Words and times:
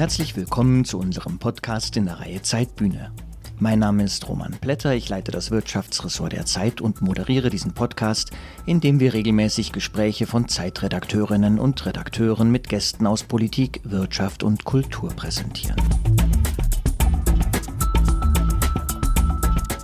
Herzlich 0.00 0.34
willkommen 0.34 0.86
zu 0.86 0.98
unserem 0.98 1.38
Podcast 1.38 1.94
in 1.98 2.06
der 2.06 2.20
Reihe 2.20 2.40
Zeitbühne. 2.40 3.12
Mein 3.58 3.80
Name 3.80 4.04
ist 4.04 4.26
Roman 4.26 4.52
Plätter, 4.58 4.94
ich 4.94 5.10
leite 5.10 5.30
das 5.30 5.50
Wirtschaftsressort 5.50 6.32
der 6.32 6.46
Zeit 6.46 6.80
und 6.80 7.02
moderiere 7.02 7.50
diesen 7.50 7.74
Podcast, 7.74 8.30
in 8.64 8.80
dem 8.80 8.98
wir 8.98 9.12
regelmäßig 9.12 9.72
Gespräche 9.72 10.26
von 10.26 10.48
Zeitredakteurinnen 10.48 11.58
und 11.58 11.84
Redakteuren 11.84 12.50
mit 12.50 12.70
Gästen 12.70 13.06
aus 13.06 13.24
Politik, 13.24 13.82
Wirtschaft 13.84 14.42
und 14.42 14.64
Kultur 14.64 15.10
präsentieren. 15.10 15.76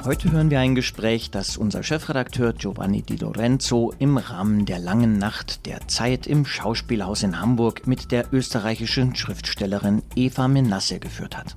Heute 0.07 0.31
hören 0.31 0.51
wir 0.51 0.61
ein 0.61 0.77
Gespräch, 0.77 1.33
das 1.33 1.57
unser 1.57 1.83
Chefredakteur 1.83 2.53
Giovanni 2.53 3.03
Di 3.03 3.17
Lorenzo 3.17 3.93
im 3.99 4.19
Rahmen 4.19 4.65
der 4.65 4.79
langen 4.79 5.19
Nacht 5.19 5.67
der 5.67 5.89
Zeit 5.89 6.29
im 6.29 6.47
Schauspielhaus 6.47 7.25
in 7.25 7.41
Hamburg 7.41 7.89
mit 7.89 8.13
der 8.13 8.33
österreichischen 8.33 9.17
Schriftstellerin 9.17 10.05
Eva 10.15 10.47
Menasse 10.47 11.01
geführt 11.01 11.37
hat. 11.37 11.57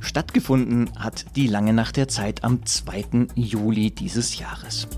Stattgefunden 0.00 0.90
hat 0.98 1.36
die 1.36 1.46
lange 1.46 1.72
Nacht 1.72 1.96
der 1.96 2.08
Zeit 2.08 2.42
am 2.42 2.66
2. 2.66 3.28
Juli 3.36 3.92
dieses 3.92 4.36
Jahres. 4.40 4.88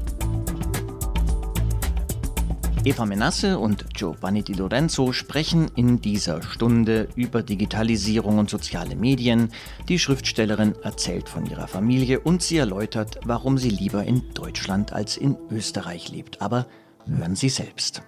Eva 2.84 3.06
Menasse 3.06 3.60
und 3.60 3.95
Giovanni 3.95 4.42
Di 4.42 4.54
Lorenzo 4.54 5.12
sprechen 5.12 5.70
in 5.77 6.00
dieser 6.00 6.42
Stunde 6.42 7.08
über 7.14 7.45
Digitalisierung 7.45 8.38
und 8.38 8.50
soziale 8.50 8.96
Medien. 8.96 9.52
Die 9.88 10.00
Schriftstellerin 10.00 10.74
erzählt 10.82 11.28
von 11.28 11.46
ihrer 11.46 11.68
Familie 11.68 12.18
und 12.18 12.42
sie 12.42 12.56
erläutert, 12.56 13.20
warum 13.22 13.56
sie 13.56 13.68
lieber 13.70 14.02
in 14.02 14.34
Deutschland 14.34 14.92
als 14.92 15.16
in 15.16 15.36
Österreich 15.48 16.08
lebt. 16.08 16.42
Aber 16.42 16.66
hören 17.06 17.36
Sie 17.36 17.50
selbst. 17.50 18.03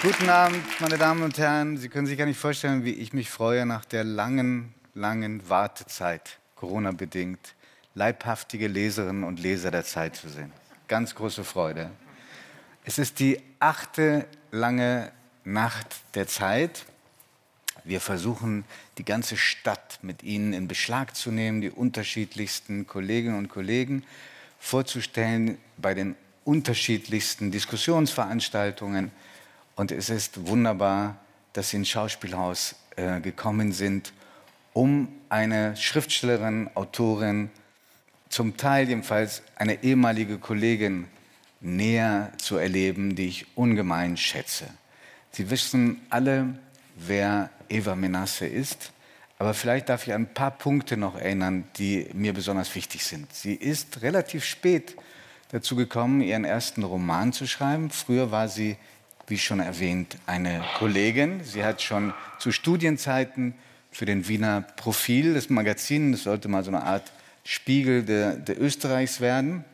Guten 0.00 0.30
Abend, 0.30 0.64
meine 0.80 0.96
Damen 0.96 1.22
und 1.22 1.36
Herren. 1.36 1.76
Sie 1.76 1.90
können 1.90 2.06
sich 2.06 2.16
gar 2.16 2.24
nicht 2.24 2.40
vorstellen, 2.40 2.84
wie 2.84 2.94
ich 2.94 3.12
mich 3.12 3.28
freue 3.28 3.66
nach 3.66 3.84
der 3.84 4.04
langen, 4.04 4.72
langen 4.94 5.46
Wartezeit, 5.50 6.38
Corona-bedingt 6.54 7.54
leibhaftige 7.94 8.68
Leserinnen 8.68 9.24
und 9.24 9.40
Leser 9.40 9.70
der 9.70 9.84
Zeit 9.84 10.16
zu 10.16 10.28
sehen. 10.28 10.52
Ganz 10.88 11.14
große 11.14 11.44
Freude. 11.44 11.90
Es 12.84 12.98
ist 12.98 13.18
die 13.20 13.40
achte 13.60 14.26
lange 14.50 15.10
Nacht 15.44 15.86
der 16.14 16.26
Zeit. 16.26 16.84
Wir 17.84 18.00
versuchen, 18.00 18.64
die 18.98 19.04
ganze 19.04 19.36
Stadt 19.36 19.98
mit 20.02 20.22
Ihnen 20.22 20.52
in 20.52 20.68
Beschlag 20.68 21.16
zu 21.16 21.30
nehmen, 21.30 21.60
die 21.60 21.70
unterschiedlichsten 21.70 22.86
Kolleginnen 22.86 23.38
und 23.38 23.48
Kollegen 23.48 24.04
vorzustellen 24.58 25.58
bei 25.76 25.94
den 25.94 26.16
unterschiedlichsten 26.44 27.50
Diskussionsveranstaltungen. 27.50 29.10
Und 29.76 29.92
es 29.92 30.10
ist 30.10 30.46
wunderbar, 30.46 31.16
dass 31.52 31.70
Sie 31.70 31.76
ins 31.76 31.88
Schauspielhaus 31.88 32.74
äh, 32.96 33.20
gekommen 33.20 33.72
sind, 33.72 34.12
um 34.72 35.08
eine 35.28 35.76
Schriftstellerin, 35.76 36.70
Autorin, 36.74 37.50
zum 38.34 38.56
Teil 38.56 38.88
jedenfalls 38.88 39.44
eine 39.54 39.84
ehemalige 39.84 40.38
Kollegin 40.38 41.06
näher 41.60 42.32
zu 42.38 42.56
erleben, 42.56 43.14
die 43.14 43.28
ich 43.28 43.46
ungemein 43.54 44.16
schätze. 44.16 44.64
Sie 45.30 45.50
wissen 45.50 46.00
alle, 46.10 46.58
wer 46.96 47.50
Eva 47.68 47.94
Menasse 47.94 48.46
ist, 48.46 48.90
aber 49.38 49.54
vielleicht 49.54 49.88
darf 49.88 50.08
ich 50.08 50.14
an 50.14 50.22
ein 50.22 50.34
paar 50.34 50.50
Punkte 50.50 50.96
noch 50.96 51.14
erinnern, 51.14 51.62
die 51.78 52.08
mir 52.12 52.32
besonders 52.32 52.74
wichtig 52.74 53.04
sind. 53.04 53.32
Sie 53.32 53.54
ist 53.54 54.02
relativ 54.02 54.44
spät 54.44 54.96
dazu 55.52 55.76
gekommen, 55.76 56.20
ihren 56.20 56.44
ersten 56.44 56.82
Roman 56.82 57.32
zu 57.32 57.46
schreiben. 57.46 57.90
Früher 57.90 58.32
war 58.32 58.48
sie, 58.48 58.76
wie 59.28 59.38
schon 59.38 59.60
erwähnt, 59.60 60.18
eine 60.26 60.64
Kollegin. 60.78 61.44
Sie 61.44 61.62
hat 61.62 61.82
schon 61.82 62.12
zu 62.40 62.50
Studienzeiten 62.50 63.54
für 63.92 64.06
den 64.06 64.26
Wiener 64.26 64.62
Profil, 64.62 65.34
das 65.34 65.50
Magazin, 65.50 66.10
das 66.10 66.24
sollte 66.24 66.48
mal 66.48 66.64
so 66.64 66.72
eine 66.72 66.82
Art 66.82 67.12
Spiegel 67.44 68.02
der, 68.02 68.36
der 68.36 68.60
Österreichs 68.60 69.20
werden. 69.20 69.64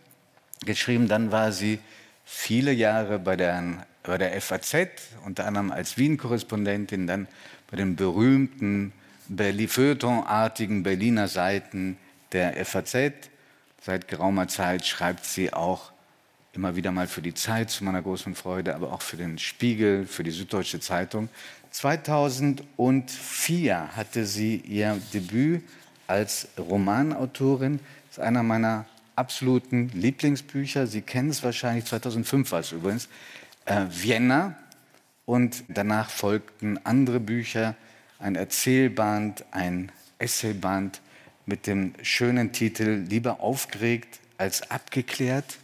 Geschrieben, 0.67 1.09
dann 1.09 1.33
war 1.33 1.53
sie 1.53 1.79
viele 2.25 2.73
Jahre 2.73 3.19
bei 3.19 3.37
der, 3.37 3.87
bei 4.03 4.19
der 4.19 4.39
FAZ, 4.41 4.89
unter 5.25 5.47
anderem 5.47 5.71
als 5.71 5.97
Wien-Korrespondentin, 5.97 7.07
dann 7.07 7.29
bei 7.71 7.77
den 7.77 7.97
berühmten 7.97 8.93
Feuilleton-artigen 9.37 10.83
Berliner 10.83 11.29
Seiten 11.29 11.97
der 12.33 12.65
FAZ. 12.67 12.97
Seit 13.81 14.09
geraumer 14.09 14.49
Zeit 14.49 14.87
schreibt 14.87 15.25
sie 15.25 15.53
auch 15.53 15.93
immer 16.53 16.75
wieder 16.75 16.91
mal 16.91 17.07
für 17.07 17.23
die 17.23 17.35
Zeit 17.35 17.71
zu 17.71 17.85
meiner 17.85 18.03
großen 18.03 18.35
Freude, 18.35 18.75
aber 18.75 18.93
auch 18.93 19.03
für 19.03 19.17
den 19.17 19.39
Spiegel, 19.39 20.05
für 20.07 20.25
die 20.25 20.33
Süddeutsche 20.33 20.81
Zeitung. 20.81 21.29
2004 21.71 23.97
hatte 23.97 24.27
sie 24.27 24.57
ihr 24.57 25.01
Debüt 25.15 25.63
als 26.11 26.49
Romanautorin. 26.59 27.79
Das 28.09 28.19
ist 28.19 28.25
einer 28.25 28.43
meiner 28.43 28.85
absoluten 29.15 29.91
Lieblingsbücher. 29.95 30.87
Sie 30.89 31.03
kennen 31.03 31.31
es 31.31 31.43
wahrscheinlich, 31.45 31.85
2005 31.85 32.51
war 32.51 32.61
es 32.61 32.73
übrigens, 32.73 33.09
äh, 33.65 33.87
Vienna. 33.89 34.59
Und 35.25 35.63
danach 35.69 36.11
folgten 36.11 36.85
andere 36.85 37.21
Bücher, 37.21 37.77
ein 38.19 38.35
Erzählband, 38.35 39.45
ein 39.53 39.93
Essayband 40.19 41.01
mit 41.47 41.69
dem 41.69 41.95
schönen 42.03 42.53
Titel 42.53 43.05
Lieber 43.09 43.41
aufgeregt 43.41 44.19
als 44.39 44.69
abgeklärt. 44.69 45.59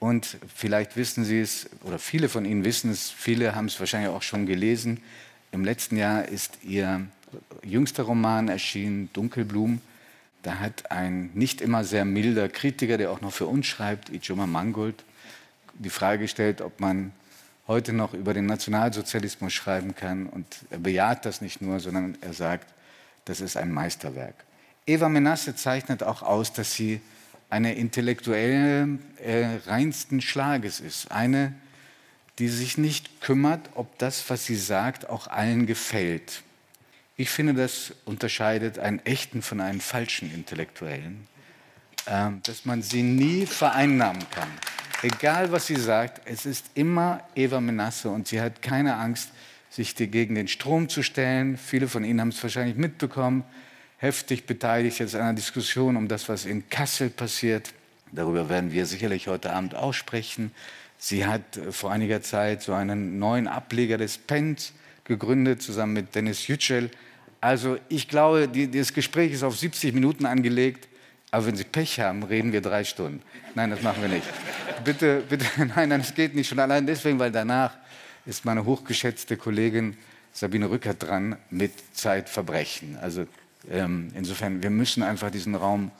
Und 0.00 0.38
vielleicht 0.52 0.96
wissen 0.96 1.24
Sie 1.24 1.40
es, 1.40 1.70
oder 1.84 2.00
viele 2.00 2.28
von 2.28 2.44
Ihnen 2.44 2.64
wissen 2.64 2.90
es, 2.90 3.10
viele 3.10 3.54
haben 3.54 3.66
es 3.66 3.78
wahrscheinlich 3.78 4.10
auch 4.10 4.22
schon 4.22 4.46
gelesen. 4.46 5.00
Im 5.52 5.64
letzten 5.64 5.96
Jahr 5.96 6.26
ist 6.26 6.58
Ihr 6.64 7.06
jüngster 7.62 8.04
Roman 8.04 8.48
erschienen, 8.48 9.10
Dunkelblumen. 9.12 9.80
Da 10.42 10.58
hat 10.58 10.90
ein 10.90 11.30
nicht 11.34 11.60
immer 11.60 11.84
sehr 11.84 12.04
milder 12.04 12.48
Kritiker, 12.48 12.98
der 12.98 13.10
auch 13.10 13.20
noch 13.20 13.32
für 13.32 13.46
uns 13.46 13.66
schreibt, 13.66 14.10
Ijoma 14.10 14.46
Mangold, 14.46 15.04
die 15.74 15.90
Frage 15.90 16.22
gestellt, 16.22 16.60
ob 16.60 16.80
man 16.80 17.12
heute 17.66 17.92
noch 17.92 18.14
über 18.14 18.32
den 18.32 18.46
Nationalsozialismus 18.46 19.52
schreiben 19.52 19.94
kann. 19.94 20.26
Und 20.26 20.46
er 20.70 20.78
bejaht 20.78 21.26
das 21.26 21.40
nicht 21.40 21.60
nur, 21.60 21.80
sondern 21.80 22.16
er 22.20 22.32
sagt, 22.32 22.72
das 23.24 23.40
ist 23.40 23.56
ein 23.56 23.72
Meisterwerk. 23.72 24.34
Eva 24.86 25.08
Menasse 25.08 25.56
zeichnet 25.56 26.02
auch 26.02 26.22
aus, 26.22 26.52
dass 26.52 26.74
sie 26.74 27.00
eine 27.50 27.74
intellektuelle 27.74 28.98
äh, 29.24 29.58
reinsten 29.66 30.20
Schlages 30.20 30.80
ist. 30.80 31.10
Eine, 31.10 31.54
die 32.38 32.48
sich 32.48 32.78
nicht 32.78 33.20
kümmert, 33.20 33.70
ob 33.74 33.98
das, 33.98 34.28
was 34.30 34.44
sie 34.44 34.56
sagt, 34.56 35.08
auch 35.08 35.26
allen 35.26 35.66
gefällt. 35.66 36.42
Ich 37.18 37.30
finde, 37.30 37.54
das 37.54 37.94
unterscheidet 38.04 38.78
einen 38.78 38.98
echten 39.06 39.40
von 39.40 39.60
einem 39.60 39.80
falschen 39.80 40.32
Intellektuellen, 40.32 41.26
äh, 42.04 42.30
dass 42.42 42.66
man 42.66 42.82
sie 42.82 43.02
nie 43.02 43.46
vereinnahmen 43.46 44.22
kann. 44.30 44.50
Egal, 45.02 45.50
was 45.50 45.66
sie 45.66 45.76
sagt, 45.76 46.22
es 46.26 46.44
ist 46.44 46.66
immer 46.74 47.22
Eva 47.34 47.60
Menasse 47.60 48.10
und 48.10 48.28
sie 48.28 48.40
hat 48.40 48.60
keine 48.60 48.96
Angst, 48.96 49.30
sich 49.70 49.94
gegen 49.94 50.34
den 50.34 50.48
Strom 50.48 50.88
zu 50.88 51.02
stellen. 51.02 51.56
Viele 51.58 51.88
von 51.88 52.04
Ihnen 52.04 52.20
haben 52.20 52.28
es 52.28 52.42
wahrscheinlich 52.42 52.76
mitbekommen, 52.76 53.44
heftig 53.98 54.46
beteiligt 54.46 54.98
jetzt 54.98 55.14
an 55.14 55.22
einer 55.22 55.34
Diskussion 55.34 55.96
um 55.96 56.08
das, 56.08 56.28
was 56.28 56.44
in 56.46 56.68
Kassel 56.68 57.10
passiert. 57.10 57.72
Darüber 58.12 58.48
werden 58.48 58.72
wir 58.72 58.86
sicherlich 58.86 59.28
heute 59.28 59.52
Abend 59.52 59.74
auch 59.74 59.92
sprechen. 59.92 60.52
Sie 60.98 61.26
hat 61.26 61.56
äh, 61.56 61.72
vor 61.72 61.92
einiger 61.92 62.20
Zeit 62.20 62.62
so 62.62 62.74
einen 62.74 63.18
neuen 63.18 63.48
Ableger 63.48 63.98
des 63.98 64.18
Pens 64.18 64.72
gegründet, 65.06 65.62
zusammen 65.62 65.94
mit 65.94 66.14
Dennis 66.14 66.46
Yücel. 66.46 66.90
Also 67.40 67.78
ich 67.88 68.08
glaube, 68.08 68.48
die, 68.48 68.70
das 68.70 68.92
Gespräch 68.92 69.32
ist 69.32 69.42
auf 69.42 69.56
70 69.56 69.94
Minuten 69.94 70.26
angelegt, 70.26 70.88
aber 71.30 71.46
wenn 71.46 71.56
Sie 71.56 71.64
Pech 71.64 72.00
haben, 72.00 72.22
reden 72.22 72.52
wir 72.52 72.60
drei 72.60 72.84
Stunden. 72.84 73.22
Nein, 73.54 73.70
das 73.70 73.82
machen 73.82 74.02
wir 74.02 74.08
nicht. 74.08 74.26
Bitte, 74.84 75.22
bitte, 75.28 75.44
nein, 75.76 75.88
nein, 75.88 76.00
das 76.00 76.14
geht 76.14 76.34
nicht. 76.34 76.48
Schon 76.48 76.58
allein 76.58 76.86
deswegen, 76.86 77.18
weil 77.18 77.32
danach 77.32 77.72
ist 78.24 78.44
meine 78.44 78.64
hochgeschätzte 78.64 79.36
Kollegin 79.36 79.96
Sabine 80.32 80.68
Rückert 80.70 81.02
dran 81.02 81.36
mit 81.50 81.72
Zeitverbrechen. 81.94 82.98
Also 83.00 83.26
ähm, 83.70 84.12
insofern, 84.14 84.62
wir 84.62 84.70
müssen 84.70 85.02
einfach 85.02 85.30
diesen 85.30 85.54
Raum 85.54 85.90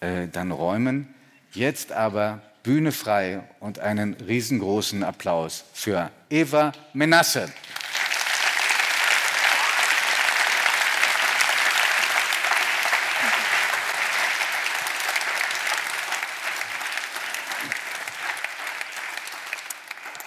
äh, 0.00 0.28
dann 0.28 0.50
räumen. 0.50 1.08
Jetzt 1.52 1.92
aber 1.92 2.40
Bühne 2.62 2.92
frei 2.92 3.42
und 3.60 3.80
einen 3.80 4.14
riesengroßen 4.14 5.02
Applaus 5.02 5.64
für 5.74 6.10
Eva 6.30 6.72
Menasse. 6.92 7.52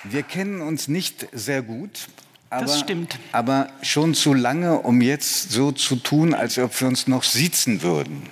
Wir 0.09 0.23
kennen 0.23 0.61
uns 0.61 0.87
nicht 0.87 1.27
sehr 1.31 1.61
gut. 1.61 2.07
Aber, 2.49 2.65
das 2.65 2.79
stimmt. 2.79 3.17
Aber 3.31 3.67
schon 3.81 4.13
zu 4.13 4.33
lange, 4.33 4.79
um 4.79 5.01
jetzt 5.01 5.51
so 5.51 5.71
zu 5.71 5.95
tun, 5.95 6.33
als 6.33 6.57
ob 6.57 6.79
wir 6.79 6.87
uns 6.87 7.07
noch 7.07 7.23
siezen 7.23 7.81
würden. 7.81 8.23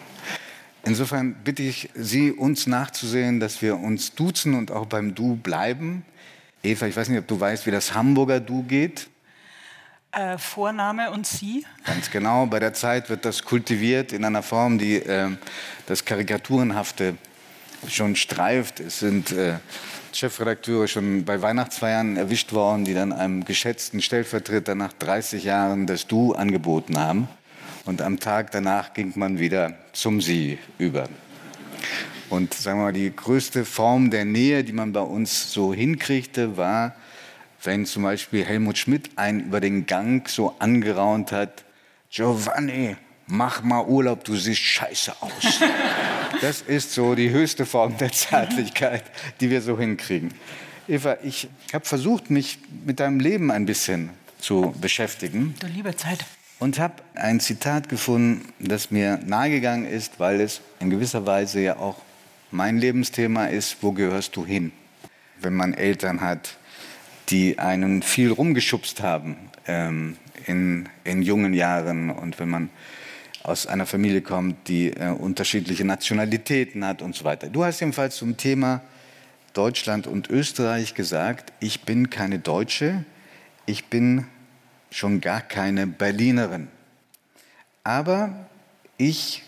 Insofern 0.85 1.33
bitte 1.43 1.63
ich 1.63 1.89
Sie, 1.95 2.31
uns 2.31 2.67
nachzusehen, 2.67 3.39
dass 3.39 3.61
wir 3.61 3.77
uns 3.77 4.13
duzen 4.15 4.53
und 4.53 4.71
auch 4.71 4.85
beim 4.85 5.15
Du 5.15 5.35
bleiben. 5.35 6.05
Eva, 6.61 6.85
ich 6.87 6.95
weiß 6.95 7.09
nicht, 7.09 7.19
ob 7.19 7.27
du 7.27 7.39
weißt, 7.39 7.65
wie 7.65 7.71
das 7.71 7.93
Hamburger 7.93 8.39
Du 8.39 8.63
geht. 8.63 9.09
Äh, 10.11 10.37
Vorname 10.37 11.09
und 11.11 11.25
Sie? 11.25 11.65
Ganz 11.85 12.11
genau. 12.11 12.45
Bei 12.45 12.59
der 12.59 12.73
Zeit 12.73 13.09
wird 13.09 13.25
das 13.25 13.43
kultiviert 13.43 14.13
in 14.13 14.23
einer 14.23 14.43
Form, 14.43 14.77
die 14.77 14.97
äh, 14.97 15.29
das 15.87 16.05
Karikaturenhafte 16.05 17.15
schon 17.87 18.15
streift. 18.15 18.79
Es 18.79 18.99
sind 18.99 19.31
äh, 19.31 19.55
Chefredakteure 20.15 20.88
schon 20.88 21.25
bei 21.25 21.42
Weihnachtsfeiern 21.42 22.18
erwischt 22.18 22.54
worden, 22.54 22.86
die 22.86 22.94
dann 22.94 23.12
einem 23.12 23.45
geschätzten 23.45 24.01
Stellvertreter 24.01 24.75
nach 24.75 24.94
30 24.94 25.44
Jahren 25.44 25.88
das 25.88 26.07
Du 26.07 26.33
angeboten 26.33 26.98
haben. 26.98 27.27
Und 27.86 28.01
am 28.01 28.19
Tag 28.19 28.51
danach 28.51 28.94
ging 28.94 29.13
man 29.15 29.39
wieder 29.39 29.74
zum 29.92 30.21
Sie 30.21 30.57
über. 30.77 31.10
Und 32.30 32.54
sagen 32.54 32.80
wir 32.80 32.86
mal, 32.86 32.94
die 32.94 33.13
größte 33.13 33.65
Form 33.65 34.10
der 34.10 34.25
Nähe, 34.25 34.63
die 34.63 34.74
man 34.74 34.94
bei 34.94 35.01
uns 35.01 35.51
so 35.51 35.74
hinkriegte, 35.74 36.57
war, 36.57 36.95
wenn 37.63 37.86
zum 37.86 38.04
Beispiel 38.04 38.44
Helmut 38.45 38.77
Schmidt 38.77 39.12
einen 39.18 39.42
über 39.42 39.59
den 39.59 39.86
Gang 39.86 40.27
so 40.30 40.56
angeraunt 40.59 41.31
hat, 41.31 41.63
Giovanni, 42.09 42.95
mach 43.27 43.63
mal 43.63 43.86
Urlaub, 43.86 44.24
du 44.24 44.36
siehst 44.36 44.62
scheiße 44.62 45.13
aus. 45.21 45.59
Das 46.41 46.62
ist 46.62 46.94
so 46.94 47.15
die 47.15 47.30
höchste 47.30 47.65
Form 47.65 47.97
der 47.97 48.12
Zärtlichkeit, 48.12 49.03
die 49.39 49.50
wir 49.50 49.62
so 49.62 49.77
hinkriegen. 49.77 50.33
Eva, 50.88 51.18
ich 51.24 51.47
habe 51.74 51.85
versucht, 51.85 52.30
mich 52.30 52.59
mit 52.85 53.00
deinem 53.00 53.19
Leben 53.19 53.51
ein 53.51 53.65
bisschen 53.65 54.09
zu 54.39 54.74
beschäftigen. 54.81 55.56
Du 55.59 55.68
liebe 55.68 55.95
Zeit. 55.95 56.25
Und 56.59 56.80
habe 56.80 56.95
ein 57.15 57.39
Zitat 57.39 57.89
gefunden, 57.89 58.53
das 58.59 58.91
mir 58.91 59.19
nahegegangen 59.25 59.85
ist, 59.85 60.19
weil 60.19 60.41
es 60.41 60.62
in 60.80 60.89
gewisser 60.89 61.25
Weise 61.25 61.62
ja 61.62 61.77
auch 61.77 61.97
mein 62.51 62.77
Lebensthema 62.77 63.45
ist, 63.47 63.77
wo 63.81 63.91
gehörst 63.91 64.35
du 64.35 64.45
hin? 64.45 64.71
Wenn 65.39 65.53
man 65.53 65.74
Eltern 65.74 66.21
hat, 66.21 66.57
die 67.30 67.59
einen 67.59 68.01
viel 68.01 68.31
rumgeschubst 68.31 69.01
haben 69.01 69.35
ähm, 69.65 70.18
in, 70.45 70.88
in 71.03 71.21
jungen 71.21 71.53
Jahren 71.53 72.09
und 72.09 72.39
wenn 72.39 72.50
man 72.50 72.69
aus 73.44 73.68
einer 73.68 73.86
Familie 73.86 74.22
kommt, 74.22 74.68
die 74.69 74.92
äh, 74.92 75.10
unterschiedliche 75.10 75.84
Nationalitäten 75.84 76.86
hat 76.86 77.01
und 77.01 77.13
so 77.16 77.25
weiter. 77.25 77.48
Du 77.50 77.63
hast 77.63 77.81
jedenfalls 77.81 78.16
zum 78.16 78.38
Thema 78.38 78.81
Deutschland 79.54 80.07
und 80.07 80.30
Österreich 80.30 80.95
gesagt, 80.95 81.51
ich 81.60 81.81
bin 81.81 82.10
keine 82.10 82.40
Deutsche, 82.40 83.04
ich 83.66 83.86
bin 83.86 84.25
schon 84.90 85.22
gar 85.22 85.42
keine 85.42 85.86
Berlinerin. 85.88 86.69
Aber 87.84 88.48
ich 88.98 89.44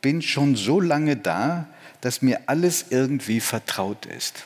bin 0.00 0.22
schon 0.22 0.54
so 0.54 0.80
lange 0.80 1.16
da, 1.16 1.66
dass 2.00 2.22
mir 2.22 2.40
alles 2.46 2.86
irgendwie 2.90 3.40
vertraut 3.40 4.06
ist. 4.06 4.44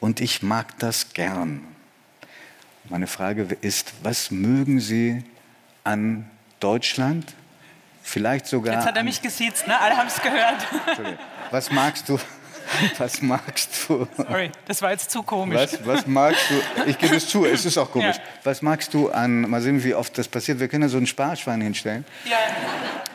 Und 0.00 0.20
ich 0.20 0.42
mag 0.42 0.76
das 0.80 1.12
gern. 1.12 1.62
Meine 2.88 3.06
Frage 3.06 3.56
ist, 3.60 3.92
was 4.02 4.32
mögen 4.32 4.80
Sie 4.80 5.22
an 5.84 6.28
Deutschland? 6.62 7.34
Vielleicht 8.02 8.46
sogar. 8.46 8.74
Jetzt 8.74 8.86
hat 8.86 8.96
er 8.96 9.04
mich 9.04 9.22
gesiezt, 9.22 9.66
ne? 9.66 9.80
Alle 9.80 9.96
haben 9.96 10.08
es 10.08 10.20
gehört. 10.20 10.66
Was 11.50 11.70
magst 11.70 12.08
du? 12.08 12.18
Was 12.98 13.20
magst 13.20 13.88
du? 13.88 14.06
Sorry, 14.16 14.50
das 14.66 14.80
war 14.82 14.92
jetzt 14.92 15.10
zu 15.10 15.22
komisch. 15.22 15.56
Was, 15.56 15.86
was 15.86 16.06
magst 16.06 16.44
du? 16.48 16.88
Ich 16.88 16.96
gebe 16.96 17.16
es 17.16 17.28
zu, 17.28 17.44
es 17.44 17.66
ist 17.66 17.76
auch 17.76 17.90
komisch. 17.90 18.16
Ja. 18.16 18.22
Was 18.44 18.62
magst 18.62 18.94
du 18.94 19.10
an, 19.10 19.42
mal 19.42 19.60
sehen, 19.60 19.82
wie 19.84 19.94
oft 19.94 20.16
das 20.16 20.28
passiert. 20.28 20.58
Wir 20.58 20.68
können 20.68 20.84
ja 20.84 20.88
so 20.88 20.96
ein 20.96 21.06
Sparschwein 21.06 21.60
hinstellen. 21.60 22.04
Ja. 22.24 22.36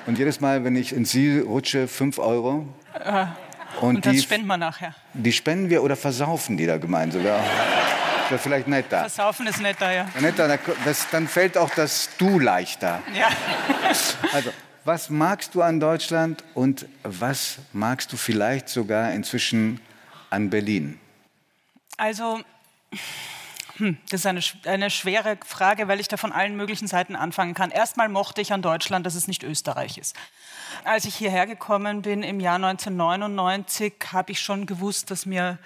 Und 0.05 0.19
jedes 0.19 0.41
Mal, 0.41 0.63
wenn 0.63 0.75
ich 0.75 0.93
in 0.93 1.05
Sie 1.05 1.39
rutsche, 1.39 1.87
5 1.87 2.19
Euro. 2.19 2.67
Uh. 3.03 3.27
Und, 3.81 3.95
und 3.97 4.05
das 4.05 4.13
die, 4.13 4.21
spenden 4.21 4.47
wir 4.47 4.57
nachher. 4.57 4.93
Die 5.13 5.33
spenden 5.33 5.69
wir 5.69 5.83
oder 5.83 5.95
versaufen 5.95 6.57
die 6.57 6.65
da 6.65 6.77
gemeinsam? 6.77 7.25
Ja. 7.25 7.39
Das 8.27 8.31
wäre 8.31 8.41
vielleicht 8.41 8.67
netter. 8.67 8.99
Versaufen 8.99 9.47
ist 9.47 9.61
netter, 9.61 9.89
ja. 9.89 10.05
netter, 10.19 10.59
das, 10.83 11.09
dann 11.11 11.29
fällt 11.29 11.57
auch 11.57 11.69
das 11.69 12.09
Du 12.17 12.39
leichter. 12.39 13.01
Ja. 13.13 13.29
Also, 14.33 14.51
was 14.83 15.09
magst 15.09 15.55
du 15.55 15.61
an 15.61 15.79
Deutschland 15.79 16.43
und 16.53 16.87
was 17.03 17.59
magst 17.71 18.11
du 18.11 18.17
vielleicht 18.17 18.67
sogar 18.67 19.13
inzwischen 19.13 19.79
an 20.29 20.49
Berlin? 20.49 20.99
Also, 21.95 22.41
hm, 23.77 23.97
das 24.09 24.21
ist 24.21 24.25
eine, 24.25 24.41
eine 24.65 24.89
schwere 24.89 25.37
Frage, 25.45 25.87
weil 25.87 26.01
ich 26.01 26.09
da 26.09 26.17
von 26.17 26.33
allen 26.33 26.57
möglichen 26.57 26.87
Seiten 26.87 27.15
anfangen 27.15 27.53
kann. 27.53 27.71
Erstmal 27.71 28.09
mochte 28.09 28.41
ich 28.41 28.51
an 28.51 28.61
Deutschland, 28.61 29.05
dass 29.05 29.15
es 29.15 29.29
nicht 29.29 29.43
Österreich 29.43 29.97
ist. 29.97 30.17
Als 30.83 31.05
ich 31.05 31.15
hierher 31.15 31.47
gekommen 31.47 32.01
bin 32.01 32.23
im 32.23 32.39
Jahr 32.39 32.55
1999, 32.55 33.93
habe 34.11 34.31
ich 34.31 34.41
schon 34.41 34.65
gewusst, 34.65 35.11
dass 35.11 35.25
mir 35.25 35.57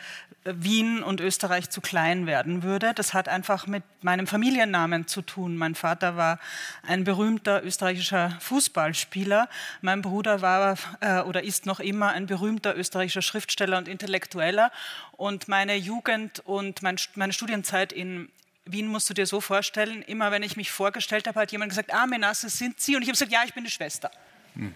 Wien 0.43 1.03
und 1.03 1.21
Österreich 1.21 1.69
zu 1.69 1.81
klein 1.81 2.25
werden 2.25 2.63
würde. 2.63 2.93
Das 2.95 3.13
hat 3.13 3.29
einfach 3.29 3.67
mit 3.67 3.83
meinem 4.01 4.25
Familiennamen 4.25 5.07
zu 5.07 5.21
tun. 5.21 5.55
Mein 5.55 5.75
Vater 5.75 6.17
war 6.17 6.39
ein 6.87 7.03
berühmter 7.03 7.63
österreichischer 7.63 8.37
Fußballspieler. 8.39 9.47
Mein 9.81 10.01
Bruder 10.01 10.41
war 10.41 10.77
äh, 10.99 11.21
oder 11.21 11.43
ist 11.43 11.67
noch 11.67 11.79
immer 11.79 12.09
ein 12.09 12.25
berühmter 12.25 12.75
österreichischer 12.75 13.21
Schriftsteller 13.21 13.77
und 13.77 13.87
Intellektueller. 13.87 14.71
Und 15.11 15.47
meine 15.47 15.75
Jugend 15.75 16.39
und 16.39 16.81
mein, 16.81 16.95
meine 17.13 17.33
Studienzeit 17.33 17.93
in 17.93 18.29
Wien 18.65 18.87
musst 18.87 19.09
du 19.09 19.13
dir 19.13 19.27
so 19.27 19.41
vorstellen, 19.41 20.01
immer 20.01 20.31
wenn 20.31 20.43
ich 20.43 20.57
mich 20.57 20.71
vorgestellt 20.71 21.27
habe, 21.27 21.39
hat 21.39 21.51
jemand 21.51 21.69
gesagt, 21.69 21.93
ah, 21.93 22.07
Menasse, 22.07 22.49
sind 22.49 22.79
Sie? 22.79 22.95
Und 22.95 23.03
ich 23.03 23.07
habe 23.09 23.13
gesagt, 23.13 23.31
ja, 23.31 23.41
ich 23.45 23.53
bin 23.53 23.63
die 23.63 23.71
Schwester. 23.71 24.09
Mhm. 24.55 24.73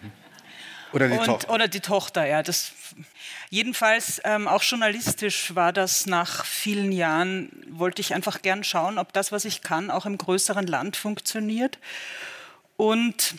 Oder 0.92 1.08
die 1.08 1.18
und, 1.18 1.26
Tochter. 1.26 1.52
Oder 1.52 1.68
die 1.68 1.80
Tochter, 1.80 2.26
ja. 2.26 2.42
Das, 2.42 2.72
jedenfalls, 3.50 4.20
ähm, 4.24 4.48
auch 4.48 4.62
journalistisch 4.62 5.54
war 5.54 5.72
das 5.72 6.06
nach 6.06 6.44
vielen 6.44 6.92
Jahren, 6.92 7.50
wollte 7.70 8.00
ich 8.00 8.14
einfach 8.14 8.40
gern 8.42 8.64
schauen, 8.64 8.98
ob 8.98 9.12
das, 9.12 9.32
was 9.32 9.44
ich 9.44 9.62
kann, 9.62 9.90
auch 9.90 10.06
im 10.06 10.16
größeren 10.16 10.66
Land 10.66 10.96
funktioniert. 10.96 11.78
Und 12.76 13.34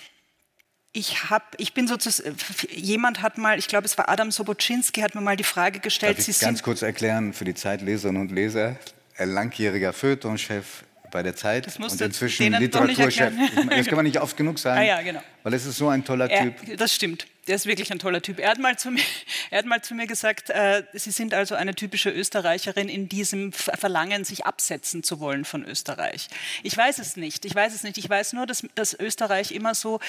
ich 0.93 1.29
habe, 1.29 1.45
ich 1.57 1.73
bin 1.73 1.87
sozusagen, 1.87 2.35
jemand 2.71 3.21
hat 3.21 3.37
mal, 3.37 3.59
ich 3.59 3.67
glaube, 3.67 3.85
es 3.85 3.97
war 3.97 4.09
Adam 4.09 4.31
Sobocinski, 4.31 5.01
hat 5.01 5.15
mir 5.15 5.21
mal 5.21 5.35
die 5.35 5.43
Frage 5.43 5.79
gestellt. 5.79 6.17
Darf 6.17 6.27
ich 6.27 6.37
Sie 6.37 6.45
ganz 6.45 6.63
kurz 6.63 6.81
erklären 6.81 7.33
für 7.33 7.45
die 7.45 7.53
Zeitleserinnen 7.53 8.21
und 8.21 8.31
Leser, 8.31 8.77
langjähriger 9.17 9.93
Feuilletonchef 9.93 10.83
bei 11.11 11.23
der 11.23 11.35
Zeit 11.35 11.67
und 11.79 12.01
inzwischen 12.01 12.53
Literaturchef. 12.53 13.33
Das 13.69 13.87
kann 13.87 13.95
man 13.95 14.05
nicht 14.05 14.19
oft 14.19 14.35
genug 14.37 14.59
sagen, 14.59 14.79
ah, 14.81 14.83
ja, 14.83 15.01
genau. 15.01 15.21
weil 15.43 15.53
es 15.53 15.65
ist 15.65 15.77
so 15.77 15.89
ein 15.89 16.03
toller 16.03 16.29
Typ. 16.29 16.55
Er, 16.67 16.77
das 16.77 16.93
stimmt. 16.93 17.27
Der 17.47 17.55
ist 17.55 17.65
wirklich 17.65 17.91
ein 17.91 17.99
toller 17.99 18.21
Typ. 18.21 18.39
Er 18.39 18.49
hat 18.49 18.59
mal 18.59 18.77
zu 18.77 18.91
mir, 18.91 19.01
er 19.51 19.59
hat 19.59 19.65
mal 19.65 19.81
zu 19.81 19.95
mir 19.95 20.07
gesagt, 20.07 20.49
äh, 20.49 20.83
Sie 20.93 21.11
sind 21.11 21.33
also 21.33 21.55
eine 21.55 21.75
typische 21.75 22.09
Österreicherin 22.09 22.89
in 22.89 23.07
diesem 23.09 23.53
Verlangen, 23.53 24.23
sich 24.25 24.45
absetzen 24.45 25.03
zu 25.03 25.19
wollen 25.19 25.45
von 25.45 25.63
Österreich. 25.63 26.27
Ich 26.63 26.75
weiß 26.75 26.99
es 26.99 27.15
nicht. 27.15 27.45
Ich 27.45 27.55
weiß 27.55 27.73
es 27.73 27.83
nicht. 27.83 27.97
Ich 27.97 28.09
weiß 28.09 28.33
nur, 28.33 28.45
dass, 28.45 28.63
dass 28.75 28.93
Österreich 28.99 29.51
immer 29.51 29.75
so 29.75 29.99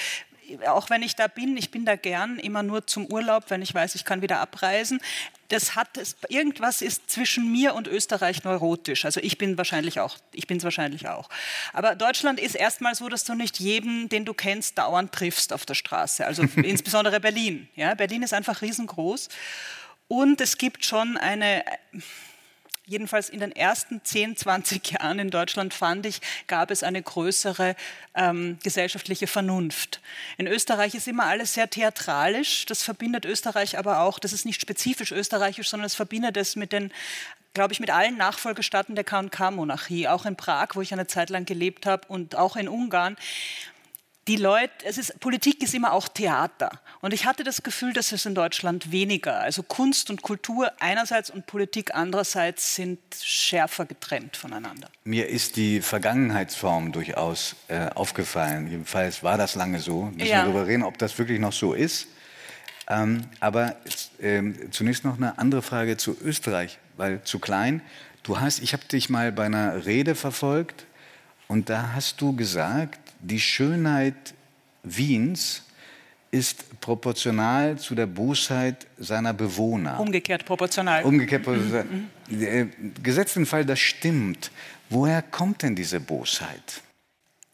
auch 0.67 0.89
wenn 0.89 1.03
ich 1.03 1.15
da 1.15 1.27
bin, 1.27 1.57
ich 1.57 1.69
bin 1.69 1.85
da 1.85 1.95
gern 1.95 2.39
immer 2.39 2.63
nur 2.63 2.87
zum 2.87 3.05
Urlaub, 3.05 3.45
wenn 3.49 3.61
ich 3.61 3.73
weiß, 3.73 3.93
ich 3.93 4.03
kann 4.03 4.23
wieder 4.23 4.39
abreisen. 4.39 4.99
Das 5.49 5.75
hat 5.75 5.89
irgendwas 6.29 6.81
ist 6.81 7.09
zwischen 7.09 7.51
mir 7.51 7.75
und 7.75 7.87
Österreich 7.87 8.43
neurotisch. 8.43 9.05
Also 9.05 9.19
ich 9.19 9.37
bin 9.37 9.57
wahrscheinlich 9.57 9.99
auch, 9.99 10.17
ich 10.31 10.47
bin 10.47 10.57
es 10.57 10.63
wahrscheinlich 10.63 11.07
auch. 11.07 11.29
Aber 11.73 11.95
Deutschland 11.95 12.39
ist 12.39 12.55
erstmal 12.55 12.95
so, 12.95 13.09
dass 13.09 13.23
du 13.23 13.33
nicht 13.33 13.59
jeden, 13.59 14.09
den 14.09 14.25
du 14.25 14.33
kennst, 14.33 14.77
dauernd 14.77 15.11
triffst 15.11 15.51
auf 15.51 15.65
der 15.65 15.75
Straße. 15.75 16.25
Also 16.25 16.43
insbesondere 16.55 17.19
Berlin. 17.19 17.67
Ja, 17.75 17.93
Berlin 17.95 18.23
ist 18.23 18.33
einfach 18.33 18.61
riesengroß. 18.61 19.29
Und 20.07 20.41
es 20.41 20.57
gibt 20.57 20.85
schon 20.85 21.17
eine 21.17 21.63
jedenfalls 22.89 23.29
in 23.29 23.39
den 23.39 23.51
ersten 23.51 24.03
10, 24.03 24.35
20 24.35 24.91
Jahren 24.91 25.19
in 25.19 25.29
Deutschland 25.29 25.73
fand 25.73 26.05
ich, 26.05 26.21
gab 26.47 26.71
es 26.71 26.83
eine 26.83 27.01
größere 27.01 27.75
ähm, 28.15 28.57
gesellschaftliche 28.63 29.27
Vernunft. 29.27 30.01
In 30.37 30.47
Österreich 30.47 30.95
ist 30.95 31.07
immer 31.07 31.25
alles 31.25 31.53
sehr 31.53 31.69
theatralisch. 31.69 32.65
Das 32.65 32.83
verbindet 32.83 33.25
Österreich 33.25 33.77
aber 33.77 34.01
auch, 34.01 34.19
das 34.19 34.33
ist 34.33 34.45
nicht 34.45 34.59
spezifisch 34.59 35.11
österreichisch, 35.11 35.69
sondern 35.69 35.85
es 35.85 35.95
verbindet 35.95 36.35
es 36.35 36.55
mit 36.55 36.73
den 36.73 36.91
glaube 37.55 37.73
ich, 37.73 37.79
mit 37.79 37.89
allen 37.89 38.15
Nachfolgestaaten 38.15 38.93
der 38.93 39.03
KK-Monarchie, 39.03 40.07
auch 40.07 40.27
in 40.27 40.35
Prag, 40.35 40.67
wo 40.75 40.81
ich 40.81 40.93
eine 40.93 41.07
Zeit 41.07 41.31
lang 41.31 41.45
gelebt 41.45 41.87
habe, 41.87 42.07
und 42.07 42.35
auch 42.35 42.55
in 42.55 42.69
Ungarn 42.69 43.17
die 44.27 44.35
Leute, 44.35 44.71
es 44.85 44.97
ist, 44.97 45.19
Politik 45.19 45.63
ist 45.63 45.73
immer 45.73 45.91
auch 45.91 46.07
Theater. 46.07 46.69
Und 47.01 47.13
ich 47.13 47.25
hatte 47.25 47.43
das 47.43 47.63
Gefühl, 47.63 47.93
dass 47.93 48.11
es 48.11 48.25
in 48.25 48.35
Deutschland 48.35 48.91
weniger, 48.91 49.39
also 49.39 49.63
Kunst 49.63 50.09
und 50.09 50.21
Kultur 50.21 50.71
einerseits 50.79 51.29
und 51.29 51.47
Politik 51.47 51.95
andererseits 51.95 52.75
sind 52.75 52.99
schärfer 53.19 53.85
getrennt 53.85 54.37
voneinander. 54.37 54.89
Mir 55.03 55.27
ist 55.27 55.55
die 55.55 55.81
Vergangenheitsform 55.81 56.91
durchaus 56.91 57.55
äh, 57.69 57.89
aufgefallen. 57.89 58.69
Jedenfalls 58.69 59.23
war 59.23 59.37
das 59.37 59.55
lange 59.55 59.79
so. 59.79 60.05
Müssen 60.05 60.19
ja. 60.19 60.25
wir 60.25 60.43
darüber 60.43 60.67
reden, 60.67 60.83
ob 60.83 60.97
das 60.97 61.17
wirklich 61.17 61.39
noch 61.39 61.53
so 61.53 61.73
ist. 61.73 62.07
Ähm, 62.87 63.21
aber 63.39 63.75
äh, 64.19 64.41
zunächst 64.71 65.05
noch 65.05 65.17
eine 65.17 65.37
andere 65.37 65.61
Frage 65.61 65.97
zu 65.97 66.15
Österreich, 66.21 66.79
weil 66.97 67.23
zu 67.23 67.39
klein. 67.39 67.81
Du 68.23 68.39
hast, 68.39 68.61
ich 68.61 68.73
habe 68.73 68.83
dich 68.85 69.09
mal 69.09 69.31
bei 69.31 69.45
einer 69.45 69.85
Rede 69.85 70.13
verfolgt 70.15 70.85
und 71.47 71.69
da 71.69 71.93
hast 71.93 72.19
du 72.21 72.35
gesagt, 72.35 72.99
die 73.19 73.39
Schönheit 73.39 74.33
Wiens 74.83 75.63
ist 76.31 76.79
proportional 76.79 77.77
zu 77.77 77.95
der 77.95 78.05
Bosheit 78.05 78.85
seiner 78.97 79.33
Bewohner. 79.33 79.99
Umgekehrt 79.99 80.45
proportional. 80.45 81.03
Umgekehrt 81.03 81.43
proportional. 81.43 81.85
Mhm. 81.85 82.93
Gesetzt 83.01 83.35
den 83.35 83.45
Fall, 83.45 83.65
das 83.65 83.79
stimmt. 83.79 84.51
Woher 84.89 85.21
kommt 85.21 85.63
denn 85.63 85.75
diese 85.75 85.99
Bosheit? 85.99 86.81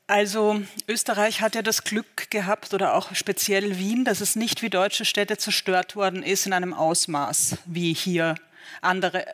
Also 0.07 0.61
Österreich 0.87 1.41
hat 1.41 1.55
ja 1.55 1.63
das 1.63 1.83
Glück 1.83 2.29
gehabt 2.29 2.73
oder 2.73 2.93
auch 2.93 3.15
speziell 3.15 3.79
Wien, 3.79 4.05
dass 4.05 4.21
es 4.21 4.35
nicht 4.35 4.61
wie 4.61 4.69
deutsche 4.69 5.03
Städte 5.03 5.37
zerstört 5.37 5.95
worden 5.95 6.21
ist 6.21 6.45
in 6.45 6.53
einem 6.53 6.73
Ausmaß 6.73 7.57
wie 7.65 7.93
hier 7.93 8.35
andere 8.81 9.25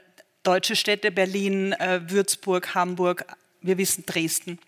deutsche 0.44 0.76
Städte, 0.76 1.12
Berlin, 1.12 1.74
äh, 1.74 2.02
Würzburg, 2.10 2.74
Hamburg, 2.74 3.26
wir 3.62 3.78
wissen 3.78 4.06
Dresden. 4.06 4.60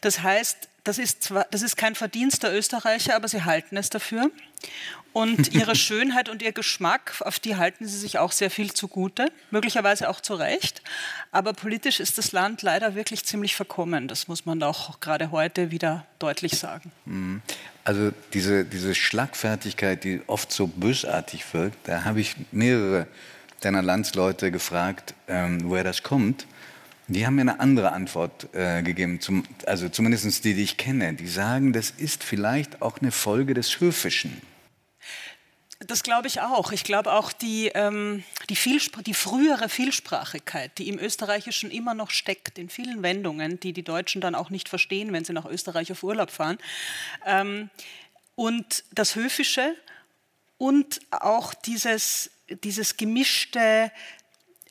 Das 0.00 0.22
heißt, 0.22 0.68
das 0.84 0.98
ist, 0.98 1.22
zwar, 1.22 1.46
das 1.50 1.62
ist 1.62 1.76
kein 1.76 1.94
Verdienst 1.94 2.42
der 2.42 2.56
Österreicher, 2.56 3.14
aber 3.14 3.28
sie 3.28 3.44
halten 3.44 3.76
es 3.76 3.90
dafür. 3.90 4.30
Und 5.12 5.52
ihre 5.54 5.74
Schönheit 5.74 6.28
und 6.28 6.40
ihr 6.40 6.52
Geschmack, 6.52 7.20
auf 7.20 7.38
die 7.38 7.56
halten 7.56 7.86
sie 7.86 7.98
sich 7.98 8.18
auch 8.18 8.32
sehr 8.32 8.50
viel 8.50 8.72
zugute, 8.72 9.30
möglicherweise 9.50 10.08
auch 10.08 10.20
zu 10.20 10.34
Recht. 10.34 10.82
Aber 11.32 11.52
politisch 11.52 12.00
ist 12.00 12.16
das 12.16 12.32
Land 12.32 12.62
leider 12.62 12.94
wirklich 12.94 13.24
ziemlich 13.24 13.54
verkommen. 13.54 14.08
Das 14.08 14.28
muss 14.28 14.46
man 14.46 14.62
auch 14.62 15.00
gerade 15.00 15.30
heute 15.30 15.70
wieder 15.70 16.06
deutlich 16.18 16.52
sagen. 16.52 16.92
Mhm. 17.04 17.42
Also 17.84 18.12
diese, 18.32 18.64
diese 18.64 18.94
Schlagfertigkeit, 18.94 20.04
die 20.04 20.22
oft 20.26 20.52
so 20.52 20.66
bösartig 20.66 21.52
wirkt, 21.52 21.88
da 21.88 22.04
habe 22.04 22.20
ich 22.20 22.36
mehrere 22.52 23.06
deiner 23.60 23.82
Landsleute 23.82 24.50
gefragt, 24.50 25.14
ähm, 25.26 25.60
woher 25.64 25.84
das 25.84 26.02
kommt. 26.02 26.46
Die 27.10 27.26
haben 27.26 27.36
mir 27.36 27.40
eine 27.40 27.60
andere 27.60 27.92
Antwort 27.92 28.54
äh, 28.54 28.82
gegeben, 28.82 29.20
zum, 29.20 29.44
also 29.64 29.88
zumindest 29.88 30.44
die, 30.44 30.52
die 30.52 30.62
ich 30.62 30.76
kenne. 30.76 31.14
Die 31.14 31.26
sagen, 31.26 31.72
das 31.72 31.90
ist 31.90 32.22
vielleicht 32.22 32.82
auch 32.82 32.98
eine 32.98 33.12
Folge 33.12 33.54
des 33.54 33.80
Höfischen. 33.80 34.42
Das 35.80 36.02
glaube 36.02 36.26
ich 36.26 36.40
auch. 36.42 36.70
Ich 36.70 36.84
glaube 36.84 37.12
auch 37.12 37.32
die, 37.32 37.68
ähm, 37.68 38.24
die, 38.50 38.58
die, 39.06 39.14
frühere 39.14 39.70
Vielsprachigkeit, 39.70 40.76
die 40.76 40.88
im 40.88 40.98
Österreichischen 40.98 41.70
immer 41.70 41.94
noch 41.94 42.10
steckt, 42.10 42.58
in 42.58 42.68
vielen 42.68 43.02
Wendungen, 43.02 43.58
die 43.58 43.72
die 43.72 43.84
Deutschen 43.84 44.20
dann 44.20 44.34
auch 44.34 44.50
nicht 44.50 44.68
verstehen, 44.68 45.12
wenn 45.12 45.24
sie 45.24 45.32
nach 45.32 45.46
Österreich 45.46 45.90
auf 45.92 46.02
Urlaub 46.02 46.30
fahren. 46.30 46.58
Ähm, 47.24 47.70
und 48.34 48.84
das 48.92 49.14
Höfische 49.14 49.74
und 50.58 51.00
auch 51.10 51.54
dieses, 51.54 52.30
dieses 52.64 52.96
gemischte, 52.96 53.92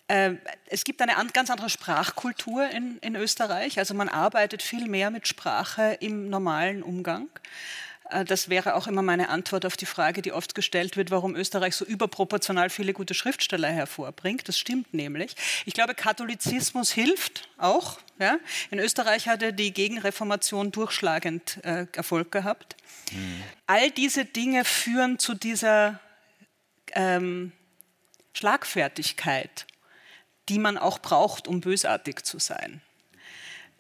es 0.08 0.84
gibt 0.86 1.02
eine 1.02 1.18
an, 1.18 1.30
ganz 1.34 1.50
andere 1.50 1.70
Sprachkultur 1.70 2.70
in, 2.70 2.98
in 3.00 3.16
Österreich. 3.16 3.78
Also 3.78 3.94
man 3.94 4.08
arbeitet 4.08 4.62
viel 4.62 4.88
mehr 4.88 5.12
mit 5.12 5.28
Sprache 5.28 5.98
im 6.00 6.30
normalen 6.30 6.82
Umgang. 6.82 7.28
Äh, 8.10 8.26
das 8.26 8.50
wäre 8.50 8.76
auch 8.76 8.88
immer 8.88 9.02
meine 9.02 9.30
Antwort 9.30 9.66
auf 9.66 9.78
die 9.78 9.86
Frage, 9.86 10.22
die 10.22 10.32
oft 10.32 10.56
gestellt 10.56 10.98
wird, 10.98 11.12
warum 11.12 11.36
Österreich 11.36 11.76
so 11.76 11.86
überproportional 11.86 12.70
viele 12.70 12.94
gute 12.94 13.14
Schriftsteller 13.14 13.70
hervorbringt. 13.70 14.48
Das 14.48 14.58
stimmt 14.58 14.94
nämlich. 14.94 15.36
Ich 15.66 15.74
glaube, 15.74 15.96
Katholizismus 15.96 16.92
hilft 16.92 17.50
auch. 17.58 18.00
Ja? 18.20 18.38
In 18.72 18.80
Österreich 18.80 19.28
hatte 19.28 19.54
die 19.54 19.74
Gegenreformation 19.74 20.72
durchschlagend 20.72 21.64
äh, 21.64 21.86
Erfolg 21.94 22.32
gehabt. 22.32 22.76
Mhm. 23.12 23.44
All 23.68 23.92
diese 23.92 24.26
Dinge 24.26 24.66
führen 24.66 25.20
zu 25.20 25.34
dieser 25.34 26.00
ähm, 26.94 27.52
Schlagfertigkeit 28.34 29.66
die 30.50 30.60
man 30.60 30.78
auch 30.78 31.00
braucht, 31.00 31.48
um 31.48 31.62
bösartig 31.62 32.24
zu 32.24 32.40
sein. 32.40 32.82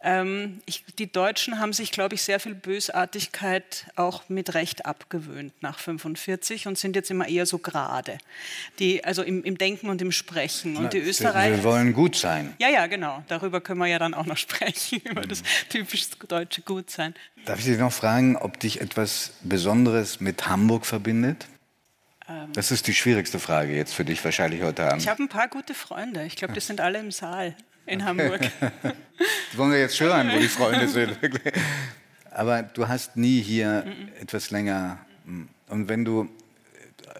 Ähm, 0.03 0.61
ich, 0.67 0.85
die 0.99 1.11
Deutschen 1.11 1.59
haben 1.59 1.73
sich, 1.73 1.91
glaube 1.91 2.13
ich, 2.13 2.21
sehr 2.21 2.39
viel 2.39 2.53
Bösartigkeit 2.53 3.87
auch 3.95 4.29
mit 4.29 4.53
Recht 4.53 4.85
abgewöhnt 4.85 5.53
nach 5.61 5.79
45 5.79 6.67
und 6.67 6.77
sind 6.77 6.95
jetzt 6.95 7.09
immer 7.09 7.27
eher 7.27 7.47
so 7.47 7.57
gerade. 7.57 8.19
Die, 8.77 9.03
also 9.03 9.23
im, 9.23 9.43
im 9.43 9.57
Denken 9.57 9.89
und 9.89 10.01
im 10.01 10.11
Sprechen. 10.11 10.77
Und 10.77 10.83
Na, 10.83 10.89
die 10.89 10.99
Österreicher. 10.99 11.57
Wir 11.57 11.63
wollen 11.63 11.93
gut 11.93 12.15
sein. 12.15 12.53
Ja, 12.59 12.69
ja, 12.69 12.85
genau. 12.85 13.23
Darüber 13.27 13.59
können 13.59 13.79
wir 13.79 13.87
ja 13.87 13.97
dann 13.97 14.13
auch 14.13 14.27
noch 14.27 14.37
sprechen, 14.37 15.01
über 15.03 15.21
das 15.21 15.41
typisch 15.69 16.09
deutsche 16.27 16.61
Gutsein. 16.61 17.15
Darf 17.45 17.59
ich 17.59 17.65
dich 17.65 17.79
noch 17.79 17.93
fragen, 17.93 18.37
ob 18.37 18.59
dich 18.59 18.81
etwas 18.81 19.33
Besonderes 19.41 20.19
mit 20.19 20.47
Hamburg 20.47 20.85
verbindet? 20.85 21.47
Ähm, 22.29 22.53
das 22.53 22.71
ist 22.71 22.87
die 22.87 22.93
schwierigste 22.93 23.39
Frage 23.39 23.75
jetzt 23.75 23.93
für 23.93 24.05
dich 24.05 24.23
wahrscheinlich 24.23 24.61
heute 24.61 24.83
Abend. 24.83 25.01
Ich 25.01 25.07
habe 25.07 25.23
ein 25.23 25.29
paar 25.29 25.47
gute 25.47 25.73
Freunde. 25.73 26.23
Ich 26.25 26.35
glaube, 26.35 26.53
die 26.53 26.59
sind 26.59 26.81
alle 26.81 26.99
im 26.99 27.11
Saal 27.11 27.55
in 27.85 28.03
Hamburg. 28.03 28.41
das 28.59 29.57
wollen 29.57 29.71
wir 29.71 29.79
jetzt 29.79 29.99
hören, 29.99 30.31
wo 30.33 30.39
die 30.39 30.47
Freunde 30.47 30.87
sind. 30.89 31.17
Aber 32.31 32.63
du 32.63 32.87
hast 32.87 33.15
nie 33.15 33.41
hier 33.41 33.85
etwas 34.19 34.51
länger. 34.51 34.99
Hm, 35.25 35.47
und 35.69 35.89
wenn 35.89 36.05
du 36.05 36.29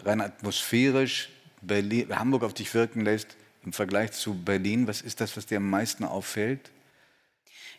rein 0.03 0.21
atmosphärisch 0.21 1.29
Berlin, 1.61 2.17
Hamburg 2.17 2.43
auf 2.43 2.53
dich 2.53 2.73
wirken 2.73 3.01
lässt 3.01 3.35
im 3.63 3.73
Vergleich 3.73 4.11
zu 4.11 4.33
Berlin, 4.33 4.87
was 4.87 5.01
ist 5.01 5.21
das, 5.21 5.35
was 5.35 5.45
dir 5.45 5.57
am 5.57 5.69
meisten 5.69 6.03
auffällt? 6.03 6.71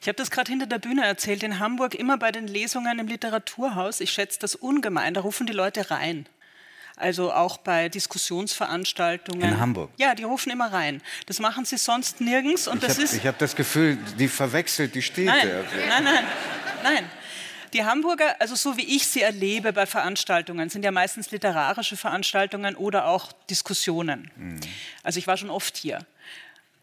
Ich 0.00 0.06
habe 0.06 0.16
das 0.16 0.30
gerade 0.30 0.50
hinter 0.50 0.66
der 0.66 0.78
Bühne 0.78 1.04
erzählt. 1.04 1.42
In 1.42 1.58
Hamburg 1.58 1.94
immer 1.94 2.18
bei 2.18 2.30
den 2.30 2.46
Lesungen 2.46 2.98
im 2.98 3.08
Literaturhaus. 3.08 4.00
Ich 4.00 4.10
schätze 4.10 4.38
das 4.38 4.54
ungemein. 4.54 5.14
Da 5.14 5.20
rufen 5.22 5.46
die 5.46 5.52
Leute 5.52 5.90
rein. 5.90 6.26
Also 6.98 7.32
auch 7.32 7.58
bei 7.58 7.88
Diskussionsveranstaltungen. 7.88 9.42
In 9.42 9.60
Hamburg? 9.60 9.90
Ja, 9.96 10.14
die 10.14 10.24
rufen 10.24 10.50
immer 10.50 10.72
rein. 10.72 11.02
Das 11.26 11.38
machen 11.38 11.64
sie 11.64 11.76
sonst 11.76 12.20
nirgends. 12.20 12.68
Und 12.68 12.82
ich 12.82 12.90
habe 12.90 13.28
hab 13.28 13.38
das 13.38 13.54
Gefühl, 13.54 13.98
die 14.18 14.28
verwechselt 14.28 14.94
die 14.94 15.02
Städte. 15.02 15.30
Nein, 15.30 15.68
nein, 15.88 16.04
nein, 16.04 16.24
nein. 16.82 17.10
Die 17.72 17.84
Hamburger, 17.84 18.40
also 18.40 18.54
so 18.54 18.76
wie 18.76 18.96
ich 18.96 19.06
sie 19.06 19.20
erlebe 19.20 19.72
bei 19.72 19.86
Veranstaltungen, 19.86 20.70
sind 20.70 20.84
ja 20.84 20.90
meistens 20.90 21.30
literarische 21.30 21.96
Veranstaltungen 21.96 22.76
oder 22.76 23.06
auch 23.06 23.32
Diskussionen. 23.50 24.30
Mhm. 24.36 24.60
Also 25.02 25.18
ich 25.18 25.26
war 25.26 25.36
schon 25.36 25.50
oft 25.50 25.76
hier 25.76 25.98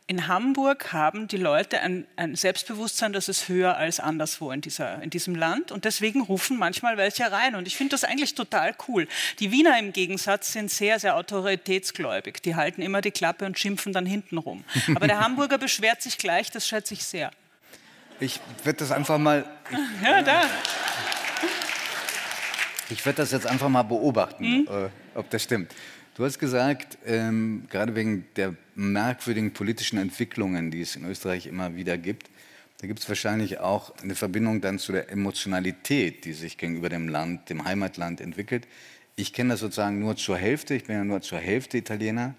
in 0.08 0.28
Hamburg 0.28 0.94
haben 0.94 1.28
die 1.28 1.38
Leute 1.38 1.82
ein, 1.82 2.06
ein, 2.16 2.36
Selbstbewusstsein, 2.36 3.12
das 3.12 3.28
ist 3.28 3.50
höher 3.50 3.76
als 3.76 4.00
anderswo 4.00 4.52
in, 4.52 4.62
dieser, 4.62 5.02
in 5.02 5.10
diesem 5.10 5.34
Land. 5.34 5.72
Und 5.72 5.86
deswegen 5.86 6.22
rufen 6.22 6.58
manchmal 6.58 6.98
welche 6.98 7.32
rein. 7.32 7.56
Und 7.56 7.66
ich 7.66 7.76
finde 7.76 7.92
das 7.92 8.04
eigentlich 8.04 8.36
total 8.36 8.76
cool. 8.88 9.08
Die 9.40 9.52
Wiener 9.52 9.80
im 9.80 9.94
Gegensatz 9.94 10.54
sind 10.54 10.70
sehr, 10.70 11.00
sehr 11.00 11.16
autoritätsgläubig. 11.16 12.42
Die 12.44 12.54
halten 12.54 12.84
immer 12.84 13.02
die 13.02 13.10
Klappe 13.10 13.46
und 13.46 13.58
schimpfen 13.58 13.94
dann 13.94 14.06
hinten 14.06 14.38
rum. 14.38 14.64
Aber 14.94 15.08
der 15.08 15.20
Hamburger 15.20 15.58
beschwert 15.58 16.04
sich 16.04 16.20
gleich, 16.20 16.52
das 16.52 16.68
schätze 16.68 16.94
ich 16.94 17.04
sehr. 17.04 17.32
Ich 18.20 18.40
werde 18.64 18.80
das 18.80 18.92
einfach 18.92 19.18
mal. 19.18 19.44
ja, 20.04 20.22
da. 20.22 20.44
Ich 22.92 23.04
werde 23.04 23.18
das 23.18 23.32
jetzt 23.32 23.48
einfach 23.48 23.70
mal 23.70 23.82
beobachten, 23.82 24.60
mhm. 24.60 24.68
ob 25.16 25.30
das 25.32 25.42
stimmt. 25.42 25.74
Du 26.14 26.24
hast 26.24 26.38
gesagt, 26.38 27.00
ähm, 27.06 27.66
gerade 27.70 27.96
wegen 27.96 28.28
der 28.36 28.56
merkwürdigen 28.76 29.54
politischen 29.54 29.98
Entwicklungen, 29.98 30.70
die 30.70 30.82
es 30.82 30.96
in 30.96 31.06
Österreich 31.06 31.48
immer 31.48 31.76
wieder 31.76 31.98
gibt, 31.98 32.30
da 32.82 32.88
gibt 32.88 33.00
es 33.00 33.08
wahrscheinlich 33.08 33.60
auch 33.60 33.94
eine 34.04 34.16
Verbindung 34.16 34.62
dann 34.62 34.80
zu 34.80 34.92
der 34.92 35.10
Emotionalität, 35.10 36.26
die 36.26 36.34
sich 36.34 36.58
gegenüber 36.58 36.90
dem 36.90 37.08
Land, 37.08 37.50
dem 37.50 37.64
Heimatland 37.64 38.20
entwickelt. 38.20 38.68
Ich 39.16 39.32
kenne 39.32 39.52
das 39.52 39.62
sozusagen 39.62 40.00
nur 40.00 40.18
zur 40.18 40.38
Hälfte, 40.38 40.76
ich 40.76 40.84
bin 40.84 40.98
ja 40.98 41.04
nur 41.06 41.22
zur 41.22 41.40
Hälfte 41.40 41.78
Italiener. 41.78 42.36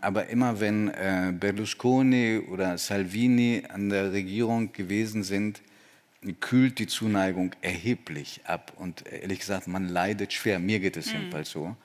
Aber 0.00 0.28
immer 0.28 0.60
wenn 0.60 0.88
äh, 0.88 1.32
Berlusconi 1.38 2.38
oder 2.38 2.76
Salvini 2.78 3.62
an 3.68 3.90
der 3.90 4.12
Regierung 4.12 4.72
gewesen 4.72 5.22
sind, 5.22 5.62
kühlt 6.40 6.78
die 6.78 6.86
Zuneigung 6.86 7.54
erheblich 7.60 8.40
ab. 8.44 8.72
Und 8.76 9.06
ehrlich 9.06 9.40
gesagt, 9.40 9.66
man 9.66 9.88
leidet 9.88 10.32
schwer. 10.32 10.58
Mir 10.58 10.80
geht 10.80 10.96
es 10.96 11.06
mhm. 11.06 11.20
jedenfalls 11.20 11.50
so. 11.50 11.76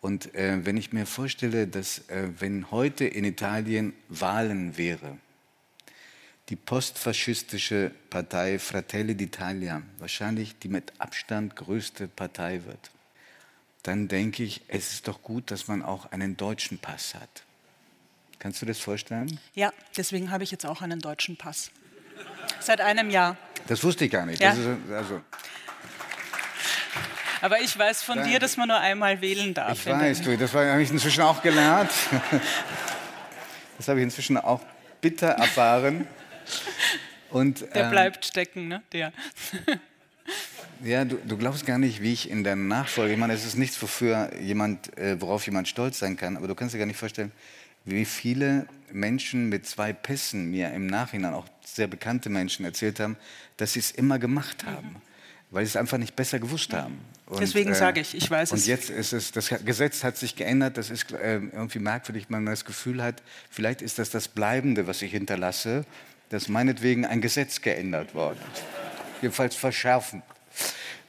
Und 0.00 0.34
äh, 0.34 0.64
wenn 0.64 0.76
ich 0.76 0.92
mir 0.92 1.06
vorstelle, 1.06 1.66
dass 1.66 2.08
äh, 2.08 2.28
wenn 2.38 2.70
heute 2.70 3.04
in 3.06 3.24
Italien 3.24 3.92
Wahlen 4.08 4.76
wäre, 4.76 5.18
die 6.48 6.56
postfaschistische 6.56 7.90
Partei 8.08 8.58
Fratelli 8.58 9.14
d'Italia 9.14 9.82
wahrscheinlich 9.98 10.58
die 10.58 10.68
mit 10.68 10.92
Abstand 10.98 11.56
größte 11.56 12.06
Partei 12.06 12.62
wird, 12.64 12.90
dann 13.82 14.08
denke 14.08 14.42
ich, 14.42 14.62
es 14.68 14.92
ist 14.92 15.08
doch 15.08 15.22
gut, 15.22 15.50
dass 15.50 15.68
man 15.68 15.82
auch 15.82 16.10
einen 16.12 16.36
deutschen 16.36 16.78
Pass 16.78 17.14
hat. 17.14 17.44
Kannst 18.38 18.60
du 18.62 18.66
das 18.66 18.78
vorstellen? 18.78 19.40
Ja, 19.54 19.72
deswegen 19.96 20.30
habe 20.30 20.44
ich 20.44 20.50
jetzt 20.50 20.66
auch 20.66 20.82
einen 20.82 21.00
deutschen 21.00 21.36
Pass. 21.36 21.70
Seit 22.60 22.80
einem 22.80 23.10
Jahr. 23.10 23.36
Das 23.66 23.82
wusste 23.82 24.04
ich 24.04 24.10
gar 24.10 24.26
nicht. 24.26 24.40
Ja. 24.40 24.52
Ist, 24.52 24.90
also, 24.90 25.20
aber 27.40 27.60
ich 27.60 27.76
weiß 27.78 28.02
von 28.02 28.16
Danke. 28.16 28.32
dir, 28.32 28.38
dass 28.38 28.56
man 28.56 28.68
nur 28.68 28.78
einmal 28.78 29.20
wählen 29.20 29.54
darf. 29.54 29.78
Ich 29.78 29.86
weiß, 29.86 30.22
du, 30.22 30.36
das 30.36 30.52
habe 30.54 30.82
ich 30.82 30.90
inzwischen 30.90 31.22
auch 31.22 31.42
gelernt. 31.42 31.90
Das 33.78 33.88
habe 33.88 34.00
ich 34.00 34.04
inzwischen 34.04 34.38
auch 34.38 34.62
bitter 35.02 35.28
erfahren. 35.28 36.06
Und, 37.30 37.60
der 37.74 37.84
ähm, 37.84 37.90
bleibt 37.90 38.24
stecken, 38.24 38.68
ne? 38.68 38.82
Der. 38.92 39.12
Ja, 40.82 41.04
du, 41.04 41.16
du, 41.16 41.38
glaubst 41.38 41.64
gar 41.64 41.78
nicht, 41.78 42.02
wie 42.02 42.12
ich 42.12 42.28
in 42.30 42.44
der 42.44 42.56
Nachfolge, 42.56 43.14
ich 43.14 43.18
meine, 43.18 43.32
es 43.32 43.46
ist 43.46 43.56
nichts, 43.56 43.80
wofür 43.80 44.30
jemand, 44.40 44.96
äh, 44.98 45.18
worauf 45.20 45.46
jemand 45.46 45.68
stolz 45.68 45.98
sein 45.98 46.16
kann, 46.16 46.36
aber 46.36 46.48
du 46.48 46.54
kannst 46.54 46.74
dir 46.74 46.78
gar 46.78 46.86
nicht 46.86 46.98
vorstellen, 46.98 47.32
wie 47.86 48.04
viele 48.04 48.66
Menschen 48.92 49.48
mit 49.48 49.66
zwei 49.66 49.94
Pässen 49.94 50.50
mir 50.50 50.72
im 50.72 50.86
Nachhinein, 50.86 51.32
auch 51.32 51.46
sehr 51.64 51.86
bekannte 51.86 52.28
Menschen, 52.28 52.64
erzählt 52.66 53.00
haben, 53.00 53.16
dass 53.56 53.72
sie 53.72 53.78
es 53.78 53.90
immer 53.90 54.18
gemacht 54.18 54.64
haben. 54.66 54.88
Mhm 54.88 55.05
weil 55.56 55.64
sie 55.64 55.70
es 55.70 55.76
einfach 55.76 55.96
nicht 55.96 56.14
besser 56.14 56.38
gewusst 56.38 56.74
haben. 56.74 57.00
Und, 57.24 57.40
Deswegen 57.40 57.72
äh, 57.72 57.74
sage 57.74 58.00
ich, 58.00 58.14
ich 58.14 58.30
weiß 58.30 58.52
und 58.52 58.58
es. 58.58 58.64
Und 58.64 58.68
jetzt 58.68 58.90
ist 58.90 59.14
es, 59.14 59.32
das 59.32 59.48
Gesetz 59.64 60.04
hat 60.04 60.18
sich 60.18 60.36
geändert, 60.36 60.76
das 60.76 60.90
ist 60.90 61.10
äh, 61.12 61.36
irgendwie 61.36 61.78
merkwürdig, 61.78 62.28
man 62.28 62.44
das 62.44 62.66
Gefühl 62.66 63.02
hat, 63.02 63.22
vielleicht 63.48 63.80
ist 63.80 63.98
das 63.98 64.10
das 64.10 64.28
Bleibende, 64.28 64.86
was 64.86 65.00
ich 65.00 65.12
hinterlasse, 65.12 65.86
dass 66.28 66.48
meinetwegen 66.48 67.06
ein 67.06 67.22
Gesetz 67.22 67.62
geändert 67.62 68.14
worden 68.14 68.38
ist. 68.52 68.64
Jedenfalls 69.22 69.56
verschärfen. 69.56 70.22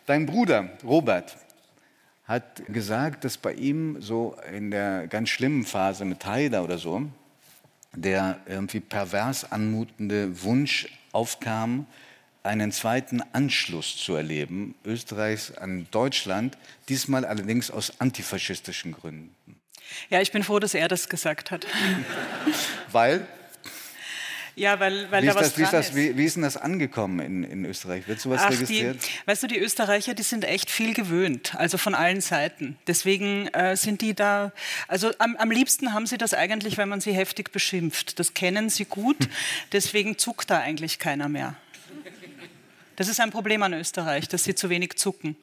Dein 0.06 0.26
Bruder, 0.26 0.70
Robert, 0.82 1.36
hat 2.24 2.66
gesagt, 2.68 3.26
dass 3.26 3.38
bei 3.38 3.52
ihm 3.52 4.02
so 4.02 4.38
in 4.50 4.72
der 4.72 5.08
ganz 5.08 5.28
schlimmen 5.28 5.66
Phase 5.66 6.06
mit 6.06 6.26
Haida 6.26 6.62
oder 6.62 6.78
so, 6.78 7.02
der 7.94 8.40
irgendwie 8.46 8.80
pervers 8.80 9.52
anmutende 9.52 10.42
Wunsch 10.42 10.88
aufkam, 11.12 11.86
einen 12.48 12.72
zweiten 12.72 13.22
Anschluss 13.34 13.98
zu 13.98 14.16
erleben, 14.16 14.76
Österreichs 14.86 15.52
an 15.52 15.88
Deutschland, 15.92 16.58
diesmal 16.90 17.26
allerdings 17.26 17.72
aus 17.72 18.00
antifaschistischen 18.00 18.94
Gründen. 18.94 19.36
Ja, 20.10 20.22
ich 20.22 20.32
bin 20.32 20.44
froh, 20.44 20.60
dass 20.60 20.74
er 20.74 20.88
das 20.88 21.10
gesagt 21.10 21.52
hat. 21.52 21.66
Weil? 22.92 23.28
Ja, 24.58 24.80
weil, 24.80 25.12
weil 25.12 25.22
wie 25.22 25.28
da 25.28 25.36
was 25.36 25.50
das, 25.50 25.58
wie, 25.60 25.62
ist 25.62 25.74
das, 25.74 25.96
wie, 25.96 26.18
wie, 26.18 26.26
ist 26.26 26.36
denn 26.36 26.42
das 26.42 26.58
angekommen 26.58 27.20
in, 27.20 27.44
in 27.44 27.64
Österreich? 27.64 28.08
Wird 28.08 28.20
sowas 28.20 28.42
Ach, 28.44 28.50
registriert? 28.50 28.98
Die, 29.04 29.28
weißt 29.28 29.44
du, 29.44 29.48
die 29.48 29.60
Österreicher, 29.60 30.16
die 30.16 30.24
sind 30.24 30.46
echt 30.46 30.72
viel 30.72 30.96
gewöhnt, 30.96 31.54
also 31.56 31.78
von 31.78 31.94
allen 31.94 32.22
Seiten. 32.22 32.76
Deswegen 32.88 33.50
äh, 33.50 33.78
sind 33.78 34.02
die 34.02 34.16
da, 34.16 34.52
also 34.88 35.12
am, 35.20 35.36
am, 35.36 35.52
liebsten 35.52 35.94
haben 35.94 36.08
sie 36.08 36.18
das 36.18 36.34
eigentlich, 36.34 36.80
wenn 36.80 36.90
man 36.90 37.02
sie 37.02 37.14
heftig 37.14 37.52
beschimpft. 37.52 38.18
Das 38.18 38.34
kennen 38.34 38.72
sie 38.72 38.86
gut, 38.86 39.30
deswegen 39.74 40.18
zuckt 40.18 40.50
da 40.50 40.60
eigentlich 40.60 40.98
keiner 40.98 41.30
mehr. 41.30 41.56
Das 42.98 43.08
ist 43.08 43.20
ein 43.20 43.30
Problem 43.30 43.62
an 43.62 43.74
Österreich, 43.74 44.28
dass 44.28 44.44
sie 44.44 44.56
zu 44.56 44.70
wenig 44.70 44.98
zucken. 44.98 45.38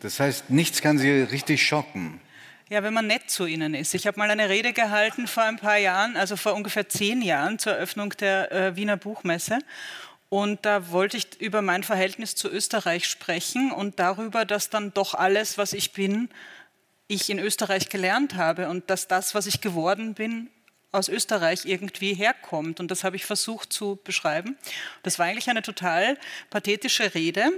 Das 0.00 0.18
heißt, 0.18 0.50
nichts 0.50 0.82
kann 0.82 0.98
sie 0.98 1.22
richtig 1.22 1.66
schocken. 1.66 2.20
Ja, 2.68 2.82
wenn 2.82 2.92
man 2.92 3.06
nett 3.06 3.30
zu 3.30 3.46
ihnen 3.46 3.72
ist. 3.72 3.94
Ich 3.94 4.06
habe 4.06 4.18
mal 4.18 4.30
eine 4.30 4.48
Rede 4.48 4.72
gehalten 4.72 5.28
vor 5.28 5.44
ein 5.44 5.58
paar 5.58 5.78
Jahren, 5.78 6.16
also 6.16 6.36
vor 6.36 6.54
ungefähr 6.54 6.88
zehn 6.88 7.22
Jahren 7.22 7.60
zur 7.60 7.72
Eröffnung 7.74 8.10
der 8.18 8.52
äh, 8.52 8.76
Wiener 8.76 8.96
Buchmesse. 8.96 9.60
Und 10.28 10.66
da 10.66 10.90
wollte 10.90 11.16
ich 11.16 11.40
über 11.40 11.62
mein 11.62 11.84
Verhältnis 11.84 12.34
zu 12.34 12.50
Österreich 12.50 13.06
sprechen 13.06 13.70
und 13.70 14.00
darüber, 14.00 14.44
dass 14.44 14.68
dann 14.68 14.92
doch 14.92 15.14
alles, 15.14 15.56
was 15.56 15.72
ich 15.72 15.92
bin, 15.92 16.28
ich 17.06 17.30
in 17.30 17.38
Österreich 17.38 17.88
gelernt 17.88 18.34
habe 18.34 18.68
und 18.68 18.90
dass 18.90 19.06
das, 19.06 19.36
was 19.36 19.46
ich 19.46 19.60
geworden 19.60 20.14
bin, 20.14 20.50
aus 20.92 21.08
Österreich 21.08 21.64
irgendwie 21.64 22.14
herkommt. 22.14 22.80
Und 22.80 22.90
das 22.90 23.04
habe 23.04 23.16
ich 23.16 23.26
versucht 23.26 23.72
zu 23.72 23.98
beschreiben. 24.04 24.56
Das 25.02 25.18
war 25.18 25.26
eigentlich 25.26 25.50
eine 25.50 25.62
total 25.62 26.16
pathetische 26.50 27.14
Rede. 27.14 27.50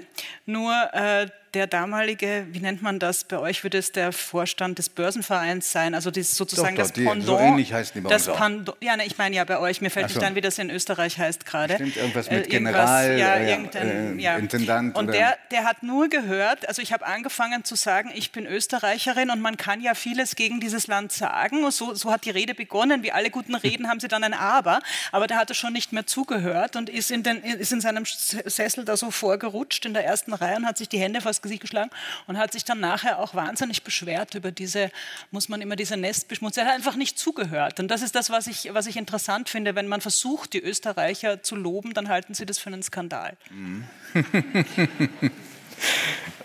Nur 0.47 0.73
äh, 0.93 1.29
der 1.55 1.67
damalige, 1.67 2.47
wie 2.53 2.61
nennt 2.61 2.83
man 2.83 2.99
das? 2.99 3.25
Bei 3.25 3.39
euch 3.39 3.63
würde 3.65 3.79
es 3.79 3.93
der 3.93 4.13
Vorstand 4.13 4.79
des 4.79 4.89
Börsenvereins 4.89 5.73
sein, 5.73 5.95
also 5.95 6.11
das 6.11 6.37
sozusagen 6.37 6.77
doch, 6.77 6.83
doch, 6.83 6.89
das 6.89 6.93
die, 6.93 7.05
Pendant. 7.05 7.27
So 7.27 7.39
ähnlich 7.39 7.73
heißen 7.73 7.95
die 7.95 8.01
bei 8.01 8.11
das 8.11 8.27
Pendant, 8.27 8.77
Ja, 8.81 8.97
ne, 8.97 9.05
ich 9.07 9.19
meine 9.19 9.37
ja 9.37 9.45
bei 9.45 9.59
euch, 9.59 9.81
mir 9.81 9.91
fällt 9.91 10.11
so. 10.11 10.19
nicht 10.19 10.27
ein, 10.27 10.35
wie 10.35 10.41
das 10.41 10.59
in 10.59 10.71
Österreich 10.71 11.19
heißt 11.19 11.47
gerade. 11.47 11.75
Stimmt, 11.75 11.97
irgendwas 11.97 12.31
mit 12.31 12.47
äh, 12.47 12.49
General, 12.49 13.19
ja, 13.19 13.35
äh, 13.35 13.51
irgendein, 13.51 14.19
äh, 14.19 14.23
ja. 14.23 14.37
Intendant. 14.37 14.97
Und 14.97 15.09
der, 15.09 15.37
der 15.51 15.65
hat 15.65 15.83
nur 15.83 16.09
gehört, 16.09 16.69
also 16.69 16.83
ich 16.83 16.93
habe 16.93 17.07
angefangen 17.07 17.65
zu 17.65 17.75
sagen, 17.75 18.13
ich 18.15 18.33
bin 18.33 18.47
Österreicherin 18.47 19.31
und 19.31 19.41
man 19.41 19.57
kann 19.57 19.81
ja 19.81 19.95
vieles 19.95 20.37
gegen 20.37 20.61
dieses 20.61 20.87
Land 20.87 21.13
sagen. 21.13 21.69
So, 21.71 21.95
so 21.95 22.13
hat 22.13 22.25
die 22.25 22.31
Rede 22.31 22.55
begonnen, 22.55 23.03
wie 23.03 23.13
alle 23.13 23.31
guten 23.31 23.55
Reden 23.55 23.89
haben 23.89 24.01
sie 24.01 24.09
dann 24.09 24.25
ein 24.25 24.35
Aber, 24.35 24.81
aber 25.13 25.27
der 25.27 25.39
hatte 25.39 25.55
schon 25.55 25.73
nicht 25.73 25.93
mehr 25.93 26.07
zugehört 26.07 26.77
und 26.77 26.89
ist 26.89 27.11
in, 27.11 27.23
den, 27.23 27.43
ist 27.43 27.73
in 27.73 27.81
seinem 27.81 28.05
Sessel 28.05 28.85
da 28.85 28.97
so 28.97 29.11
vorgerutscht 29.11 29.85
in 29.87 29.95
der 29.95 30.05
ersten 30.05 30.33
Reihe 30.33 30.57
und 30.57 30.67
hat 30.67 30.79
sich 30.79 30.89
die 30.89 30.99
Hände 30.99 31.21
Gesicht 31.43 31.61
geschlagen 31.61 31.91
und 32.27 32.39
hat 32.39 32.53
sich 32.53 32.65
dann 32.65 32.81
nachher 32.81 33.19
auch 33.19 33.35
wahnsinnig 33.35 33.83
beschwert 33.83 34.35
über 34.35 34.53
diese, 34.53 34.91
muss 35.31 35.49
man 35.49 35.61
immer 35.61 35.77
diese 35.77 35.97
Nestbeschmutzung. 35.97 36.65
Er 36.65 36.71
hat 36.71 36.77
einfach 36.77 36.97
nicht 36.97 37.19
zugehört. 37.19 37.81
Und 37.81 37.89
das 37.89 38.03
ist 38.03 38.15
das, 38.15 38.31
was 38.31 38.47
ich, 38.47 38.71
was 38.73 38.87
ich 38.87 38.97
interessant 38.97 39.49
finde. 39.49 39.75
Wenn 39.75 39.89
man 39.89 40.01
versucht, 40.01 40.53
die 40.53 40.61
Österreicher 40.61 41.43
zu 41.43 41.57
loben, 41.57 41.95
dann 41.95 42.09
halten 42.09 42.35
sie 42.35 42.47
das 42.47 42.59
für 42.59 42.69
einen 42.69 42.83
Skandal. 42.83 43.37
Mhm. 43.51 43.85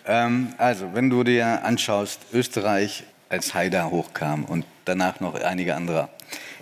ähm, 0.06 0.54
also, 0.58 0.94
wenn 0.94 1.10
du 1.10 1.24
dir 1.24 1.64
anschaust, 1.64 2.22
Österreich 2.34 3.04
als 3.30 3.54
Haider 3.54 3.90
hochkam 3.92 4.46
und 4.46 4.66
danach 4.86 5.20
noch 5.20 5.36
einige 5.36 5.76
andere. 5.76 6.10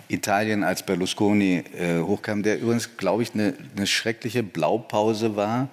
Italien 0.08 0.64
als 0.64 0.84
Berlusconi 0.84 1.64
äh, 1.78 2.00
hochkam, 2.00 2.42
der 2.42 2.60
übrigens, 2.60 2.96
glaube 2.96 3.22
ich, 3.22 3.34
eine, 3.34 3.54
eine 3.76 3.86
schreckliche 3.86 4.42
Blaupause 4.42 5.36
war 5.36 5.68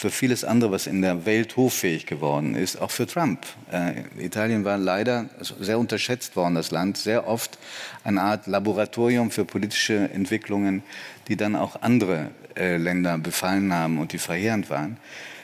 für 0.00 0.10
vieles 0.10 0.44
andere, 0.44 0.72
was 0.72 0.86
in 0.86 1.02
der 1.02 1.26
Welt 1.26 1.58
hoffähig 1.58 2.06
geworden 2.06 2.54
ist, 2.54 2.80
auch 2.80 2.90
für 2.90 3.06
Trump. 3.06 3.44
Äh, 3.70 4.04
Italien 4.18 4.64
war 4.64 4.78
leider 4.78 5.28
sehr 5.60 5.78
unterschätzt 5.78 6.36
worden, 6.36 6.54
das 6.54 6.70
Land, 6.70 6.96
sehr 6.96 7.28
oft 7.28 7.58
eine 8.02 8.22
Art 8.22 8.46
Laboratorium 8.46 9.30
für 9.30 9.44
politische 9.44 10.08
Entwicklungen, 10.10 10.82
die 11.28 11.36
dann 11.36 11.54
auch 11.54 11.82
andere 11.82 12.30
äh, 12.56 12.78
Länder 12.78 13.18
befallen 13.18 13.74
haben 13.74 13.98
und 13.98 14.14
die 14.14 14.18
verheerend 14.18 14.70
waren. 14.70 14.96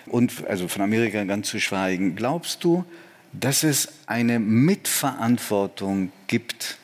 Und 0.07 0.47
also 0.47 0.69
von 0.69 0.81
Amerika 0.81 1.23
ganz 1.25 1.51
zu 1.51 1.61
schweigen. 1.61 2.17
Glaubst 2.17 2.65
du, 2.65 2.87
dass 3.35 3.63
es 3.63 3.89
eine 4.07 4.39
Mitverantwortung 4.39 6.13
gibt 6.29 6.79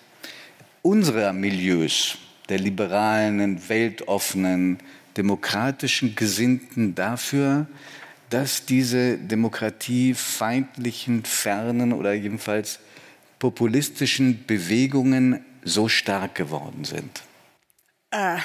unserer 0.82 1.32
Milieus, 1.32 2.18
der 2.50 2.58
liberalen, 2.58 3.66
weltoffenen, 3.70 4.76
demokratischen 5.16 6.14
Gesinnten 6.14 6.94
dafür, 6.94 7.66
dass 8.30 8.64
diese 8.64 9.18
demokratiefeindlichen, 9.18 11.24
fernen 11.24 11.92
oder 11.92 12.14
jedenfalls 12.14 12.78
populistischen 13.38 14.46
Bewegungen 14.46 15.44
so 15.64 15.88
stark 15.88 16.34
geworden 16.34 16.84
sind? 16.84 17.22
Äh, 18.10 18.38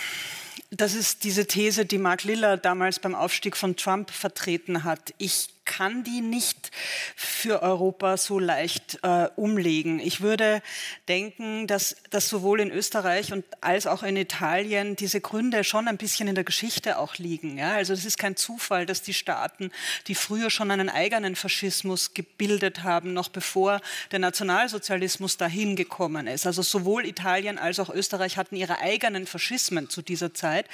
das 0.72 0.96
ist 0.96 1.24
diese 1.24 1.48
These, 1.48 1.86
die 1.86 1.98
Mark 1.98 2.24
Liller 2.24 2.58
damals 2.58 3.00
beim 3.00 3.16
Aufstieg 3.16 3.56
von 3.56 3.76
Trump 3.76 4.12
vertreten 4.12 4.84
hat. 4.84 5.14
Ich 5.18 5.50
kann 5.68 6.04
die 6.04 6.22
nicht 6.22 6.72
für 7.16 7.62
Europa 7.62 8.18
so 8.18 8.40
leicht 8.40 9.00
äh, 9.04 9.28
umlegen. 9.36 10.00
Ich 10.00 10.22
würde 10.22 10.64
denken, 11.08 11.68
dass, 11.68 11.98
dass 12.10 12.30
sowohl 12.30 12.62
in 12.62 12.72
Österreich 12.72 13.34
und 13.34 13.46
als 13.62 13.86
auch 13.86 14.02
in 14.02 14.16
Italien 14.16 14.96
diese 14.96 15.22
Gründe 15.22 15.64
schon 15.64 15.88
ein 15.88 15.98
bisschen 15.98 16.28
in 16.28 16.36
der 16.36 16.46
Geschichte 16.46 16.98
auch 16.98 17.18
liegen. 17.18 17.58
Ja? 17.58 17.74
Also 17.74 17.94
es 17.94 18.06
ist 18.06 18.18
kein 18.18 18.36
Zufall, 18.36 18.86
dass 18.86 19.02
die 19.02 19.14
Staaten, 19.14 19.72
die 20.08 20.16
früher 20.16 20.50
schon 20.50 20.72
einen 20.72 20.90
eigenen 20.90 21.36
Faschismus 21.36 22.14
gebildet 22.14 22.84
haben, 22.84 23.14
noch 23.14 23.30
bevor 23.30 23.82
der 24.12 24.20
Nationalsozialismus 24.20 25.38
dahin 25.38 25.76
gekommen 25.76 26.28
ist. 26.28 26.48
Also 26.48 26.62
sowohl 26.62 27.06
Italien 27.06 27.58
als 27.58 27.80
auch 27.80 27.90
Österreich 27.90 28.38
hatten 28.38 28.56
ihre 28.56 28.80
eigenen 28.80 29.28
Faschismen 29.28 29.90
zu 29.90 30.02
dieser 30.02 30.34
Zeit, 30.34 30.66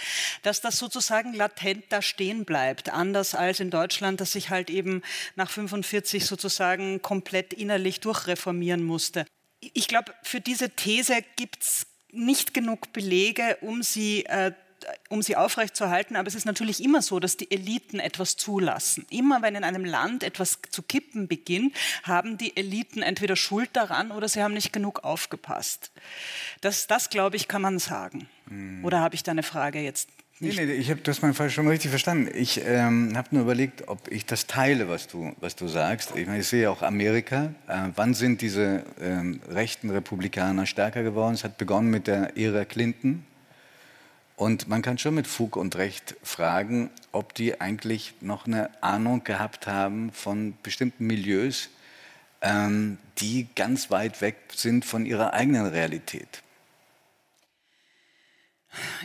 dass 0.43 0.61
das 0.61 0.77
sozusagen 0.77 1.33
latent 1.33 1.85
da 1.89 2.01
stehen 2.01 2.45
bleibt. 2.45 2.91
Anders 2.91 3.33
als 3.33 3.59
in 3.59 3.71
Deutschland, 3.71 4.21
dass 4.21 4.33
sich 4.33 4.51
halt 4.51 4.69
eben 4.69 4.82
eben 4.83 5.01
nach 5.35 5.49
45 5.49 6.25
sozusagen 6.25 7.01
komplett 7.01 7.53
innerlich 7.53 8.01
durchreformieren 8.01 8.83
musste. 8.83 9.25
Ich 9.59 9.87
glaube, 9.87 10.13
für 10.23 10.41
diese 10.41 10.71
These 10.71 11.23
gibt 11.37 11.63
es 11.63 11.87
nicht 12.11 12.53
genug 12.53 12.91
Belege, 12.91 13.57
um 13.61 13.81
sie 13.81 14.25
äh, 14.25 14.51
um 15.09 15.21
sie 15.21 15.35
aufrechtzuerhalten. 15.35 16.15
Aber 16.15 16.27
es 16.27 16.35
ist 16.35 16.45
natürlich 16.45 16.83
immer 16.83 17.01
so, 17.01 17.19
dass 17.19 17.37
die 17.37 17.49
Eliten 17.51 17.99
etwas 17.99 18.35
zulassen. 18.35 19.05
Immer 19.09 19.41
wenn 19.41 19.55
in 19.55 19.63
einem 19.63 19.85
Land 19.85 20.23
etwas 20.23 20.59
zu 20.69 20.81
kippen 20.81 21.27
beginnt, 21.27 21.75
haben 22.03 22.37
die 22.37 22.55
Eliten 22.57 23.01
entweder 23.01 23.35
Schuld 23.35 23.69
daran 23.73 24.11
oder 24.11 24.27
sie 24.27 24.43
haben 24.43 24.53
nicht 24.53 24.73
genug 24.73 25.03
aufgepasst. 25.03 25.91
Das, 26.61 26.87
das 26.87 27.09
glaube 27.09 27.35
ich, 27.35 27.47
kann 27.47 27.61
man 27.61 27.79
sagen. 27.79 28.27
Hm. 28.47 28.83
Oder 28.83 28.99
habe 28.99 29.15
ich 29.15 29.23
da 29.23 29.31
eine 29.31 29.43
Frage 29.43 29.79
jetzt 29.79 30.09
Nee, 30.43 30.65
nee, 30.65 30.73
ich 30.73 30.89
habe 30.89 30.99
das 30.99 31.21
mal 31.21 31.33
schon 31.49 31.69
richtig 31.69 31.89
verstanden. 31.89 32.29
Ich 32.35 32.59
ähm, 32.65 33.13
habe 33.15 33.29
nur 33.31 33.43
überlegt, 33.43 33.87
ob 33.87 34.11
ich 34.11 34.25
das 34.25 34.45
teile, 34.45 34.89
was 34.89 35.07
du, 35.07 35.33
was 35.39 35.55
du 35.55 35.69
sagst. 35.69 36.17
Ich, 36.17 36.27
meine, 36.27 36.39
ich 36.39 36.47
sehe 36.47 36.69
auch 36.69 36.81
Amerika. 36.81 37.53
Äh, 37.69 37.91
wann 37.95 38.13
sind 38.13 38.41
diese 38.41 38.83
ähm, 38.99 39.39
rechten 39.47 39.89
Republikaner 39.89 40.65
stärker 40.65 41.01
geworden? 41.01 41.33
Es 41.33 41.45
hat 41.45 41.57
begonnen 41.57 41.89
mit 41.89 42.07
der 42.07 42.37
Ära 42.37 42.65
Clinton. 42.65 43.25
Und 44.35 44.67
man 44.67 44.81
kann 44.81 44.97
schon 44.97 45.15
mit 45.15 45.27
Fug 45.27 45.55
und 45.55 45.77
Recht 45.77 46.15
fragen, 46.23 46.89
ob 47.13 47.33
die 47.33 47.61
eigentlich 47.61 48.13
noch 48.19 48.45
eine 48.45 48.69
Ahnung 48.83 49.23
gehabt 49.23 49.65
haben 49.65 50.11
von 50.11 50.55
bestimmten 50.61 51.07
Milieus, 51.07 51.69
ähm, 52.41 52.97
die 53.19 53.47
ganz 53.55 53.91
weit 53.91 54.19
weg 54.19 54.35
sind 54.53 54.83
von 54.83 55.05
ihrer 55.05 55.31
eigenen 55.31 55.67
Realität. 55.67 56.43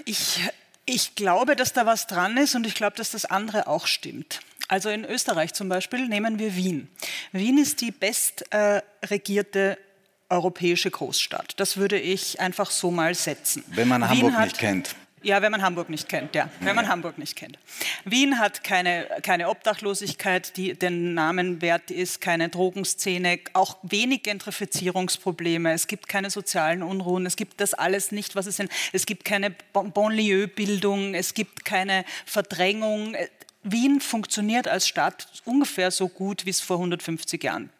Ich 0.04 0.40
ich 0.88 1.14
glaube, 1.14 1.54
dass 1.54 1.72
da 1.74 1.84
was 1.86 2.06
dran 2.06 2.36
ist 2.38 2.54
und 2.54 2.66
ich 2.66 2.74
glaube, 2.74 2.96
dass 2.96 3.10
das 3.10 3.26
andere 3.26 3.66
auch 3.66 3.86
stimmt. 3.86 4.40
Also 4.68 4.88
in 4.88 5.04
Österreich 5.04 5.52
zum 5.54 5.68
Beispiel 5.68 6.08
nehmen 6.08 6.38
wir 6.38 6.56
Wien. 6.56 6.88
Wien 7.32 7.58
ist 7.58 7.80
die 7.80 7.90
bestregierte 7.90 9.78
äh, 9.78 10.34
europäische 10.34 10.90
Großstadt. 10.90 11.54
Das 11.58 11.76
würde 11.76 11.98
ich 11.98 12.40
einfach 12.40 12.70
so 12.70 12.90
mal 12.90 13.14
setzen. 13.14 13.64
Wenn 13.68 13.88
man 13.88 14.02
Wien 14.02 14.08
Hamburg 14.10 14.32
hat, 14.34 14.44
nicht 14.44 14.58
kennt. 14.58 14.94
Ja, 15.22 15.42
wenn 15.42 15.52
man 15.52 15.62
Hamburg 15.62 15.88
nicht 15.90 16.08
kennt, 16.08 16.34
ja. 16.34 16.48
Wenn 16.60 16.76
man 16.76 16.88
Hamburg 16.88 17.18
nicht 17.18 17.36
kennt. 17.36 17.58
Wien 18.04 18.38
hat 18.38 18.64
keine, 18.64 19.06
keine 19.22 19.48
Obdachlosigkeit, 19.48 20.56
die 20.56 20.74
den 20.74 21.14
Namen 21.14 21.60
wert 21.62 21.90
ist, 21.90 22.20
keine 22.20 22.48
Drogenszene, 22.48 23.40
auch 23.52 23.76
wenig 23.82 24.22
Gentrifizierungsprobleme. 24.22 25.72
Es 25.72 25.86
gibt 25.86 26.08
keine 26.08 26.30
sozialen 26.30 26.82
Unruhen. 26.82 27.26
Es 27.26 27.36
gibt 27.36 27.60
das 27.60 27.74
alles 27.74 28.12
nicht, 28.12 28.36
was 28.36 28.46
es 28.46 28.56
sind. 28.56 28.70
Es 28.92 29.06
gibt 29.06 29.24
keine 29.24 29.50
Bonlieu-Bildung. 29.72 31.14
Es 31.14 31.34
gibt 31.34 31.64
keine 31.64 32.04
Verdrängung. 32.24 33.16
Wien 33.62 34.00
funktioniert 34.00 34.68
als 34.68 34.86
Stadt 34.86 35.26
ungefähr 35.44 35.90
so 35.90 36.08
gut, 36.08 36.46
wie 36.46 36.50
es 36.50 36.60
vor 36.60 36.76
150 36.76 37.42
Jahren 37.42 37.70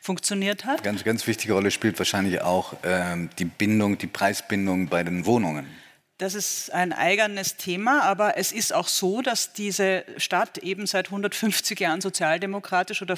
funktioniert 0.00 0.64
hat. 0.64 0.82
Ganz, 0.82 1.04
ganz 1.04 1.26
wichtige 1.26 1.52
Rolle 1.52 1.70
spielt 1.70 1.98
wahrscheinlich 1.98 2.40
auch 2.42 2.74
ähm, 2.82 3.30
die 3.38 3.44
Bindung, 3.44 3.98
die 3.98 4.06
Preisbindung 4.06 4.88
bei 4.88 5.04
den 5.04 5.26
Wohnungen. 5.26 5.66
Das 6.18 6.34
ist 6.34 6.72
ein 6.72 6.92
eigenes 6.92 7.58
Thema, 7.58 8.02
aber 8.02 8.36
es 8.36 8.50
ist 8.50 8.74
auch 8.74 8.88
so, 8.88 9.22
dass 9.22 9.52
diese 9.52 10.04
Stadt 10.16 10.58
eben 10.58 10.84
seit 10.84 11.06
150 11.06 11.78
Jahren 11.78 12.00
sozialdemokratisch 12.00 13.02
oder 13.02 13.16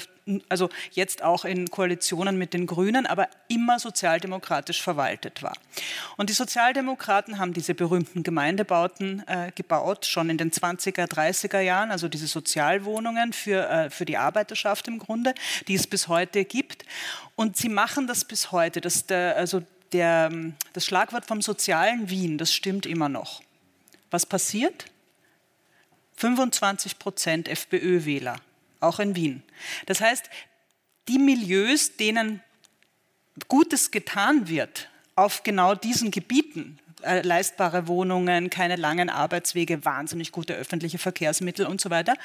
also 0.49 0.69
jetzt 0.91 1.23
auch 1.23 1.43
in 1.43 1.71
Koalitionen 1.71 2.37
mit 2.37 2.53
den 2.53 2.67
Grünen, 2.67 3.07
aber 3.07 3.27
immer 3.47 3.79
sozialdemokratisch 3.79 4.83
verwaltet 4.83 5.41
war. 5.41 5.57
Und 6.15 6.29
die 6.29 6.33
Sozialdemokraten 6.33 7.39
haben 7.39 7.53
diese 7.53 7.73
berühmten 7.73 8.21
Gemeindebauten 8.21 9.27
äh, 9.27 9.51
gebaut, 9.55 10.05
schon 10.05 10.29
in 10.29 10.37
den 10.37 10.51
20er, 10.51 11.07
30er 11.07 11.59
Jahren, 11.59 11.89
also 11.89 12.07
diese 12.07 12.27
Sozialwohnungen 12.27 13.33
für, 13.33 13.67
äh, 13.67 13.89
für 13.89 14.05
die 14.05 14.17
Arbeiterschaft 14.17 14.87
im 14.87 14.99
Grunde, 14.99 15.33
die 15.67 15.73
es 15.73 15.87
bis 15.87 16.07
heute 16.07 16.45
gibt. 16.45 16.85
Und 17.35 17.57
sie 17.57 17.69
machen 17.69 18.05
das 18.05 18.25
bis 18.25 18.51
heute. 18.51 18.79
dass 18.79 19.07
der, 19.07 19.37
also 19.37 19.63
der, 19.93 20.31
das 20.73 20.85
Schlagwort 20.85 21.25
vom 21.25 21.41
sozialen 21.41 22.09
Wien, 22.09 22.37
das 22.37 22.53
stimmt 22.53 22.85
immer 22.85 23.09
noch. 23.09 23.41
Was 24.09 24.25
passiert? 24.25 24.85
25 26.17 26.99
Prozent 26.99 27.47
FPÖ-Wähler, 27.47 28.37
auch 28.79 28.99
in 28.99 29.15
Wien. 29.15 29.43
Das 29.87 30.01
heißt, 30.01 30.29
die 31.07 31.17
Milieus, 31.17 31.97
denen 31.97 32.41
Gutes 33.47 33.91
getan 33.91 34.47
wird 34.47 34.89
auf 35.15 35.43
genau 35.43 35.73
diesen 35.73 36.11
Gebieten, 36.11 36.79
äh, 37.01 37.21
leistbare 37.21 37.87
Wohnungen, 37.87 38.49
keine 38.49 38.75
langen 38.75 39.09
Arbeitswege, 39.09 39.83
wahnsinnig 39.83 40.31
gute 40.31 40.53
öffentliche 40.53 40.99
Verkehrsmittel 40.99 41.65
und 41.65 41.81
so 41.81 41.89
weiter, 41.89 42.15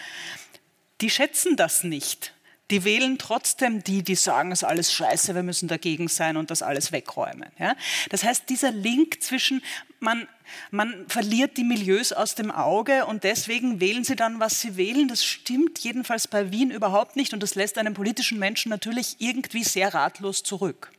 die 1.01 1.11
schätzen 1.11 1.57
das 1.57 1.85
nicht 1.85 2.33
die 2.71 2.85
wählen 2.85 3.19
trotzdem 3.19 3.85
die, 3.85 4.03
die 4.03 4.17
sagen, 4.17 4.51
es 4.51 4.63
ist 4.63 4.69
alles 4.69 4.93
scheiße, 4.93 5.35
wir 5.35 5.43
müssen 5.43 5.69
dagegen 5.69 6.09
sein 6.09 6.37
und 6.37 6.51
das 6.51 6.63
alles 6.63 6.91
wegräumen. 6.91 7.51
Ja? 7.59 7.77
Das 8.11 8.25
heißt, 8.25 8.49
dieser 8.49 8.73
Link 8.73 9.23
zwischen, 9.23 9.63
man, 10.01 10.27
man 10.71 11.07
verliert 11.09 11.57
die 11.57 11.65
Milieus 11.65 12.13
aus 12.13 12.35
dem 12.35 12.51
Auge 12.51 13.07
und 13.07 13.25
deswegen 13.25 13.81
wählen 13.81 14.03
sie 14.03 14.17
dann, 14.17 14.41
was 14.41 14.61
sie 14.61 14.77
wählen. 14.77 15.07
Das 15.07 15.25
stimmt 15.25 15.79
jedenfalls 15.79 16.27
bei 16.27 16.51
Wien 16.51 16.71
überhaupt 16.71 17.15
nicht 17.17 17.33
und 17.33 17.43
das 17.43 17.55
lässt 17.55 17.79
einen 17.79 17.95
politischen 17.95 18.39
Menschen 18.39 18.71
natürlich 18.71 19.17
irgendwie 19.19 19.63
sehr 19.63 19.95
ratlos 19.95 20.43
zurück. 20.43 20.91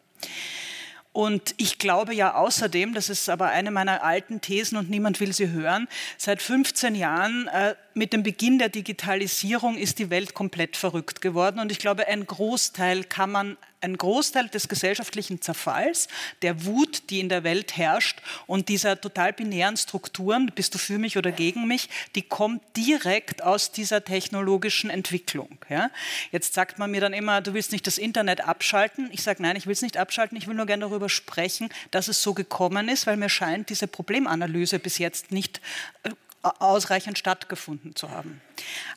Und 1.17 1.55
ich 1.57 1.79
glaube 1.79 2.13
ja 2.13 2.35
außerdem, 2.35 2.93
das 2.93 3.09
ist 3.09 3.27
aber 3.27 3.47
eine 3.47 3.71
meiner 3.71 4.03
alten 4.03 4.39
Thesen 4.39 4.77
und 4.77 4.91
niemand 4.91 5.19
will 5.19 5.33
sie 5.33 5.49
hören, 5.49 5.87
seit 6.15 6.43
15 6.43 6.93
Jahren 6.93 7.47
äh, 7.47 7.73
mit 7.97 8.13
dem 8.13 8.23
Beginn 8.23 8.59
der 8.59 8.69
Digitalisierung 8.69 9.75
ist 9.75 9.99
die 9.99 10.09
Welt 10.09 10.33
komplett 10.33 10.77
verrückt 10.77 11.21
geworden. 11.21 11.59
Und 11.59 11.71
ich 11.71 11.79
glaube, 11.79 12.07
ein 12.07 12.25
Großteil 12.25 13.03
kann 13.03 13.31
man 13.31 13.57
ein 13.79 13.95
Großteil 13.95 14.49
des 14.49 14.67
gesellschaftlichen 14.67 15.41
Zerfalls, 15.41 16.07
der 16.41 16.65
Wut, 16.65 17.09
die 17.09 17.19
in 17.19 17.29
der 17.29 17.43
Welt 17.43 17.77
herrscht 17.77 18.21
und 18.47 18.69
dieser 18.69 18.99
total 18.99 19.33
binären 19.33 19.77
Strukturen, 19.77 20.51
bist 20.55 20.73
du 20.73 20.79
für 20.79 20.97
mich 20.97 21.17
oder 21.17 21.31
gegen 21.31 21.67
mich, 21.67 21.87
die 22.15 22.23
kommt 22.23 22.63
direkt 22.75 23.43
aus 23.43 23.71
dieser 23.71 24.03
technologischen 24.03 24.89
Entwicklung. 24.89 25.59
Ja? 25.69 25.91
Jetzt 26.31 26.55
sagt 26.55 26.79
man 26.79 26.89
mir 26.89 27.01
dann 27.01 27.13
immer, 27.13 27.41
du 27.41 27.53
willst 27.53 27.71
nicht 27.71 27.85
das 27.85 27.99
Internet 27.99 28.41
abschalten. 28.47 29.09
Ich 29.11 29.21
sage, 29.21 29.43
nein, 29.43 29.55
ich 29.55 29.67
will 29.67 29.73
es 29.73 29.83
nicht 29.83 29.97
abschalten, 29.97 30.37
ich 30.37 30.47
will 30.47 30.55
nur 30.55 30.65
gerne 30.65 30.81
darüber 30.81 31.09
sprechen, 31.09 31.69
dass 31.91 32.07
es 32.07 32.23
so 32.23 32.33
gekommen 32.33 32.89
ist, 32.89 33.05
weil 33.05 33.17
mir 33.17 33.29
scheint 33.29 33.69
diese 33.69 33.87
Problemanalyse 33.87 34.79
bis 34.79 34.97
jetzt 34.97 35.31
nicht 35.31 35.61
äh, 36.03 36.09
ausreichend 36.43 37.17
stattgefunden 37.17 37.95
zu 37.95 38.09
haben. 38.09 38.41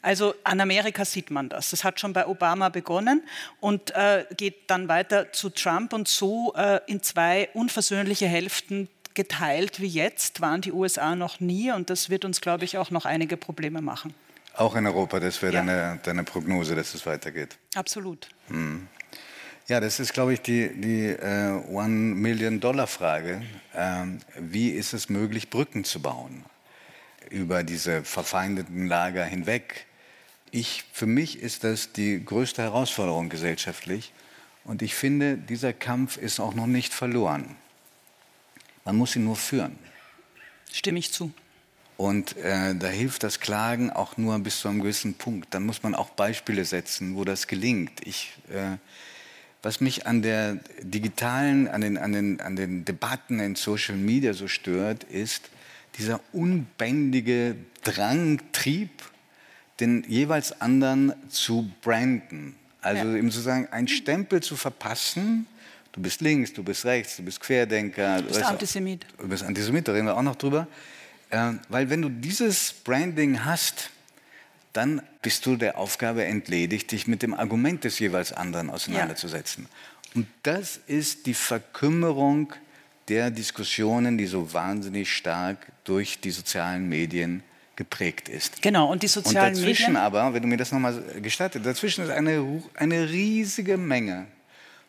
Also 0.03 0.35
an 0.45 0.61
Amerika 0.61 1.05
sieht 1.05 1.31
man 1.31 1.49
das. 1.49 1.71
Das 1.71 1.85
hat 1.85 2.01
schon 2.01 2.13
bei 2.13 2.27
Obama 2.27 2.69
begonnen 2.69 3.23
und 3.61 3.95
äh, 3.95 4.25
geht 4.37 4.71
dann 4.71 4.89
weiter 4.89 5.33
zu 5.33 5.51
Trump 5.51 5.93
und 5.93 6.09
so 6.09 6.55
äh, 6.55 6.81
in 6.87 7.03
zwei 7.03 7.49
unversöhnliche 7.55 8.27
Hälften 8.27 8.89
geteilt 9.15 9.81
wie 9.81 9.89
jetzt 9.89 10.41
waren 10.41 10.61
die 10.61 10.73
USA 10.73 11.17
noch 11.17 11.41
nie 11.41 11.73
und 11.73 11.91
das 11.91 12.11
wird 12.11 12.25
uns, 12.25 12.41
glaube 12.41 12.65
ich, 12.65 12.79
auch 12.79 12.91
noch 12.91 13.05
einige 13.05 13.37
Probleme 13.37 13.83
machen. 13.83 14.15
Auch 14.55 14.75
in 14.77 14.87
Europa, 14.87 15.21
das 15.21 15.41
wäre 15.43 15.55
ja. 15.55 15.61
deine, 15.61 16.01
deine, 16.03 16.25
Prognose, 16.25 16.75
dass 16.75 16.95
es 16.95 17.07
weitergeht. 17.07 17.57
Absolut. 17.75 18.29
Hm. 18.49 18.89
Ja, 19.69 19.79
das 19.79 20.01
ist, 20.01 20.13
glaube 20.13 20.35
ich, 20.35 20.43
die, 20.43 20.69
die 20.81 21.07
äh, 21.07 21.63
One-Million-Dollar-Frage. 21.69 23.43
Ähm, 23.75 24.19
wie 24.37 24.71
ist 24.71 24.93
es 24.93 25.09
möglich, 25.09 25.49
Brücken 25.49 25.85
zu 25.85 26.01
bauen? 26.03 26.45
Über 27.29 27.63
diese 27.63 28.03
verfeindeten 28.05 28.87
Lager 28.87 29.25
hinweg. 29.25 29.87
Ich, 30.51 30.85
für 30.93 31.07
mich 31.07 31.41
ist 31.41 31.65
das 31.65 31.93
die 31.93 32.25
größte 32.25 32.63
Herausforderung 32.63 33.29
gesellschaftlich. 33.29 34.13
Und 34.65 34.83
ich 34.83 34.95
finde, 34.95 35.37
dieser 35.37 35.73
Kampf 35.73 36.17
ist 36.17 36.41
auch 36.41 36.55
noch 36.55 36.67
nicht 36.67 36.93
verloren. 36.93 37.57
Man 38.85 38.97
muss 38.97 39.17
ihn 39.17 39.25
nur 39.25 39.37
führen. 39.37 39.79
Stimme 40.73 40.99
ich 40.99 41.13
zu. 41.13 41.33
Und 41.97 42.37
äh, 42.39 42.75
da 42.75 42.89
hilft 42.89 43.25
das 43.25 43.41
Klagen 43.41 43.91
auch 43.91 44.17
nur 44.17 44.39
bis 44.39 44.61
zu 44.61 44.69
einem 44.69 44.81
gewissen 44.81 45.15
Punkt. 45.15 45.53
Dann 45.53 45.67
muss 45.67 45.83
man 45.83 45.95
auch 45.95 46.11
Beispiele 46.11 46.65
setzen, 46.65 47.15
wo 47.15 47.25
das 47.25 47.47
gelingt. 47.47 48.07
Ich, 48.07 48.33
äh, 48.49 48.79
was 49.63 49.83
mich 49.83 50.07
an 50.07 50.23
der 50.23 50.61
digitalen, 50.81 51.69
an 51.69 51.83
den, 51.83 51.99
an, 51.99 52.13
den, 52.13 52.41
an 52.41 52.57
den 52.57 52.87
Debatten 52.87 53.39
in 53.39 53.55
Social 53.55 53.97
Media 53.97 54.33
so 54.33 54.49
stört, 54.49 55.05
ist, 55.05 55.51
dieser 55.99 56.21
unbändige 56.33 57.57
Drang, 57.83 58.41
Trieb, 58.53 58.91
den 59.81 60.05
jeweils 60.09 60.61
anderen 60.61 61.15
zu 61.29 61.71
branden. 61.83 62.55
Also 62.83 63.09
ja. 63.09 63.17
ihm 63.17 63.31
sozusagen 63.31 63.69
einen 63.69 63.89
Stempel 63.89 64.43
zu 64.43 64.57
verpassen. 64.57 65.47
Du 65.93 66.01
bist 66.01 66.21
links, 66.21 66.53
du 66.53 66.63
bist 66.63 66.85
rechts, 66.85 67.17
du 67.17 67.25
bist 67.25 67.41
Querdenker. 67.41 68.23
Du 68.23 68.29
bist 68.29 68.43
Antisemit. 68.43 69.07
Du 69.19 69.29
bist 69.29 69.43
Antisemit, 69.43 69.89
da 69.89 69.93
reden 69.93 70.07
wir 70.07 70.17
auch 70.17 70.23
noch 70.23 70.37
drüber. 70.37 70.67
Äh, 71.31 71.55
weil 71.69 71.91
wenn 71.91 72.03
du 72.03 72.09
dieses 72.09 72.73
Branding 72.73 73.45
hast, 73.45 73.91
dann 74.73 75.03
bist 75.23 75.47
du 75.47 75.57
der 75.57 75.79
Aufgabe 75.79 76.25
entledigt, 76.25 76.93
dich 76.93 77.07
mit 77.07 77.23
dem 77.23 77.35
Argument 77.35 77.83
des 77.85 77.99
jeweils 77.99 78.33
anderen 78.33 78.71
auseinanderzusetzen. 78.71 79.67
Ja. 79.69 80.11
Und 80.15 80.27
das 80.43 80.81
ist 80.87 81.27
die 81.27 81.35
Verkümmerung 81.35 82.53
der 83.11 83.31
Diskussionen, 83.31 84.17
die 84.17 84.27
so 84.27 84.53
wahnsinnig 84.53 85.13
stark 85.13 85.67
durch 85.85 86.21
die 86.21 86.31
sozialen 86.31 86.89
Medien 86.89 87.43
geprägt 87.75 88.29
ist. 88.29 88.63
Genau, 88.63 88.91
und 88.91 89.03
die 89.03 89.09
sozialen 89.09 89.55
und 89.55 89.59
dazwischen 89.59 89.95
Medien. 89.95 89.97
aber, 89.97 90.33
wenn 90.33 90.43
du 90.43 90.49
mir 90.49 90.57
das 90.57 90.71
nochmal 90.71 91.03
gestattet, 91.21 91.67
dazwischen 91.67 92.05
ist 92.05 92.11
eine, 92.11 92.63
eine 92.75 93.11
riesige 93.11 93.77
Menge 93.77 94.27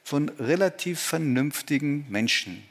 von 0.04 0.30
relativ 0.30 1.00
vernünftigen 1.00 2.06
Menschen, 2.10 2.64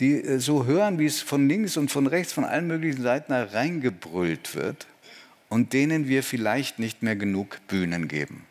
die 0.00 0.14
äh, 0.14 0.38
so 0.38 0.64
hören, 0.64 0.98
wie 0.98 1.06
es 1.06 1.20
von 1.20 1.48
links 1.48 1.76
und 1.76 1.90
von 1.90 2.06
rechts, 2.06 2.32
von 2.32 2.44
allen 2.44 2.66
möglichen 2.66 3.02
Seiten 3.02 3.32
hereingebrüllt 3.32 4.54
wird 4.54 4.86
und 5.48 5.72
denen 5.72 6.08
wir 6.08 6.22
vielleicht 6.22 6.78
nicht 6.78 7.02
mehr 7.02 7.16
genug 7.16 7.58
Bühnen 7.68 8.08
geben. 8.08 8.44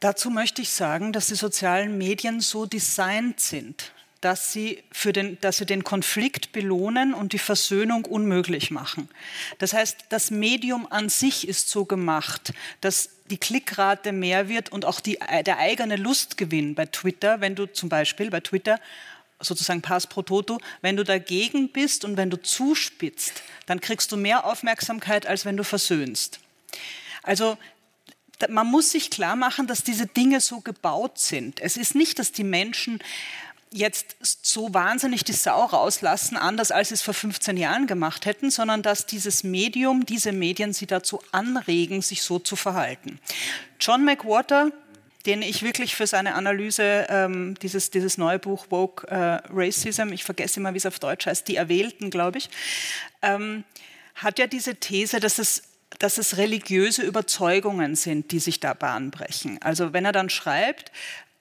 Dazu 0.00 0.30
möchte 0.30 0.60
ich 0.60 0.70
sagen, 0.70 1.12
dass 1.12 1.28
die 1.28 1.36
sozialen 1.36 1.96
Medien 1.96 2.40
so 2.40 2.66
designt 2.66 3.38
sind, 3.38 3.92
dass 4.22 4.52
sie, 4.52 4.82
für 4.92 5.12
den, 5.12 5.38
dass 5.40 5.58
sie 5.58 5.66
den 5.66 5.84
Konflikt 5.84 6.52
belohnen 6.52 7.12
und 7.12 7.32
die 7.32 7.38
Versöhnung 7.38 8.04
unmöglich 8.04 8.70
machen. 8.70 9.08
Das 9.58 9.74
heißt, 9.74 9.98
das 10.08 10.30
Medium 10.30 10.90
an 10.90 11.08
sich 11.08 11.46
ist 11.46 11.68
so 11.68 11.84
gemacht, 11.84 12.54
dass 12.80 13.10
die 13.30 13.36
Klickrate 13.36 14.12
mehr 14.12 14.48
wird 14.48 14.70
und 14.70 14.84
auch 14.84 15.00
die, 15.00 15.18
der 15.44 15.58
eigene 15.58 15.96
Lustgewinn 15.96 16.74
bei 16.74 16.86
Twitter, 16.86 17.40
wenn 17.40 17.54
du 17.54 17.66
zum 17.66 17.88
Beispiel 17.88 18.30
bei 18.30 18.40
Twitter 18.40 18.78
sozusagen 19.40 19.82
Pass 19.82 20.06
pro 20.06 20.22
Toto, 20.22 20.60
wenn 20.82 20.96
du 20.96 21.02
dagegen 21.02 21.70
bist 21.70 22.04
und 22.04 22.16
wenn 22.16 22.30
du 22.30 22.40
zuspitzt, 22.40 23.42
dann 23.66 23.80
kriegst 23.80 24.12
du 24.12 24.16
mehr 24.16 24.46
Aufmerksamkeit, 24.46 25.26
als 25.26 25.44
wenn 25.44 25.56
du 25.56 25.64
versöhnst. 25.64 26.38
Also 27.24 27.58
man 28.48 28.66
muss 28.66 28.92
sich 28.92 29.10
klar 29.10 29.36
machen, 29.36 29.66
dass 29.66 29.82
diese 29.82 30.06
Dinge 30.06 30.40
so 30.40 30.60
gebaut 30.60 31.18
sind. 31.18 31.60
Es 31.60 31.76
ist 31.76 31.94
nicht, 31.94 32.18
dass 32.18 32.32
die 32.32 32.44
Menschen 32.44 33.00
jetzt 33.72 34.16
so 34.20 34.72
wahnsinnig 34.74 35.24
die 35.24 35.32
Sau 35.32 35.64
rauslassen, 35.64 36.36
anders 36.36 36.70
als 36.70 36.88
sie 36.88 36.94
es 36.94 37.02
vor 37.02 37.14
15 37.14 37.56
Jahren 37.56 37.86
gemacht 37.86 38.26
hätten, 38.26 38.50
sondern 38.50 38.82
dass 38.82 39.06
dieses 39.06 39.44
Medium, 39.44 40.06
diese 40.06 40.32
Medien 40.32 40.72
sie 40.72 40.86
dazu 40.86 41.22
anregen, 41.32 42.02
sich 42.02 42.22
so 42.22 42.38
zu 42.38 42.54
verhalten. 42.54 43.18
John 43.80 44.04
McWhorter, 44.04 44.70
den 45.26 45.42
ich 45.42 45.62
wirklich 45.62 45.94
für 45.94 46.06
seine 46.06 46.34
Analyse, 46.34 47.06
ähm, 47.08 47.54
dieses, 47.62 47.90
dieses 47.90 48.18
neue 48.18 48.38
Buch 48.38 48.66
Woke 48.70 49.08
äh, 49.08 49.40
Racism, 49.50 50.12
ich 50.12 50.24
vergesse 50.24 50.60
immer, 50.60 50.74
wie 50.74 50.78
es 50.78 50.86
auf 50.86 50.98
Deutsch 50.98 51.26
heißt, 51.26 51.48
die 51.48 51.56
Erwählten, 51.56 52.10
glaube 52.10 52.38
ich, 52.38 52.50
ähm, 53.22 53.64
hat 54.14 54.38
ja 54.38 54.46
diese 54.46 54.76
These, 54.76 55.20
dass 55.20 55.38
es 55.38 55.62
dass 55.98 56.18
es 56.18 56.36
religiöse 56.36 57.02
Überzeugungen 57.02 57.94
sind, 57.94 58.32
die 58.32 58.38
sich 58.38 58.60
da 58.60 58.74
bahnbrechen. 58.74 59.60
Also 59.62 59.92
wenn 59.92 60.04
er 60.04 60.12
dann 60.12 60.30
schreibt, 60.30 60.90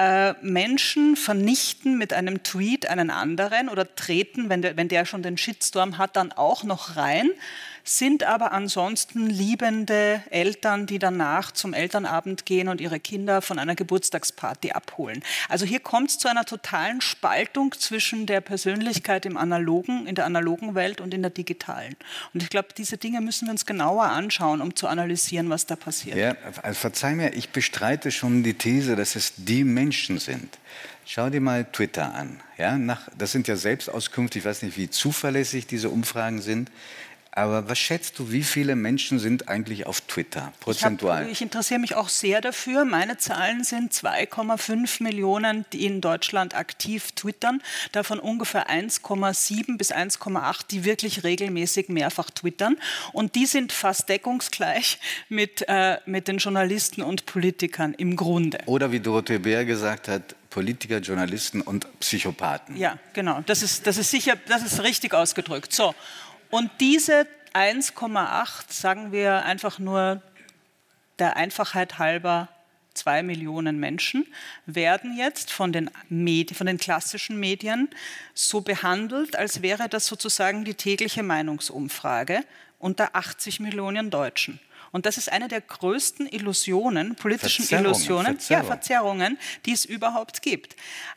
äh, 0.01 0.33
Menschen 0.41 1.15
vernichten 1.15 1.95
mit 1.97 2.11
einem 2.11 2.41
Tweet 2.41 2.87
einen 2.87 3.11
anderen 3.11 3.69
oder 3.69 3.93
treten, 3.95 4.49
wenn 4.49 4.63
der, 4.63 4.75
wenn 4.75 4.87
der 4.87 5.05
schon 5.05 5.21
den 5.21 5.37
Shitstorm 5.37 5.99
hat, 5.99 6.15
dann 6.15 6.31
auch 6.31 6.63
noch 6.63 6.95
rein 6.95 7.29
sind 7.83 8.23
aber 8.23 8.51
ansonsten 8.51 9.27
liebende 9.27 10.21
Eltern, 10.29 10.85
die 10.85 10.99
danach 10.99 11.51
zum 11.51 11.73
Elternabend 11.73 12.45
gehen 12.45 12.67
und 12.67 12.81
ihre 12.81 12.99
Kinder 12.99 13.41
von 13.41 13.59
einer 13.59 13.75
Geburtstagsparty 13.75 14.71
abholen. 14.71 15.23
Also 15.49 15.65
hier 15.65 15.79
kommt 15.79 16.11
es 16.11 16.17
zu 16.17 16.27
einer 16.27 16.45
totalen 16.45 17.01
Spaltung 17.01 17.73
zwischen 17.77 18.25
der 18.25 18.41
Persönlichkeit 18.41 19.25
im 19.25 19.37
analogen, 19.37 20.07
in 20.07 20.15
der 20.15 20.25
analogen 20.25 20.75
Welt 20.75 21.01
und 21.01 21.13
in 21.13 21.21
der 21.21 21.31
digitalen. 21.31 21.95
Und 22.33 22.43
ich 22.43 22.49
glaube, 22.49 22.69
diese 22.77 22.97
Dinge 22.97 23.21
müssen 23.21 23.47
wir 23.47 23.51
uns 23.51 23.65
genauer 23.65 24.05
anschauen, 24.05 24.61
um 24.61 24.75
zu 24.75 24.87
analysieren, 24.87 25.49
was 25.49 25.65
da 25.65 25.75
passiert. 25.75 26.17
Ja, 26.17 26.35
also 26.61 26.79
verzeih 26.79 27.15
mir, 27.15 27.33
ich 27.33 27.49
bestreite 27.49 28.11
schon 28.11 28.43
die 28.43 28.53
These, 28.53 28.95
dass 28.95 29.15
es 29.15 29.33
die 29.37 29.63
Menschen 29.63 30.19
sind. 30.19 30.57
Schau 31.05 31.29
dir 31.29 31.41
mal 31.41 31.65
Twitter 31.65 32.13
an. 32.13 32.39
Ja, 32.57 32.77
nach, 32.77 33.09
das 33.17 33.31
sind 33.31 33.47
ja 33.47 33.55
Selbstauskünfte, 33.55 34.39
ich 34.39 34.45
weiß 34.45 34.61
nicht, 34.61 34.77
wie 34.77 34.89
zuverlässig 34.89 35.67
diese 35.67 35.89
Umfragen 35.89 36.41
sind. 36.41 36.71
Aber 37.33 37.69
was 37.69 37.79
schätzt 37.79 38.19
du, 38.19 38.31
wie 38.31 38.43
viele 38.43 38.75
Menschen 38.75 39.17
sind 39.17 39.47
eigentlich 39.47 39.85
auf 39.85 40.01
Twitter 40.01 40.51
prozentual? 40.59 41.21
Ich, 41.21 41.25
hab, 41.27 41.31
ich 41.31 41.41
interessiere 41.41 41.79
mich 41.79 41.95
auch 41.95 42.09
sehr 42.09 42.41
dafür. 42.41 42.83
Meine 42.83 43.17
Zahlen 43.17 43.63
sind 43.63 43.93
2,5 43.93 45.01
Millionen, 45.01 45.65
die 45.71 45.85
in 45.85 46.01
Deutschland 46.01 46.55
aktiv 46.55 47.13
twittern. 47.13 47.61
Davon 47.93 48.19
ungefähr 48.19 48.69
1,7 48.69 49.77
bis 49.77 49.93
1,8, 49.93 50.67
die 50.71 50.83
wirklich 50.83 51.23
regelmäßig 51.23 51.87
mehrfach 51.87 52.29
twittern. 52.31 52.75
Und 53.13 53.35
die 53.35 53.45
sind 53.45 53.71
fast 53.71 54.09
deckungsgleich 54.09 54.99
mit, 55.29 55.63
äh, 55.69 55.99
mit 56.05 56.27
den 56.27 56.37
Journalisten 56.37 57.01
und 57.01 57.25
Politikern 57.25 57.93
im 57.93 58.17
Grunde. 58.17 58.57
Oder 58.65 58.91
wie 58.91 58.99
Dorothee 58.99 59.37
Bär 59.37 59.63
gesagt 59.63 60.09
hat, 60.09 60.35
Politiker, 60.49 60.97
Journalisten 60.97 61.61
und 61.61 61.87
Psychopathen. 62.01 62.75
Ja, 62.75 62.99
genau. 63.13 63.41
Das 63.45 63.63
ist, 63.63 63.87
das 63.87 63.97
ist 63.97 64.11
sicher, 64.11 64.35
das 64.49 64.63
ist 64.63 64.83
richtig 64.83 65.13
ausgedrückt. 65.13 65.71
So. 65.71 65.95
Und 66.51 66.69
diese 66.81 67.27
1,8, 67.53 68.65
sagen 68.69 69.11
wir 69.11 69.45
einfach 69.45 69.79
nur 69.79 70.21
der 71.17 71.37
Einfachheit 71.37 71.97
halber, 71.97 72.49
zwei 72.93 73.23
Millionen 73.23 73.79
Menschen 73.79 74.27
werden 74.65 75.17
jetzt 75.17 75.51
von 75.51 75.71
den, 75.71 75.89
Medi 76.09 76.53
von 76.53 76.67
den 76.67 76.77
klassischen 76.77 77.39
Medien 77.39 77.89
so 78.33 78.59
behandelt, 78.59 79.37
als 79.37 79.61
wäre 79.61 79.87
das 79.87 80.07
sozusagen 80.07 80.65
die 80.65 80.73
tägliche 80.73 81.23
Meinungsumfrage 81.23 82.43
unter 82.79 83.15
80 83.15 83.61
Millionen 83.61 84.09
Deutschen. 84.09 84.59
Und 84.91 85.05
das 85.05 85.17
ist 85.17 85.31
eine 85.31 85.47
der 85.47 85.61
größten 85.61 86.27
Illusionen, 86.27 87.15
politischen 87.15 87.65
Verzerrungen, 87.65 87.85
Illusionen, 87.85 88.25
Verzerrung. 88.37 88.63
ja, 88.63 88.67
Verzerrungen, 88.67 89.39
die 89.65 89.71
es 89.71 89.85
überhaupt 89.85 90.41
gibt. 90.41 90.75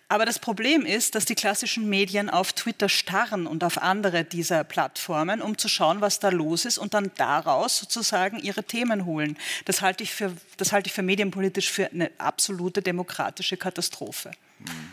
Aber 0.08 0.26
das 0.26 0.38
Problem 0.38 0.86
ist, 0.86 1.14
dass 1.14 1.24
die 1.24 1.34
klassischen 1.34 1.88
Medien 1.88 2.30
auf 2.30 2.52
Twitter 2.52 2.88
starren 2.88 3.46
und 3.46 3.64
auf 3.64 3.82
andere 3.82 4.24
dieser 4.24 4.62
Plattformen, 4.62 5.42
um 5.42 5.58
zu 5.58 5.68
schauen, 5.68 6.00
was 6.00 6.20
da 6.20 6.28
los 6.28 6.64
ist 6.64 6.78
und 6.78 6.94
dann 6.94 7.10
daraus 7.16 7.78
sozusagen 7.78 8.38
ihre 8.38 8.62
Themen 8.62 9.06
holen. 9.06 9.36
Das 9.64 9.82
halte 9.82 10.04
ich 10.04 10.12
für, 10.12 10.36
das 10.56 10.72
halte 10.72 10.88
ich 10.88 10.92
für 10.92 11.02
medienpolitisch 11.02 11.70
für 11.70 11.90
eine 11.90 12.10
absolute 12.18 12.82
demokratische 12.82 13.56
Katastrophe. 13.56 14.30
Mhm. 14.60 14.92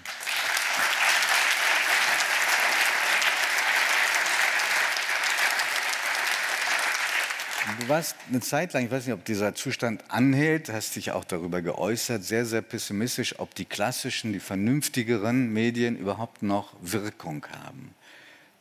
Du 7.80 7.90
warst 7.90 8.16
eine 8.30 8.42
Zeit 8.42 8.74
lang, 8.74 8.86
ich 8.86 8.92
weiß 8.92 9.06
nicht, 9.06 9.14
ob 9.14 9.24
dieser 9.26 9.56
Zustand 9.56 10.04
anhält, 10.10 10.70
hast 10.70 10.96
dich 10.96 11.12
auch 11.12 11.24
darüber 11.24 11.62
geäußert, 11.62 12.24
sehr, 12.24 12.46
sehr 12.46 12.62
pessimistisch, 12.62 13.40
ob 13.40 13.56
die 13.56 13.66
klassischen, 13.66 14.34
die 14.34 14.40
vernünftigeren 14.40 15.52
Medien 15.52 15.98
überhaupt 15.98 16.44
noch 16.44 16.74
Wirkung 16.82 17.46
haben. 17.64 17.94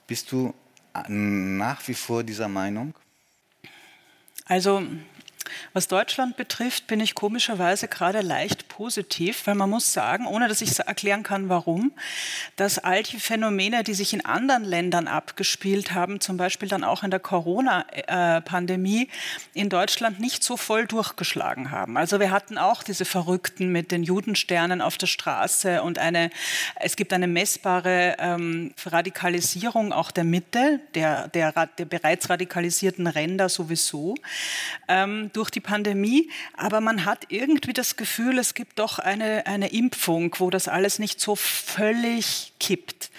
Bist 0.06 0.32
du 0.32 0.54
nach 1.08 1.86
wie 1.88 1.94
vor 1.94 2.24
dieser 2.24 2.48
Meinung? 2.48 2.94
Also 4.44 4.82
was 5.72 5.88
Deutschland 5.88 6.36
betrifft, 6.36 6.86
bin 6.86 7.00
ich 7.00 7.14
komischerweise 7.14 7.88
gerade 7.88 8.20
leicht 8.20 8.68
positiv, 8.68 9.46
weil 9.46 9.54
man 9.54 9.70
muss 9.70 9.92
sagen, 9.92 10.26
ohne 10.26 10.48
dass 10.48 10.60
ich 10.60 10.78
erklären 10.78 11.22
kann, 11.22 11.48
warum, 11.48 11.92
dass 12.56 12.78
all 12.78 13.02
die 13.02 13.18
Phänomene, 13.18 13.82
die 13.82 13.94
sich 13.94 14.12
in 14.12 14.24
anderen 14.24 14.64
Ländern 14.64 15.08
abgespielt 15.08 15.92
haben, 15.92 16.20
zum 16.20 16.36
Beispiel 16.36 16.68
dann 16.68 16.84
auch 16.84 17.02
in 17.02 17.10
der 17.10 17.20
Corona-Pandemie, 17.20 19.08
in 19.54 19.68
Deutschland 19.68 20.20
nicht 20.20 20.42
so 20.42 20.56
voll 20.56 20.86
durchgeschlagen 20.86 21.70
haben. 21.70 21.96
Also 21.96 22.20
wir 22.20 22.30
hatten 22.30 22.58
auch 22.58 22.82
diese 22.82 23.04
Verrückten 23.04 23.70
mit 23.70 23.92
den 23.92 24.02
Judensternen 24.02 24.80
auf 24.80 24.98
der 24.98 25.06
Straße 25.06 25.82
und 25.82 25.98
eine, 25.98 26.30
es 26.76 26.96
gibt 26.96 27.12
eine 27.12 27.26
messbare 27.26 28.16
ähm, 28.18 28.74
Radikalisierung 28.84 29.92
auch 29.92 30.10
der 30.10 30.24
Mitte, 30.24 30.80
der, 30.94 31.28
der, 31.28 31.52
der 31.66 31.84
bereits 31.84 32.28
radikalisierten 32.28 33.06
Ränder 33.06 33.48
sowieso. 33.48 34.14
Ähm, 34.88 35.29
durch 35.36 35.50
die 35.50 35.60
Pandemie, 35.60 36.30
aber 36.56 36.80
man 36.80 37.04
hat 37.04 37.26
irgendwie 37.28 37.72
das 37.72 37.96
Gefühl, 37.96 38.38
es 38.38 38.54
gibt 38.54 38.78
doch 38.78 38.98
eine, 38.98 39.46
eine 39.46 39.72
Impfung, 39.72 40.34
wo 40.38 40.50
das 40.50 40.68
alles 40.68 40.98
nicht 40.98 41.20
so 41.20 41.36
völlig 41.36 42.52
kippt. 42.60 43.10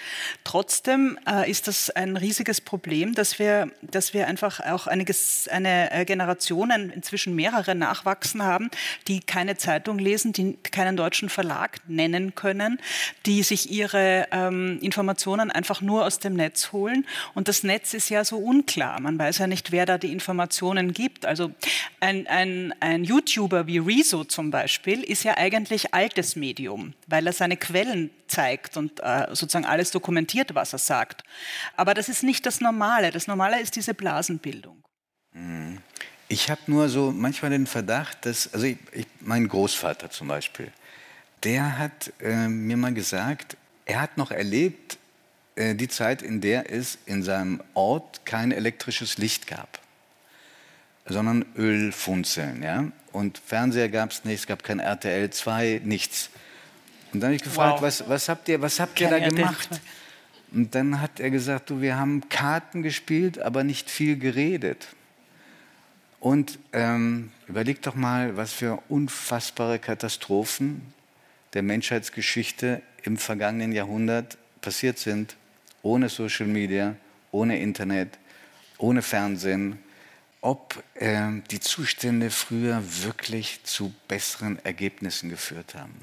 Trotzdem 0.43 1.17
äh, 1.27 1.49
ist 1.49 1.67
das 1.67 1.89
ein 1.89 2.17
riesiges 2.17 2.61
Problem, 2.61 3.13
dass 3.13 3.39
wir, 3.39 3.71
dass 3.81 4.13
wir 4.13 4.27
einfach 4.27 4.59
auch 4.59 4.87
eine, 4.87 5.05
eine 5.49 5.91
äh, 5.91 6.05
Generation, 6.05 6.71
inzwischen 6.71 7.35
mehrere 7.35 7.75
nachwachsen 7.75 8.43
haben, 8.43 8.69
die 9.07 9.19
keine 9.19 9.57
Zeitung 9.57 9.99
lesen, 9.99 10.33
die 10.33 10.53
keinen 10.53 10.95
deutschen 10.95 11.29
Verlag 11.29 11.79
nennen 11.87 12.35
können, 12.35 12.79
die 13.25 13.43
sich 13.43 13.71
ihre 13.71 14.27
ähm, 14.31 14.79
Informationen 14.81 15.51
einfach 15.51 15.81
nur 15.81 16.05
aus 16.05 16.19
dem 16.19 16.35
Netz 16.35 16.71
holen. 16.71 17.05
Und 17.33 17.47
das 17.47 17.63
Netz 17.63 17.93
ist 17.93 18.09
ja 18.09 18.23
so 18.23 18.37
unklar. 18.37 18.99
Man 19.01 19.17
weiß 19.17 19.39
ja 19.39 19.47
nicht, 19.47 19.71
wer 19.71 19.85
da 19.85 19.97
die 19.97 20.11
Informationen 20.11 20.93
gibt. 20.93 21.25
Also 21.25 21.51
ein, 22.01 22.25
ein, 22.27 22.73
ein 22.79 23.03
YouTuber 23.03 23.67
wie 23.67 23.77
Rezo 23.77 24.23
zum 24.23 24.49
Beispiel 24.49 25.03
ist 25.03 25.23
ja 25.23 25.37
eigentlich 25.37 25.93
altes 25.93 26.35
Medium, 26.35 26.93
weil 27.07 27.27
er 27.27 27.33
seine 27.33 27.57
Quellen 27.57 28.09
zeigt 28.27 28.75
und 28.75 28.99
äh, 29.01 29.27
sozusagen 29.29 29.65
alles 29.65 29.91
dokumentiert, 29.91 30.55
was 30.55 30.73
er 30.73 30.79
sagt. 30.79 31.23
Aber 31.77 31.93
das 31.93 32.09
ist 32.09 32.23
nicht 32.23 32.45
das 32.45 32.59
Normale. 32.59 33.11
Das 33.11 33.27
Normale 33.27 33.61
ist 33.61 33.75
diese 33.75 33.93
Blasenbildung. 33.93 34.83
Mhm. 35.33 35.77
Ich 36.27 36.49
habe 36.49 36.61
nur 36.67 36.89
so 36.89 37.11
manchmal 37.11 37.51
den 37.51 37.67
Verdacht, 37.67 38.25
dass, 38.25 38.51
also 38.53 38.65
ich, 38.65 38.77
ich, 38.93 39.05
mein 39.19 39.47
Großvater 39.47 40.09
zum 40.09 40.27
Beispiel, 40.27 40.71
der 41.43 41.77
hat 41.77 42.13
äh, 42.19 42.47
mir 42.47 42.77
mal 42.77 42.93
gesagt, 42.93 43.57
er 43.85 44.01
hat 44.01 44.17
noch 44.17 44.31
erlebt 44.31 44.97
äh, 45.55 45.75
die 45.75 45.89
Zeit, 45.89 46.21
in 46.21 46.41
der 46.41 46.71
es 46.71 46.97
in 47.05 47.21
seinem 47.21 47.61
Ort 47.73 48.25
kein 48.25 48.51
elektrisches 48.51 49.17
Licht 49.17 49.45
gab 49.45 49.80
sondern 51.05 51.45
Ölfunzeln. 51.57 52.63
Ja? 52.63 52.85
Und 53.11 53.37
Fernseher 53.37 53.89
gab 53.89 54.11
es 54.11 54.23
nicht, 54.23 54.41
es 54.41 54.47
gab 54.47 54.63
kein 54.63 54.79
RTL 54.79 55.29
2, 55.29 55.81
nichts. 55.83 56.29
Und 57.13 57.19
dann 57.19 57.29
habe 57.29 57.35
ich 57.35 57.43
gefragt, 57.43 57.75
wow. 57.75 57.81
was, 57.81 58.07
was, 58.07 58.29
habt 58.29 58.47
ihr, 58.47 58.61
was 58.61 58.79
habt 58.79 58.99
ihr 59.01 59.09
da 59.09 59.19
gemacht? 59.19 59.69
Und 60.53 60.75
dann 60.75 61.01
hat 61.01 61.19
er 61.19 61.29
gesagt, 61.29 61.69
du, 61.69 61.81
wir 61.81 61.97
haben 61.97 62.27
Karten 62.29 62.83
gespielt, 62.83 63.39
aber 63.39 63.63
nicht 63.63 63.89
viel 63.89 64.17
geredet. 64.17 64.87
Und 66.19 66.59
ähm, 66.73 67.31
überleg 67.47 67.81
doch 67.81 67.95
mal, 67.95 68.37
was 68.37 68.53
für 68.53 68.81
unfassbare 68.89 69.79
Katastrophen 69.79 70.93
der 71.53 71.63
Menschheitsgeschichte 71.63 72.81
im 73.03 73.17
vergangenen 73.17 73.71
Jahrhundert 73.71 74.37
passiert 74.61 74.99
sind, 74.99 75.35
ohne 75.81 76.09
Social 76.09 76.47
Media, 76.47 76.95
ohne 77.31 77.59
Internet, 77.59 78.19
ohne 78.77 79.01
Fernsehen, 79.01 79.79
ob 80.41 80.83
äh, 80.95 81.29
die 81.51 81.59
Zustände 81.59 82.31
früher 82.31 82.81
wirklich 83.03 83.63
zu 83.63 83.93
besseren 84.07 84.63
Ergebnissen 84.65 85.29
geführt 85.29 85.75
haben. 85.75 85.93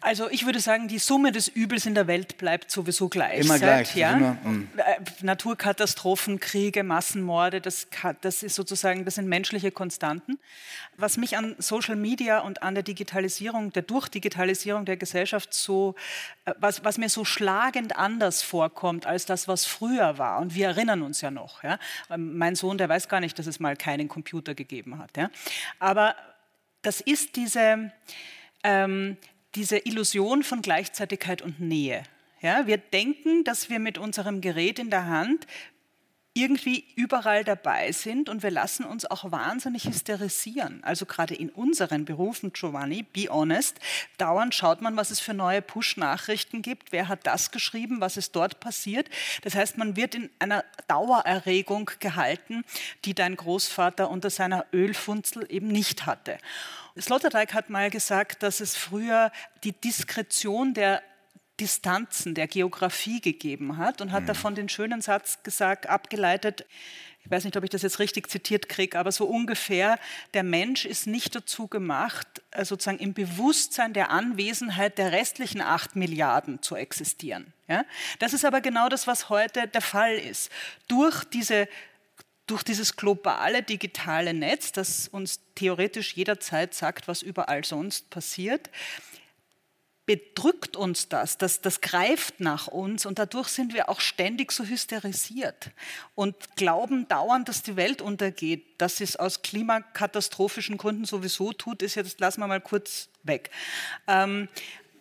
Also 0.00 0.30
ich 0.30 0.46
würde 0.46 0.60
sagen, 0.60 0.86
die 0.86 0.98
Summe 0.98 1.32
des 1.32 1.48
Übels 1.48 1.84
in 1.84 1.94
der 1.94 2.06
Welt 2.06 2.38
bleibt 2.38 2.70
sowieso 2.70 3.08
gleich. 3.08 3.44
Immer 3.44 3.58
gleich. 3.58 3.96
Ja? 3.96 4.16
Immer, 4.16 4.32
mm. 4.44 4.68
Äh, 4.76 4.82
Naturkatastrophen, 5.22 6.38
Kriege, 6.38 6.84
Massenmorde, 6.84 7.60
das, 7.60 7.88
das 8.20 8.44
ist 8.44 8.54
sozusagen, 8.54 9.04
das 9.04 9.16
sind 9.16 9.26
menschliche 9.28 9.72
Konstanten. 9.72 10.38
Was 10.96 11.16
mich 11.16 11.36
an 11.36 11.56
Social 11.58 11.96
Media 11.96 12.40
und 12.40 12.62
an 12.62 12.74
der 12.74 12.84
Digitalisierung, 12.84 13.72
der 13.72 13.82
Durchdigitalisierung 13.82 14.84
der 14.84 14.96
Gesellschaft 14.96 15.52
so, 15.52 15.96
äh, 16.44 16.54
was, 16.58 16.84
was 16.84 16.96
mir 16.96 17.08
so 17.08 17.24
schlagend 17.24 17.96
anders 17.96 18.42
vorkommt 18.42 19.04
als 19.04 19.26
das, 19.26 19.48
was 19.48 19.66
früher 19.66 20.16
war. 20.16 20.38
Und 20.40 20.54
wir 20.54 20.68
erinnern 20.68 21.02
uns 21.02 21.22
ja 21.22 21.32
noch. 21.32 21.64
Ja? 21.64 21.78
Ähm, 22.08 22.38
mein 22.38 22.54
Sohn, 22.54 22.78
der 22.78 22.88
weiß 22.88 23.08
gar 23.08 23.20
nicht, 23.20 23.36
dass 23.36 23.48
es 23.48 23.58
mal 23.58 23.76
keinen 23.76 24.06
Computer 24.06 24.54
gegeben 24.54 24.98
hat. 24.98 25.16
Ja? 25.16 25.30
Aber 25.80 26.14
das 26.82 27.00
ist 27.00 27.34
diese 27.34 27.90
ähm, 28.62 29.16
diese 29.58 29.78
Illusion 29.78 30.44
von 30.44 30.62
Gleichzeitigkeit 30.62 31.42
und 31.42 31.60
Nähe. 31.60 32.04
Ja, 32.40 32.68
wir 32.68 32.78
denken, 32.78 33.42
dass 33.42 33.68
wir 33.68 33.80
mit 33.80 33.98
unserem 33.98 34.40
Gerät 34.40 34.78
in 34.78 34.88
der 34.88 35.06
Hand 35.06 35.48
irgendwie 36.38 36.84
überall 36.94 37.42
dabei 37.42 37.90
sind 37.90 38.28
und 38.28 38.42
wir 38.42 38.50
lassen 38.50 38.84
uns 38.84 39.04
auch 39.04 39.30
wahnsinnig 39.32 39.84
hysterisieren. 39.84 40.82
Also 40.84 41.04
gerade 41.04 41.34
in 41.34 41.50
unseren 41.50 42.04
Berufen, 42.04 42.52
Giovanni, 42.52 43.02
be 43.02 43.28
honest, 43.28 43.78
dauernd 44.18 44.54
schaut 44.54 44.80
man, 44.80 44.96
was 44.96 45.10
es 45.10 45.18
für 45.18 45.34
neue 45.34 45.62
Push-Nachrichten 45.62 46.62
gibt, 46.62 46.92
wer 46.92 47.08
hat 47.08 47.26
das 47.26 47.50
geschrieben, 47.50 48.00
was 48.00 48.16
ist 48.16 48.36
dort 48.36 48.60
passiert. 48.60 49.10
Das 49.42 49.54
heißt, 49.54 49.78
man 49.78 49.96
wird 49.96 50.14
in 50.14 50.30
einer 50.38 50.64
Dauererregung 50.86 51.90
gehalten, 51.98 52.64
die 53.04 53.14
dein 53.14 53.34
Großvater 53.34 54.08
unter 54.08 54.30
seiner 54.30 54.64
Ölfunzel 54.72 55.46
eben 55.48 55.68
nicht 55.68 56.06
hatte. 56.06 56.38
Sloterdijk 56.98 57.54
hat 57.54 57.70
mal 57.70 57.90
gesagt, 57.90 58.42
dass 58.42 58.60
es 58.60 58.76
früher 58.76 59.32
die 59.64 59.72
Diskretion 59.72 60.74
der 60.74 61.02
Distanzen 61.60 62.34
der 62.34 62.46
Geografie 62.46 63.20
gegeben 63.20 63.76
hat 63.76 64.00
und 64.00 64.12
hat 64.12 64.22
mhm. 64.22 64.28
davon 64.28 64.54
den 64.54 64.68
schönen 64.68 65.00
Satz 65.00 65.42
gesagt, 65.42 65.88
abgeleitet, 65.88 66.64
ich 67.28 67.30
weiß 67.30 67.44
nicht, 67.44 67.58
ob 67.58 67.64
ich 67.64 67.70
das 67.70 67.82
jetzt 67.82 67.98
richtig 67.98 68.30
zitiert 68.30 68.70
kriege, 68.70 68.98
aber 68.98 69.12
so 69.12 69.26
ungefähr, 69.26 69.98
der 70.32 70.42
Mensch 70.42 70.86
ist 70.86 71.06
nicht 71.06 71.34
dazu 71.34 71.66
gemacht, 71.66 72.26
äh, 72.52 72.64
sozusagen 72.64 72.98
im 72.98 73.12
Bewusstsein 73.12 73.92
der 73.92 74.10
Anwesenheit 74.10 74.96
der 74.96 75.12
restlichen 75.12 75.60
acht 75.60 75.94
Milliarden 75.94 76.62
zu 76.62 76.74
existieren. 76.74 77.52
Ja? 77.66 77.84
Das 78.18 78.32
ist 78.32 78.46
aber 78.46 78.62
genau 78.62 78.88
das, 78.88 79.06
was 79.06 79.28
heute 79.28 79.68
der 79.68 79.82
Fall 79.82 80.14
ist. 80.14 80.50
Durch 80.86 81.24
diese 81.24 81.68
durch 82.46 82.62
dieses 82.62 82.96
globale 82.96 83.62
digitale 83.62 84.32
Netz, 84.32 84.72
das 84.72 85.06
uns 85.08 85.40
theoretisch 85.54 86.14
jederzeit 86.14 86.72
sagt, 86.72 87.06
was 87.06 87.20
überall 87.20 87.62
sonst 87.62 88.08
passiert, 88.08 88.70
bedrückt 90.08 90.74
uns 90.74 91.10
das, 91.10 91.36
das, 91.36 91.60
das 91.60 91.82
greift 91.82 92.40
nach 92.40 92.66
uns 92.66 93.04
und 93.04 93.18
dadurch 93.18 93.48
sind 93.48 93.74
wir 93.74 93.90
auch 93.90 94.00
ständig 94.00 94.52
so 94.52 94.64
hysterisiert 94.64 95.70
und 96.14 96.34
glauben 96.56 97.06
dauernd, 97.08 97.50
dass 97.50 97.62
die 97.62 97.76
Welt 97.76 98.00
untergeht. 98.00 98.80
Dass 98.80 99.02
es 99.02 99.16
aus 99.16 99.42
klimakatastrophischen 99.42 100.78
Gründen 100.78 101.04
sowieso 101.04 101.52
tut, 101.52 101.82
ist 101.82 101.94
jetzt, 101.94 102.20
lassen 102.20 102.40
wir 102.40 102.46
mal 102.46 102.62
kurz 102.62 103.10
weg. 103.22 103.50
Ähm, 104.06 104.48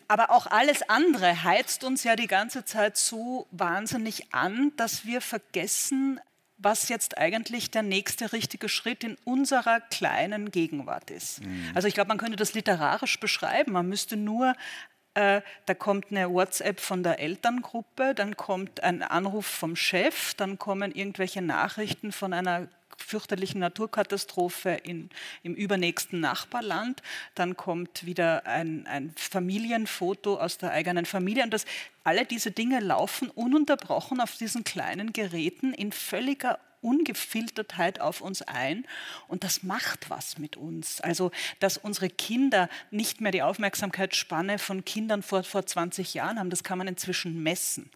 aber 0.10 0.30
auch 0.30 0.48
alles 0.48 0.82
andere 0.89 1.41
heizt 1.41 1.86
uns 1.86 2.04
ja 2.04 2.17
die 2.17 2.28
ganze 2.28 2.65
Zeit 2.65 2.98
so 2.98 3.48
wahnsinnig 3.52 4.34
an, 4.34 4.74
dass 4.76 5.06
wir 5.06 5.22
vergessen, 5.22 6.20
was 6.58 6.89
jetzt 6.89 7.17
eigentlich 7.17 7.72
der 7.72 7.84
nächste 7.84 8.34
richtige 8.34 8.67
Schritt 8.67 9.04
in 9.06 9.15
unserer 9.24 9.80
kleinen 9.80 10.52
Gegenwart 10.52 11.12
ist. 11.12 11.41
Mhm. 11.41 11.72
Also 11.76 11.88
ich 11.88 11.93
glaube, 11.93 12.10
man 12.10 12.17
könnte 12.17 12.36
das 12.36 12.54
literarisch 12.54 13.20
beschreiben. 13.20 13.72
Man 13.74 13.88
müsste 13.88 14.17
nur 14.17 14.56
äh, 15.17 15.41
da 15.65 15.73
kommt 15.73 16.12
eine 16.12 16.30
WhatsApp 16.32 16.80
von 16.80 17.01
der 17.01 17.19
Elterngruppe, 17.19 18.13
dann 18.13 18.38
kommt 18.38 18.84
ein 18.84 19.01
Anruf 19.01 19.47
vom 19.47 19.75
Chef, 19.75 20.36
dann 20.36 20.60
kommen 20.60 20.91
irgendwelche 20.91 21.41
Nachrichten 21.41 22.12
von 22.12 22.34
einer 22.34 22.67
fürchterlichen 22.97 23.60
Naturkatastrophe 23.60 24.71
in, 24.84 25.10
im 25.41 25.56
übernächsten 25.56 26.19
Nachbarland. 26.19 27.01
Dann 27.34 27.58
kommt 27.58 28.06
wieder 28.06 28.45
ein, 28.45 28.86
ein, 28.86 29.12
Familienfoto 29.15 30.39
aus 30.39 30.60
der 30.60 30.71
eigenen 30.71 31.06
Familie. 31.06 31.43
Und 31.43 31.53
das, 31.53 31.65
alle 32.03 32.25
diese 32.25 32.51
Dinge 32.51 32.80
laufen 32.80 33.30
ununterbrochen 33.30 34.21
auf 34.21 34.36
diesen 34.38 34.63
kleinen 34.63 35.13
Geräten 35.13 35.73
in 35.73 35.91
völliger 35.91 36.60
Ungefiltertheit 36.82 38.02
auf 38.02 38.22
uns 38.22 38.42
ein 38.42 38.86
und 39.28 39.44
das 39.44 39.63
macht 39.63 40.10
was 40.10 40.38
mit 40.38 40.58
uns. 40.58 41.02
Also, 41.02 41.32
dass 41.60 41.78
unsere 41.78 42.10
Kinder 42.10 42.70
nicht 42.92 43.22
mehr 43.22 43.32
die 43.32 43.42
Aufmerksamkeitsspanne 43.42 44.60
von 44.60 44.86
Kindern 44.86 45.24
vor, 45.24 45.44
vor 45.44 45.66
20 45.66 46.13
Jahren 46.13 46.40
haben, 46.40 46.50
das 46.50 46.63
kann 46.63 46.78
man 46.78 46.88
inzwischen 46.88 47.42
messen. 47.44 47.90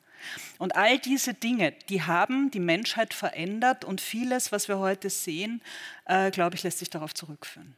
Und 0.58 0.76
all 0.76 1.00
diese 1.00 1.34
Dinge, 1.34 1.74
die 1.90 2.04
haben 2.04 2.52
die 2.52 2.60
Menschheit 2.60 3.14
verändert 3.14 3.86
und 3.86 4.02
vieles, 4.02 4.52
was 4.52 4.68
wir 4.68 4.78
heute 4.78 5.10
sehen, 5.10 5.62
äh, 6.06 6.32
glaube 6.32 6.56
ich, 6.56 6.64
lässt 6.64 6.80
sich 6.80 6.90
darauf 6.90 7.14
zurückführen. 7.14 7.76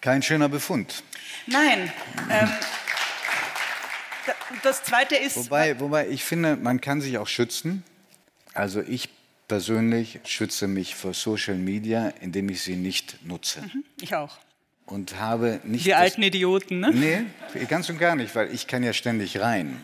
Kein 0.00 0.22
schöner 0.22 0.48
Befund. 0.48 1.02
Nein. 1.46 1.92
Ähm, 2.30 2.50
das 4.62 4.82
Zweite 4.84 5.16
ist. 5.16 5.36
Wobei, 5.36 5.80
wobei 5.80 6.08
ich 6.08 6.24
finde, 6.24 6.56
man 6.56 6.80
kann 6.80 7.00
sich 7.00 7.18
auch 7.18 7.28
schützen. 7.28 7.82
Also 8.52 8.80
ich 8.82 9.08
persönlich 9.48 10.20
schütze 10.24 10.68
mich 10.68 10.94
vor 10.94 11.14
Social 11.14 11.56
Media, 11.56 12.12
indem 12.20 12.48
ich 12.48 12.62
sie 12.62 12.76
nicht 12.76 13.24
nutze. 13.26 13.60
Mhm, 13.60 13.84
ich 14.00 14.14
auch. 14.14 14.38
Und 14.86 15.18
habe 15.18 15.60
nicht. 15.64 15.86
Die 15.86 15.94
alten 15.94 16.22
Idioten, 16.22 16.80
ne? 16.80 16.90
Nee, 16.92 17.64
ganz 17.66 17.88
und 17.88 17.98
gar 17.98 18.16
nicht, 18.16 18.34
weil 18.34 18.52
ich 18.52 18.66
kann 18.66 18.82
ja 18.82 18.92
ständig 18.92 19.40
rein. 19.40 19.80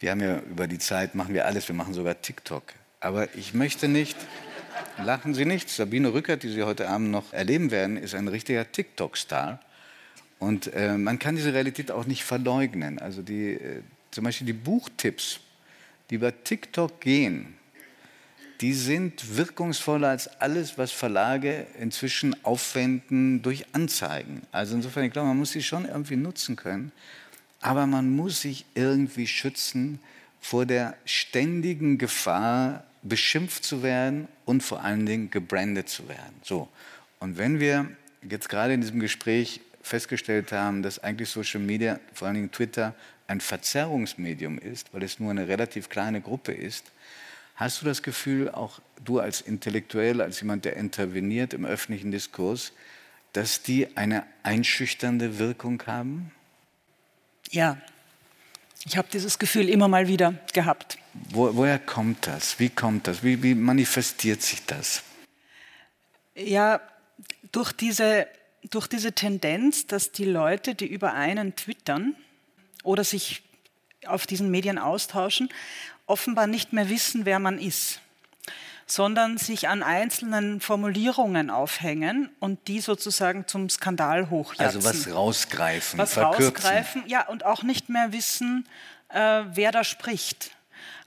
Wir 0.00 0.10
haben 0.10 0.20
ja 0.20 0.38
über 0.40 0.66
die 0.66 0.78
Zeit, 0.78 1.14
machen 1.14 1.34
wir 1.34 1.46
alles, 1.46 1.68
wir 1.68 1.74
machen 1.74 1.94
sogar 1.94 2.20
TikTok. 2.20 2.62
Aber 3.00 3.34
ich 3.34 3.54
möchte 3.54 3.88
nicht, 3.88 4.16
lachen 5.02 5.34
Sie 5.34 5.44
nicht, 5.44 5.68
Sabine 5.68 6.12
Rückert, 6.12 6.42
die 6.42 6.48
Sie 6.48 6.62
heute 6.62 6.88
Abend 6.88 7.10
noch 7.10 7.32
erleben 7.32 7.70
werden, 7.70 7.96
ist 7.96 8.14
ein 8.14 8.28
richtiger 8.28 8.70
TikTok-Star. 8.70 9.60
Und 10.38 10.72
äh, 10.74 10.96
man 10.96 11.18
kann 11.18 11.36
diese 11.36 11.54
Realität 11.54 11.90
auch 11.90 12.06
nicht 12.06 12.24
verleugnen. 12.24 12.98
Also 12.98 13.22
die, 13.22 13.52
äh, 13.54 13.82
zum 14.10 14.24
Beispiel 14.24 14.46
die 14.46 14.52
Buchtipps, 14.52 15.40
die 16.10 16.16
über 16.16 16.44
TikTok 16.44 17.00
gehen, 17.00 17.55
die 18.60 18.72
sind 18.72 19.36
wirkungsvoller 19.36 20.08
als 20.08 20.28
alles, 20.40 20.78
was 20.78 20.92
Verlage 20.92 21.66
inzwischen 21.78 22.36
aufwenden 22.44 23.42
durch 23.42 23.66
Anzeigen. 23.72 24.42
Also 24.52 24.74
insofern, 24.74 25.04
ich 25.04 25.12
glaube, 25.12 25.28
man 25.28 25.38
muss 25.38 25.52
sie 25.52 25.62
schon 25.62 25.84
irgendwie 25.84 26.16
nutzen 26.16 26.56
können. 26.56 26.92
Aber 27.60 27.86
man 27.86 28.10
muss 28.10 28.42
sich 28.42 28.64
irgendwie 28.74 29.26
schützen 29.26 30.00
vor 30.40 30.66
der 30.66 30.96
ständigen 31.04 31.98
Gefahr, 31.98 32.84
beschimpft 33.02 33.64
zu 33.64 33.82
werden 33.82 34.28
und 34.44 34.62
vor 34.62 34.82
allen 34.82 35.06
Dingen 35.06 35.30
gebrandet 35.30 35.88
zu 35.88 36.08
werden. 36.08 36.34
So. 36.42 36.68
Und 37.18 37.38
wenn 37.38 37.60
wir 37.60 37.88
jetzt 38.28 38.48
gerade 38.48 38.74
in 38.74 38.80
diesem 38.80 39.00
Gespräch 39.00 39.60
festgestellt 39.82 40.52
haben, 40.52 40.82
dass 40.82 40.98
eigentlich 40.98 41.28
Social 41.28 41.60
Media, 41.60 42.00
vor 42.12 42.28
allen 42.28 42.36
Dingen 42.36 42.52
Twitter, 42.52 42.94
ein 43.28 43.40
Verzerrungsmedium 43.40 44.58
ist, 44.58 44.92
weil 44.92 45.02
es 45.02 45.18
nur 45.18 45.30
eine 45.30 45.48
relativ 45.48 45.88
kleine 45.88 46.20
Gruppe 46.20 46.52
ist, 46.52 46.84
Hast 47.56 47.80
du 47.80 47.86
das 47.86 48.02
Gefühl, 48.02 48.50
auch 48.50 48.80
du 49.02 49.18
als 49.18 49.40
Intellektuell, 49.40 50.20
als 50.20 50.40
jemand, 50.40 50.66
der 50.66 50.76
interveniert 50.76 51.54
im 51.54 51.64
öffentlichen 51.64 52.10
Diskurs, 52.10 52.72
dass 53.32 53.62
die 53.62 53.96
eine 53.96 54.24
einschüchternde 54.42 55.38
Wirkung 55.38 55.82
haben? 55.86 56.32
Ja, 57.50 57.78
ich 58.84 58.98
habe 58.98 59.08
dieses 59.10 59.38
Gefühl 59.38 59.70
immer 59.70 59.88
mal 59.88 60.06
wieder 60.06 60.34
gehabt. 60.52 60.98
Wo, 61.30 61.56
woher 61.56 61.78
kommt 61.78 62.26
das? 62.26 62.58
Wie 62.58 62.68
kommt 62.68 63.06
das? 63.06 63.22
Wie, 63.22 63.42
wie 63.42 63.54
manifestiert 63.54 64.42
sich 64.42 64.64
das? 64.66 65.02
Ja, 66.34 66.80
durch 67.52 67.72
diese, 67.72 68.28
durch 68.70 68.86
diese 68.86 69.12
Tendenz, 69.12 69.86
dass 69.86 70.12
die 70.12 70.26
Leute, 70.26 70.74
die 70.74 70.86
über 70.86 71.14
einen 71.14 71.56
twittern 71.56 72.14
oder 72.84 73.02
sich 73.02 73.42
auf 74.04 74.26
diesen 74.26 74.50
Medien 74.50 74.78
austauschen, 74.78 75.48
offenbar 76.06 76.46
nicht 76.46 76.72
mehr 76.72 76.88
wissen, 76.88 77.24
wer 77.24 77.38
man 77.38 77.58
ist, 77.58 78.00
sondern 78.86 79.38
sich 79.38 79.68
an 79.68 79.82
einzelnen 79.82 80.60
Formulierungen 80.60 81.50
aufhängen 81.50 82.30
und 82.38 82.68
die 82.68 82.80
sozusagen 82.80 83.46
zum 83.46 83.68
Skandal 83.68 84.30
hochjatzen. 84.30 84.76
Also 84.76 84.84
was 84.84 85.12
rausgreifen, 85.12 85.98
was 85.98 86.14
verkürzen. 86.14 86.54
rausgreifen, 86.54 87.04
ja, 87.06 87.26
und 87.26 87.44
auch 87.44 87.62
nicht 87.62 87.88
mehr 87.88 88.12
wissen, 88.12 88.66
äh, 89.08 89.42
wer 89.52 89.72
da 89.72 89.84
spricht. 89.84 90.52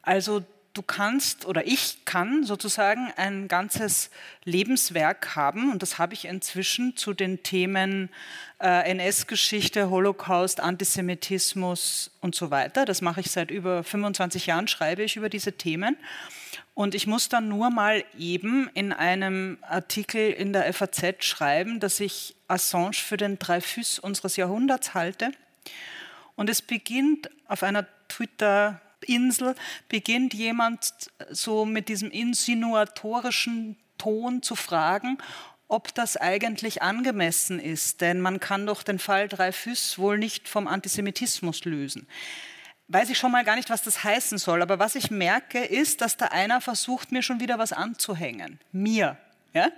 Also 0.02 0.44
du 0.74 0.82
kannst 0.82 1.46
oder 1.46 1.66
ich 1.66 2.06
kann 2.06 2.44
sozusagen 2.44 3.12
ein 3.18 3.48
ganzes 3.48 4.10
Lebenswerk 4.44 5.36
haben 5.36 5.72
und 5.72 5.82
das 5.82 5.98
habe 5.98 6.14
ich 6.14 6.26
inzwischen 6.26 6.96
zu 6.96 7.14
den 7.14 7.44
Themen 7.44 8.10
äh, 8.60 8.90
NS-Geschichte, 8.92 9.90
Holocaust, 9.90 10.60
Antisemitismus 10.60 12.12
und 12.22 12.36
so 12.36 12.52
weiter. 12.52 12.86
Das 12.86 13.02
mache 13.02 13.22
ich 13.22 13.32
seit 13.32 13.52
über 13.52 13.84
25 13.84 14.46
Jahren, 14.46 14.68
schreibe 14.68 15.04
ich 15.04 15.16
über 15.16 15.30
diese 15.30 15.54
Themen. 15.54 15.98
Und 16.76 16.96
ich 16.96 17.08
muss 17.08 17.28
dann 17.28 17.50
nur 17.50 17.72
mal 17.72 18.06
eben 18.18 18.70
in 18.74 18.94
einem 18.94 19.58
Artikel 19.62 20.32
in 20.32 20.54
der 20.54 20.72
FAZ 20.74 21.26
schreiben, 21.26 21.80
dass 21.80 22.00
ich 22.00 22.36
Assange 22.48 22.94
für 22.94 23.18
den 23.18 23.38
Dreifuß 23.38 24.00
unseres 24.00 24.38
Jahrhunderts 24.38 24.94
halte. 24.94 25.32
Und 26.36 26.50
es 26.50 26.62
beginnt 26.62 27.30
auf 27.48 27.64
einer 27.64 27.86
Twitter- 28.08 28.80
Insel 29.06 29.56
beginnt 29.88 30.34
jemand 30.34 31.12
so 31.30 31.66
mit 31.66 31.90
diesem 31.90 32.12
insinuatorischen 32.12 33.78
Ton 33.98 34.42
zu 34.42 34.56
fragen, 34.56 35.18
ob 35.68 35.94
das 35.94 36.18
eigentlich 36.18 36.82
angemessen 36.82 37.60
ist. 37.60 38.02
Denn 38.02 38.22
man 38.22 38.40
kann 38.40 38.66
doch 38.66 38.84
den 38.84 39.00
Fall 39.00 39.28
Dreyfus 39.28 39.98
wohl 39.98 40.18
nicht 40.18 40.50
vom 40.50 40.68
Antisemitismus 40.68 41.66
lösen. 41.66 42.08
Weiß 42.88 43.12
ich 43.12 43.20
schon 43.20 43.32
mal 43.32 43.44
gar 43.44 43.56
nicht, 43.56 43.70
was 43.70 43.84
das 43.84 44.04
heißen 44.04 44.40
soll. 44.40 44.64
Aber 44.64 44.80
was 44.80 44.96
ich 44.96 45.12
merke, 45.12 45.64
ist, 45.64 46.02
dass 46.02 46.18
da 46.18 46.28
einer 46.28 46.60
versucht, 46.60 47.12
mir 47.12 47.22
schon 47.22 47.40
wieder 47.40 47.60
was 47.60 47.72
anzuhängen. 47.72 48.60
Mir. 48.72 49.18
Ja? 49.54 49.70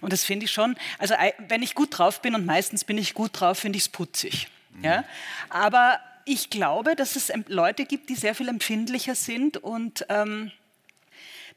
Und 0.00 0.12
das 0.12 0.22
finde 0.24 0.44
ich 0.44 0.52
schon, 0.52 0.76
also 0.98 1.14
wenn 1.48 1.62
ich 1.62 1.74
gut 1.74 1.98
drauf 1.98 2.22
bin, 2.22 2.34
und 2.34 2.46
meistens 2.46 2.84
bin 2.84 2.98
ich 2.98 3.14
gut 3.14 3.30
drauf, 3.40 3.58
finde 3.58 3.78
ich 3.78 3.84
es 3.84 3.88
putzig. 3.88 4.48
Ja? 4.80 5.04
Aber 5.48 6.00
ich 6.24 6.50
glaube, 6.50 6.96
dass 6.96 7.16
es 7.16 7.32
Leute 7.48 7.84
gibt, 7.84 8.08
die 8.08 8.14
sehr 8.14 8.34
viel 8.34 8.48
empfindlicher 8.48 9.14
sind 9.14 9.56
und 9.56 10.06
ähm, 10.08 10.50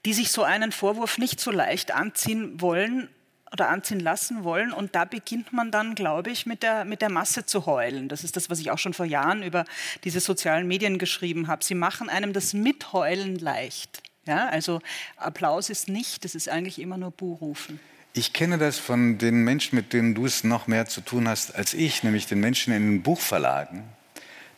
die 0.06 0.14
sich 0.14 0.32
so 0.32 0.44
einen 0.44 0.72
Vorwurf 0.72 1.18
nicht 1.18 1.40
so 1.40 1.52
leicht 1.52 1.92
anziehen 1.92 2.62
wollen 2.62 3.10
oder 3.52 3.70
anziehen 3.70 4.00
lassen 4.00 4.44
wollen. 4.44 4.72
Und 4.72 4.96
da 4.96 5.06
beginnt 5.06 5.54
man 5.54 5.72
dann, 5.72 5.96
glaube 5.96 6.30
ich, 6.30 6.46
mit 6.46 6.64
der, 6.64 6.86
mit 6.86 7.02
der 7.02 7.10
Masse 7.10 7.46
zu 7.46 7.66
heulen. 7.66 8.10
Das 8.10 8.24
ist 8.24 8.36
das, 8.36 8.50
was 8.50 8.60
ich 8.60 8.72
auch 8.72 8.78
schon 8.78 8.94
vor 8.94 9.06
Jahren 9.06 9.44
über 9.44 9.66
diese 10.04 10.20
sozialen 10.20 10.68
Medien 10.68 11.00
geschrieben 11.00 11.48
habe. 11.48 11.64
Sie 11.64 11.76
machen 11.76 12.10
einem 12.10 12.34
das 12.34 12.54
Mitheulen 12.54 13.40
leicht. 13.40 14.04
Ja, 14.28 14.48
also 14.48 14.82
Applaus 15.18 15.70
ist 15.70 15.88
nicht, 15.88 16.26
das 16.26 16.34
ist 16.36 16.50
eigentlich 16.50 16.80
immer 16.80 16.98
nur 16.98 17.12
Buhrufen. 17.12 17.80
Ich 18.14 18.34
kenne 18.34 18.58
das 18.58 18.80
von 18.80 19.18
den 19.18 19.44
Menschen, 19.44 19.76
mit 19.76 19.94
denen 19.94 20.16
du 20.16 20.26
es 20.26 20.44
noch 20.44 20.68
mehr 20.68 20.86
zu 20.86 21.02
tun 21.02 21.28
hast 21.28 21.54
als 21.54 21.74
ich, 21.74 22.02
nämlich 22.02 22.28
den 22.28 22.40
Menschen 22.40 22.74
in 22.74 22.90
den 22.90 23.04
Buchverlagen, 23.04 23.84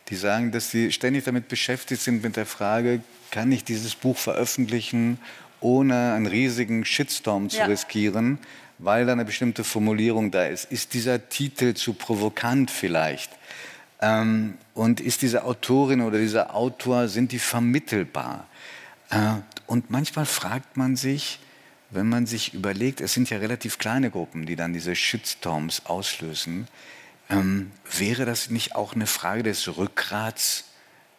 die 0.08 0.16
sagen, 0.16 0.52
dass 0.52 0.70
sie 0.70 0.92
ständig 0.92 1.24
damit 1.24 1.48
beschäftigt 1.48 2.02
sind 2.02 2.22
mit 2.22 2.36
der 2.36 2.46
Frage, 2.46 3.00
kann 3.30 3.52
ich 3.52 3.64
dieses 3.64 3.94
Buch 3.94 4.16
veröffentlichen, 4.16 5.18
ohne 5.60 6.12
einen 6.14 6.26
riesigen 6.26 6.84
Shitstorm 6.84 7.50
zu 7.50 7.58
ja. 7.58 7.66
riskieren, 7.66 8.38
weil 8.78 9.06
da 9.06 9.12
eine 9.12 9.24
bestimmte 9.24 9.64
Formulierung 9.64 10.30
da 10.30 10.46
ist. 10.46 10.70
Ist 10.70 10.94
dieser 10.94 11.28
Titel 11.28 11.74
zu 11.74 11.94
provokant 11.94 12.70
vielleicht? 12.70 13.30
Ähm, 14.00 14.54
und 14.74 15.00
ist 15.00 15.22
diese 15.22 15.44
Autorin 15.44 16.00
oder 16.00 16.18
dieser 16.18 16.54
Autor, 16.54 17.08
sind 17.08 17.32
die 17.32 17.40
vermittelbar? 17.40 18.46
Äh, 19.10 19.34
und 19.66 19.90
manchmal 19.90 20.26
fragt 20.26 20.76
man 20.76 20.96
sich, 20.96 21.40
wenn 21.90 22.08
man 22.08 22.26
sich 22.26 22.54
überlegt, 22.54 23.00
es 23.00 23.14
sind 23.14 23.30
ja 23.30 23.38
relativ 23.38 23.78
kleine 23.78 24.10
Gruppen, 24.10 24.46
die 24.46 24.56
dann 24.56 24.72
diese 24.72 24.94
Shitstorms 24.94 25.86
auslösen, 25.86 26.68
ähm, 27.30 27.70
wäre 27.98 28.24
das 28.24 28.50
nicht 28.50 28.74
auch 28.74 28.94
eine 28.94 29.06
Frage 29.06 29.42
des 29.42 29.76
Rückgrats 29.76 30.64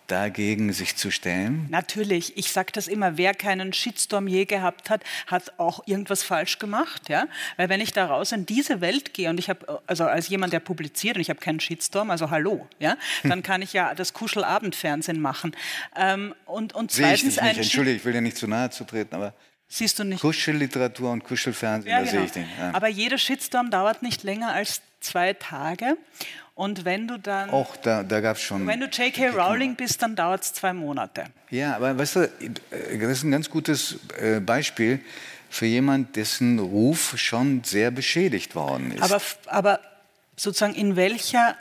dagegen 0.10 0.74
sich 0.74 0.96
zu 0.96 1.12
stellen? 1.12 1.68
Natürlich. 1.70 2.38
Ich 2.38 2.52
sage 2.52 2.72
das 2.72 2.88
immer, 2.88 3.18
wer 3.18 3.34
keinen 3.34 3.74
Shitstorm 3.74 4.28
je 4.28 4.46
gehabt 4.46 4.90
hat, 4.90 5.04
hat 5.28 5.54
auch 5.58 5.88
irgendwas 5.88 6.24
falsch 6.24 6.60
gemacht. 6.60 7.10
Ja? 7.10 7.28
Weil 7.58 7.70
wenn 7.70 7.82
ich 7.82 7.94
da 7.94 8.08
raus 8.08 8.32
in 8.32 8.46
diese 8.46 8.82
Welt 8.82 9.14
gehe 9.14 9.30
und 9.30 9.40
ich 9.40 9.50
habe, 9.50 9.82
also 9.88 10.06
als 10.06 10.30
jemand, 10.30 10.54
der 10.54 10.60
publiziert 10.60 11.16
und 11.16 11.22
ich 11.22 11.30
habe 11.30 11.40
keinen 11.40 11.60
Shitstorm, 11.60 12.10
also 12.10 12.30
hallo, 12.30 12.68
ja? 12.80 12.98
dann 13.24 13.44
kann 13.44 13.62
ich 13.62 13.74
ja 13.74 13.94
das 13.96 14.14
Kuschelabendfernsehen 14.14 15.22
machen. 15.22 15.56
Ähm, 15.96 16.34
und, 16.46 16.74
und 16.74 16.92
zweitens 16.92 17.38
ich 17.38 17.42
nicht. 17.42 17.58
Entschuldige, 17.58 17.98
ich 17.98 18.06
will 18.06 18.14
dir 18.14 18.22
nicht 18.22 18.38
zu 18.38 18.48
nahe 18.48 18.70
zu 18.70 18.84
treten, 18.84 19.16
aber 19.16 19.34
Siehst 19.72 20.00
du 20.00 20.04
nicht? 20.04 20.22
Kuschelliteratur 20.22 21.12
und 21.12 21.24
Kuschelfernsehen, 21.24 21.92
ja, 21.92 22.00
da 22.00 22.06
genau. 22.06 22.18
sehe 22.18 22.26
ich 22.26 22.32
den. 22.32 22.46
Ja. 22.60 22.74
Aber 22.74 22.88
jeder 22.88 23.20
Shitstorm 23.20 23.70
dauert 23.70 24.02
nicht 24.02 24.24
länger 24.24 24.52
als 24.52 24.82
zwei 25.00 25.34
Tage. 25.34 25.98
Und 26.56 26.84
wenn 26.84 27.08
du 27.08 27.18
dann. 27.18 27.50
Auch 27.52 27.78
da, 27.78 28.04
da 28.04 28.20
gab 28.20 28.36
es 28.36 28.44
schon. 28.44 28.68
Wenn 28.68 28.82
du 28.82 28.88
J.K. 28.88 29.30
Rowling 29.30 29.76
bist, 29.76 30.02
dann 30.02 30.16
dauert 30.16 30.44
es 30.44 30.54
zwei 30.54 30.74
Monate. 30.74 31.26
Ja, 31.50 31.76
aber 31.78 31.98
weißt 31.98 32.16
du, 32.18 32.30
das 32.70 33.10
ist 33.10 33.24
ein 33.24 33.32
ganz 33.32 33.50
gutes 33.50 34.00
äh, 34.20 34.40
Beispiel 34.42 35.00
für 35.50 35.66
jemand, 35.66 36.16
dessen 36.16 36.60
Ruf 36.60 37.18
schon 37.18 37.64
sehr 37.64 37.92
beschädigt 37.92 38.56
worden 38.56 38.92
ist. 38.92 39.02
Aber, 39.02 39.22
aber 39.46 39.80
sozusagen 40.36 40.76
in 40.76 40.96
welcher 40.96 41.56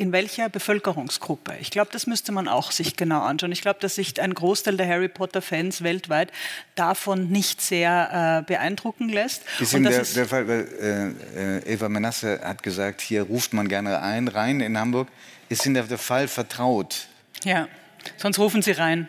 in 0.00 0.12
welcher 0.12 0.48
Bevölkerungsgruppe? 0.48 1.54
Ich 1.60 1.70
glaube, 1.70 1.90
das 1.92 2.06
müsste 2.06 2.32
man 2.32 2.48
auch 2.48 2.72
sich 2.72 2.96
genau 2.96 3.20
anschauen. 3.20 3.52
Ich 3.52 3.60
glaube, 3.60 3.80
dass 3.80 3.96
sich 3.96 4.20
ein 4.20 4.32
Großteil 4.32 4.78
der 4.78 4.88
Harry 4.88 5.08
Potter-Fans 5.08 5.82
weltweit 5.82 6.32
davon 6.74 7.28
nicht 7.28 7.60
sehr 7.60 8.40
äh, 8.40 8.46
beeindrucken 8.46 9.10
lässt. 9.10 9.42
Ist 9.60 9.74
Ihnen 9.74 9.84
der, 9.84 10.02
der, 10.02 10.26
Fall, 10.26 10.48
weil 10.48 11.14
äh, 11.36 11.58
äh, 11.58 11.74
Eva 11.74 11.90
Menasse 11.90 12.40
hat 12.42 12.62
gesagt, 12.62 13.02
hier 13.02 13.24
ruft 13.24 13.52
man 13.52 13.68
gerne 13.68 14.00
ein, 14.00 14.28
rein 14.28 14.60
in 14.60 14.78
Hamburg. 14.78 15.08
Ist 15.50 15.66
Ihnen 15.66 15.74
der, 15.74 15.84
der 15.84 15.98
Fall 15.98 16.28
vertraut? 16.28 17.06
Ja, 17.44 17.68
sonst 18.16 18.38
rufen 18.38 18.62
Sie 18.62 18.72
rein. 18.72 19.06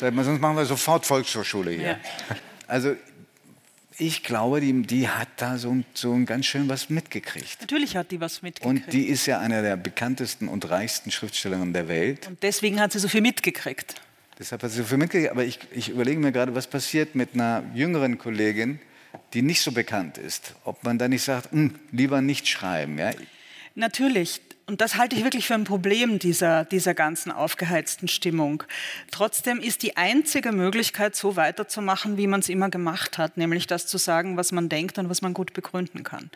Sonst 0.00 0.40
machen 0.40 0.56
wir 0.56 0.66
sofort 0.66 1.06
Volkshochschule 1.06 1.70
hier. 1.70 1.86
Ja. 1.86 1.96
Also 2.66 2.96
ich 4.02 4.24
glaube, 4.24 4.60
die, 4.60 4.82
die 4.82 5.08
hat 5.08 5.28
da 5.36 5.58
so, 5.58 5.76
so 5.94 6.18
ganz 6.24 6.46
schön 6.46 6.68
was 6.68 6.90
mitgekriegt. 6.90 7.60
Natürlich 7.60 7.96
hat 7.96 8.10
die 8.10 8.20
was 8.20 8.42
mitgekriegt. 8.42 8.86
Und 8.86 8.92
die 8.92 9.04
ist 9.04 9.26
ja 9.26 9.38
eine 9.38 9.62
der 9.62 9.76
bekanntesten 9.76 10.48
und 10.48 10.68
reichsten 10.68 11.12
Schriftstellerinnen 11.12 11.72
der 11.72 11.86
Welt. 11.86 12.26
Und 12.26 12.42
deswegen 12.42 12.80
hat 12.80 12.92
sie 12.92 12.98
so 12.98 13.06
viel 13.06 13.20
mitgekriegt. 13.20 13.94
Deshalb 14.38 14.64
hat 14.64 14.72
sie 14.72 14.78
so 14.78 14.84
viel 14.84 14.98
mitgekriegt. 14.98 15.30
Aber 15.30 15.44
ich, 15.44 15.60
ich 15.70 15.88
überlege 15.88 16.18
mir 16.18 16.32
gerade, 16.32 16.54
was 16.54 16.66
passiert 16.66 17.14
mit 17.14 17.34
einer 17.34 17.62
jüngeren 17.74 18.18
Kollegin, 18.18 18.80
die 19.34 19.42
nicht 19.42 19.60
so 19.60 19.70
bekannt 19.70 20.18
ist. 20.18 20.56
Ob 20.64 20.82
man 20.82 20.98
da 20.98 21.06
nicht 21.06 21.22
sagt, 21.22 21.52
hm, 21.52 21.78
lieber 21.92 22.20
nicht 22.20 22.48
schreiben. 22.48 22.98
Ja? 22.98 23.12
Natürlich, 23.76 24.40
und 24.72 24.80
das 24.80 24.96
halte 24.96 25.14
ich 25.14 25.22
wirklich 25.22 25.46
für 25.46 25.52
ein 25.52 25.64
Problem 25.64 26.18
dieser, 26.18 26.64
dieser 26.64 26.94
ganzen 26.94 27.30
aufgeheizten 27.30 28.08
Stimmung. 28.08 28.64
Trotzdem 29.10 29.60
ist 29.60 29.82
die 29.82 29.98
einzige 29.98 30.50
Möglichkeit, 30.50 31.14
so 31.14 31.36
weiterzumachen, 31.36 32.16
wie 32.16 32.26
man 32.26 32.40
es 32.40 32.48
immer 32.48 32.70
gemacht 32.70 33.18
hat, 33.18 33.36
nämlich 33.36 33.66
das 33.66 33.86
zu 33.86 33.98
sagen, 33.98 34.38
was 34.38 34.50
man 34.50 34.70
denkt 34.70 34.96
und 34.96 35.10
was 35.10 35.20
man 35.20 35.34
gut 35.34 35.52
begründen 35.52 36.04
kann. 36.04 36.30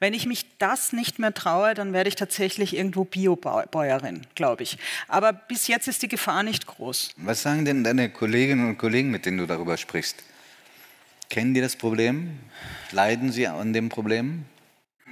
Wenn 0.00 0.14
ich 0.14 0.26
mich 0.26 0.46
das 0.58 0.92
nicht 0.92 1.20
mehr 1.20 1.32
traue, 1.32 1.74
dann 1.74 1.92
werde 1.92 2.08
ich 2.08 2.16
tatsächlich 2.16 2.76
irgendwo 2.76 3.04
Biobäuerin, 3.04 4.22
glaube 4.34 4.64
ich. 4.64 4.78
Aber 5.06 5.32
bis 5.32 5.68
jetzt 5.68 5.86
ist 5.86 6.02
die 6.02 6.08
Gefahr 6.08 6.42
nicht 6.42 6.66
groß. 6.66 7.12
Was 7.18 7.42
sagen 7.42 7.64
denn 7.64 7.84
deine 7.84 8.10
Kolleginnen 8.10 8.68
und 8.68 8.78
Kollegen, 8.78 9.12
mit 9.12 9.26
denen 9.26 9.38
du 9.38 9.46
darüber 9.46 9.76
sprichst? 9.76 10.24
Kennen 11.30 11.54
die 11.54 11.60
das 11.60 11.76
Problem? 11.76 12.36
Leiden 12.90 13.30
sie 13.30 13.46
an 13.46 13.72
dem 13.72 13.90
Problem? 13.90 14.44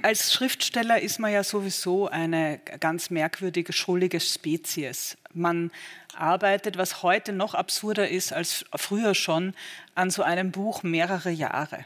Als 0.05 0.31
Schriftsteller 0.31 1.01
ist 1.01 1.17
man 1.17 1.33
ja 1.33 1.43
sowieso 1.43 2.07
eine 2.07 2.59
ganz 2.79 3.09
merkwürdige, 3.09 3.73
schuldige 3.73 4.19
Spezies. 4.19 5.17
Man 5.33 5.71
arbeitet, 6.15 6.77
was 6.77 7.01
heute 7.01 7.33
noch 7.33 7.55
absurder 7.55 8.07
ist 8.07 8.31
als 8.31 8.65
früher 8.75 9.15
schon, 9.15 9.55
an 9.95 10.11
so 10.11 10.21
einem 10.21 10.51
Buch 10.51 10.83
mehrere 10.83 11.31
Jahre. 11.31 11.85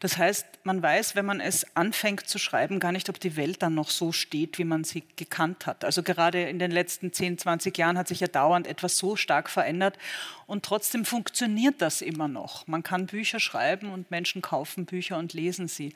Das 0.00 0.18
heißt, 0.18 0.46
man 0.64 0.82
weiß, 0.82 1.16
wenn 1.16 1.24
man 1.24 1.40
es 1.40 1.74
anfängt 1.74 2.28
zu 2.28 2.38
schreiben, 2.38 2.80
gar 2.80 2.92
nicht, 2.92 3.08
ob 3.08 3.18
die 3.18 3.36
Welt 3.36 3.62
dann 3.62 3.74
noch 3.74 3.88
so 3.88 4.12
steht, 4.12 4.58
wie 4.58 4.64
man 4.64 4.84
sie 4.84 5.04
gekannt 5.16 5.66
hat. 5.66 5.84
Also 5.84 6.02
gerade 6.02 6.42
in 6.42 6.58
den 6.58 6.70
letzten 6.70 7.12
10, 7.12 7.38
20 7.38 7.76
Jahren 7.78 7.96
hat 7.96 8.08
sich 8.08 8.20
ja 8.20 8.26
dauernd 8.26 8.66
etwas 8.66 8.98
so 8.98 9.16
stark 9.16 9.48
verändert 9.48 9.98
und 10.46 10.64
trotzdem 10.64 11.04
funktioniert 11.04 11.80
das 11.80 12.02
immer 12.02 12.28
noch. 12.28 12.66
Man 12.66 12.82
kann 12.82 13.06
Bücher 13.06 13.40
schreiben 13.40 13.90
und 13.90 14.10
Menschen 14.10 14.42
kaufen 14.42 14.84
Bücher 14.84 15.16
und 15.16 15.32
lesen 15.32 15.68
sie. 15.68 15.94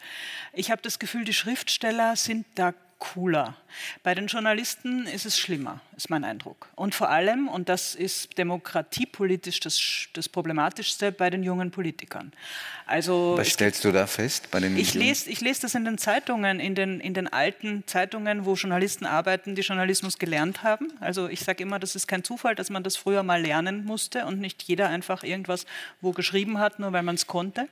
Ich 0.52 0.70
habe 0.70 0.80
das 0.80 0.98
Gefühl, 0.98 1.24
die 1.24 1.34
Schriftsteller 1.34 2.16
sind 2.16 2.46
da 2.54 2.72
cooler. 2.99 3.55
Bei 4.03 4.14
den 4.14 4.26
Journalisten 4.26 5.07
ist 5.07 5.24
es 5.26 5.38
schlimmer, 5.38 5.80
ist 5.96 6.11
mein 6.11 6.24
Eindruck. 6.24 6.68
Und 6.74 6.94
vor 6.94 7.11
allem, 7.11 7.49
und 7.49 7.68
das 7.68 7.94
ist 7.94 8.36
demokratiepolitisch 8.38 9.61
das, 9.61 10.09
das 10.14 10.28
Problematischste, 10.28 11.12
bei 11.12 11.30
den 11.30 11.42
jungen 11.42 11.70
Politikern. 11.70 12.32
Also, 12.86 13.34
Was 13.36 13.49
stellst 13.49 13.84
du 13.84 13.92
da 13.92 14.07
fest 14.07 14.51
bei 14.51 14.61
den 14.61 14.76
ich 14.76 14.94
lese, 14.94 15.30
ich 15.30 15.40
lese 15.40 15.62
das 15.62 15.74
in 15.74 15.84
den 15.84 15.99
Zeitungen, 15.99 16.59
in 16.59 16.74
den, 16.74 17.01
in 17.01 17.14
den 17.14 17.28
alten 17.28 17.84
Zeitungen, 17.86 18.46
wo 18.46 18.55
Journalisten 18.55 19.07
arbeiten, 19.07 19.55
die 19.55 19.62
Journalismus 19.62 20.18
gelernt 20.18 20.62
haben. 20.62 20.92
Also 21.01 21.28
ich 21.28 21.40
sage 21.40 21.62
immer, 21.62 21.78
das 21.78 21.94
ist 21.94 22.09
kein 22.09 22.24
Zufall, 22.24 22.55
dass 22.55 22.70
man 22.70 22.82
das 22.82 22.96
früher 22.96 23.22
mal 23.22 23.42
lernen 23.42 23.84
musste 23.84 24.24
und 24.26 24.40
nicht 24.40 24.62
jeder 24.62 24.88
einfach 24.88 25.22
irgendwas 25.22 25.66
wo 26.01 26.12
geschrieben 26.12 26.59
hat, 26.59 26.78
nur 26.78 26.92
weil 26.92 27.03
man 27.03 27.14
es 27.14 27.26
konnte. 27.26 27.68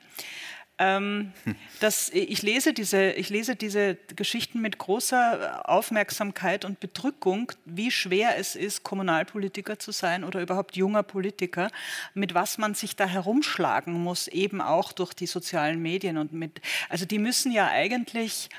Ähm, 0.78 1.32
das, 1.80 2.10
ich, 2.10 2.42
lese 2.42 2.74
diese, 2.74 3.12
ich 3.12 3.30
lese 3.30 3.56
diese 3.56 3.96
Geschichten 4.14 4.60
mit 4.60 4.76
großer 4.76 5.68
Aufmerksamkeit 5.68 6.64
und 6.64 6.80
Bedrückung, 6.80 7.52
wie 7.64 7.90
schwer 7.90 8.36
es 8.36 8.56
ist, 8.56 8.82
Kommunalpolitiker 8.82 9.78
zu 9.78 9.90
sein 9.90 10.22
oder 10.22 10.42
überhaupt 10.42 10.76
junger 10.76 11.02
Politiker, 11.02 11.70
mit 12.12 12.34
was 12.34 12.58
man 12.58 12.74
sich 12.74 12.94
da 12.94 13.06
herumschlagen 13.06 13.94
muss, 13.94 14.28
eben 14.28 14.60
auch 14.60 14.92
durch 14.92 15.14
die 15.14 15.26
sozialen 15.26 15.80
Medien. 15.80 16.18
Und 16.18 16.32
mit, 16.32 16.60
also 16.90 17.06
die 17.06 17.18
müssen 17.18 17.52
ja 17.52 17.68
eigentlich 17.68 18.50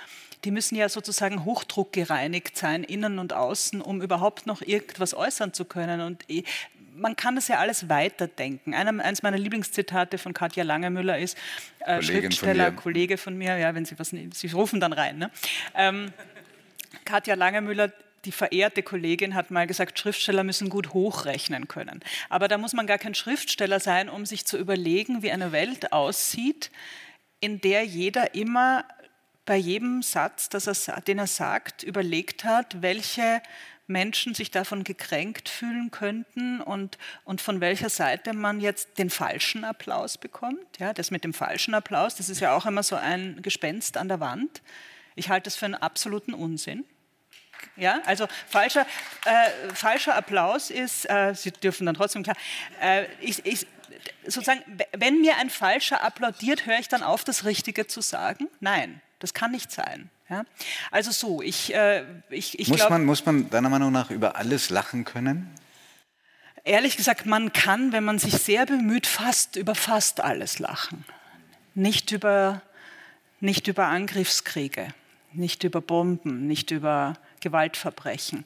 die 0.44 0.52
müssen 0.52 0.76
ja 0.76 0.88
sozusagen 0.88 1.46
hochdruckgereinigt 1.46 2.58
sein, 2.58 2.84
innen 2.84 3.18
und 3.18 3.34
außen, 3.34 3.82
um 3.82 4.02
überhaupt 4.04 4.46
noch 4.46 4.62
irgendwas 4.62 5.16
äußern 5.16 5.52
zu 5.52 5.66
können. 5.66 6.00
Und 6.00 6.24
man 6.98 7.16
kann 7.16 7.36
das 7.36 7.48
ja 7.48 7.58
alles 7.58 7.90
weiterdenken. 7.90 8.74
Einer, 8.74 9.04
eines 9.04 9.24
meiner 9.24 9.38
Lieblingszitate 9.38 10.18
von 10.18 10.34
Katja 10.34 10.64
Langemüller 10.64 11.18
ist, 11.18 11.38
äh, 11.80 12.02
Schriftsteller, 12.02 12.68
von 12.68 12.76
Kollege 12.76 13.18
von 13.18 13.38
mir, 13.38 13.58
ja, 13.58 13.74
wenn 13.76 13.86
Sie 13.86 13.98
was, 14.00 14.10
Sie 14.10 14.48
rufen 14.48 14.80
dann 14.80 14.94
rein. 14.94 15.18
Ne? 15.18 15.32
Ähm, 15.76 16.12
Katja 17.06 17.36
Langemüller, 17.36 17.92
die 18.26 18.32
verehrte 18.32 18.84
Kollegin 18.84 19.36
hat 19.36 19.52
mal 19.52 19.68
gesagt, 19.68 19.98
Schriftsteller 19.98 20.44
müssen 20.44 20.70
gut 20.70 20.94
hochrechnen 20.94 21.68
können. 21.68 22.02
Aber 22.30 22.48
da 22.48 22.58
muss 22.58 22.74
man 22.74 22.88
gar 22.88 22.98
kein 22.98 23.16
Schriftsteller 23.16 23.80
sein, 23.80 24.10
um 24.10 24.26
sich 24.26 24.46
zu 24.46 24.58
überlegen, 24.58 25.22
wie 25.22 25.32
eine 25.32 25.52
Welt 25.52 25.94
aussieht, 25.94 26.72
in 27.40 27.62
der 27.62 27.86
jeder 27.86 28.34
immer 28.36 28.84
bei 29.46 29.56
jedem 29.56 30.02
Satz, 30.02 30.50
er, 30.68 31.02
den 31.02 31.20
er 31.20 31.28
sagt, 31.28 31.84
überlegt 31.84 32.44
hat, 32.44 32.82
welche 32.82 33.42
Menschen 33.88 34.34
sich 34.34 34.52
davon 34.52 34.84
gekränkt 34.84 35.50
fühlen 35.50 35.92
könnten 35.92 36.62
und, 36.62 36.98
und 37.24 37.42
von 37.42 37.62
welcher 37.62 37.90
Seite 37.90 38.34
man 38.34 38.60
jetzt 38.60 38.98
den 38.98 39.10
falschen 39.10 39.64
Applaus 39.64 40.18
bekommt. 40.18 40.78
Ja, 40.78 40.94
das 40.94 41.10
mit 41.10 41.24
dem 41.24 41.34
falschen 41.34 41.74
Applaus, 41.74 42.16
das 42.16 42.30
ist 42.30 42.42
ja 42.42 42.56
auch 42.56 42.66
immer 42.66 42.84
so 42.84 42.96
ein 42.96 43.42
Gespenst 43.42 43.98
an 43.98 44.10
der 44.10 44.20
Wand. 44.20 44.62
Ich 45.16 45.30
halte 45.30 45.46
das 45.46 45.56
für 45.56 45.66
einen 45.66 45.76
absoluten 45.76 46.34
Unsinn. 46.34 46.86
Ja, 47.76 48.02
also 48.06 48.28
falscher, 48.48 48.86
äh, 49.26 49.74
falscher 49.74 50.16
Applaus 50.16 50.70
ist, 50.70 51.10
äh, 51.10 51.34
Sie 51.34 51.52
dürfen 51.52 51.86
dann 51.86 51.96
trotzdem 51.96 52.24
klar, 52.24 52.36
äh, 52.82 53.06
ich, 53.20 53.46
ich, 53.46 53.68
sozusagen, 54.24 54.62
wenn 54.96 55.22
mir 55.22 55.38
ein 55.38 55.50
Falscher 55.50 56.04
applaudiert, 56.04 56.66
höre 56.66 56.80
ich 56.80 56.88
dann 56.88 57.04
auf, 57.04 57.24
das 57.24 57.46
Richtige 57.46 57.88
zu 57.88 58.02
sagen? 58.02 58.48
Nein, 58.60 59.02
das 59.20 59.34
kann 59.34 59.52
nicht 59.52 59.72
sein. 59.72 60.10
Ja? 60.30 60.44
Also 60.92 61.12
so, 61.12 61.42
ich, 61.42 61.74
äh, 61.74 62.04
ich, 62.30 62.60
ich 62.60 62.68
muss. 62.68 62.90
Man, 62.90 63.06
muss 63.06 63.26
man 63.26 63.50
deiner 63.50 63.70
Meinung 63.70 63.92
nach 63.92 64.12
über 64.12 64.36
alles 64.36 64.70
lachen 64.70 65.06
können? 65.06 65.50
Ehrlich 66.64 66.98
gesagt, 66.98 67.26
man 67.26 67.54
kann, 67.54 67.94
wenn 67.94 68.04
man 68.04 68.20
sich 68.20 68.34
sehr 68.34 68.66
bemüht, 68.66 69.08
fast 69.08 69.56
über 69.56 69.74
fast 69.74 70.20
alles 70.20 70.60
lachen. 70.60 71.06
Nicht 71.76 72.12
über, 72.12 72.62
nicht 73.40 73.68
über 73.68 73.86
Angriffskriege, 73.86 74.94
nicht 75.32 75.64
über 75.64 75.80
Bomben, 75.80 76.46
nicht 76.46 76.72
über 76.72 77.14
Gewaltverbrechen. 77.40 78.44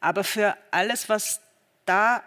Aber 0.00 0.22
für 0.22 0.54
alles, 0.70 1.08
was 1.08 1.40
da 1.86 2.22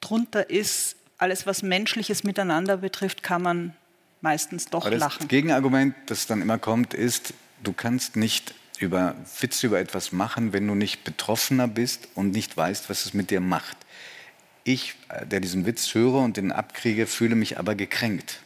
drunter 0.00 0.48
ist, 0.48 0.96
alles, 1.18 1.46
was 1.46 1.62
menschliches 1.62 2.22
Miteinander 2.22 2.76
betrifft, 2.76 3.22
kann 3.22 3.42
man 3.42 3.76
meistens 4.20 4.66
doch 4.66 4.88
das 4.88 5.00
lachen. 5.00 5.18
Das 5.20 5.28
Gegenargument, 5.28 5.94
das 6.06 6.26
dann 6.26 6.40
immer 6.40 6.58
kommt, 6.58 6.94
ist, 6.94 7.34
du 7.62 7.72
kannst 7.72 8.16
nicht 8.16 8.54
über 8.78 9.14
Witze 9.40 9.68
über 9.68 9.78
etwas 9.78 10.12
machen, 10.12 10.52
wenn 10.52 10.66
du 10.66 10.74
nicht 10.74 11.04
Betroffener 11.04 11.68
bist 11.68 12.08
und 12.14 12.32
nicht 12.32 12.56
weißt, 12.56 12.90
was 12.90 13.06
es 13.06 13.14
mit 13.14 13.30
dir 13.30 13.40
macht. 13.40 13.76
Ich, 14.64 14.94
äh, 15.08 15.26
der 15.26 15.40
diesen 15.40 15.66
Witz 15.66 15.94
höre 15.94 16.16
und 16.16 16.36
den 16.36 16.52
abkriege, 16.52 17.06
fühle 17.06 17.34
mich 17.34 17.58
aber 17.58 17.74
gekränkt. 17.74 18.40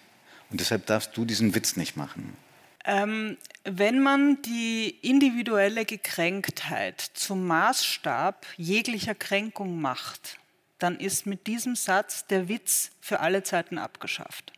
Und 0.51 0.61
deshalb 0.61 0.87
darfst 0.87 1.17
du 1.17 1.25
diesen 1.25 1.55
Witz 1.55 1.77
nicht 1.77 1.97
machen. 1.97 2.37
Ähm, 2.85 3.37
wenn 3.65 4.01
man 4.01 4.41
die 4.43 4.97
individuelle 5.03 5.85
Gekränktheit 5.85 7.01
zum 7.01 7.47
Maßstab 7.47 8.47
jeglicher 8.57 9.15
Kränkung 9.15 9.81
macht, 9.81 10.39
dann 10.79 11.01
ist 11.01 11.27
mit 11.27 11.47
diesem 11.47 11.75
Satz 11.75 12.27
der 12.27 12.49
Witz 12.49 12.91
für 13.01 13.21
alle 13.21 13.43
Zeiten 13.43 13.79
abgeschafft. 13.79 14.53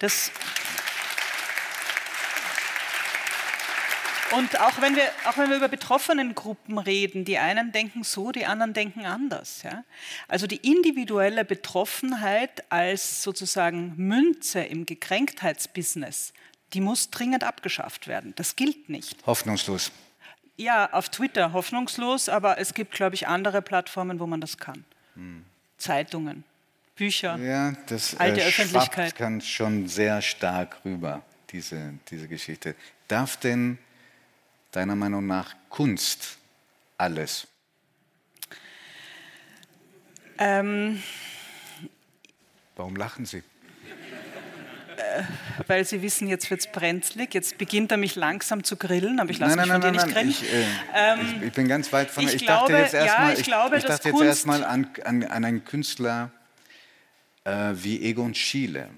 Das 0.00 0.30
Und 4.32 4.60
auch 4.60 4.80
wenn, 4.80 4.94
wir, 4.94 5.04
auch 5.26 5.38
wenn 5.38 5.48
wir 5.48 5.56
über 5.56 5.68
betroffenen 5.68 6.34
Gruppen 6.34 6.78
reden, 6.78 7.24
die 7.24 7.38
einen 7.38 7.72
denken 7.72 8.04
so, 8.04 8.30
die 8.30 8.44
anderen 8.44 8.74
denken 8.74 9.06
anders. 9.06 9.62
Ja? 9.62 9.84
Also 10.26 10.46
die 10.46 10.56
individuelle 10.56 11.44
Betroffenheit 11.44 12.70
als 12.70 13.22
sozusagen 13.22 13.94
Münze 13.96 14.60
im 14.60 14.84
Gekränktheitsbusiness, 14.86 16.32
die 16.74 16.80
muss 16.80 17.10
dringend 17.10 17.44
abgeschafft 17.44 18.06
werden. 18.06 18.34
Das 18.36 18.56
gilt 18.56 18.88
nicht. 18.88 19.16
Hoffnungslos. 19.26 19.92
Ja, 20.56 20.92
auf 20.92 21.08
Twitter 21.08 21.52
hoffnungslos, 21.52 22.28
aber 22.28 22.58
es 22.58 22.74
gibt, 22.74 22.92
glaube 22.92 23.14
ich, 23.14 23.28
andere 23.28 23.62
Plattformen, 23.62 24.18
wo 24.18 24.26
man 24.26 24.40
das 24.40 24.58
kann. 24.58 24.84
Hm. 25.14 25.44
Zeitungen, 25.78 26.44
Bücher, 26.96 27.38
ja, 27.38 27.72
das, 27.86 28.16
alte 28.16 28.40
äh, 28.40 28.48
Öffentlichkeit. 28.48 29.14
kann 29.14 29.40
schon 29.40 29.86
sehr 29.86 30.20
stark 30.20 30.84
rüber, 30.84 31.22
diese, 31.50 31.94
diese 32.10 32.26
Geschichte. 32.26 32.74
Darf 33.06 33.36
denn 33.36 33.78
deiner 34.72 34.96
Meinung 34.96 35.26
nach 35.26 35.54
Kunst 35.68 36.38
alles? 36.96 37.46
Ähm, 40.38 41.02
Warum 42.76 42.94
lachen 42.94 43.26
Sie? 43.26 43.42
Äh, 44.98 45.22
weil 45.66 45.84
Sie 45.84 46.02
wissen, 46.02 46.28
jetzt 46.28 46.50
wird 46.50 46.60
es 46.60 46.66
brenzlig, 46.68 47.34
jetzt 47.34 47.58
beginnt 47.58 47.90
er 47.90 47.98
mich 47.98 48.14
langsam 48.14 48.62
zu 48.62 48.76
grillen, 48.76 49.20
aber 49.20 49.30
ich 49.30 49.38
lasse 49.38 49.56
mich 49.56 49.66
nein, 49.66 49.80
von 49.82 49.92
nein, 49.92 49.94
dir 49.94 50.04
nicht 50.04 50.14
grillen. 50.14 50.30
Ich, 50.30 50.52
äh, 50.52 50.66
ähm, 50.94 51.18
ich, 51.38 51.42
ich, 51.48 51.52
bin 51.52 51.68
ganz 51.68 51.92
weit 51.92 52.10
von. 52.10 52.24
Ich, 52.24 52.34
ich 52.34 52.44
glaube, 52.44 52.72
dachte 52.72 52.82
jetzt 52.82 52.94
erstmal 52.94 53.32
ja, 53.32 53.38
ich 53.38 53.44
glaube, 53.44 53.76
ich, 53.78 53.84
dachte 53.84 54.08
jetzt 54.08 54.20
erstmal 54.20 54.64
an, 54.64 54.90
an, 55.04 55.24
an, 55.24 55.44
einen 55.44 55.64
Künstler 55.64 56.30
äh, 57.44 57.72
wie 57.74 58.02
Egon 58.02 58.34
Schiele. 58.34 58.90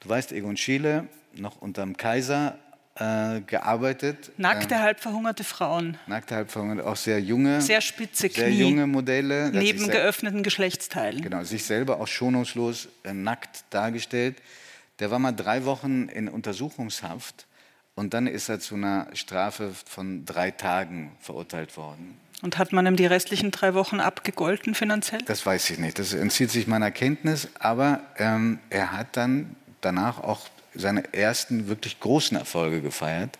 Du 0.00 0.08
weißt, 0.08 0.32
Egon 0.32 0.56
Schiele, 0.56 1.08
noch 1.34 1.62
unter 1.62 1.82
dem 1.82 1.96
Kaiser 1.96 2.58
äh, 2.96 3.40
gearbeitet. 3.40 4.30
Nackte, 4.36 4.74
äh, 4.74 4.78
halb 4.78 5.00
verhungerte 5.00 5.44
Frauen. 5.44 5.98
Nackte, 6.06 6.36
halb 6.36 6.50
verhungerte, 6.50 6.86
auch 6.86 6.96
sehr 6.96 7.20
junge. 7.20 7.60
Sehr 7.60 7.80
spitze 7.80 8.28
Knie. 8.28 8.40
Sehr 8.40 8.50
junge 8.50 8.86
Modelle. 8.86 9.50
Neben 9.50 9.88
geöffneten 9.88 10.42
Geschlechtsteilen. 10.42 11.22
Genau, 11.22 11.42
sich 11.42 11.64
selber 11.64 12.00
auch 12.00 12.06
schonungslos 12.06 12.88
äh, 13.02 13.12
nackt 13.12 13.64
dargestellt. 13.70 14.36
Der 15.00 15.10
war 15.10 15.18
mal 15.18 15.32
drei 15.32 15.64
Wochen 15.64 16.08
in 16.08 16.28
Untersuchungshaft 16.28 17.46
und 17.96 18.14
dann 18.14 18.26
ist 18.26 18.48
er 18.48 18.60
zu 18.60 18.76
einer 18.76 19.08
Strafe 19.14 19.72
von 19.86 20.24
drei 20.24 20.52
Tagen 20.52 21.12
verurteilt 21.20 21.76
worden. 21.76 22.18
Und 22.42 22.58
hat 22.58 22.72
man 22.72 22.86
ihm 22.86 22.96
die 22.96 23.06
restlichen 23.06 23.50
drei 23.50 23.74
Wochen 23.74 24.00
abgegolten 24.00 24.74
finanziell? 24.74 25.22
Das 25.22 25.46
weiß 25.46 25.70
ich 25.70 25.78
nicht. 25.78 25.98
Das 25.98 26.12
entzieht 26.12 26.50
sich 26.50 26.66
meiner 26.66 26.90
Kenntnis. 26.90 27.48
Aber 27.58 28.00
ähm, 28.18 28.58
er 28.70 28.92
hat 28.92 29.16
dann 29.16 29.56
danach 29.80 30.18
auch 30.18 30.48
seine 30.74 31.12
ersten 31.14 31.68
wirklich 31.68 32.00
großen 32.00 32.36
Erfolge 32.36 32.80
gefeiert. 32.80 33.38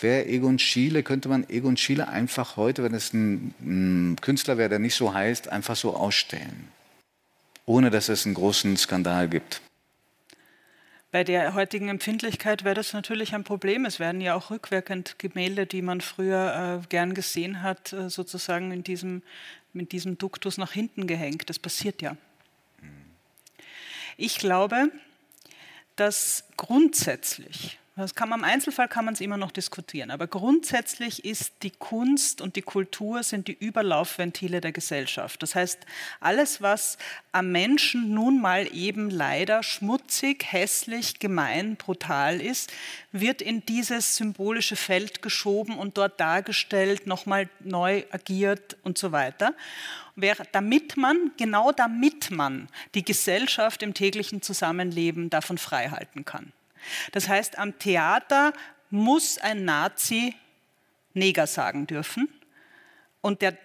Wäre 0.00 0.26
Egon 0.26 0.58
Schiele, 0.58 1.02
könnte 1.02 1.28
man 1.28 1.48
Egon 1.48 1.76
Schiele 1.76 2.08
einfach 2.08 2.56
heute, 2.56 2.82
wenn 2.82 2.94
es 2.94 3.12
ein, 3.12 3.54
ein 3.60 4.16
Künstler 4.20 4.56
wäre, 4.56 4.68
der 4.68 4.78
nicht 4.78 4.94
so 4.94 5.12
heißt, 5.12 5.48
einfach 5.48 5.76
so 5.76 5.94
ausstellen. 5.94 6.68
Ohne 7.66 7.90
dass 7.90 8.08
es 8.08 8.24
einen 8.24 8.34
großen 8.34 8.76
Skandal 8.76 9.28
gibt. 9.28 9.60
Bei 11.12 11.24
der 11.24 11.54
heutigen 11.54 11.88
Empfindlichkeit 11.88 12.64
wäre 12.64 12.76
das 12.76 12.92
natürlich 12.92 13.34
ein 13.34 13.42
Problem. 13.42 13.84
Es 13.84 13.98
werden 13.98 14.20
ja 14.20 14.34
auch 14.36 14.50
rückwirkend 14.50 15.18
Gemälde, 15.18 15.66
die 15.66 15.82
man 15.82 16.00
früher 16.00 16.82
äh, 16.82 16.86
gern 16.88 17.14
gesehen 17.14 17.62
hat, 17.62 17.92
äh, 17.92 18.08
sozusagen 18.08 18.70
in 18.70 18.84
diesem, 18.84 19.22
mit 19.72 19.90
diesem 19.90 20.18
Duktus 20.18 20.56
nach 20.56 20.70
hinten 20.72 21.08
gehängt. 21.08 21.50
Das 21.50 21.58
passiert 21.58 22.00
ja. 22.00 22.16
Ich 24.16 24.38
glaube, 24.38 24.90
dass 26.00 26.44
grundsätzlich, 26.56 27.79
das 27.96 28.14
kann 28.14 28.28
man, 28.28 28.40
im 28.40 28.44
Einzelfall 28.44 28.88
kann 28.88 29.04
man 29.04 29.14
es 29.14 29.20
immer 29.20 29.36
noch 29.36 29.50
diskutieren, 29.50 30.10
aber 30.10 30.26
grundsätzlich 30.26 31.24
ist 31.24 31.52
die 31.62 31.70
Kunst 31.70 32.40
und 32.40 32.56
die 32.56 32.62
Kultur 32.62 33.22
sind 33.22 33.48
die 33.48 33.52
Überlaufventile 33.52 34.60
der 34.60 34.72
Gesellschaft. 34.72 35.42
Das 35.42 35.54
heißt, 35.54 35.80
alles, 36.20 36.62
was 36.62 36.98
am 37.32 37.52
Menschen 37.52 38.14
nun 38.14 38.40
mal 38.40 38.68
eben 38.72 39.10
leider 39.10 39.62
schmutzig, 39.62 40.50
hässlich, 40.50 41.18
gemein, 41.18 41.76
brutal 41.76 42.40
ist, 42.40 42.72
wird 43.12 43.42
in 43.42 43.66
dieses 43.66 44.16
symbolische 44.16 44.76
Feld 44.76 45.20
geschoben 45.20 45.76
und 45.76 45.98
dort 45.98 46.20
dargestellt, 46.20 47.06
nochmal 47.06 47.48
neu 47.60 48.04
agiert 48.10 48.76
und 48.82 48.98
so 48.98 49.12
weiter 49.12 49.54
damit 50.52 50.98
man, 50.98 51.30
genau 51.38 51.72
damit 51.72 52.30
man 52.30 52.68
die 52.94 53.04
Gesellschaft 53.04 53.82
im 53.82 53.94
täglichen 53.94 54.42
Zusammenleben 54.42 55.30
davon 55.30 55.56
freihalten 55.56 56.26
kann. 56.26 56.52
Das 57.12 57.28
heißt, 57.28 57.58
am 57.58 57.78
Theater 57.78 58.52
muss 58.90 59.38
ein 59.38 59.64
Nazi 59.64 60.34
Neger 61.14 61.46
sagen 61.46 61.86
dürfen. 61.86 62.28
Und 63.20 63.42
der, 63.42 63.56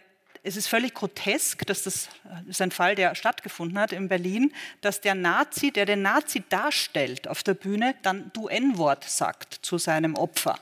es 0.44 0.58
ist 0.58 0.68
völlig 0.68 0.94
grotesk, 0.94 1.66
dass 1.68 1.84
das, 1.84 2.10
das 2.24 2.48
ist 2.48 2.62
ein 2.62 2.72
Fall, 2.72 2.96
der 2.96 3.16
stattgefunden 3.16 3.80
hat 3.80 3.92
in 3.92 4.08
Berlin, 4.08 4.54
dass 4.82 5.02
der 5.02 5.16
Nazi, 5.16 5.72
der 5.72 5.86
den 5.86 6.02
Nazi 6.02 6.44
darstellt 6.50 7.28
auf 7.28 7.44
der 7.44 7.54
Bühne, 7.54 7.96
dann 8.02 8.32
du 8.34 8.48
N-Wort 8.48 9.04
sagt 9.04 9.54
zu 9.62 9.78
seinem 9.78 10.16
Opfer. 10.16 10.60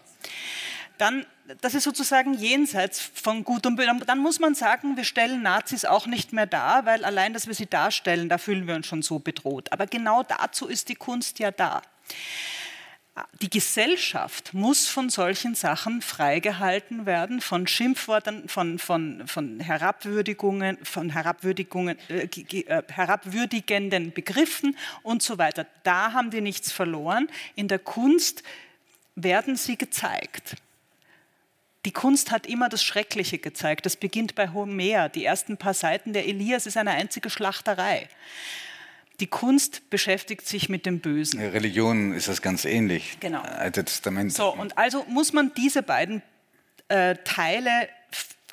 Dann 0.97 1.25
das 1.61 1.73
ist 1.73 1.83
sozusagen 1.83 2.33
jenseits 2.33 3.01
von 3.01 3.43
Gut 3.43 3.65
und 3.65 3.75
Böse. 3.75 3.91
Dann 4.07 4.19
muss 4.19 4.39
man 4.39 4.55
sagen, 4.55 4.95
wir 4.95 5.03
stellen 5.03 5.41
Nazis 5.41 5.83
auch 5.83 6.07
nicht 6.07 6.31
mehr 6.31 6.45
dar, 6.45 6.85
weil 6.85 7.03
allein, 7.03 7.33
dass 7.33 7.47
wir 7.47 7.53
sie 7.53 7.65
darstellen, 7.65 8.29
da 8.29 8.37
fühlen 8.37 8.65
wir 8.65 8.75
uns 8.75 8.87
schon 8.87 9.01
so 9.01 9.19
bedroht. 9.19 9.71
Aber 9.71 9.85
genau 9.85 10.23
dazu 10.23 10.67
ist 10.67 10.87
die 10.89 10.95
Kunst 10.95 11.39
ja 11.39 11.51
da. 11.51 11.81
Die 13.41 13.49
Gesellschaft 13.49 14.55
muss 14.55 14.87
von 14.87 15.09
solchen 15.09 15.53
Sachen 15.53 16.01
freigehalten 16.01 17.05
werden, 17.05 17.41
von 17.41 17.67
Schimpfworten, 17.67 18.49
von, 18.49 18.79
von, 18.79 19.27
von 19.27 19.59
Herabwürdigungen, 19.59 20.83
von 20.83 21.11
Herabwürdigungen, 21.11 21.97
äh, 22.09 22.23
äh, 22.23 22.83
herabwürdigenden 22.89 24.13
Begriffen 24.13 24.75
und 25.03 25.21
so 25.21 25.37
weiter. 25.37 25.67
Da 25.83 26.13
haben 26.13 26.31
die 26.31 26.41
nichts 26.41 26.71
verloren. 26.71 27.29
In 27.55 27.67
der 27.67 27.77
Kunst 27.77 28.41
werden 29.15 29.57
sie 29.57 29.77
gezeigt. 29.77 30.55
Die 31.85 31.91
Kunst 31.91 32.31
hat 32.31 32.47
immer 32.47 32.69
das 32.69 32.83
Schreckliche 32.83 33.37
gezeigt. 33.37 33.85
Das 33.85 33.95
beginnt 33.95 34.33
bei 34.33 34.49
Homer. 34.49 35.09
Die 35.09 35.25
ersten 35.25 35.57
paar 35.57 35.73
Seiten 35.75 36.13
der 36.13 36.25
Elias 36.25 36.65
ist 36.65 36.77
eine 36.77 36.91
einzige 36.91 37.29
Schlachterei. 37.29 38.07
Die 39.19 39.27
Kunst 39.27 39.89
beschäftigt 39.89 40.47
sich 40.47 40.69
mit 40.69 40.85
dem 40.85 40.99
Bösen. 40.99 41.39
In 41.39 41.49
Religion 41.49 42.13
ist 42.13 42.27
das 42.27 42.41
ganz 42.41 42.65
ähnlich. 42.65 43.17
Genau. 43.19 43.41
Alte 43.41 43.85
Testament. 43.85 44.33
So, 44.33 44.53
und 44.53 44.77
also 44.77 45.05
muss 45.07 45.33
man 45.33 45.53
diese 45.55 45.83
beiden 45.83 46.23
äh, 46.87 47.15
Teile 47.23 47.89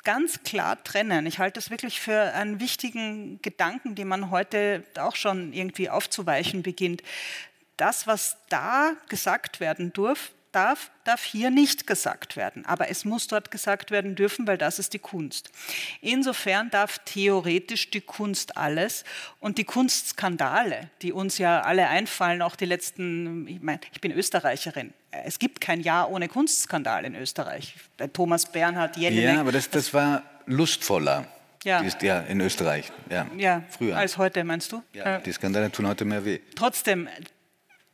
ganz 0.03 0.43
klar 0.43 0.83
trennen. 0.83 1.25
Ich 1.25 1.39
halte 1.39 1.59
das 1.59 1.69
wirklich 1.69 1.99
für 1.99 2.33
einen 2.33 2.59
wichtigen 2.59 3.41
Gedanken, 3.41 3.95
den 3.95 4.07
man 4.07 4.31
heute 4.31 4.83
auch 4.97 5.15
schon 5.15 5.53
irgendwie 5.53 5.89
aufzuweichen 5.89 6.63
beginnt. 6.63 7.03
Das, 7.77 8.07
was 8.07 8.37
da 8.49 8.93
gesagt 9.09 9.59
werden 9.59 9.93
durf, 9.93 10.31
darf, 10.51 10.91
darf 11.03 11.23
hier 11.23 11.49
nicht 11.49 11.87
gesagt 11.87 12.35
werden. 12.35 12.65
Aber 12.65 12.89
es 12.89 13.05
muss 13.05 13.27
dort 13.27 13.51
gesagt 13.51 13.91
werden 13.91 14.15
dürfen, 14.15 14.47
weil 14.47 14.57
das 14.57 14.79
ist 14.79 14.93
die 14.93 14.99
Kunst. 14.99 15.51
Insofern 16.01 16.69
darf 16.69 16.99
theoretisch 17.05 17.89
die 17.89 18.01
Kunst 18.01 18.57
alles 18.57 19.03
und 19.39 19.57
die 19.57 19.63
Kunstskandale, 19.63 20.89
die 21.01 21.11
uns 21.13 21.37
ja 21.37 21.61
alle 21.61 21.87
einfallen, 21.87 22.41
auch 22.41 22.55
die 22.55 22.65
letzten, 22.65 23.47
ich 23.47 23.61
meine, 23.61 23.79
ich 23.91 24.01
bin 24.01 24.11
Österreicherin. 24.11 24.93
Es 25.11 25.39
gibt 25.39 25.61
kein 25.61 25.81
Jahr 25.81 26.09
ohne 26.09 26.27
Kunstskandal 26.27 27.05
in 27.05 27.15
Österreich. 27.15 27.75
Bei 27.97 28.07
Thomas 28.07 28.45
Bernhard, 28.45 28.97
Jelinek. 28.97 29.35
Ja, 29.35 29.41
aber 29.41 29.51
das, 29.51 29.69
das 29.69 29.93
war 29.93 30.23
lustvoller. 30.45 31.25
Ja. 31.63 31.83
Die 31.83 32.05
ja 32.05 32.21
in 32.21 32.41
Österreich. 32.41 32.91
Ja, 33.09 33.27
ja, 33.37 33.63
früher. 33.69 33.95
Als 33.95 34.17
heute, 34.17 34.43
meinst 34.43 34.71
du? 34.71 34.81
Ja, 34.93 35.19
die 35.19 35.31
Skandale 35.31 35.71
tun 35.71 35.87
heute 35.87 36.05
mehr 36.05 36.25
weh. 36.25 36.39
Trotzdem, 36.55 37.07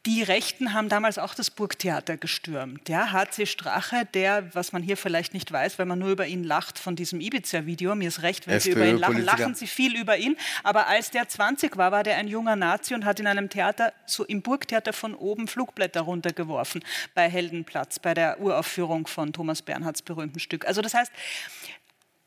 die 0.08 0.24
Rechten 0.24 0.74
haben 0.74 0.88
damals 0.88 1.18
auch 1.18 1.36
das 1.36 1.52
Burgtheater 1.52 2.16
gestürmt. 2.16 2.88
Ja, 2.88 3.12
HC 3.12 3.46
Strache, 3.46 4.08
der, 4.14 4.56
was 4.56 4.72
man 4.72 4.82
hier 4.82 4.96
vielleicht 4.96 5.34
nicht 5.34 5.52
weiß, 5.52 5.78
weil 5.80 5.86
man 5.86 6.00
nur 6.00 6.10
über 6.10 6.26
ihn 6.26 6.46
lacht 6.46 6.80
von 6.80 6.96
diesem 6.96 7.20
Ibiza-Video, 7.20 7.94
mir 7.94 8.08
ist 8.08 8.22
recht, 8.22 8.48
wenn 8.48 8.56
FPÖ, 8.56 8.64
Sie 8.64 8.72
über 8.72 8.86
ihn 8.88 8.98
lachen, 8.98 9.16
Politiker. 9.16 9.38
lachen 9.38 9.56
Sie 9.56 9.68
viel 9.68 10.00
über 10.00 10.16
ihn. 10.18 10.38
Aber 10.64 10.88
als 10.88 11.12
der 11.12 11.28
20 11.28 11.76
war, 11.76 11.92
war 11.92 12.04
der 12.04 12.16
ein 12.16 12.30
junger 12.30 12.56
Nazi 12.56 12.94
und 12.96 13.04
hat 13.04 13.20
in 13.20 13.28
einem 13.28 13.50
Theater, 13.50 13.92
so 14.06 14.24
im 14.24 14.42
Burgtheater 14.42 14.94
von 14.94 15.14
oben 15.14 15.50
Flugblätter 15.50 16.02
runtergeworfen 16.02 16.86
bei 17.14 17.30
Heldenplatz, 17.30 18.00
bei 18.00 18.14
der 18.14 18.40
Uraufführung 18.40 19.08
von 19.08 19.34
Thomas 19.34 19.62
Bernhards 19.62 20.02
berühmten 20.02 20.40
Stück. 20.40 20.66
Also 20.66 20.82
das 20.82 20.94
heißt, 20.94 21.12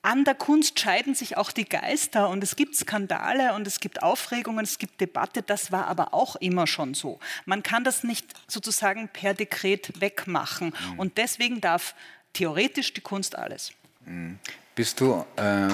an 0.02 0.24
der 0.24 0.34
Kunst 0.34 0.80
scheiden 0.80 1.14
sich 1.14 1.36
auch 1.36 1.52
die 1.52 1.68
Geister 1.68 2.30
und 2.30 2.42
es 2.42 2.56
gibt 2.56 2.74
Skandale 2.74 3.54
und 3.54 3.66
es 3.66 3.80
gibt 3.80 4.02
Aufregungen, 4.02 4.64
es 4.64 4.78
gibt 4.78 5.00
Debatte. 5.00 5.42
Das 5.42 5.72
war 5.72 5.88
aber 5.88 6.14
auch 6.14 6.36
immer 6.36 6.66
schon 6.66 6.94
so. 6.94 7.18
Man 7.44 7.62
kann 7.62 7.84
das 7.84 8.02
nicht 8.02 8.32
sozusagen 8.46 9.08
per 9.08 9.34
Dekret 9.34 10.00
wegmachen 10.00 10.68
mhm. 10.92 10.98
und 10.98 11.18
deswegen 11.18 11.60
darf 11.60 11.94
theoretisch 12.32 12.94
die 12.94 13.02
Kunst 13.02 13.36
alles. 13.36 13.72
Mhm. 14.06 14.38
Bist 14.74 15.00
du 15.00 15.26
äh, 15.36 15.68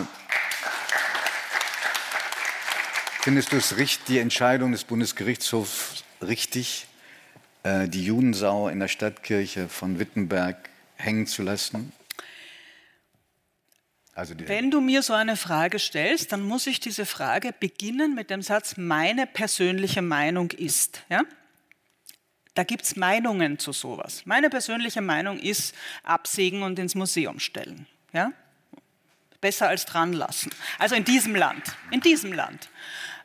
findest 3.20 3.52
du 3.52 3.56
es 3.56 3.76
richtig, 3.76 4.06
die 4.06 4.18
Entscheidung 4.18 4.72
des 4.72 4.84
Bundesgerichtshofs 4.84 6.04
richtig, 6.22 6.86
äh, 7.62 7.88
die 7.88 8.04
Judensau 8.04 8.68
in 8.68 8.80
der 8.80 8.88
Stadtkirche 8.88 9.68
von 9.68 9.98
Wittenberg 9.98 10.70
hängen 10.96 11.26
zu 11.26 11.42
lassen? 11.42 11.92
Also 14.16 14.34
Wenn 14.38 14.70
du 14.70 14.80
mir 14.80 15.02
so 15.02 15.12
eine 15.12 15.36
Frage 15.36 15.78
stellst, 15.78 16.32
dann 16.32 16.40
muss 16.40 16.66
ich 16.66 16.80
diese 16.80 17.04
Frage 17.04 17.52
beginnen 17.52 18.14
mit 18.14 18.30
dem 18.30 18.40
Satz, 18.40 18.78
meine 18.78 19.26
persönliche 19.26 20.00
Meinung 20.00 20.52
ist. 20.52 21.02
Ja? 21.10 21.24
Da 22.54 22.64
gibt 22.64 22.84
es 22.84 22.96
Meinungen 22.96 23.58
zu 23.58 23.72
sowas. 23.72 24.22
Meine 24.24 24.48
persönliche 24.48 25.02
Meinung 25.02 25.38
ist, 25.38 25.74
absägen 26.02 26.62
und 26.62 26.78
ins 26.78 26.94
Museum 26.94 27.38
stellen. 27.38 27.86
Ja? 28.14 28.32
Besser 29.42 29.68
als 29.68 29.84
dran 29.84 30.14
lassen. 30.14 30.50
Also 30.78 30.94
in 30.94 31.04
diesem 31.04 31.36
Land. 31.36 31.76
In 31.90 32.00
diesem 32.00 32.32
Land. 32.32 32.70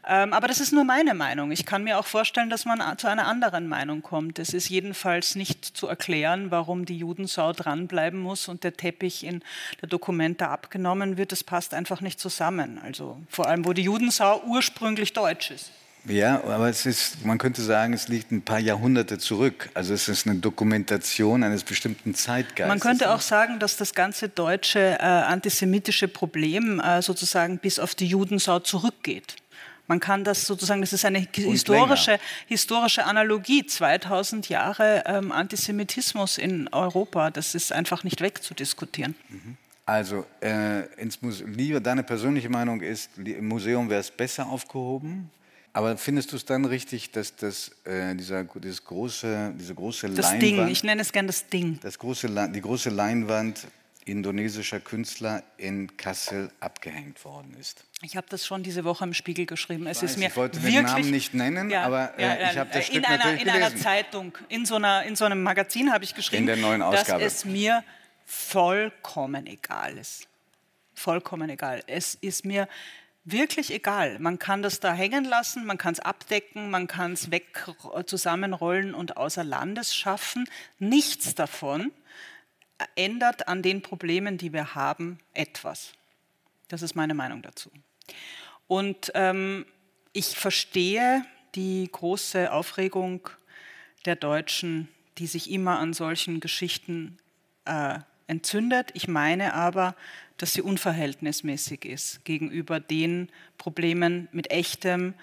Ähm, 0.08 0.34
aber 0.34 0.48
das 0.48 0.60
ist 0.60 0.72
nur 0.72 0.84
meine 0.84 1.14
Meinung. 1.14 1.52
Ich 1.52 1.66
kann 1.66 1.84
mir 1.84 2.00
auch 2.00 2.06
vorstellen, 2.06 2.50
dass 2.50 2.66
man 2.66 2.82
zu 2.98 3.08
einer 3.08 3.28
anderen 3.28 3.68
Meinung 3.68 4.02
kommt. 4.02 4.40
Es 4.40 4.54
ist 4.54 4.70
jedenfalls 4.70 5.36
nicht 5.36 5.66
zu 5.66 5.88
erklären, 5.88 6.50
warum 6.50 6.86
die 6.86 6.98
Judensau 6.98 7.54
dranbleiben 7.54 8.20
muss 8.20 8.48
und 8.48 8.64
der 8.64 8.74
Teppich 8.74 9.24
in 9.24 9.44
der 9.82 9.90
Dokumente 9.90 10.48
abgenommen 10.48 11.18
wird. 11.18 11.32
Das 11.32 11.44
passt 11.44 11.74
einfach 11.74 12.02
nicht 12.02 12.20
zusammen. 12.20 12.80
Also 12.84 13.18
vor 13.30 13.48
allem, 13.48 13.66
wo 13.66 13.74
die 13.74 13.84
Judensau 13.84 14.42
ursprünglich 14.46 15.14
deutsch 15.14 15.52
ist. 15.52 15.72
Ja, 16.06 16.44
aber 16.44 16.68
es 16.68 16.88
ist, 16.88 17.24
man 17.26 17.38
könnte 17.38 17.62
sagen, 17.62 17.94
es 17.94 18.08
liegt 18.08 18.32
ein 18.32 18.42
paar 18.42 18.60
Jahrhunderte 18.60 19.20
zurück. 19.20 19.70
Also 19.76 19.94
es 19.94 20.08
ist 20.08 20.26
eine 20.26 20.40
Dokumentation 20.40 21.44
eines 21.44 21.64
bestimmten 21.64 22.16
Zeitgeistes. 22.16 22.68
Man 22.68 22.80
könnte 22.80 23.14
auch 23.14 23.22
sagen, 23.22 23.60
dass 23.60 23.78
das 23.78 23.94
ganze 23.94 24.28
deutsche 24.28 24.80
äh, 24.80 25.04
antisemitische 25.04 26.08
Problem 26.08 26.80
äh, 26.80 27.04
sozusagen 27.04 27.60
bis 27.60 27.78
auf 27.78 27.94
die 27.94 28.08
Judensau 28.08 28.60
zurückgeht. 28.60 29.36
Man 29.92 30.00
kann 30.00 30.24
das 30.24 30.48
sozusagen, 30.48 30.80
das 30.80 30.94
ist 30.94 31.04
eine 31.04 31.28
historische, 31.34 32.18
historische 32.48 33.04
Analogie, 33.04 33.66
2000 33.66 34.48
Jahre 34.48 35.04
ähm, 35.06 35.34
Antisemitismus 35.34 36.38
in 36.38 36.70
Europa, 36.70 37.30
das 37.30 37.56
ist 37.56 37.74
einfach 37.74 38.06
nicht 38.06 38.22
wegzudiskutieren. 38.22 39.16
Mhm. 39.28 39.58
Also, 39.86 40.26
äh, 40.42 40.86
ins 40.96 41.22
Museum, 41.22 41.52
lieber 41.52 41.82
deine 41.82 42.04
persönliche 42.04 42.48
Meinung 42.48 42.80
ist, 42.80 43.10
im 43.18 43.50
Museum 43.50 43.90
wäre 43.90 44.00
es 44.00 44.10
besser 44.12 44.48
aufgehoben. 44.48 45.30
Aber 45.74 45.98
findest 45.98 46.32
du 46.32 46.38
es 46.38 46.46
dann 46.46 46.64
richtig, 46.64 47.12
dass 47.12 47.36
das, 47.36 47.72
äh, 47.84 48.16
dieser, 48.16 48.46
dieses 48.46 48.86
große, 48.86 49.56
diese 49.60 49.76
große 49.76 50.08
das 50.08 50.32
Leinwand... 50.32 50.42
Das 50.42 50.50
Ding, 50.58 50.68
ich 50.70 50.84
nenne 50.86 51.02
es 51.02 51.12
gerne 51.12 51.28
das 51.28 51.48
Ding. 51.48 51.80
Das 51.82 52.00
große, 52.00 52.30
die 52.54 52.62
große 52.62 52.92
Leinwand 52.92 53.68
indonesischer 54.06 54.80
Künstler 54.80 55.44
in 55.58 55.96
Kassel 55.98 56.52
abgehängt 56.60 57.24
worden 57.24 57.56
ist. 57.60 57.84
Ich 58.02 58.18
habe 58.18 58.28
das 58.30 58.46
schon 58.46 58.64
diese 58.64 58.84
Woche 58.84 59.04
im 59.04 59.14
Spiegel 59.14 59.46
geschrieben. 59.46 59.88
Es 59.88 60.02
weiß, 60.02 60.12
ist 60.12 60.18
mir 60.18 60.30
ich 60.30 60.36
wollte 60.36 60.62
wirklich, 60.62 60.76
den 60.76 60.86
Namen 60.86 61.12
nicht 61.12 61.34
nennen, 61.34 61.70
ja, 61.70 61.84
aber 61.84 62.18
äh, 62.18 62.22
ja, 62.24 62.52
ich 62.52 62.58
habe 62.58 62.70
das 62.74 62.90
in 62.90 62.96
Stück 62.96 63.06
einer, 63.08 63.18
natürlich 63.18 63.42
in 63.42 63.48
gelesen. 63.48 63.64
einer 63.64 63.76
Zeitung, 63.76 64.38
in 64.50 64.66
so, 64.66 64.76
einer, 64.76 65.04
in 65.04 65.16
so 65.16 65.26
einem 65.26 65.44
Magazin 65.44 65.92
habe 65.94 66.04
ich 66.04 66.16
geschrieben, 66.16 66.42
in 66.42 66.48
der 66.48 66.58
neuen 66.58 66.82
Ausgabe. 66.82 67.24
dass 67.24 67.34
es 67.34 67.46
mir 67.46 67.84
vollkommen 68.26 69.46
egal 69.48 69.98
ist. 69.98 70.28
Vollkommen 70.94 71.50
egal. 71.50 71.84
Es 71.88 72.16
ist 72.16 72.46
mir 72.46 72.68
wirklich 73.24 73.72
egal. 73.72 74.20
Man 74.20 74.40
kann 74.40 74.62
das 74.64 74.80
da 74.80 74.94
hängen 74.94 75.26
lassen, 75.26 75.66
man 75.66 75.78
kann 75.78 75.94
es 75.94 76.00
abdecken, 76.00 76.70
man 76.70 76.88
kann 76.88 77.14
es 77.14 77.30
weg 77.32 77.66
zusammenrollen 78.06 78.94
und 78.94 79.18
außer 79.18 79.44
Landes 79.44 79.96
schaffen. 79.96 80.50
Nichts 80.80 81.36
davon 81.36 81.92
ändert 82.96 83.48
an 83.48 83.62
den 83.62 83.82
Problemen, 83.82 84.38
die 84.38 84.54
wir 84.54 84.76
haben, 84.76 85.20
etwas. 85.34 85.94
Das 86.68 86.82
ist 86.82 86.96
meine 86.96 87.14
Meinung 87.14 87.42
dazu. 87.42 87.72
Und 88.68 89.12
ähm, 89.16 89.66
ich 90.14 90.38
verstehe 90.38 91.26
die 91.56 91.90
große 91.92 92.52
Aufregung 92.52 93.30
der 94.06 94.16
Deutschen, 94.16 94.88
die 95.18 95.28
sich 95.28 95.52
immer 95.52 95.80
an 95.80 95.94
solchen 95.94 96.40
Geschichten 96.40 97.18
äh, 97.66 98.00
entzündet. 98.28 98.92
Ich 98.94 99.08
meine 99.08 99.54
aber, 99.54 99.96
dass 100.38 100.54
sie 100.54 100.62
unverhältnismäßig 100.62 101.86
ist 101.86 102.26
gegenüber 102.26 102.80
den 102.80 103.30
Problemen 103.58 104.28
mit 104.32 104.50
echtem 104.50 105.14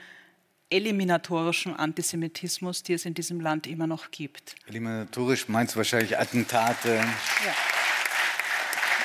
eliminatorischem 0.70 1.74
Antisemitismus, 1.74 2.82
die 2.82 2.94
es 2.94 3.04
in 3.04 3.14
diesem 3.14 3.40
Land 3.40 3.66
immer 3.66 3.86
noch 3.86 4.10
gibt. 4.10 4.54
Eliminatorisch 4.66 5.48
meinst 5.48 5.74
du 5.74 5.78
wahrscheinlich 5.78 6.18
Attentate, 6.18 6.96
ja. 6.96 7.54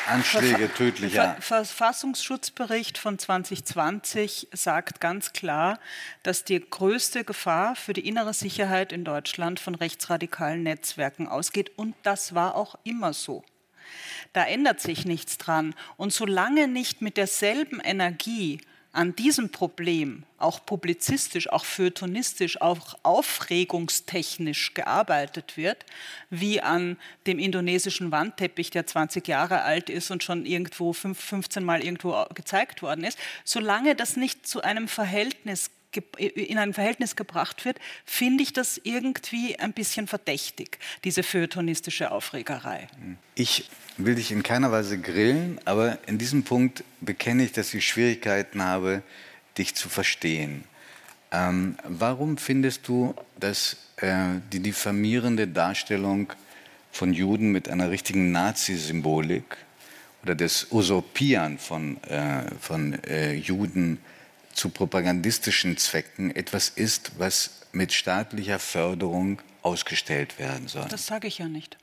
Anschläge 0.07 0.73
tödlicher. 0.73 1.35
Der 1.35 1.41
Verfassungsschutzbericht 1.41 2.97
von 2.97 3.17
2020 3.17 4.49
sagt 4.51 4.99
ganz 4.99 5.33
klar, 5.33 5.79
dass 6.23 6.43
die 6.43 6.59
größte 6.59 7.23
Gefahr 7.23 7.75
für 7.75 7.93
die 7.93 8.05
innere 8.07 8.33
Sicherheit 8.33 8.91
in 8.91 9.05
Deutschland 9.05 9.59
von 9.59 9.75
rechtsradikalen 9.75 10.63
Netzwerken 10.63 11.27
ausgeht. 11.27 11.71
Und 11.77 11.95
das 12.03 12.35
war 12.35 12.55
auch 12.55 12.75
immer 12.83 13.13
so. 13.13 13.43
Da 14.33 14.45
ändert 14.45 14.81
sich 14.81 15.05
nichts 15.05 15.37
dran. 15.37 15.75
Und 15.95 16.11
solange 16.11 16.67
nicht 16.67 17.01
mit 17.01 17.17
derselben 17.17 17.79
Energie 17.79 18.59
an 18.93 19.15
diesem 19.15 19.49
Problem 19.49 20.23
auch 20.37 20.63
publizistisch, 20.65 21.49
auch 21.49 21.65
feuilletonistisch, 21.65 22.61
auch 22.61 22.95
aufregungstechnisch 23.01 24.75
gearbeitet 24.75 25.57
wird, 25.57 25.83
wie 26.29 26.61
an 26.61 26.97
dem 27.25 27.39
indonesischen 27.39 28.11
Wandteppich, 28.11 28.69
der 28.69 28.85
20 28.85 29.27
Jahre 29.27 29.63
alt 29.63 29.89
ist 29.89 30.11
und 30.11 30.23
schon 30.23 30.45
irgendwo 30.45 30.93
15 30.93 31.63
Mal 31.63 31.83
irgendwo 31.83 32.23
gezeigt 32.35 32.83
worden 32.83 33.03
ist, 33.03 33.17
solange 33.43 33.95
das 33.95 34.15
nicht 34.15 34.47
zu 34.47 34.61
einem 34.61 34.87
Verhältnis 34.87 35.71
in 36.17 36.57
ein 36.57 36.73
Verhältnis 36.73 37.15
gebracht 37.15 37.65
wird, 37.65 37.79
finde 38.05 38.43
ich 38.43 38.53
das 38.53 38.79
irgendwie 38.83 39.57
ein 39.59 39.73
bisschen 39.73 40.07
verdächtig, 40.07 40.79
diese 41.03 41.23
feuilletonistische 41.23 42.11
Aufregerei. 42.11 42.87
Ich 43.35 43.69
will 43.97 44.15
dich 44.15 44.31
in 44.31 44.43
keiner 44.43 44.71
Weise 44.71 44.99
grillen, 44.99 45.59
aber 45.65 45.99
in 46.07 46.17
diesem 46.17 46.43
Punkt 46.43 46.83
bekenne 47.01 47.43
ich, 47.43 47.51
dass 47.51 47.73
ich 47.73 47.87
Schwierigkeiten 47.87 48.61
habe, 48.61 49.03
dich 49.57 49.75
zu 49.75 49.89
verstehen. 49.89 50.63
Ähm, 51.31 51.77
warum 51.83 52.37
findest 52.37 52.87
du, 52.87 53.15
dass 53.39 53.77
äh, 53.97 54.39
die 54.51 54.59
diffamierende 54.59 55.47
Darstellung 55.47 56.31
von 56.91 57.11
Juden 57.11 57.51
mit 57.51 57.69
einer 57.69 57.89
richtigen 57.89 58.31
Nazi-Symbolik 58.31 59.57
oder 60.21 60.35
das 60.35 60.67
Usurpieren 60.71 61.57
von, 61.57 62.01
äh, 62.03 62.43
von 62.59 62.93
äh, 63.03 63.33
Juden 63.33 63.99
zu 64.53 64.69
propagandistischen 64.69 65.77
Zwecken 65.77 66.35
etwas 66.35 66.69
ist, 66.69 67.13
was 67.17 67.61
mit 67.71 67.91
staatlicher 67.91 68.59
Förderung 68.59 69.41
ausgestellt 69.61 70.39
werden 70.39 70.67
soll. 70.67 70.85
Das 70.89 71.05
sage 71.05 71.27
ich 71.27 71.39
ja 71.39 71.47
nicht. 71.47 71.77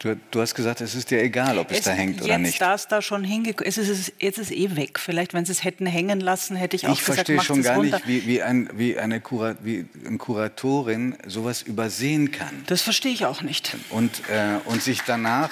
Du, 0.00 0.16
du, 0.30 0.40
hast 0.40 0.54
gesagt, 0.54 0.82
es 0.82 0.94
ist 0.94 1.10
dir 1.10 1.22
egal, 1.22 1.56
ob 1.56 1.70
es, 1.70 1.78
es 1.78 1.84
da 1.84 1.92
hängt 1.92 2.20
oder 2.20 2.36
nicht. 2.36 2.52
Jetzt 2.52 2.60
da 2.60 2.74
es 2.74 2.88
da 2.88 3.00
schon 3.00 3.24
hingekommen 3.24 3.66
ist, 3.66 3.78
es, 3.78 4.12
jetzt 4.18 4.38
ist 4.38 4.50
es 4.50 4.50
eh 4.50 4.76
weg. 4.76 4.98
Vielleicht, 4.98 5.32
wenn 5.32 5.46
sie 5.46 5.52
es 5.52 5.64
hätten 5.64 5.86
hängen 5.86 6.20
lassen, 6.20 6.56
hätte 6.56 6.76
ich 6.76 6.86
auch 6.86 6.92
ich 6.92 7.04
gesagt, 7.04 7.28
Ich 7.28 7.36
verstehe 7.36 7.42
schon 7.42 7.62
gar 7.62 7.76
runter. 7.76 7.96
nicht, 7.96 8.08
wie, 8.08 8.26
wie, 8.26 8.42
ein, 8.42 8.68
wie, 8.74 8.98
eine 8.98 9.20
Kurat, 9.20 9.58
wie 9.62 9.86
eine 10.04 10.18
Kuratorin 10.18 11.16
sowas 11.26 11.62
übersehen 11.62 12.32
kann. 12.32 12.64
Das 12.66 12.82
verstehe 12.82 13.12
ich 13.12 13.24
auch 13.24 13.40
nicht. 13.40 13.76
Und, 13.88 14.28
äh, 14.28 14.58
und, 14.66 14.82
sich 14.82 15.00
danach, 15.06 15.50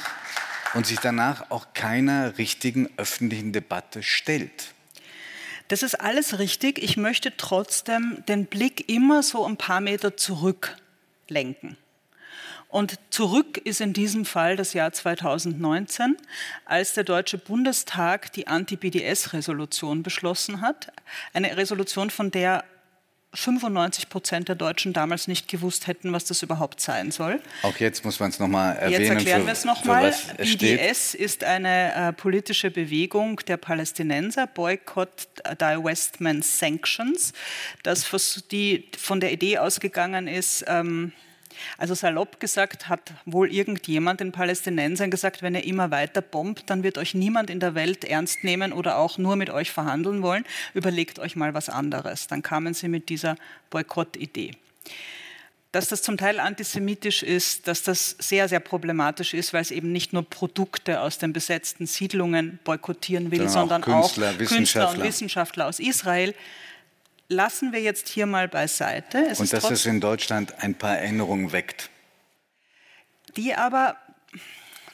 und 0.74 0.86
sich 0.86 0.98
danach 0.98 1.50
auch 1.50 1.68
keiner 1.72 2.36
richtigen 2.36 2.90
öffentlichen 2.98 3.52
Debatte 3.52 4.02
stellt. 4.02 4.71
Das 5.68 5.82
ist 5.82 5.94
alles 5.94 6.38
richtig. 6.38 6.82
Ich 6.82 6.96
möchte 6.96 7.36
trotzdem 7.36 8.22
den 8.28 8.46
Blick 8.46 8.88
immer 8.88 9.22
so 9.22 9.44
ein 9.44 9.56
paar 9.56 9.80
Meter 9.80 10.16
zurücklenken. 10.16 11.76
Und 12.68 12.98
zurück 13.10 13.58
ist 13.58 13.82
in 13.82 13.92
diesem 13.92 14.24
Fall 14.24 14.56
das 14.56 14.72
Jahr 14.72 14.92
2019, 14.92 16.16
als 16.64 16.94
der 16.94 17.04
Deutsche 17.04 17.36
Bundestag 17.36 18.32
die 18.32 18.46
Anti-BDS-Resolution 18.46 20.02
beschlossen 20.02 20.62
hat. 20.62 20.90
Eine 21.34 21.54
Resolution, 21.58 22.08
von 22.08 22.30
der 22.30 22.64
95 23.34 24.10
Prozent 24.10 24.48
der 24.48 24.56
Deutschen 24.56 24.92
damals 24.92 25.26
nicht 25.26 25.48
gewusst 25.48 25.86
hätten, 25.86 26.12
was 26.12 26.26
das 26.26 26.42
überhaupt 26.42 26.80
sein 26.80 27.10
soll. 27.10 27.40
Auch 27.62 27.76
jetzt 27.76 28.04
muss 28.04 28.20
man 28.20 28.28
es 28.28 28.38
nochmal 28.38 28.76
erwähnen. 28.76 29.02
Jetzt 29.02 29.10
erklären 29.10 29.46
wir 29.46 29.52
es 29.52 29.64
nochmal. 29.64 30.14
BDS 30.36 31.14
ist 31.14 31.42
eine 31.42 31.94
äh, 31.94 32.12
politische 32.12 32.70
Bewegung 32.70 33.36
der 33.46 33.56
Palästinenser, 33.56 34.46
Boycott, 34.46 35.28
Divestment, 35.60 36.44
Sanctions, 36.44 37.32
das 37.82 38.10
die 38.50 38.88
von 38.98 39.20
der 39.20 39.32
Idee 39.32 39.58
ausgegangen 39.58 40.28
ist, 40.28 40.64
ähm, 40.68 41.12
also 41.78 41.94
salopp 41.94 42.40
gesagt 42.40 42.88
hat 42.88 43.12
wohl 43.24 43.52
irgendjemand 43.52 44.20
den 44.20 44.32
Palästinensern 44.32 45.10
gesagt, 45.10 45.42
wenn 45.42 45.54
ihr 45.54 45.64
immer 45.64 45.90
weiter 45.90 46.22
bombt, 46.22 46.64
dann 46.68 46.82
wird 46.82 46.98
euch 46.98 47.14
niemand 47.14 47.50
in 47.50 47.60
der 47.60 47.74
Welt 47.74 48.04
ernst 48.04 48.44
nehmen 48.44 48.72
oder 48.72 48.98
auch 48.98 49.18
nur 49.18 49.36
mit 49.36 49.50
euch 49.50 49.70
verhandeln 49.70 50.22
wollen. 50.22 50.44
Überlegt 50.74 51.18
euch 51.18 51.36
mal 51.36 51.54
was 51.54 51.68
anderes. 51.68 52.26
Dann 52.26 52.42
kamen 52.42 52.74
sie 52.74 52.88
mit 52.88 53.08
dieser 53.08 53.36
Boykottidee. 53.70 54.52
Dass 55.72 55.88
das 55.88 56.02
zum 56.02 56.18
Teil 56.18 56.38
antisemitisch 56.38 57.22
ist, 57.22 57.66
dass 57.66 57.82
das 57.82 58.16
sehr, 58.18 58.46
sehr 58.46 58.60
problematisch 58.60 59.32
ist, 59.32 59.54
weil 59.54 59.62
es 59.62 59.70
eben 59.70 59.90
nicht 59.90 60.12
nur 60.12 60.22
Produkte 60.22 61.00
aus 61.00 61.16
den 61.16 61.32
besetzten 61.32 61.86
Siedlungen 61.86 62.58
boykottieren 62.64 63.30
will, 63.30 63.48
sondern, 63.48 63.82
auch, 63.84 64.14
Künstler, 64.14 64.32
auch 64.32 64.48
Künstler 64.48 64.90
und 64.90 65.02
Wissenschaftler 65.02 65.66
aus 65.66 65.80
Israel 65.80 66.34
lassen 67.28 67.72
wir 67.72 67.80
jetzt 67.80 68.08
hier 68.08 68.26
mal 68.26 68.48
beiseite. 68.48 69.26
Es 69.26 69.40
und 69.40 69.52
dass 69.52 69.70
es 69.70 69.86
in 69.86 70.00
Deutschland 70.00 70.62
ein 70.62 70.74
paar 70.74 70.98
Erinnerungen 70.98 71.52
weckt. 71.52 71.90
Die 73.36 73.54
aber, 73.54 73.96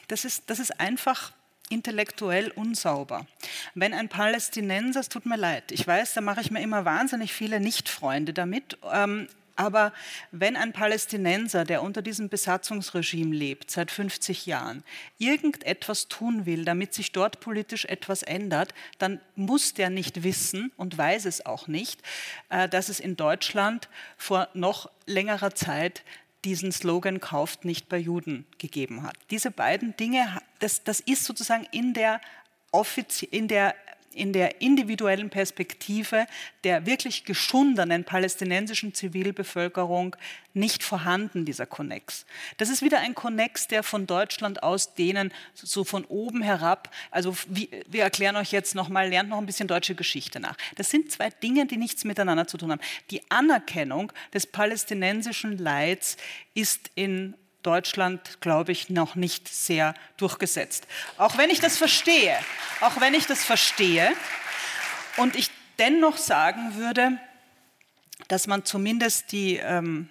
das 0.07 0.25
ist, 0.25 0.43
das 0.49 0.59
ist 0.59 0.79
einfach 0.79 1.33
intellektuell 1.69 2.51
unsauber. 2.51 3.27
Wenn 3.75 3.93
ein 3.93 4.09
Palästinenser, 4.09 5.01
es 5.01 5.09
tut 5.09 5.25
mir 5.25 5.37
leid, 5.37 5.71
ich 5.71 5.85
weiß, 5.85 6.13
da 6.13 6.21
mache 6.21 6.41
ich 6.41 6.51
mir 6.51 6.61
immer 6.61 6.85
wahnsinnig 6.85 7.33
viele 7.33 7.59
Nicht-Freunde 7.59 8.33
damit, 8.33 8.77
ähm, 8.91 9.27
aber 9.59 9.91
wenn 10.31 10.55
ein 10.55 10.71
Palästinenser, 10.71 11.65
der 11.65 11.83
unter 11.83 12.01
diesem 12.01 12.29
Besatzungsregime 12.29 13.35
lebt, 13.35 13.69
seit 13.69 13.91
50 13.91 14.45
Jahren, 14.45 14.85
irgendetwas 15.17 16.07
tun 16.07 16.45
will, 16.45 16.63
damit 16.63 16.93
sich 16.93 17.11
dort 17.11 17.41
politisch 17.41 17.83
etwas 17.83 18.23
ändert, 18.23 18.73
dann 18.99 19.19
muss 19.35 19.73
der 19.73 19.89
nicht 19.89 20.23
wissen 20.23 20.71
und 20.77 20.97
weiß 20.97 21.25
es 21.25 21.45
auch 21.45 21.67
nicht, 21.67 22.01
äh, 22.47 22.69
dass 22.69 22.87
es 22.87 23.01
in 23.01 23.17
Deutschland 23.17 23.89
vor 24.15 24.47
noch 24.53 24.89
längerer 25.05 25.53
Zeit 25.53 26.05
diesen 26.45 26.71
Slogan 26.71 27.19
kauft 27.19 27.65
nicht 27.65 27.89
bei 27.89 27.97
Juden 27.97 28.45
gegeben 28.59 29.03
hat. 29.03 29.17
Diese 29.29 29.51
beiden 29.51 29.93
Dinge, 29.97 30.39
das, 30.59 30.85
das 30.85 31.01
ist 31.01 31.25
sozusagen 31.25 31.67
in 31.71 31.93
der, 31.93 32.21
in 33.29 33.49
der 33.49 33.75
in 34.13 34.33
der 34.33 34.61
individuellen 34.61 35.29
Perspektive 35.29 36.25
der 36.63 36.85
wirklich 36.85 37.25
geschundenen 37.25 38.03
palästinensischen 38.03 38.93
Zivilbevölkerung 38.93 40.15
nicht 40.53 40.83
vorhanden, 40.83 41.45
dieser 41.45 41.65
Konnex. 41.65 42.25
Das 42.57 42.69
ist 42.69 42.81
wieder 42.81 42.99
ein 42.99 43.15
Konnex, 43.15 43.67
der 43.67 43.83
von 43.83 44.07
Deutschland 44.07 44.63
aus 44.63 44.95
denen 44.95 45.31
so 45.53 45.83
von 45.83 46.05
oben 46.05 46.41
herab, 46.41 46.93
also 47.11 47.35
wie, 47.47 47.69
wir 47.87 48.03
erklären 48.03 48.35
euch 48.35 48.51
jetzt 48.51 48.75
nochmal, 48.75 49.09
lernt 49.09 49.29
noch 49.29 49.37
ein 49.37 49.45
bisschen 49.45 49.67
deutsche 49.67 49.95
Geschichte 49.95 50.39
nach. 50.39 50.57
Das 50.75 50.89
sind 50.89 51.11
zwei 51.11 51.29
Dinge, 51.29 51.65
die 51.65 51.77
nichts 51.77 52.03
miteinander 52.03 52.47
zu 52.47 52.57
tun 52.57 52.71
haben. 52.71 52.81
Die 53.11 53.21
Anerkennung 53.29 54.11
des 54.33 54.47
palästinensischen 54.47 55.57
Leids 55.57 56.17
ist 56.53 56.91
in 56.95 57.35
Deutschland, 57.63 58.41
glaube 58.41 58.71
ich, 58.71 58.89
noch 58.89 59.15
nicht 59.15 59.47
sehr 59.47 59.93
durchgesetzt. 60.17 60.87
Auch 61.17 61.37
wenn 61.37 61.49
ich 61.49 61.59
das 61.59 61.77
verstehe, 61.77 62.37
auch 62.81 63.01
wenn 63.01 63.13
ich 63.13 63.25
das 63.25 63.43
verstehe 63.43 64.11
und 65.17 65.35
ich 65.35 65.49
dennoch 65.77 66.17
sagen 66.17 66.75
würde, 66.75 67.19
dass 68.27 68.47
man 68.47 68.65
zumindest 68.65 69.31
die 69.31 69.57
ähm, 69.57 70.09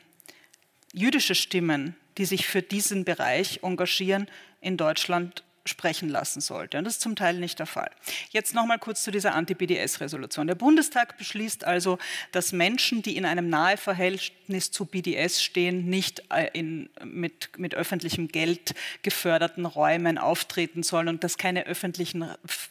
jüdische 0.93 1.35
Stimmen, 1.35 1.97
die 2.19 2.25
sich 2.25 2.47
für 2.47 2.63
diesen 2.63 3.05
Bereich 3.05 3.61
engagieren, 3.63 4.29
in 4.61 4.77
Deutschland 4.77 5.45
sprechen 5.69 6.09
lassen 6.09 6.41
sollte. 6.41 6.79
Und 6.79 6.85
das 6.85 6.95
ist 6.95 7.03
zum 7.03 7.17
Teil 7.17 7.39
nicht 7.39 7.59
der 7.59 7.67
Fall. 7.67 7.91
Jetzt 8.31 8.55
noch 8.55 8.67
mal 8.67 8.79
kurz 8.79 9.03
zu 9.03 9.11
dieser 9.11 9.35
Anti-BDS-Resolution. 9.35 10.47
Der 10.47 10.55
Bundestag 10.55 11.17
beschließt 11.19 11.65
also, 11.65 11.99
dass 12.33 12.53
Menschen, 12.53 13.03
die 13.03 13.17
in 13.17 13.25
einem 13.25 13.49
Naheverhältnis 13.49 14.71
zu 14.71 14.85
BDS 14.85 15.43
stehen, 15.43 15.89
nicht 15.89 16.23
äh, 16.31 16.49
in, 16.53 16.91
mit, 17.05 17.51
mit 17.59 17.75
öffentlichem 17.75 18.29
Geld 18.29 18.75
geförderten 19.03 19.67
Räumen 19.67 20.19
auftreten 20.19 20.83
sollen 20.83 21.09
und 21.09 21.23
dass 21.23 21.39
keine 21.39 21.67
öffentlichen 21.67 22.25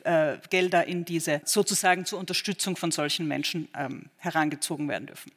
äh, 0.03 0.37
Gelder 0.49 0.85
in 0.85 1.05
diese 1.05 1.41
sozusagen 1.45 2.05
zur 2.05 2.19
Unterstützung 2.19 2.75
von 2.75 2.91
solchen 2.91 3.27
Menschen 3.27 3.69
ähm, 3.75 4.09
herangezogen 4.17 4.89
werden 4.89 5.07
dürfen. 5.07 5.31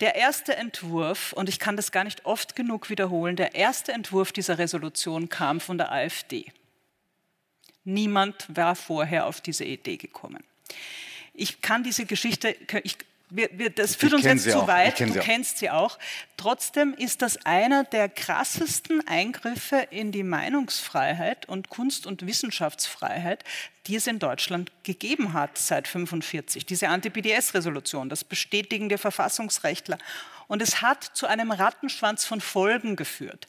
Der 0.00 0.14
erste 0.14 0.56
Entwurf, 0.56 1.32
und 1.32 1.48
ich 1.48 1.58
kann 1.58 1.76
das 1.76 1.92
gar 1.92 2.04
nicht 2.04 2.24
oft 2.26 2.56
genug 2.56 2.90
wiederholen, 2.90 3.36
der 3.36 3.54
erste 3.54 3.92
Entwurf 3.92 4.32
dieser 4.32 4.58
Resolution 4.58 5.28
kam 5.28 5.60
von 5.60 5.78
der 5.78 5.92
AfD. 5.92 6.52
Niemand 7.84 8.46
war 8.48 8.76
vorher 8.76 9.26
auf 9.26 9.40
diese 9.40 9.64
Idee 9.64 9.96
gekommen. 9.96 10.44
Ich 11.32 11.62
kann 11.62 11.84
diese 11.84 12.04
Geschichte, 12.04 12.54
ich 12.82 12.98
wir, 13.30 13.48
wir, 13.52 13.70
das 13.70 13.94
führt 13.94 14.14
uns 14.14 14.24
jetzt 14.24 14.50
zu 14.50 14.66
weit, 14.66 15.00
du 15.00 15.12
kennst 15.20 15.58
sie 15.58 15.70
auch. 15.70 15.98
Trotzdem 16.36 16.94
ist 16.94 17.22
das 17.22 17.44
einer 17.44 17.84
der 17.84 18.08
krassesten 18.08 19.06
Eingriffe 19.06 19.86
in 19.90 20.12
die 20.12 20.22
Meinungsfreiheit 20.22 21.48
und 21.48 21.68
Kunst- 21.68 22.06
und 22.06 22.26
Wissenschaftsfreiheit, 22.26 23.44
die 23.86 23.96
es 23.96 24.06
in 24.06 24.18
Deutschland 24.18 24.72
gegeben 24.82 25.32
hat 25.32 25.58
seit 25.58 25.86
1945. 25.86 26.66
Diese 26.66 26.88
Anti-BDS-Resolution, 26.88 28.08
das 28.08 28.24
bestätigen 28.24 28.88
der 28.88 28.98
Verfassungsrechtler. 28.98 29.98
Und 30.46 30.62
es 30.62 30.80
hat 30.80 31.04
zu 31.04 31.26
einem 31.26 31.50
Rattenschwanz 31.50 32.24
von 32.24 32.40
Folgen 32.40 32.96
geführt. 32.96 33.46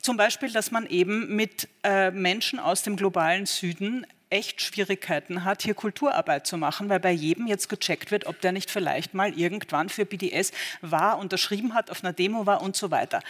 Zum 0.00 0.16
Beispiel, 0.16 0.50
dass 0.50 0.70
man 0.70 0.86
eben 0.86 1.34
mit 1.34 1.68
äh, 1.82 2.10
Menschen 2.10 2.58
aus 2.58 2.82
dem 2.82 2.96
globalen 2.96 3.44
Süden 3.44 4.06
echt 4.30 4.60
Schwierigkeiten 4.60 5.44
hat, 5.44 5.62
hier 5.62 5.74
Kulturarbeit 5.74 6.46
zu 6.46 6.56
machen, 6.56 6.88
weil 6.88 7.00
bei 7.00 7.12
jedem 7.12 7.46
jetzt 7.46 7.68
gecheckt 7.68 8.10
wird, 8.10 8.26
ob 8.26 8.40
der 8.40 8.52
nicht 8.52 8.70
vielleicht 8.70 9.14
mal 9.14 9.32
irgendwann 9.38 9.88
für 9.88 10.04
BDS 10.04 10.52
war, 10.80 11.18
unterschrieben 11.18 11.74
hat, 11.74 11.90
auf 11.90 12.02
einer 12.02 12.12
Demo 12.12 12.46
war 12.46 12.62
und 12.62 12.76
so 12.76 12.90
weiter. 12.90 13.20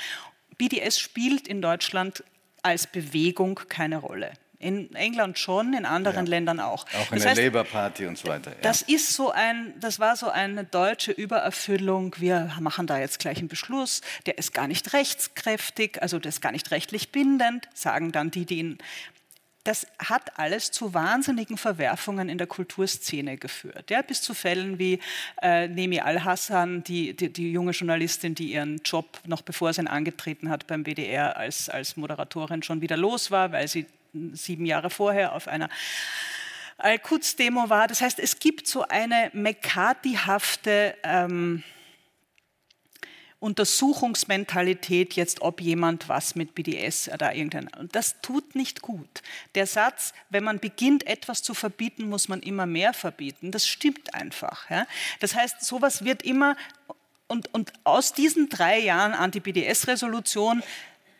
BDS 0.56 0.98
spielt 0.98 1.48
in 1.48 1.60
Deutschland 1.60 2.24
als 2.62 2.86
Bewegung 2.86 3.60
keine 3.68 3.98
Rolle. 3.98 4.32
In 4.58 4.94
England 4.94 5.38
schon, 5.38 5.74
in 5.74 5.84
anderen 5.84 6.24
ja. 6.24 6.30
Ländern 6.30 6.58
auch. 6.58 6.86
Auch 6.94 7.12
in 7.12 7.16
das 7.16 7.22
der 7.22 7.30
heißt, 7.32 7.40
Labour 7.42 7.64
Party 7.64 8.06
und 8.06 8.16
so 8.16 8.28
weiter. 8.28 8.52
Ja. 8.52 8.56
Das 8.62 8.80
ist 8.80 9.12
so 9.12 9.30
ein, 9.30 9.74
das 9.78 10.00
war 10.00 10.16
so 10.16 10.30
eine 10.30 10.64
deutsche 10.64 11.12
Übererfüllung. 11.12 12.14
Wir 12.18 12.50
machen 12.60 12.86
da 12.86 12.98
jetzt 12.98 13.18
gleich 13.18 13.38
einen 13.38 13.48
Beschluss. 13.48 14.00
Der 14.24 14.38
ist 14.38 14.54
gar 14.54 14.66
nicht 14.66 14.94
rechtskräftig, 14.94 16.00
also 16.00 16.18
der 16.18 16.30
ist 16.30 16.40
gar 16.40 16.52
nicht 16.52 16.70
rechtlich 16.70 17.12
bindend, 17.12 17.68
sagen 17.74 18.10
dann 18.10 18.30
die, 18.30 18.46
die 18.46 18.58
ihn 18.58 18.78
das 19.64 19.86
hat 19.98 20.38
alles 20.38 20.70
zu 20.70 20.92
wahnsinnigen 20.92 21.56
Verwerfungen 21.56 22.28
in 22.28 22.36
der 22.36 22.46
Kulturszene 22.46 23.38
geführt. 23.38 23.90
Ja, 23.90 24.02
bis 24.02 24.20
zu 24.20 24.34
Fällen 24.34 24.78
wie 24.78 25.00
äh, 25.40 25.68
Nemi 25.68 26.00
Al-Hassan, 26.00 26.84
die, 26.84 27.14
die, 27.14 27.32
die, 27.32 27.50
junge 27.50 27.72
Journalistin, 27.72 28.34
die 28.34 28.52
ihren 28.52 28.78
Job 28.84 29.06
noch 29.26 29.40
bevor 29.40 29.72
sie 29.72 29.80
ihn 29.80 29.88
angetreten 29.88 30.50
hat 30.50 30.66
beim 30.66 30.84
WDR 30.84 31.38
als, 31.38 31.70
als 31.70 31.96
Moderatorin 31.96 32.62
schon 32.62 32.82
wieder 32.82 32.98
los 32.98 33.30
war, 33.30 33.52
weil 33.52 33.66
sie 33.66 33.86
sieben 34.32 34.66
Jahre 34.66 34.90
vorher 34.90 35.32
auf 35.34 35.48
einer 35.48 35.70
Al-Quds-Demo 36.76 37.70
war. 37.70 37.88
Das 37.88 38.02
heißt, 38.02 38.18
es 38.18 38.38
gibt 38.38 38.66
so 38.66 38.86
eine 38.86 39.30
McCarthy-hafte 39.32 40.94
ähm, 41.02 41.62
Untersuchungsmentalität 43.44 45.12
jetzt, 45.16 45.42
ob 45.42 45.60
jemand 45.60 46.08
was 46.08 46.34
mit 46.34 46.54
BDS 46.54 47.10
oder 47.10 47.34
irgendein. 47.34 47.68
Und 47.78 47.94
das 47.94 48.22
tut 48.22 48.54
nicht 48.54 48.80
gut. 48.80 49.22
Der 49.54 49.66
Satz, 49.66 50.14
wenn 50.30 50.44
man 50.44 50.60
beginnt, 50.60 51.06
etwas 51.06 51.42
zu 51.42 51.52
verbieten, 51.52 52.08
muss 52.08 52.28
man 52.28 52.40
immer 52.40 52.64
mehr 52.64 52.94
verbieten, 52.94 53.50
das 53.50 53.68
stimmt 53.68 54.14
einfach. 54.14 54.70
Ja? 54.70 54.86
Das 55.20 55.34
heißt, 55.34 55.62
sowas 55.62 56.06
wird 56.06 56.22
immer, 56.22 56.56
und, 57.26 57.52
und 57.52 57.74
aus 57.84 58.14
diesen 58.14 58.48
drei 58.48 58.78
Jahren 58.78 59.12
Anti-BDS-Resolution 59.12 60.62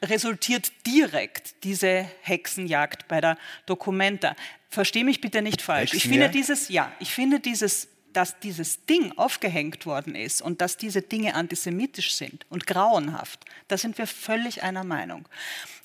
resultiert 0.03 0.73
direkt 0.87 1.63
diese 1.63 2.09
Hexenjagd 2.23 3.07
bei 3.07 3.21
der 3.21 3.37
Documenta. 3.67 4.35
Verstehe 4.71 5.05
mich 5.05 5.21
bitte 5.21 5.43
nicht 5.43 5.61
falsch. 5.61 5.93
Ich 5.93 6.05
finde 6.05 6.31
dieses, 6.31 6.71
ja, 6.71 6.91
ich 7.01 7.13
finde 7.13 7.39
dieses 7.39 7.89
dass 8.17 8.39
dieses 8.41 8.87
Ding 8.87 9.13
aufgehängt 9.17 9.87
worden 9.87 10.15
ist 10.15 10.41
und 10.41 10.61
dass 10.61 10.77
diese 10.77 11.03
Dinge 11.03 11.35
antisemitisch 11.35 12.15
sind 12.15 12.47
und 12.49 12.67
grauenhaft, 12.67 13.41
da 13.69 13.77
sind 13.77 13.99
wir 13.99 14.07
völlig 14.07 14.63
einer 14.63 14.85
Meinung. 14.85 15.29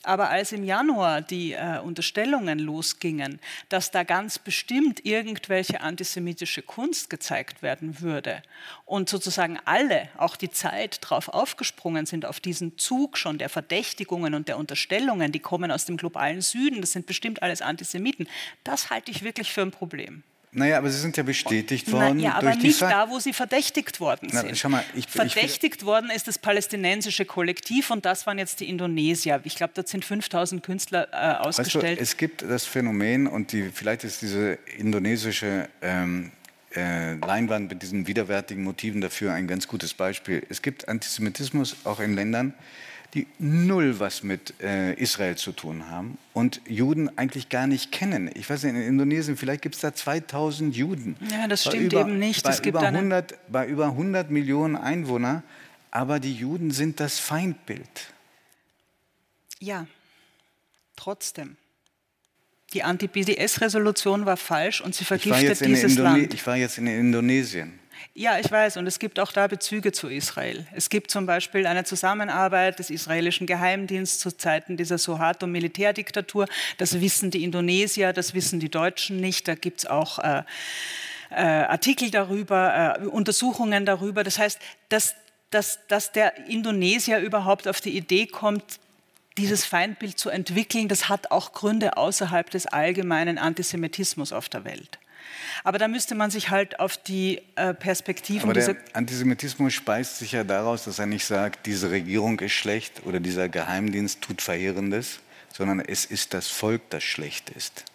Aber 0.04 0.30
als 0.30 0.54
im 0.54 0.64
Januar 0.64 1.22
die 1.22 1.54
äh, 1.54 1.80
Unterstellungen 1.80 2.58
losgingen, 2.58 3.40
dass 3.68 3.92
da 3.92 4.04
ganz 4.04 4.40
bestimmt 4.40 5.06
irgendwelche 5.06 5.82
antisemitische 5.82 6.62
Kunst 6.62 7.10
gezeigt 7.10 7.62
werden 7.62 8.00
würde 8.00 8.42
und 8.86 9.10
sozusagen 9.10 9.60
alle, 9.66 10.08
auch 10.18 10.38
die 10.38 10.52
Zeit, 10.52 11.04
darauf 11.04 11.28
aufgesprungen 11.28 12.06
sind, 12.06 12.26
auf 12.26 12.40
diesen 12.40 12.78
Zug 12.78 13.18
schon 13.18 13.38
der 13.38 13.50
Verdächtigungen 13.50 14.36
und 14.36 14.48
der 14.48 14.58
Unterstellungen, 14.58 15.34
die 15.34 15.40
kommen 15.40 15.70
aus 15.70 15.84
dem 15.84 15.98
globalen 15.98 16.42
Süden, 16.42 16.80
das 16.80 16.94
sind 16.94 17.06
bestimmt 17.06 17.44
alles 17.44 17.62
Antisemiten, 17.62 18.30
das 18.64 18.90
halte 18.90 19.12
ich 19.12 19.24
wirklich 19.24 19.52
für 19.52 19.62
ein 19.62 19.72
Problem. 19.72 20.24
Naja, 20.52 20.80
aber 20.80 20.90
sie 20.90 21.00
sind 21.00 21.16
ja 21.16 21.24
bestätigt 21.24 21.92
worden. 21.92 22.18
Na, 22.18 22.24
ja, 22.24 22.34
aber 22.34 22.56
nicht 22.56 22.82
da, 22.82 23.10
wo 23.10 23.20
sie 23.20 23.34
verdächtigt 23.34 24.00
worden 24.00 24.30
sind. 24.30 24.64
Na, 24.64 24.70
mal, 24.70 24.84
ich, 24.96 25.08
verdächtigt 25.08 25.82
ich 25.82 25.86
worden 25.86 26.10
ist 26.10 26.28
das 26.28 26.40
palästinensische 26.40 27.26
Kollektiv 27.26 27.92
und 27.92 28.06
das 28.06 28.26
waren 28.26 28.40
jetzt 28.40 28.60
die 28.60 28.68
Indonesier. 28.68 29.42
Ich 29.44 29.56
glaube, 29.56 29.74
dort 29.76 29.88
sind 29.88 30.04
5000 30.04 30.64
Künstler 30.64 31.08
äh, 31.12 31.44
ausgestellt. 31.44 31.84
Weißt 31.84 32.00
du, 32.00 32.04
es 32.04 32.18
gibt 32.18 32.42
das 32.42 32.66
Phänomen 32.66 33.28
und 33.28 33.52
die, 33.52 33.70
vielleicht 33.72 34.04
ist 34.04 34.24
diese 34.24 34.58
indonesische 34.78 35.70
ähm, 35.82 36.32
äh, 36.76 37.16
Leinwand 37.16 37.70
mit 37.70 37.82
diesen 37.82 38.08
widerwärtigen 38.08 38.64
Motiven 38.64 39.02
dafür 39.02 39.34
ein 39.34 39.48
ganz 39.48 39.68
gutes 39.68 39.94
Beispiel. 39.94 40.46
Es 40.50 40.62
gibt 40.62 40.88
Antisemitismus 40.88 41.78
auch 41.84 42.00
in 42.00 42.14
Ländern, 42.14 42.54
die 43.14 43.26
null 43.40 44.00
was 44.00 44.22
mit 44.24 44.54
äh, 44.62 44.94
Israel 44.94 45.36
zu 45.36 45.52
tun 45.52 45.90
haben 45.90 46.18
und 46.34 46.62
Juden 46.68 47.18
eigentlich 47.18 47.50
gar 47.50 47.66
nicht 47.66 47.92
kennen. 47.92 48.30
Ich 48.36 48.50
weiß 48.50 48.64
nicht, 48.64 48.76
in 48.76 48.82
Indonesien, 48.82 49.36
vielleicht 49.36 49.64
gibt 49.64 49.76
es 49.76 49.82
da 49.82 49.94
2000 49.94 50.76
Juden. 50.76 51.16
Ja, 51.32 51.48
das 51.48 51.66
stimmt 51.66 51.94
über, 51.94 52.02
eben 52.02 52.20
nicht. 52.20 52.44
Bei, 52.44 52.52
es 52.52 52.62
gibt 52.62 52.78
über 52.78 52.88
100, 52.88 53.36
bei 53.52 53.66
über 53.66 53.86
100 53.86 54.30
Millionen 54.30 54.76
Einwohnern, 54.76 55.44
aber 55.90 56.20
die 56.20 56.34
Juden 56.34 56.70
sind 56.72 57.00
das 57.00 57.18
Feindbild. 57.20 58.14
Ja, 59.60 59.88
trotzdem. 60.96 61.58
Die 62.74 62.84
Anti-BDS-Resolution 62.84 64.26
war 64.26 64.38
falsch 64.38 64.82
und 64.82 64.94
sie 64.94 65.04
vergiftet 65.04 65.62
dieses 65.62 65.92
Indone 65.92 66.20
Land. 66.20 66.34
Ich 66.34 66.46
war 66.46 66.56
jetzt 66.56 66.78
in 66.78 66.88
Indonesien. 66.88 67.80
Ja, 68.14 68.38
ich 68.40 68.52
weiß. 68.52 68.78
Und 68.78 68.88
es 68.88 69.00
gibt 69.00 69.20
auch 69.20 69.32
da 69.32 69.48
Bezüge 69.48 69.92
zu 69.92 70.08
Israel. 70.08 70.68
Es 70.74 70.90
gibt 70.90 71.10
zum 71.10 71.26
Beispiel 71.26 71.66
eine 71.66 71.84
Zusammenarbeit 71.84 72.80
des 72.80 72.90
israelischen 72.90 73.48
Geheimdienstes 73.48 74.20
zu 74.20 74.36
Zeiten 74.36 74.78
dieser 74.78 74.98
Suharto-Militärdiktatur. 74.98 76.48
Das 76.78 77.02
wissen 77.02 77.32
die 77.32 77.44
Indonesier, 77.44 78.14
das 78.14 78.34
wissen 78.34 78.60
die 78.60 78.70
Deutschen 78.70 79.20
nicht. 79.20 79.48
Da 79.48 79.56
gibt 79.56 79.80
es 79.80 79.86
auch 79.86 80.20
äh, 80.20 80.44
äh, 81.32 81.36
Artikel 81.36 82.12
darüber, 82.12 83.00
äh, 83.00 83.06
Untersuchungen 83.06 83.86
darüber. 83.86 84.24
Das 84.24 84.38
heißt, 84.38 84.60
dass, 84.90 85.16
dass, 85.50 85.80
dass 85.88 86.12
der 86.12 86.48
Indonesier 86.48 87.20
überhaupt 87.20 87.68
auf 87.68 87.82
die 87.82 87.96
Idee 87.96 88.28
kommt, 88.28 88.80
dieses 89.40 89.66
Feindbild 89.66 90.20
zu 90.20 90.30
entwickeln, 90.30 90.88
das 90.88 91.10
hat 91.10 91.32
auch 91.32 91.54
Gründe 91.54 91.98
außerhalb 91.98 92.50
des 92.50 92.68
allgemeinen 92.68 93.38
Antisemitismus 93.38 94.34
auf 94.34 94.50
der 94.50 94.66
Welt. 94.66 95.00
Aber 95.64 95.78
da 95.78 95.88
müsste 95.88 96.16
man 96.16 96.32
sich 96.32 96.50
halt 96.50 96.80
auf 96.80 96.98
die 96.98 97.42
äh, 97.56 97.74
Perspektiven. 97.74 98.44
Aber 98.44 98.54
der 98.54 98.76
Antisemitismus 98.94 99.74
speist 99.74 100.18
sich 100.18 100.34
ja 100.34 100.44
daraus, 100.44 100.86
dass 100.86 101.00
er 101.00 101.06
nicht 101.06 101.26
sagt, 101.26 101.66
diese 101.66 101.92
Regierung 101.92 102.40
ist 102.40 102.54
schlecht 102.54 103.06
oder 103.06 103.20
dieser 103.20 103.50
Geheimdienst 103.50 104.22
tut 104.22 104.42
Verheerendes, 104.42 105.20
sondern 105.54 105.80
es 105.80 106.06
ist 106.06 106.34
das 106.34 106.48
Volk, 106.48 106.90
das 106.90 107.04
schlecht 107.04 107.50
ist. 107.52 107.86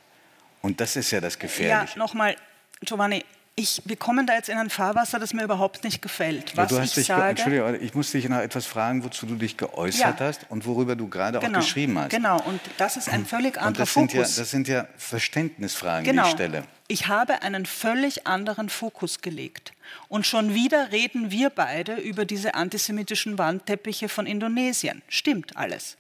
Und 0.62 0.80
das 0.80 0.96
ist 0.96 1.10
ja 1.10 1.20
das 1.20 1.38
Gefährliche. 1.38 1.92
Ja, 1.94 1.98
nochmal, 1.98 2.36
Giovanni, 2.80 3.24
ich, 3.56 3.82
wir 3.84 3.96
kommen 3.96 4.26
da 4.26 4.34
jetzt 4.34 4.48
in 4.48 4.58
ein 4.58 4.68
Fahrwasser, 4.68 5.20
das 5.20 5.32
mir 5.32 5.44
überhaupt 5.44 5.84
nicht 5.84 6.02
gefällt. 6.02 6.56
Was 6.56 6.72
ja, 6.72 6.82
ich 6.82 6.94
dich, 6.94 7.06
sage, 7.06 7.30
Entschuldige, 7.30 7.76
ich 7.76 7.94
muss 7.94 8.10
dich 8.10 8.28
noch 8.28 8.38
etwas 8.38 8.66
fragen, 8.66 9.04
wozu 9.04 9.26
du 9.26 9.36
dich 9.36 9.56
geäußert 9.56 10.18
ja. 10.18 10.26
hast 10.26 10.46
und 10.48 10.66
worüber 10.66 10.96
du 10.96 11.08
gerade 11.08 11.38
genau, 11.38 11.58
auch 11.58 11.62
geschrieben 11.62 11.96
hast. 11.98 12.10
Genau, 12.10 12.40
und 12.42 12.60
das 12.78 12.96
ist 12.96 13.08
ein 13.08 13.24
völlig 13.24 13.58
anderer 13.58 13.84
das 13.84 13.90
Fokus. 13.90 14.10
Sind 14.10 14.18
ja, 14.18 14.42
das 14.42 14.50
sind 14.50 14.68
ja 14.68 14.88
Verständnisfragen, 14.96 16.04
genau. 16.04 16.22
die 16.22 16.28
ich 16.28 16.34
stelle. 16.34 16.64
Ich 16.88 17.06
habe 17.06 17.42
einen 17.42 17.64
völlig 17.64 18.26
anderen 18.26 18.68
Fokus 18.68 19.20
gelegt. 19.20 19.72
Und 20.08 20.26
schon 20.26 20.54
wieder 20.54 20.90
reden 20.90 21.30
wir 21.30 21.50
beide 21.50 21.94
über 21.94 22.24
diese 22.24 22.54
antisemitischen 22.54 23.38
Wandteppiche 23.38 24.08
von 24.08 24.26
Indonesien. 24.26 25.02
Stimmt 25.08 25.56
alles. 25.56 25.96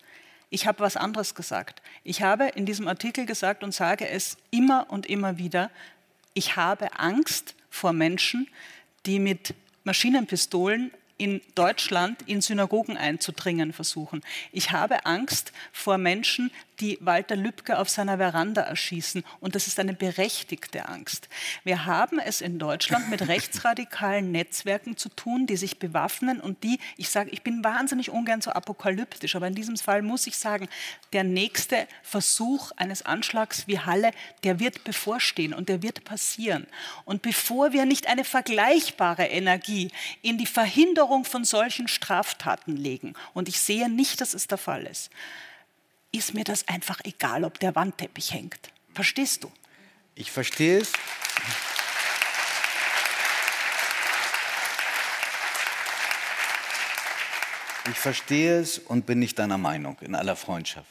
Ich 0.50 0.66
habe 0.66 0.80
was 0.80 0.96
anderes 0.96 1.34
gesagt. 1.34 1.82
Ich 2.04 2.22
habe 2.22 2.46
in 2.46 2.66
diesem 2.66 2.86
Artikel 2.86 3.26
gesagt 3.26 3.64
und 3.64 3.74
sage 3.74 4.08
es 4.08 4.36
immer 4.50 4.86
und 4.88 5.06
immer 5.06 5.38
wieder, 5.38 5.70
ich 6.34 6.56
habe 6.56 6.98
Angst 6.98 7.54
vor 7.70 7.92
Menschen, 7.92 8.48
die 9.06 9.18
mit 9.18 9.54
Maschinenpistolen 9.84 10.90
in 11.16 11.40
Deutschland 11.54 12.22
in 12.26 12.40
Synagogen 12.40 12.96
einzudringen 12.96 13.72
versuchen. 13.72 14.22
Ich 14.50 14.72
habe 14.72 15.06
Angst 15.06 15.52
vor 15.72 15.96
Menschen, 15.96 16.50
die 16.80 16.98
Walter 17.00 17.36
Lübcke 17.36 17.78
auf 17.78 17.88
seiner 17.88 18.18
Veranda 18.18 18.62
erschießen. 18.62 19.24
Und 19.40 19.54
das 19.54 19.66
ist 19.66 19.78
eine 19.78 19.94
berechtigte 19.94 20.88
Angst. 20.88 21.28
Wir 21.62 21.86
haben 21.86 22.18
es 22.18 22.40
in 22.40 22.58
Deutschland 22.58 23.10
mit 23.10 23.28
rechtsradikalen 23.28 24.32
Netzwerken 24.32 24.96
zu 24.96 25.08
tun, 25.08 25.46
die 25.46 25.56
sich 25.56 25.78
bewaffnen 25.78 26.40
und 26.40 26.62
die, 26.64 26.78
ich 26.96 27.08
sage, 27.08 27.30
ich 27.30 27.42
bin 27.42 27.64
wahnsinnig 27.64 28.10
ungern 28.10 28.40
so 28.40 28.50
apokalyptisch, 28.50 29.36
aber 29.36 29.46
in 29.46 29.54
diesem 29.54 29.76
Fall 29.76 30.02
muss 30.02 30.26
ich 30.26 30.36
sagen, 30.36 30.68
der 31.12 31.24
nächste 31.24 31.86
Versuch 32.02 32.72
eines 32.76 33.02
Anschlags 33.02 33.66
wie 33.66 33.78
Halle, 33.78 34.10
der 34.42 34.60
wird 34.60 34.84
bevorstehen 34.84 35.54
und 35.54 35.68
der 35.68 35.82
wird 35.82 36.04
passieren. 36.04 36.66
Und 37.04 37.22
bevor 37.22 37.72
wir 37.72 37.86
nicht 37.86 38.06
eine 38.06 38.24
vergleichbare 38.24 39.24
Energie 39.26 39.90
in 40.22 40.38
die 40.38 40.46
Verhinderung 40.46 41.24
von 41.24 41.44
solchen 41.44 41.88
Straftaten 41.88 42.76
legen, 42.76 43.14
und 43.32 43.48
ich 43.48 43.60
sehe 43.60 43.88
nicht, 43.88 44.20
dass 44.20 44.34
es 44.34 44.46
der 44.46 44.58
Fall 44.58 44.84
ist, 44.86 45.10
ist 46.16 46.34
mir 46.34 46.44
das 46.44 46.68
einfach 46.68 47.00
egal, 47.04 47.44
ob 47.44 47.58
der 47.58 47.74
Wandteppich 47.74 48.32
hängt. 48.32 48.70
Verstehst 48.94 49.44
du? 49.44 49.52
Ich 50.14 50.30
verstehe 50.30 50.78
es. 50.78 50.92
Ich 57.90 57.98
verstehe 57.98 58.60
es 58.60 58.78
und 58.78 59.04
bin 59.04 59.18
nicht 59.18 59.38
deiner 59.38 59.58
Meinung 59.58 59.98
in 60.00 60.14
aller 60.14 60.36
Freundschaft. 60.36 60.88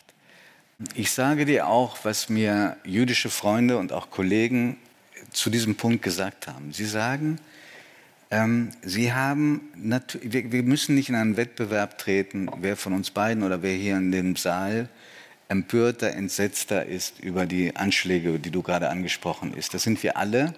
Ich 0.94 1.12
sage 1.12 1.46
dir 1.46 1.68
auch, 1.68 1.98
was 2.04 2.30
mir 2.30 2.78
jüdische 2.84 3.30
Freunde 3.30 3.78
und 3.78 3.94
auch 3.94 4.10
Kollegen 4.10 4.78
zu 5.32 5.50
diesem 5.50 5.76
Punkt 5.76 6.04
gesagt 6.04 6.48
haben. 6.48 6.74
Sie 6.74 6.86
sagen, 6.86 7.40
Sie 8.82 9.14
haben, 9.14 9.62
wir, 9.76 10.52
wir 10.52 10.64
müssen 10.64 10.96
nicht 10.96 11.10
in 11.10 11.16
einen 11.16 11.38
Wettbewerb 11.38 12.00
treten, 12.00 12.50
wer 12.62 12.76
von 12.76 12.94
uns 12.94 13.12
beiden 13.12 13.44
oder 13.44 13.62
wer 13.62 13.76
hier 13.76 13.98
in 13.98 14.12
dem 14.12 14.36
Saal 14.36 14.90
empörter, 15.50 16.14
entsetzter 16.14 16.86
ist 16.86 17.20
über 17.20 17.46
die 17.46 17.76
Anschläge, 17.76 18.40
die 18.40 18.50
du 18.50 18.64
gerade 18.64 18.90
angesprochen 18.90 19.54
hast. 19.56 19.76
Das 19.76 19.84
sind 19.84 20.02
wir 20.02 20.18
alle. 20.18 20.56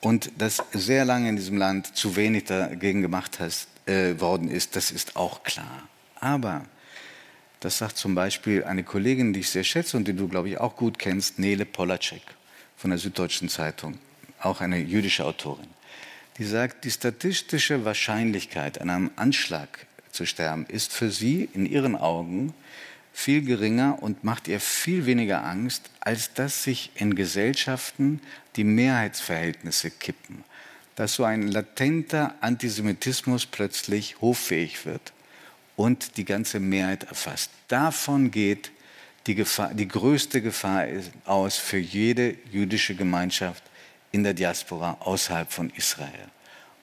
Und 0.00 0.30
dass 0.38 0.62
sehr 0.72 1.04
lange 1.04 1.28
in 1.28 1.36
diesem 1.36 1.56
Land 1.56 1.96
zu 1.96 2.14
wenig 2.14 2.44
dagegen 2.44 3.02
gemacht 3.02 3.40
hast, 3.40 3.68
äh, 3.86 4.20
worden 4.20 4.48
ist, 4.48 4.76
das 4.76 4.92
ist 4.92 5.16
auch 5.16 5.42
klar. 5.42 5.88
Aber 6.20 6.64
das 7.58 7.78
sagt 7.78 7.96
zum 7.96 8.14
Beispiel 8.14 8.62
eine 8.62 8.84
Kollegin, 8.84 9.32
die 9.32 9.40
ich 9.40 9.50
sehr 9.50 9.64
schätze 9.64 9.96
und 9.96 10.06
die 10.06 10.14
du, 10.14 10.28
glaube 10.28 10.50
ich, 10.50 10.58
auch 10.58 10.76
gut 10.76 11.00
kennst, 11.00 11.40
Nele 11.40 11.64
Polacek 11.64 12.22
von 12.76 12.90
der 12.90 12.98
Süddeutschen 12.98 13.48
Zeitung, 13.48 13.98
auch 14.40 14.60
eine 14.60 14.78
jüdische 14.78 15.24
Autorin 15.24 15.68
die 16.38 16.44
sagt, 16.44 16.84
die 16.84 16.90
statistische 16.90 17.84
Wahrscheinlichkeit, 17.84 18.80
an 18.80 18.90
einem 18.90 19.10
Anschlag 19.16 19.86
zu 20.10 20.26
sterben, 20.26 20.66
ist 20.66 20.92
für 20.92 21.10
sie 21.10 21.48
in 21.52 21.66
ihren 21.66 21.96
Augen 21.96 22.54
viel 23.12 23.42
geringer 23.42 24.02
und 24.02 24.24
macht 24.24 24.48
ihr 24.48 24.60
viel 24.60 25.06
weniger 25.06 25.44
Angst, 25.44 25.90
als 26.00 26.32
dass 26.32 26.64
sich 26.64 26.90
in 26.94 27.14
Gesellschaften 27.14 28.20
die 28.56 28.64
Mehrheitsverhältnisse 28.64 29.90
kippen. 29.90 30.44
Dass 30.96 31.14
so 31.14 31.24
ein 31.24 31.48
latenter 31.48 32.34
Antisemitismus 32.40 33.46
plötzlich 33.46 34.20
hoffähig 34.20 34.84
wird 34.86 35.12
und 35.76 36.16
die 36.16 36.24
ganze 36.24 36.60
Mehrheit 36.60 37.04
erfasst. 37.04 37.50
Davon 37.68 38.30
geht 38.30 38.70
die, 39.26 39.34
Gefahr, 39.34 39.72
die 39.74 39.88
größte 39.88 40.42
Gefahr 40.42 40.86
aus 41.24 41.56
für 41.56 41.78
jede 41.78 42.36
jüdische 42.50 42.94
Gemeinschaft, 42.94 43.62
in 44.12 44.22
der 44.22 44.34
Diaspora 44.34 44.98
außerhalb 45.00 45.52
von 45.52 45.70
Israel. 45.70 46.28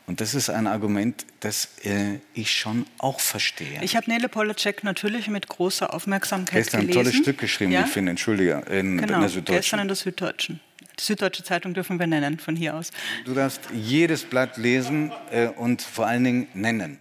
Und 0.10 0.22
das 0.22 0.34
ist 0.34 0.50
ein 0.50 0.66
Argument, 0.66 1.24
das 1.40 1.70
äh, 1.84 2.18
ich 2.34 2.52
schon 2.52 2.88
auch 2.98 3.20
verstehe. 3.20 3.80
Ich 3.84 3.96
habe 3.96 4.10
Nele 4.10 4.28
Polacek 4.28 4.84
natürlich 4.84 5.28
mit 5.28 5.48
großer 5.48 5.94
Aufmerksamkeit 5.94 6.64
gestern 6.64 6.82
gelesen. 6.82 7.00
ein 7.00 7.04
tolles 7.04 7.16
Stück 7.16 7.38
geschrieben, 7.38 7.72
ja? 7.72 7.82
ich 7.82 7.92
finde, 7.92 8.10
entschuldige, 8.10 8.64
in, 8.72 8.98
genau, 8.98 9.16
in 9.16 9.20
der 9.22 9.30
Süddeutschen. 9.30 9.56
gestern 9.56 9.80
in 9.82 9.88
der 9.88 9.96
Süddeutschen. 9.96 10.60
Die 11.00 11.04
Süddeutsche 11.04 11.44
Zeitung 11.44 11.76
dürfen 11.76 12.00
wir 12.00 12.08
nennen, 12.08 12.40
von 12.40 12.56
hier 12.56 12.76
aus. 12.76 12.90
Du 13.24 13.36
darfst 13.36 13.62
jedes 13.72 14.24
Blatt 14.24 14.58
lesen 14.58 15.12
äh, 15.30 15.48
und 15.50 15.84
vor 15.84 16.08
allen 16.08 16.24
Dingen 16.24 16.48
nennen. 16.56 16.98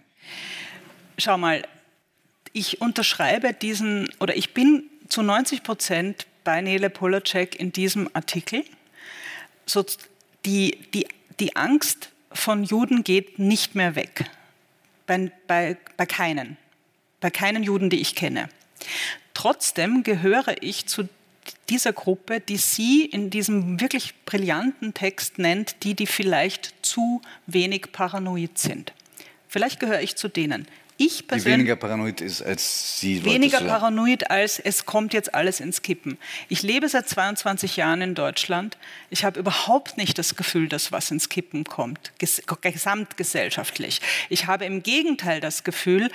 Schau 1.17 1.39
mal, 1.39 1.63
ich 2.53 2.79
unterschreibe 2.79 3.53
diesen, 3.53 4.07
oder 4.19 4.37
ich 4.37 4.53
bin 4.53 4.83
zu 5.07 5.23
90 5.23 5.63
Prozent 5.63 6.27
bei 6.43 6.61
Nele 6.61 6.91
Polacek 6.91 7.59
in 7.59 7.71
diesem 7.71 8.07
Artikel. 8.13 8.63
So, 9.65 9.83
die, 10.49 10.77
die, 10.93 11.07
die 11.39 11.55
Angst 11.55 12.09
von 12.31 12.63
Juden 12.63 13.03
geht 13.03 13.37
nicht 13.37 13.75
mehr 13.75 13.95
weg. 13.95 14.25
Bei, 15.05 15.31
bei, 15.47 15.77
bei 15.95 16.05
keinen. 16.05 16.57
Bei 17.19 17.29
keinen 17.29 17.63
Juden, 17.63 17.89
die 17.89 18.01
ich 18.01 18.15
kenne. 18.15 18.49
Trotzdem 19.33 20.03
gehöre 20.03 20.61
ich 20.61 20.87
zu 20.87 21.07
dieser 21.69 21.93
Gruppe, 21.93 22.39
die 22.39 22.57
sie 22.57 23.05
in 23.05 23.29
diesem 23.29 23.79
wirklich 23.79 24.13
brillanten 24.25 24.93
Text 24.93 25.37
nennt, 25.37 25.83
die, 25.83 25.93
die 25.93 26.07
vielleicht 26.07 26.73
zu 26.81 27.21
wenig 27.45 27.91
paranoid 27.91 28.57
sind. 28.57 28.93
Vielleicht 29.47 29.79
gehöre 29.79 30.01
ich 30.01 30.15
zu 30.15 30.29
denen. 30.29 30.67
Ich 31.01 31.25
die 31.25 31.45
weniger 31.45 31.77
paranoid 31.77 32.19
ist 32.19 32.41
als 32.41 32.99
Sie. 32.99 33.23
Weniger 33.23 33.61
paranoid 33.61 34.29
als 34.29 34.59
es 34.59 34.85
kommt 34.85 35.13
jetzt 35.13 35.33
alles 35.33 35.61
ins 35.61 35.81
Kippen. 35.81 36.17
Ich 36.49 36.61
lebe 36.61 36.89
seit 36.89 37.07
22 37.07 37.77
Jahren 37.77 38.01
in 38.01 38.15
Deutschland. 38.15 38.77
Ich 39.09 39.23
habe 39.23 39.39
überhaupt 39.39 39.95
nicht 39.95 40.17
das 40.17 40.35
Gefühl, 40.35 40.67
dass 40.67 40.91
was 40.91 41.09
ins 41.09 41.29
Kippen 41.29 41.63
kommt, 41.63 42.11
gesamtgesellschaftlich. 42.61 44.01
Ich 44.27 44.47
habe 44.47 44.65
im 44.65 44.83
Gegenteil 44.83 45.39
das 45.39 45.63
Gefühl, 45.63 46.11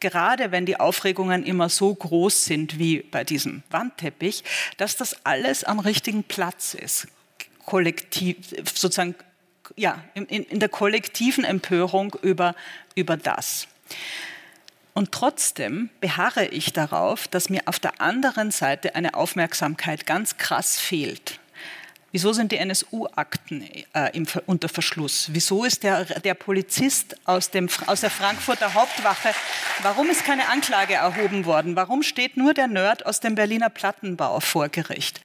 gerade 0.00 0.50
wenn 0.50 0.64
die 0.64 0.80
Aufregungen 0.80 1.44
immer 1.44 1.68
so 1.68 1.94
groß 1.94 2.46
sind 2.46 2.78
wie 2.78 3.00
bei 3.02 3.24
diesem 3.24 3.62
Wandteppich, 3.68 4.44
dass 4.78 4.96
das 4.96 5.26
alles 5.26 5.62
am 5.62 5.78
richtigen 5.78 6.24
Platz 6.24 6.72
ist. 6.72 7.06
Kollektiv, 7.66 8.38
sozusagen, 8.64 9.14
ja, 9.76 10.02
in, 10.14 10.24
in 10.24 10.58
der 10.58 10.70
kollektiven 10.70 11.44
Empörung 11.44 12.16
über, 12.22 12.54
über 12.94 13.18
das. 13.18 13.68
Und 14.94 15.12
trotzdem 15.12 15.90
beharre 16.00 16.46
ich 16.46 16.72
darauf, 16.72 17.26
dass 17.28 17.48
mir 17.48 17.62
auf 17.66 17.78
der 17.78 18.00
anderen 18.00 18.50
Seite 18.50 18.94
eine 18.94 19.14
Aufmerksamkeit 19.14 20.06
ganz 20.06 20.36
krass 20.36 20.78
fehlt. 20.78 21.40
Wieso 22.12 22.34
sind 22.34 22.52
die 22.52 22.58
NSU-Akten 22.58 23.66
äh, 23.94 24.22
unter 24.44 24.68
Verschluss? 24.68 25.28
Wieso 25.32 25.64
ist 25.64 25.82
der, 25.82 26.04
der 26.04 26.34
Polizist 26.34 27.16
aus, 27.24 27.50
dem, 27.50 27.70
aus 27.86 28.02
der 28.02 28.10
Frankfurter 28.10 28.74
Hauptwache, 28.74 29.30
warum 29.80 30.10
ist 30.10 30.22
keine 30.26 30.48
Anklage 30.50 30.92
erhoben 30.92 31.46
worden? 31.46 31.74
Warum 31.74 32.02
steht 32.02 32.36
nur 32.36 32.52
der 32.52 32.66
Nerd 32.66 33.06
aus 33.06 33.20
dem 33.20 33.34
Berliner 33.34 33.70
Plattenbau 33.70 34.40
vor 34.40 34.68
Gericht? 34.68 35.22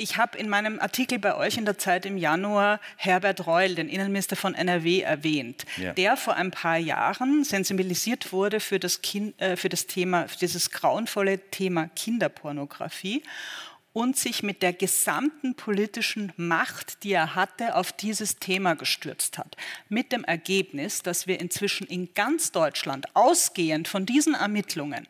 Ich 0.00 0.16
habe 0.16 0.38
in 0.38 0.48
meinem 0.48 0.78
Artikel 0.78 1.18
bei 1.18 1.34
euch 1.34 1.56
in 1.56 1.64
der 1.64 1.76
Zeit 1.76 2.06
im 2.06 2.16
Januar 2.16 2.78
Herbert 2.96 3.48
Reul, 3.48 3.74
den 3.74 3.88
Innenminister 3.88 4.36
von 4.36 4.54
NRW, 4.54 5.00
erwähnt, 5.00 5.66
ja. 5.76 5.92
der 5.92 6.16
vor 6.16 6.36
ein 6.36 6.52
paar 6.52 6.76
Jahren 6.76 7.42
sensibilisiert 7.42 8.32
wurde 8.32 8.60
für 8.60 8.78
das, 8.78 9.02
kind, 9.02 9.40
äh, 9.42 9.56
für 9.56 9.68
das 9.68 9.88
Thema, 9.88 10.28
für 10.28 10.38
dieses 10.38 10.70
grauenvolle 10.70 11.40
Thema 11.50 11.88
Kinderpornografie 11.96 13.24
und 13.98 14.16
sich 14.16 14.44
mit 14.44 14.62
der 14.62 14.72
gesamten 14.72 15.56
politischen 15.56 16.32
Macht, 16.36 17.02
die 17.02 17.10
er 17.10 17.34
hatte, 17.34 17.74
auf 17.74 17.90
dieses 17.90 18.36
Thema 18.36 18.74
gestürzt 18.74 19.38
hat. 19.38 19.56
Mit 19.88 20.12
dem 20.12 20.22
Ergebnis, 20.22 21.02
dass 21.02 21.26
wir 21.26 21.40
inzwischen 21.40 21.84
in 21.88 22.14
ganz 22.14 22.52
Deutschland, 22.52 23.06
ausgehend 23.16 23.88
von 23.88 24.06
diesen 24.06 24.34
Ermittlungen, 24.34 25.08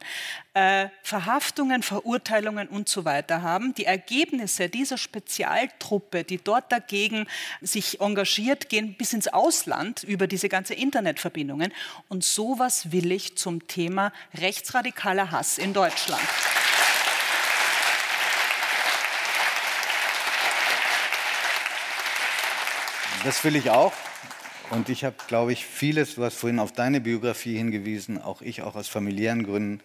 äh, 0.54 0.88
Verhaftungen, 1.02 1.82
Verurteilungen 1.82 2.66
und 2.66 2.88
so 2.88 3.04
weiter 3.04 3.42
haben. 3.42 3.74
Die 3.74 3.84
Ergebnisse 3.84 4.70
dieser 4.70 4.96
Spezialtruppe, 4.96 6.24
die 6.24 6.38
dort 6.38 6.72
dagegen 6.72 7.26
sich 7.60 8.00
engagiert, 8.00 8.70
gehen 8.70 8.94
bis 8.96 9.12
ins 9.12 9.28
Ausland 9.28 10.02
über 10.02 10.26
diese 10.26 10.48
ganze 10.48 10.72
Internetverbindungen. 10.72 11.74
Und 12.08 12.24
sowas 12.24 12.90
will 12.90 13.12
ich 13.12 13.36
zum 13.36 13.68
Thema 13.68 14.14
rechtsradikaler 14.32 15.30
Hass 15.30 15.58
in 15.58 15.74
Deutschland. 15.74 16.22
Das 23.24 23.42
will 23.42 23.56
ich 23.56 23.70
auch. 23.70 23.92
Und 24.70 24.88
ich 24.88 25.04
habe, 25.04 25.16
glaube 25.26 25.52
ich, 25.52 25.66
vieles, 25.66 26.14
du 26.14 26.24
hast 26.24 26.36
vorhin 26.36 26.60
auf 26.60 26.72
deine 26.72 27.00
Biografie 27.00 27.56
hingewiesen, 27.56 28.20
auch 28.20 28.42
ich, 28.42 28.62
auch 28.62 28.76
aus 28.76 28.86
familiären 28.86 29.42
Gründen, 29.42 29.80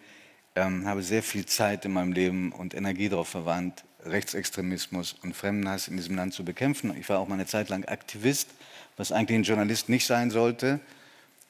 ähm, 0.54 0.86
habe 0.86 1.02
sehr 1.02 1.22
viel 1.22 1.44
Zeit 1.46 1.84
in 1.84 1.92
meinem 1.92 2.12
Leben 2.12 2.52
und 2.52 2.74
Energie 2.74 3.08
darauf 3.08 3.28
verwandt, 3.28 3.84
Rechtsextremismus 4.04 5.16
und 5.22 5.34
Fremdenhass 5.34 5.88
in 5.88 5.96
diesem 5.96 6.16
Land 6.16 6.34
zu 6.34 6.44
bekämpfen. 6.44 6.94
Ich 6.96 7.08
war 7.08 7.18
auch 7.18 7.26
mal 7.26 7.34
eine 7.34 7.46
Zeit 7.46 7.70
lang 7.70 7.84
Aktivist, 7.86 8.50
was 8.96 9.10
eigentlich 9.10 9.38
ein 9.38 9.44
Journalist 9.44 9.88
nicht 9.88 10.06
sein 10.06 10.30
sollte, 10.30 10.78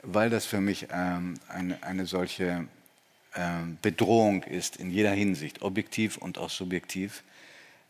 weil 0.02 0.30
das 0.30 0.46
für 0.46 0.60
mich 0.60 0.86
ähm, 0.90 1.34
eine, 1.48 1.82
eine, 1.82 2.06
solche 2.06 2.66
ähm, 3.34 3.78
Bedrohung 3.82 4.42
ist 4.44 4.76
in 4.76 4.90
jeder 4.90 5.12
Hinsicht, 5.12 5.60
objektiv 5.60 6.16
und 6.16 6.38
auch 6.38 6.50
subjektiv. 6.50 7.24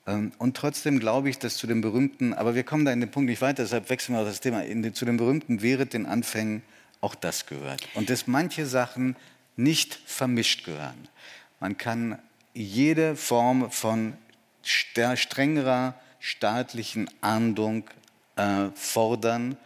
Ähm, 0.07 0.33
und 0.39 0.57
trotzdem 0.57 0.99
glaube 1.01 1.31
ich, 1.31 1.39
dass 1.39 1.57
zu 1.57 1.67
den 1.67 1.81
berühmten, 1.81 2.35
aber 2.35 2.55
wir 2.55 2.65
kommen 2.65 2.85
da 2.85 2.93
in 2.93 3.01
den 3.01 3.11
Punkt 3.11 3.29
nicht 3.29 3.43
weiter, 3.43 3.63
deshalb 3.63 3.91
wechseln 3.91 4.15
wir 4.15 4.25
das 4.25 4.41
Thema, 4.41 4.63
den, 4.63 4.95
zu 4.95 5.05
den 5.05 5.17
berühmten 5.17 5.63
wäre 5.63 5.87
den 5.87 6.07
Anfängen 6.07 6.63
auch 7.01 7.15
das 7.15 7.47
gehört. 7.47 7.87
Und 7.95 8.11
dass 8.11 8.27
manche 8.27 8.67
Sachen 8.67 9.17
nicht 9.57 9.95
vermischt 10.07 10.65
gehören. 10.65 11.09
Man 11.61 11.79
kann 11.79 12.19
jede 12.55 13.17
Form 13.17 13.71
von 13.71 14.15
strengerer 14.63 15.95
staatlichen 16.19 17.11
Ahndung 17.21 17.85
äh, 18.37 18.69
fordern 18.75 19.57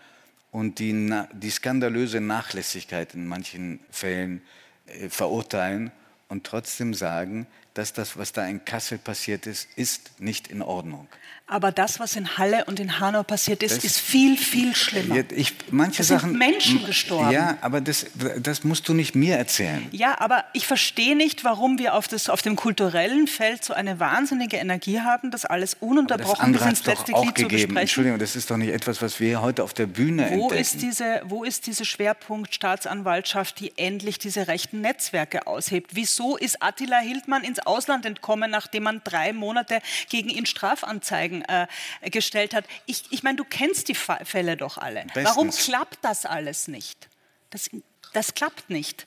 und 0.51 0.79
die, 0.79 1.11
die, 1.33 1.51
skandalöse 1.51 2.21
Nachlässigkeit 2.21 3.15
in 3.15 3.27
manchen 3.27 3.81
Fällen 3.91 4.43
äh, 4.87 5.09
verurteilen 5.09 5.93
und 6.29 6.45
trotzdem 6.45 6.95
sagen, 6.95 7.47
dass 7.79 7.93
das, 7.93 8.17
was 8.17 8.33
da 8.33 8.45
in 8.45 8.65
Kassel 8.65 8.99
passiert 8.99 9.47
ist, 9.47 9.69
ist 9.77 10.21
nicht 10.21 10.49
in 10.49 10.63
Ordnung. 10.63 11.07
Aber 11.51 11.73
das, 11.73 11.99
was 11.99 12.15
in 12.15 12.37
Halle 12.37 12.67
und 12.67 12.79
in 12.79 13.01
Hanau 13.01 13.23
passiert 13.23 13.63
ist, 13.63 13.79
das, 13.79 13.85
ist 13.85 13.99
viel, 13.99 14.37
viel 14.37 14.75
schlimmer. 14.77 15.25
Ich, 15.35 15.55
manche 15.71 16.03
es 16.03 16.09
Sachen, 16.09 16.31
sind 16.31 16.39
Menschen 16.39 16.85
gestorben. 16.85 17.31
Ja, 17.31 17.57
aber 17.63 17.81
das, 17.81 18.07
das 18.39 18.65
musst 18.65 18.87
du 18.87 18.93
nicht 18.93 19.15
mir 19.15 19.37
erzählen. 19.37 19.87
Ja, 19.91 20.21
aber 20.21 20.45
ich 20.53 20.67
verstehe 20.67 21.17
nicht, 21.17 21.45
warum 21.45 21.79
wir 21.79 21.95
auf, 21.95 22.07
das, 22.07 22.29
auf 22.29 22.43
dem 22.43 22.55
kulturellen 22.55 23.27
Feld 23.27 23.65
so 23.65 23.73
eine 23.73 23.99
wahnsinnige 23.99 24.59
Energie 24.59 25.01
haben, 25.01 25.31
das 25.31 25.47
alles 25.47 25.75
ununterbrochen 25.81 26.53
bis 26.53 26.61
ins 26.61 26.85
letzte 26.85 27.13
Glied 27.13 27.39
zu 27.39 27.49
besprechen. 27.49 27.77
Entschuldigung, 27.79 28.19
das 28.19 28.37
ist 28.37 28.51
doch 28.51 28.59
nicht 28.59 28.75
etwas, 28.75 29.01
was 29.01 29.19
wir 29.19 29.41
heute 29.41 29.65
auf 29.65 29.73
der 29.73 29.87
Bühne 29.87 30.29
wo 30.31 30.43
entdecken. 30.43 30.61
Ist 30.61 30.83
diese, 30.83 31.23
wo 31.25 31.45
ist 31.45 31.67
diese 31.67 31.87
Schwerpunkt 31.87 32.55
Staatsanwaltschaft, 32.55 33.59
die 33.61 33.73
endlich 33.79 34.19
diese 34.19 34.49
rechten 34.49 34.83
Netzwerke 34.83 35.47
aushebt? 35.47 35.93
Wieso 35.95 36.37
ist 36.37 36.63
Attila 36.63 36.99
Hildmann 36.99 37.43
ins 37.43 37.59
Ausland 37.61 38.05
entkommen, 38.05 38.51
nachdem 38.51 38.83
man 38.83 39.01
drei 39.03 39.33
Monate 39.33 39.81
gegen 40.11 40.29
ihn 40.29 40.45
Strafanzeigen 40.45 41.38
äh, 41.43 41.67
gestellt 42.11 42.55
hat. 42.55 42.65
Ich, 42.87 43.05
ich 43.11 43.23
meine, 43.23 43.37
du 43.37 43.45
kennst 43.45 43.89
die 43.89 43.95
Fälle 43.95 44.57
doch 44.57 44.79
alle. 44.79 45.03
Bestens. 45.03 45.25
Warum 45.25 45.51
klappt 45.51 45.99
das 46.03 46.27
alles 46.27 46.69
nicht? 46.69 47.09
Das, 47.51 47.71
das 48.13 48.35
klappt 48.35 48.71
nicht. 48.71 49.07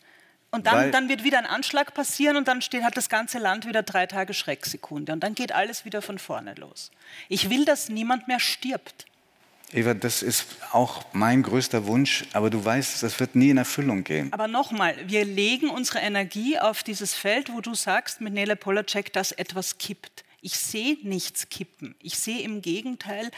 Und 0.54 0.68
dann, 0.68 0.92
dann, 0.92 1.08
wird 1.08 1.24
wieder 1.24 1.38
ein 1.38 1.46
Anschlag 1.46 1.94
passieren 1.94 2.36
und 2.36 2.48
dann 2.48 2.62
steht, 2.62 2.84
hat 2.84 2.98
das 2.98 3.08
ganze 3.08 3.40
Land 3.40 3.66
wieder 3.66 3.84
drei 3.84 4.06
Tage 4.06 4.34
Schrecksekunde. 4.34 5.14
Und 5.14 5.22
dann 5.22 5.34
geht 5.34 5.54
alles 5.54 5.86
wieder 5.86 6.02
von 6.02 6.20
vorne 6.20 6.56
los. 6.56 6.92
Ich 7.30 7.50
will, 7.50 7.64
dass 7.64 7.88
niemand 7.88 8.28
mehr 8.28 8.42
stirbt. 8.42 9.06
Eva, 9.74 9.94
das 9.94 10.22
ist 10.22 10.46
auch 10.74 11.06
mein 11.14 11.44
größter 11.44 11.86
Wunsch, 11.86 12.26
aber 12.34 12.50
du 12.50 12.64
weißt, 12.64 13.02
das 13.02 13.18
wird 13.22 13.36
nie 13.36 13.52
in 13.52 13.58
Erfüllung 13.58 14.04
gehen. 14.04 14.34
Aber 14.34 14.50
nochmal, 14.50 14.96
wir 15.08 15.24
legen 15.24 15.70
unsere 15.70 16.00
Energie 16.00 16.60
auf 16.60 16.84
dieses 16.84 17.14
Feld, 17.14 17.54
wo 17.54 17.62
du 17.62 17.74
sagst 17.74 18.20
mit 18.20 18.34
Nele 18.34 18.58
Polacek, 18.58 19.14
dass 19.14 19.32
etwas 19.32 19.78
kippt. 19.78 20.26
Ich 20.42 20.58
sehe 20.58 20.98
nichts 21.04 21.50
kippen. 21.50 21.96
Ich 22.02 22.18
sehe 22.18 22.42
im 22.42 22.62
Gegenteil 22.62 23.32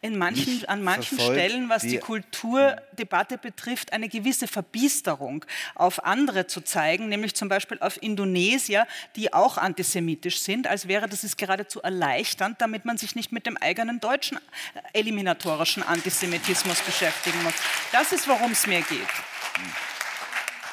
in 0.00 0.16
manchen, 0.16 0.64
an 0.66 0.82
manchen 0.82 1.18
Stellen, 1.18 1.68
was 1.68 1.82
die, 1.82 1.88
die 1.90 1.98
Kulturdebatte 1.98 3.36
betrifft, 3.36 3.92
eine 3.92 4.08
gewisse 4.08 4.46
Verbiesterung 4.46 5.44
auf 5.74 6.04
andere 6.04 6.46
zu 6.46 6.60
zeigen, 6.60 7.08
nämlich 7.08 7.34
zum 7.34 7.48
Beispiel 7.48 7.78
auf 7.80 8.00
Indonesier, 8.00 8.86
die 9.16 9.32
auch 9.32 9.58
antisemitisch 9.58 10.38
sind, 10.38 10.68
als 10.68 10.86
wäre 10.86 11.08
das 11.08 11.24
ist 11.24 11.36
geradezu 11.36 11.82
erleichternd, 11.82 12.60
damit 12.60 12.84
man 12.84 12.96
sich 12.96 13.16
nicht 13.16 13.32
mit 13.32 13.46
dem 13.46 13.56
eigenen 13.56 13.98
deutschen 13.98 14.38
äh, 14.38 15.00
eliminatorischen 15.00 15.82
Antisemitismus 15.82 16.80
beschäftigen 16.80 17.42
muss. 17.42 17.54
Das 17.90 18.12
ist, 18.12 18.28
worum 18.28 18.52
es 18.52 18.66
mir 18.66 18.82
geht. 18.82 19.08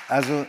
Also, 0.08 0.46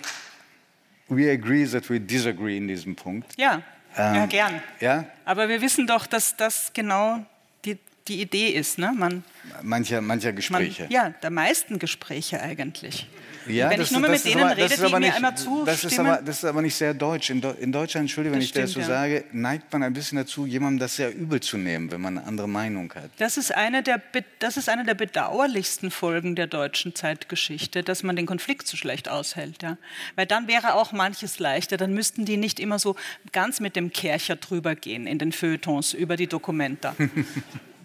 we 1.08 1.30
agree 1.30 1.66
that 1.66 1.88
we 1.88 1.98
disagree 1.98 2.58
in 2.58 2.68
diesem 2.68 2.94
Punkt. 2.94 3.32
Ja, 3.38 3.62
ähm, 3.96 4.14
ja 4.14 4.26
gern. 4.26 4.62
Ja? 4.80 5.04
Aber 5.24 5.48
wir 5.48 5.60
wissen 5.60 5.86
doch, 5.86 6.06
dass 6.06 6.36
das 6.36 6.72
genau 6.72 7.24
die 7.64 7.78
die 8.08 8.20
Idee 8.20 8.48
ist. 8.48 8.78
Ne? 8.78 8.92
Man, 8.96 9.24
mancher, 9.62 10.00
mancher 10.00 10.32
Gespräche. 10.32 10.84
Man, 10.84 10.92
ja, 10.92 11.10
der 11.10 11.30
meisten 11.30 11.78
Gespräche 11.78 12.40
eigentlich. 12.40 13.06
Ja, 13.48 13.70
wenn 13.70 13.78
das, 13.78 13.88
ich 13.88 13.92
nur 13.92 14.00
mal 14.00 14.10
mit 14.10 14.24
denen 14.24 14.42
aber, 14.42 14.56
rede, 14.56 14.74
die 14.74 14.82
nicht, 14.82 14.98
mir 14.98 15.14
einmal 15.14 15.36
zustimmen. 15.36 15.66
Das 15.66 15.84
ist, 15.84 15.98
aber, 15.98 16.22
das 16.22 16.38
ist 16.38 16.44
aber 16.44 16.62
nicht 16.62 16.74
sehr 16.74 16.94
deutsch. 16.94 17.30
In, 17.30 17.42
in 17.60 17.72
Deutschland, 17.72 18.04
Entschuldigung, 18.04 18.36
wenn 18.36 18.42
ich 18.42 18.52
das 18.52 18.72
so 18.72 18.80
ja. 18.80 18.86
sage, 18.86 19.24
neigt 19.32 19.72
man 19.72 19.82
ein 19.82 19.92
bisschen 19.92 20.18
dazu, 20.18 20.46
jemandem 20.46 20.80
das 20.80 20.96
sehr 20.96 21.14
übel 21.14 21.40
zu 21.40 21.56
nehmen, 21.56 21.90
wenn 21.90 22.00
man 22.00 22.18
eine 22.18 22.26
andere 22.26 22.48
Meinung 22.48 22.92
hat. 22.94 23.10
Das 23.18 23.36
ist 23.36 23.54
eine 23.54 23.82
der, 23.82 24.02
das 24.38 24.56
ist 24.56 24.68
eine 24.68 24.84
der 24.84 24.94
bedauerlichsten 24.94 25.90
Folgen 25.90 26.34
der 26.34 26.46
deutschen 26.46 26.94
Zeitgeschichte, 26.94 27.82
dass 27.82 28.02
man 28.02 28.16
den 28.16 28.26
Konflikt 28.26 28.66
so 28.66 28.76
schlecht 28.76 29.08
aushält. 29.08 29.62
Ja? 29.62 29.76
Weil 30.16 30.26
dann 30.26 30.48
wäre 30.48 30.74
auch 30.74 30.92
manches 30.92 31.38
leichter. 31.38 31.76
Dann 31.76 31.94
müssten 31.94 32.24
die 32.24 32.36
nicht 32.36 32.58
immer 32.58 32.78
so 32.78 32.96
ganz 33.32 33.60
mit 33.60 33.76
dem 33.76 33.92
Kercher 33.92 34.36
drüber 34.36 34.74
gehen 34.74 35.06
in 35.06 35.18
den 35.18 35.32
Feuilletons 35.32 35.92
über 35.94 36.16
die 36.16 36.26
Dokumenta. 36.26 36.94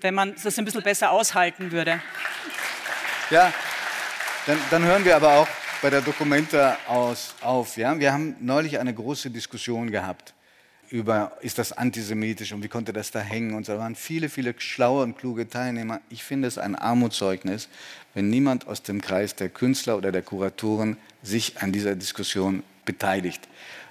wenn 0.02 0.14
man 0.14 0.36
das 0.41 0.58
ein 0.58 0.66
bisschen 0.66 0.84
besser 0.84 1.12
aushalten 1.12 1.72
würde. 1.72 2.02
Ja, 3.30 3.54
dann, 4.45 4.58
dann, 4.70 4.84
hören 4.84 5.06
wir 5.06 5.16
aber 5.16 5.38
auch 5.38 5.47
bei 5.82 5.89
der 5.89 6.02
Dokumenta 6.02 6.78
aus, 6.88 7.36
auf. 7.41 7.78
Ja? 7.78 7.97
Wir 7.97 8.12
haben 8.12 8.36
neulich 8.39 8.80
eine 8.80 8.93
große 8.93 9.30
Diskussion 9.30 9.91
gehabt 9.91 10.34
über, 10.91 11.38
ist 11.41 11.58
das 11.58 11.72
antisemitisch 11.72 12.52
und 12.52 12.64
wie 12.64 12.68
konnte 12.68 12.91
das 12.91 13.12
da 13.12 13.20
hängen 13.20 13.54
und 13.54 13.66
so. 13.66 13.74
Da 13.74 13.80
waren 13.80 13.95
viele, 13.95 14.28
viele 14.28 14.54
schlaue 14.58 15.04
und 15.04 15.18
kluge 15.18 15.47
Teilnehmer. 15.47 16.02
Ich 16.10 16.24
finde 16.24 16.47
es 16.47 16.58
ein 16.58 16.76
Armutszeugnis, 16.76 17.70
wenn 18.14 18.30
niemand 18.30 18.68
aus 18.68 18.84
dem 18.84 19.02
Kreis 19.02 19.36
der 19.36 19.49
Künstler 19.49 19.97
oder 19.97 20.12
der 20.12 20.22
Kuratoren 20.22 20.97
sich 21.24 21.62
an 21.62 21.72
dieser 21.72 21.95
Diskussion 21.95 22.64
beteiligt, 22.84 23.47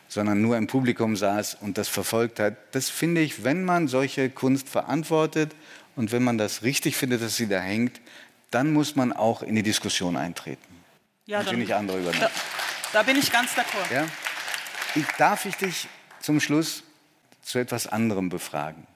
sondern 0.08 0.42
nur 0.42 0.58
im 0.58 0.66
Publikum 0.66 1.16
saß 1.16 1.58
und 1.62 1.78
das 1.78 1.88
verfolgt 1.88 2.38
hat. 2.38 2.56
Das 2.72 2.90
finde 2.90 3.22
ich, 3.22 3.44
wenn 3.44 3.64
man 3.64 3.88
solche 3.88 4.28
Kunst 4.28 4.68
verantwortet 4.68 5.54
und 5.96 6.12
wenn 6.12 6.22
man 6.22 6.38
das 6.38 6.62
richtig 6.62 6.96
findet, 6.96 7.22
dass 7.22 7.36
sie 7.36 7.48
da 7.48 7.60
hängt, 7.60 8.00
dann 8.50 8.72
muss 8.72 8.96
man 8.96 9.12
auch 9.12 9.42
in 9.42 9.54
die 9.54 9.62
Diskussion 9.62 10.16
eintreten. 10.16 10.62
Ja, 11.26 11.42
dann, 11.42 11.58
nicht 11.58 11.74
andere 11.74 12.00
übernehmen. 12.00 12.22
Da, 12.22 12.30
da, 12.92 13.02
bin 13.02 13.16
ich 13.16 13.30
ganz 13.30 13.52
d'accord. 13.52 13.92
Ja? 13.92 14.06
Ich, 14.94 15.06
darf 15.18 15.44
ich 15.46 15.56
dich 15.56 15.86
zum 16.20 16.40
Schluss 16.40 16.82
zu 17.42 17.58
etwas 17.58 17.86
anderem 17.86 18.28
befragen? 18.28 18.86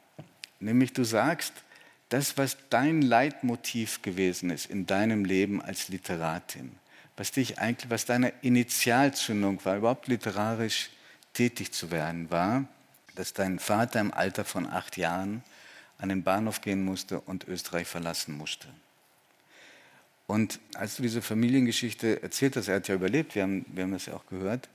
Nämlich 0.59 0.93
du 0.93 1.05
sagst, 1.05 1.53
das, 2.09 2.37
was 2.37 2.57
dein 2.71 3.03
Leitmotiv 3.03 4.03
gewesen 4.03 4.51
ist 4.51 4.67
in 4.67 4.87
deinem 4.87 5.25
Leben 5.25 5.63
als 5.63 5.89
Literatin, 5.89 6.77
was 7.17 7.31
dich 7.31 7.59
eigentlich, 7.59 7.91
was 7.91 8.05
deine 8.05 8.33
Initialzündung 8.43 9.65
war, 9.65 9.77
überhaupt 9.77 10.09
literarisch 10.09 10.91
tätig 11.33 11.73
zu 11.73 11.91
werden, 11.91 12.31
war, 12.31 12.65
dass 13.15 13.33
dein 13.33 13.59
Vater 13.59 14.01
im 14.01 14.13
Alter 14.13 14.45
von 14.45 14.69
acht 14.69 14.97
Jahren 14.97 15.43
an 15.99 16.09
den 16.09 16.23
Bahnhof 16.23 16.61
gehen 16.61 16.85
musste 16.85 17.21
und 17.21 17.47
Österreich 17.49 17.87
verlassen 17.87 18.37
musste. 18.37 18.69
Und 20.27 20.59
als 20.75 20.97
du 20.97 21.03
diese 21.03 21.23
Familiengeschichte 21.23 22.23
erzählt 22.23 22.57
hast, 22.57 22.69
er 22.69 22.77
hat 22.77 22.89
ja 22.89 22.95
überlebt, 22.95 23.35
wir 23.35 23.43
haben, 23.43 23.67
wir 23.69 23.85
haben 23.85 23.93
das 23.93 24.07
ja 24.07 24.15
auch 24.15 24.27
gehört, 24.27 24.69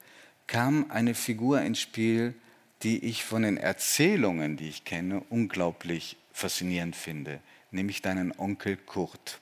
kam 0.48 0.90
eine 0.90 1.16
Figur 1.16 1.62
ins 1.62 1.80
Spiel, 1.80 2.36
die 2.84 3.04
ich 3.06 3.24
von 3.24 3.42
den 3.42 3.58
Erzählungen, 3.58 4.58
die 4.58 4.70
ich 4.70 4.86
kenne, 4.86 5.24
unglaublich 5.30 6.18
faszinierend 6.32 6.96
finde, 6.96 7.40
nämlich 7.72 8.02
deinen 8.02 8.32
Onkel 8.38 8.78
Kurt. 8.78 9.40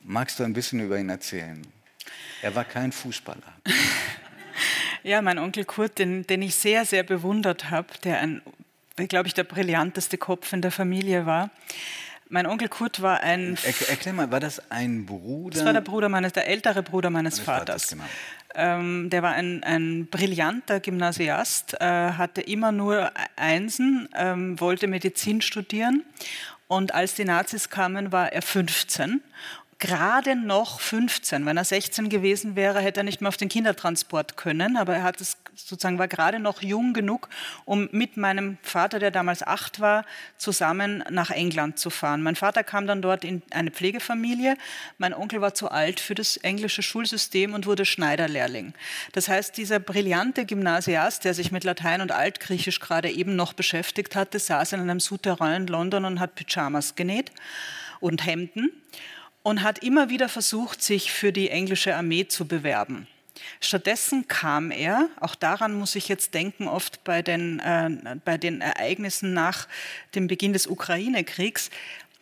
Magst 0.00 0.38
du 0.38 0.44
ein 0.44 0.52
bisschen 0.52 0.80
über 0.80 0.98
ihn 0.98 1.08
erzählen? 1.08 1.60
Er 2.40 2.54
war 2.54 2.64
kein 2.64 2.92
Fußballer. 2.92 3.54
Ja, 5.04 5.22
mein 5.22 5.38
Onkel 5.38 5.64
Kurt, 5.64 6.00
den, 6.00 6.26
den 6.26 6.42
ich 6.42 6.56
sehr, 6.56 6.84
sehr 6.84 7.04
bewundert 7.04 7.70
habe, 7.70 7.86
der 8.02 8.18
ein, 8.18 8.42
glaube 9.06 9.28
ich, 9.28 9.34
der 9.34 9.44
brillanteste 9.44 10.18
Kopf 10.18 10.52
in 10.52 10.62
der 10.62 10.70
Familie 10.72 11.26
war. 11.26 11.50
Mein 12.30 12.46
Onkel 12.46 12.68
Kurt 12.68 13.00
war 13.00 13.20
ein. 13.20 13.56
Er, 13.64 13.90
erklär 13.90 14.12
mal, 14.12 14.30
war 14.30 14.40
das 14.40 14.70
ein 14.70 15.06
Bruder? 15.06 15.56
Das 15.56 15.64
war 15.64 15.72
der 15.72 15.80
Bruder 15.80 16.08
meines, 16.08 16.32
der 16.34 16.46
ältere 16.46 16.82
Bruder 16.82 17.08
meines, 17.08 17.36
meines 17.36 17.46
Vaters. 17.46 17.84
Vaters 17.84 17.88
genau. 17.88 18.04
ähm, 18.54 19.08
der 19.10 19.22
war 19.22 19.32
ein, 19.32 19.62
ein 19.62 20.06
brillanter 20.06 20.80
Gymnasiast, 20.80 21.74
äh, 21.80 21.84
hatte 21.84 22.42
immer 22.42 22.70
nur 22.70 23.10
Einsen, 23.36 24.08
ähm, 24.14 24.60
wollte 24.60 24.88
Medizin 24.88 25.40
studieren. 25.40 26.04
Und 26.66 26.92
als 26.92 27.14
die 27.14 27.24
Nazis 27.24 27.70
kamen, 27.70 28.12
war 28.12 28.30
er 28.30 28.42
15 28.42 29.22
gerade 29.78 30.34
noch 30.34 30.80
15. 30.80 31.46
Wenn 31.46 31.56
er 31.56 31.64
16 31.64 32.08
gewesen 32.08 32.56
wäre, 32.56 32.80
hätte 32.80 33.00
er 33.00 33.04
nicht 33.04 33.20
mehr 33.20 33.28
auf 33.28 33.36
den 33.36 33.48
Kindertransport 33.48 34.36
können, 34.36 34.76
aber 34.76 34.96
er 34.96 35.02
hat 35.04 35.20
es 35.20 35.36
sozusagen 35.54 35.98
war 35.98 36.08
gerade 36.08 36.38
noch 36.38 36.62
jung 36.62 36.92
genug, 36.92 37.28
um 37.64 37.88
mit 37.92 38.16
meinem 38.16 38.58
Vater, 38.62 38.98
der 38.98 39.10
damals 39.10 39.42
acht 39.42 39.80
war, 39.80 40.04
zusammen 40.36 41.04
nach 41.10 41.30
England 41.30 41.78
zu 41.78 41.90
fahren. 41.90 42.22
Mein 42.22 42.36
Vater 42.36 42.62
kam 42.64 42.86
dann 42.86 43.02
dort 43.02 43.24
in 43.24 43.42
eine 43.50 43.70
Pflegefamilie. 43.70 44.56
Mein 44.98 45.14
Onkel 45.14 45.40
war 45.40 45.54
zu 45.54 45.70
alt 45.70 46.00
für 46.00 46.14
das 46.14 46.36
englische 46.38 46.82
Schulsystem 46.82 47.54
und 47.54 47.66
wurde 47.66 47.84
Schneiderlehrling. 47.84 48.72
Das 49.12 49.28
heißt, 49.28 49.56
dieser 49.56 49.80
brillante 49.80 50.46
Gymnasiast, 50.46 51.24
der 51.24 51.34
sich 51.34 51.52
mit 51.52 51.64
Latein 51.64 52.00
und 52.00 52.12
Altgriechisch 52.12 52.80
gerade 52.80 53.10
eben 53.10 53.36
noch 53.36 53.52
beschäftigt 53.52 54.14
hatte, 54.16 54.38
saß 54.38 54.72
in 54.72 54.80
einem 54.80 55.00
Souterrain 55.00 55.62
in 55.62 55.66
London 55.66 56.04
und 56.04 56.20
hat 56.20 56.34
Pyjamas 56.34 56.94
genäht 56.94 57.32
und 58.00 58.24
Hemden 58.24 58.70
und 59.48 59.62
hat 59.62 59.78
immer 59.78 60.10
wieder 60.10 60.28
versucht, 60.28 60.82
sich 60.82 61.10
für 61.10 61.32
die 61.32 61.48
englische 61.48 61.96
Armee 61.96 62.28
zu 62.28 62.46
bewerben. 62.46 63.06
Stattdessen 63.60 64.28
kam 64.28 64.70
er, 64.70 65.08
auch 65.20 65.34
daran 65.34 65.72
muss 65.72 65.94
ich 65.94 66.06
jetzt 66.08 66.34
denken, 66.34 66.68
oft 66.68 67.02
bei 67.02 67.22
den, 67.22 67.58
äh, 67.60 68.16
bei 68.26 68.36
den 68.36 68.60
Ereignissen 68.60 69.32
nach 69.32 69.66
dem 70.14 70.26
Beginn 70.26 70.52
des 70.52 70.66
Ukraine-Kriegs, 70.66 71.70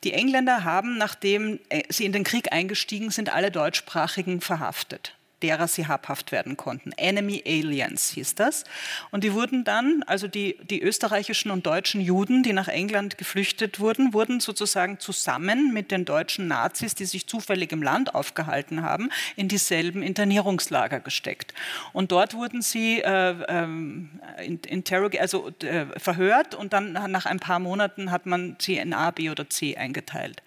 die 0.04 0.12
Engländer 0.12 0.62
haben, 0.62 0.98
nachdem 0.98 1.58
äh, 1.68 1.82
sie 1.88 2.04
in 2.04 2.12
den 2.12 2.22
Krieg 2.22 2.52
eingestiegen 2.52 3.10
sind, 3.10 3.34
alle 3.34 3.50
Deutschsprachigen 3.50 4.40
verhaftet 4.40 5.15
derer 5.42 5.68
sie 5.68 5.86
habhaft 5.86 6.32
werden 6.32 6.56
konnten. 6.56 6.92
Enemy 6.92 7.42
Aliens 7.46 8.10
hieß 8.10 8.34
das. 8.36 8.64
Und 9.10 9.22
die 9.22 9.34
wurden 9.34 9.64
dann, 9.64 10.02
also 10.06 10.28
die, 10.28 10.56
die 10.70 10.80
österreichischen 10.82 11.50
und 11.50 11.66
deutschen 11.66 12.00
Juden, 12.00 12.42
die 12.42 12.52
nach 12.52 12.68
England 12.68 13.18
geflüchtet 13.18 13.78
wurden, 13.78 14.14
wurden 14.14 14.40
sozusagen 14.40 14.98
zusammen 14.98 15.72
mit 15.72 15.90
den 15.90 16.04
deutschen 16.04 16.48
Nazis, 16.48 16.94
die 16.94 17.04
sich 17.04 17.26
zufällig 17.26 17.72
im 17.72 17.82
Land 17.82 18.14
aufgehalten 18.14 18.82
haben, 18.82 19.10
in 19.36 19.48
dieselben 19.48 20.02
Internierungslager 20.02 21.00
gesteckt. 21.00 21.52
Und 21.92 22.12
dort 22.12 22.34
wurden 22.34 22.62
sie 22.62 23.00
äh, 23.00 23.30
äh, 23.42 25.18
also 25.20 25.52
äh, 25.60 25.86
verhört 25.98 26.54
und 26.54 26.72
dann 26.72 26.92
nach 26.92 27.26
ein 27.26 27.40
paar 27.40 27.58
Monaten 27.58 28.10
hat 28.10 28.26
man 28.26 28.56
sie 28.58 28.78
in 28.78 28.94
A, 28.94 29.10
B 29.10 29.30
oder 29.30 29.48
C 29.50 29.76
eingeteilt. 29.76 30.42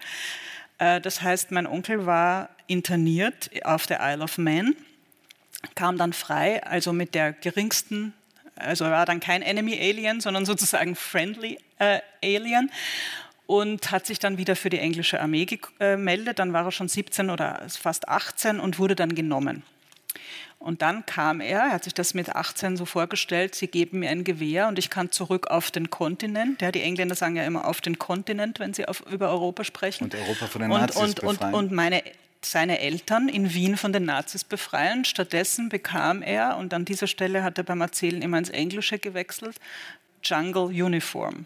Äh, 0.80 1.00
das 1.02 1.22
heißt, 1.22 1.52
mein 1.52 1.68
Onkel 1.68 2.06
war 2.06 2.50
interniert 2.68 3.52
auf 3.64 3.86
der 3.86 4.00
Isle 4.02 4.24
of 4.24 4.38
Man, 4.38 4.76
kam 5.76 5.98
dann 5.98 6.14
frei, 6.14 6.64
also 6.64 6.94
mit 6.94 7.14
der 7.14 7.34
geringsten, 7.34 8.14
also 8.56 8.86
er 8.86 8.92
war 8.92 9.06
dann 9.06 9.20
kein 9.20 9.42
Enemy 9.42 9.78
Alien, 9.80 10.22
sondern 10.22 10.46
sozusagen 10.46 10.96
Friendly 10.96 11.60
äh, 11.78 12.00
Alien 12.24 12.72
und 13.46 13.92
hat 13.92 14.06
sich 14.06 14.20
dann 14.20 14.38
wieder 14.38 14.56
für 14.56 14.70
die 14.70 14.80
englische 14.80 15.20
Armee 15.20 15.46
gemeldet. 15.46 16.40
Dann 16.40 16.54
war 16.54 16.66
er 16.66 16.72
schon 16.72 16.88
17 16.88 17.30
oder 17.30 17.64
fast 17.68 18.08
18 18.08 18.60
und 18.60 18.78
wurde 18.78 18.96
dann 18.96 19.16
genommen. 19.16 19.64
Und 20.60 20.82
dann 20.82 21.06
kam 21.06 21.40
er, 21.40 21.60
er 21.60 21.72
hat 21.72 21.86
sich 21.86 21.94
das 21.94 22.14
mit 22.14 22.36
18 22.36 22.76
so 22.76 22.86
vorgestellt, 22.86 23.56
sie 23.56 23.68
geben 23.68 24.00
mir 24.00 24.10
ein 24.10 24.26
Gewehr 24.26 24.68
und 24.68 24.78
ich 24.78 24.90
kann 24.90 25.10
zurück 25.10 25.48
auf 25.48 25.72
den 25.72 25.90
Kontinent. 25.90 26.62
Ja, 26.62 26.72
die 26.72 26.82
Engländer 26.82 27.16
sagen 27.16 27.38
ja 27.38 27.44
immer 27.44 27.66
auf 27.66 27.80
den 27.80 27.98
Kontinent, 27.98 28.60
wenn 28.60 28.74
sie 28.74 28.86
auf, 28.86 29.02
über 29.10 29.30
Europa 29.30 29.64
sprechen. 29.64 30.04
Und 30.04 30.16
Europa 30.16 30.48
von 30.48 30.62
den 30.62 30.70
Nazis 30.70 31.02
und, 31.02 31.20
und, 31.22 31.42
und, 31.42 31.54
und 31.54 31.72
meine 31.72 32.04
seine 32.42 32.80
Eltern 32.80 33.28
in 33.28 33.54
Wien 33.54 33.78
von 33.78 33.92
den 33.92 34.06
Nazis 34.06 34.44
befreien. 34.44 35.06
Stattdessen 35.06 35.70
bekam 35.70 36.22
er, 36.22 36.58
und 36.58 36.74
an 36.74 36.86
dieser 36.86 37.08
Stelle 37.08 37.44
hat 37.44 37.58
er 37.58 37.64
beim 37.64 37.82
Erzählen 37.82 38.22
immer 38.22 38.38
ins 38.38 38.50
Englische 38.50 38.98
gewechselt, 38.98 39.58
Jungle 40.24 40.68
Uniform. 40.68 41.46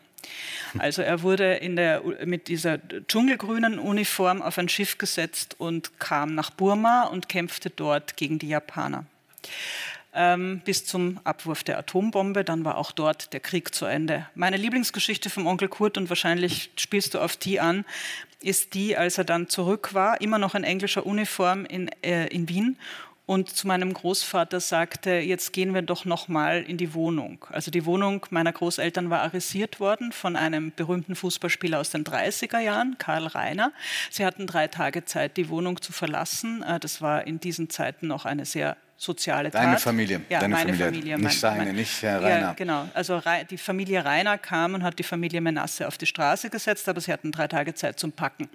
Also 0.79 1.01
er 1.01 1.21
wurde 1.21 1.59
der, 1.61 2.01
mit 2.25 2.47
dieser 2.47 2.79
dschungelgrünen 3.07 3.79
Uniform 3.79 4.41
auf 4.41 4.57
ein 4.57 4.69
Schiff 4.69 4.97
gesetzt 4.97 5.55
und 5.57 5.99
kam 5.99 6.35
nach 6.35 6.49
Burma 6.49 7.03
und 7.03 7.29
kämpfte 7.29 7.69
dort 7.69 8.17
gegen 8.17 8.39
die 8.39 8.49
Japaner. 8.49 9.05
Ähm, 10.15 10.61
bis 10.63 10.85
zum 10.85 11.19
Abwurf 11.23 11.63
der 11.63 11.79
Atombombe. 11.79 12.43
Dann 12.43 12.63
war 12.65 12.77
auch 12.77 12.91
dort 12.91 13.33
der 13.33 13.39
Krieg 13.39 13.73
zu 13.73 13.85
Ende. 13.85 14.27
Meine 14.35 14.57
Lieblingsgeschichte 14.57 15.31
vom 15.31 15.47
Onkel 15.47 15.69
Kurt, 15.69 15.97
und 15.97 16.09
wahrscheinlich 16.09 16.69
spielst 16.77 17.15
du 17.15 17.19
auf 17.19 17.35
die 17.35 17.59
an, 17.59 17.83
ist 18.39 18.75
die, 18.75 18.95
als 18.95 19.17
er 19.17 19.23
dann 19.23 19.49
zurück 19.49 19.93
war, 19.93 20.21
immer 20.21 20.37
noch 20.37 20.53
in 20.53 20.63
englischer 20.63 21.05
Uniform 21.05 21.65
in, 21.65 21.89
äh, 22.03 22.27
in 22.27 22.47
Wien 22.47 22.77
und 23.25 23.49
zu 23.49 23.67
meinem 23.67 23.93
Großvater 23.93 24.59
sagte, 24.59 25.11
jetzt 25.11 25.53
gehen 25.53 25.73
wir 25.73 25.81
doch 25.81 26.03
noch 26.03 26.27
mal 26.27 26.61
in 26.61 26.77
die 26.77 26.93
Wohnung. 26.93 27.45
Also 27.49 27.71
die 27.71 27.85
Wohnung 27.85 28.25
meiner 28.31 28.51
Großeltern 28.51 29.09
war 29.09 29.21
arisiert 29.21 29.79
worden 29.79 30.11
von 30.11 30.35
einem 30.35 30.73
berühmten 30.75 31.15
Fußballspieler 31.15 31.79
aus 31.79 31.89
den 31.89 32.03
30er 32.03 32.59
Jahren, 32.59 32.97
Karl 32.97 33.27
Reiner. 33.27 33.71
Sie 34.09 34.25
hatten 34.25 34.45
drei 34.45 34.67
Tage 34.67 35.05
Zeit, 35.05 35.37
die 35.37 35.47
Wohnung 35.47 35.81
zu 35.81 35.93
verlassen. 35.93 36.63
Äh, 36.63 36.81
das 36.81 37.01
war 37.01 37.25
in 37.25 37.39
diesen 37.39 37.69
Zeiten 37.69 38.07
noch 38.07 38.25
eine 38.25 38.45
sehr 38.45 38.75
soziale 39.03 39.51
Tat. 39.51 39.63
Deine 39.63 39.77
Familie. 39.77 40.21
Ja, 40.29 40.39
Deine 40.39 40.53
meine 40.53 40.73
Familie. 40.73 40.85
Familie. 40.85 41.15
Nicht 41.15 41.23
mein, 41.23 41.31
seine, 41.33 41.65
mein, 41.65 41.75
nicht 41.75 42.01
Herr 42.01 42.21
Rainer. 42.21 42.39
Ja, 42.39 42.53
genau. 42.53 42.89
Also 42.93 43.21
die 43.49 43.57
Familie 43.57 44.03
Rainer 44.03 44.37
kam 44.37 44.73
und 44.73 44.83
hat 44.83 44.97
die 44.97 45.03
Familie 45.03 45.41
Menasse 45.41 45.87
auf 45.87 45.97
die 45.97 46.05
Straße 46.05 46.49
gesetzt, 46.49 46.87
aber 46.87 47.01
sie 47.01 47.11
hatten 47.11 47.31
drei 47.31 47.47
Tage 47.47 47.73
Zeit 47.73 47.99
zum 47.99 48.11
Packen. 48.11 48.49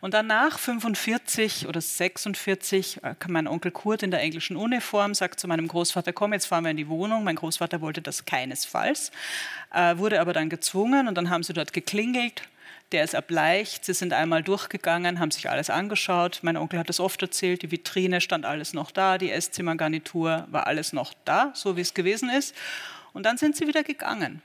Und 0.00 0.14
danach, 0.14 0.58
45 0.58 1.66
oder 1.66 1.80
46, 1.80 3.02
äh, 3.02 3.14
kam 3.18 3.32
mein 3.32 3.48
Onkel 3.48 3.70
Kurt 3.70 4.02
in 4.02 4.10
der 4.10 4.20
englischen 4.20 4.56
Uniform, 4.56 5.14
sagt 5.14 5.40
zu 5.40 5.48
meinem 5.48 5.68
Großvater, 5.68 6.12
komm, 6.12 6.32
jetzt 6.32 6.46
fahren 6.46 6.64
wir 6.64 6.70
in 6.70 6.76
die 6.76 6.88
Wohnung. 6.88 7.24
Mein 7.24 7.36
Großvater 7.36 7.80
wollte 7.80 8.00
das 8.00 8.24
keinesfalls, 8.24 9.10
äh, 9.72 9.96
wurde 9.96 10.20
aber 10.20 10.32
dann 10.32 10.48
gezwungen 10.48 11.08
und 11.08 11.16
dann 11.16 11.30
haben 11.30 11.42
sie 11.42 11.52
dort 11.52 11.72
geklingelt 11.72 12.42
der 12.92 13.04
ist 13.04 13.14
erbleicht. 13.14 13.84
Sie 13.84 13.94
sind 13.94 14.12
einmal 14.12 14.42
durchgegangen, 14.42 15.18
haben 15.18 15.30
sich 15.30 15.48
alles 15.50 15.70
angeschaut. 15.70 16.40
Mein 16.42 16.56
Onkel 16.56 16.78
hat 16.78 16.90
es 16.90 17.00
oft 17.00 17.20
erzählt, 17.22 17.62
die 17.62 17.70
Vitrine 17.70 18.20
stand 18.20 18.44
alles 18.44 18.74
noch 18.74 18.90
da, 18.90 19.18
die 19.18 19.30
Esszimmergarnitur 19.30 20.46
war 20.50 20.66
alles 20.66 20.92
noch 20.92 21.14
da, 21.24 21.50
so 21.54 21.76
wie 21.76 21.80
es 21.80 21.94
gewesen 21.94 22.30
ist. 22.30 22.54
Und 23.12 23.24
dann 23.24 23.38
sind 23.38 23.56
sie 23.56 23.66
wieder 23.66 23.82
gegangen. 23.82 24.42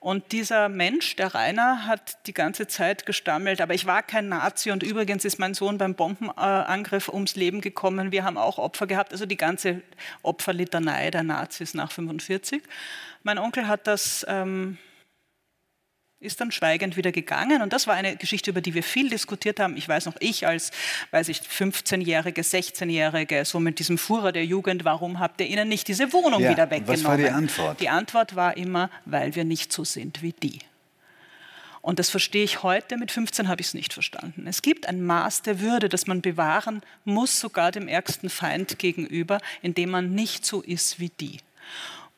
Und 0.00 0.32
dieser 0.32 0.68
Mensch, 0.68 1.14
der 1.14 1.32
Rainer, 1.32 1.86
hat 1.86 2.26
die 2.26 2.34
ganze 2.34 2.66
Zeit 2.66 3.06
gestammelt, 3.06 3.60
aber 3.60 3.74
ich 3.74 3.86
war 3.86 4.02
kein 4.02 4.28
Nazi 4.28 4.72
und 4.72 4.82
übrigens 4.82 5.24
ist 5.24 5.38
mein 5.38 5.54
Sohn 5.54 5.78
beim 5.78 5.94
Bombenangriff 5.94 7.08
ums 7.08 7.36
Leben 7.36 7.60
gekommen. 7.60 8.10
Wir 8.10 8.24
haben 8.24 8.36
auch 8.36 8.58
Opfer 8.58 8.88
gehabt, 8.88 9.12
also 9.12 9.26
die 9.26 9.36
ganze 9.36 9.80
Opferlitanei 10.22 11.12
der 11.12 11.22
Nazis 11.22 11.74
nach 11.74 11.92
45. 11.92 12.62
Mein 13.22 13.38
Onkel 13.38 13.68
hat 13.68 13.86
das 13.86 14.26
ähm, 14.28 14.76
ist 16.22 16.40
dann 16.40 16.52
schweigend 16.52 16.96
wieder 16.96 17.12
gegangen. 17.12 17.62
Und 17.62 17.72
das 17.72 17.86
war 17.86 17.94
eine 17.94 18.16
Geschichte, 18.16 18.50
über 18.50 18.60
die 18.60 18.74
wir 18.74 18.82
viel 18.82 19.10
diskutiert 19.10 19.60
haben. 19.60 19.76
Ich 19.76 19.88
weiß 19.88 20.06
noch, 20.06 20.14
ich 20.20 20.46
als, 20.46 20.70
weiß 21.10 21.28
ich, 21.28 21.38
15-Jährige, 21.38 22.42
16-Jährige, 22.42 23.44
so 23.44 23.60
mit 23.60 23.78
diesem 23.78 23.98
Fuhrer 23.98 24.32
der 24.32 24.44
Jugend, 24.44 24.84
warum 24.84 25.18
habt 25.18 25.40
ihr 25.40 25.46
ihnen 25.48 25.68
nicht 25.68 25.88
diese 25.88 26.12
Wohnung 26.12 26.40
ja, 26.40 26.50
wieder 26.50 26.70
weggenommen? 26.70 27.04
Was 27.04 27.04
war 27.04 27.16
die 27.16 27.28
Antwort? 27.28 27.80
Die 27.80 27.88
Antwort 27.88 28.36
war 28.36 28.56
immer, 28.56 28.90
weil 29.04 29.34
wir 29.34 29.44
nicht 29.44 29.72
so 29.72 29.84
sind 29.84 30.22
wie 30.22 30.32
die. 30.32 30.60
Und 31.80 31.98
das 31.98 32.10
verstehe 32.10 32.44
ich 32.44 32.62
heute, 32.62 32.96
mit 32.96 33.10
15 33.10 33.48
habe 33.48 33.60
ich 33.60 33.66
es 33.66 33.74
nicht 33.74 33.92
verstanden. 33.92 34.46
Es 34.46 34.62
gibt 34.62 34.88
ein 34.88 35.02
Maß 35.02 35.42
der 35.42 35.58
Würde, 35.58 35.88
das 35.88 36.06
man 36.06 36.22
bewahren 36.22 36.80
muss, 37.04 37.40
sogar 37.40 37.72
dem 37.72 37.88
ärgsten 37.88 38.30
Feind 38.30 38.78
gegenüber, 38.78 39.40
indem 39.62 39.90
man 39.90 40.14
nicht 40.14 40.46
so 40.46 40.62
ist 40.62 41.00
wie 41.00 41.08
die. 41.08 41.38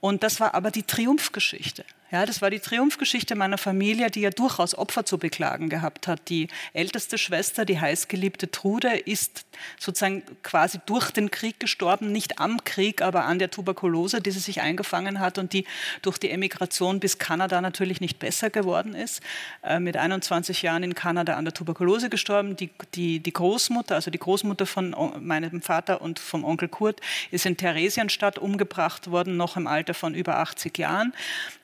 Und 0.01 0.23
das 0.23 0.39
war 0.39 0.55
aber 0.55 0.71
die 0.71 0.83
Triumphgeschichte. 0.83 1.87
Ja, 2.15 2.27
das 2.27 2.41
war 2.41 2.49
die 2.49 2.61
Triumphgeschichte 2.61 3.35
meiner 3.35 3.59
Familie, 3.59 4.09
die 4.09 4.21
ja 4.21 4.31
durchaus 4.31 4.79
Opfer 4.79 5.05
zu 5.05 5.19
beklagen 5.19 5.69
gehabt 5.69 6.07
hat. 6.07 6.29
Die 6.29 6.47
älteste 6.73 7.19
Schwester, 7.19 7.65
die 7.65 7.81
heißgeliebte 7.81 8.53
Trude, 8.53 8.97
ist 8.97 9.45
sozusagen 9.81 10.23
quasi 10.45 10.79
durch 10.87 11.11
den 11.11 11.33
Krieg 11.33 11.59
gestorben, 11.59 12.13
nicht 12.13 12.39
am 12.39 12.63
Krieg, 12.63 13.03
aber 13.03 13.25
an 13.25 13.41
der 13.41 13.51
Tuberkulose, 13.51 14.21
die 14.21 14.31
sie 14.31 14.39
sich 14.39 14.61
eingefangen 14.61 15.19
hat 15.19 15.39
und 15.39 15.53
die 15.53 15.65
durch 16.03 16.19
die 16.19 16.31
Emigration 16.31 17.01
bis 17.01 17.19
Kanada 17.19 17.61
natürlich 17.61 18.01
nicht 18.01 18.21
besser 18.21 18.49
geworden 18.49 18.95
ist. 18.95 19.21
Äh, 19.65 19.81
mit 19.81 19.97
21 19.97 20.63
Jahren 20.63 20.85
in 20.85 20.95
Kanada 20.95 21.35
an 21.35 21.45
der 21.45 21.53
Tuberkulose 21.53 22.11
gestorben. 22.11 22.55
Die, 22.55 22.71
die, 22.95 23.19
die 23.19 23.33
Großmutter, 23.33 23.97
also 23.97 24.13
die 24.13 24.21
Großmutter 24.21 24.67
von 24.67 24.95
meinem 25.19 25.63
Vater 25.63 26.01
und 26.01 26.21
vom 26.21 26.45
Onkel 26.45 26.69
Kurt, 26.69 27.01
ist 27.33 27.45
in 27.45 27.57
Theresienstadt 27.57 28.39
umgebracht 28.39 29.11
worden, 29.11 29.37
noch 29.37 29.57
im 29.57 29.67
Alter 29.67 29.95
von 29.95 30.15
über 30.15 30.39
80 30.39 30.79
Jahren. 30.79 31.13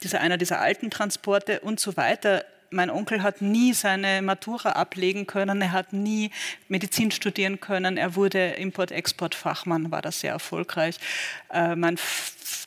Dieser 0.03 0.21
einer 0.21 0.40
dieser 0.41 0.61
alten 0.61 0.91
Transporte 0.91 1.61
und 1.61 1.79
so 1.79 1.97
weiter. 1.97 2.45
Mein 2.71 2.91
Onkel 2.91 3.23
hat 3.23 3.43
nie 3.43 3.73
seine 3.73 4.23
Matura 4.23 4.71
ablegen 4.73 5.27
können, 5.27 5.61
er 5.61 5.73
hat 5.73 5.93
nie 5.93 6.31
Medizin 6.69 7.11
studieren 7.11 7.59
können, 7.61 7.97
er 7.97 8.15
wurde 8.15 8.51
Import-Export-Fachmann, 8.51 9.91
war 9.91 10.03
das 10.03 10.21
sehr 10.21 10.33
erfolgreich. 10.33 10.97
Äh, 11.53 11.75
mein 11.75 11.99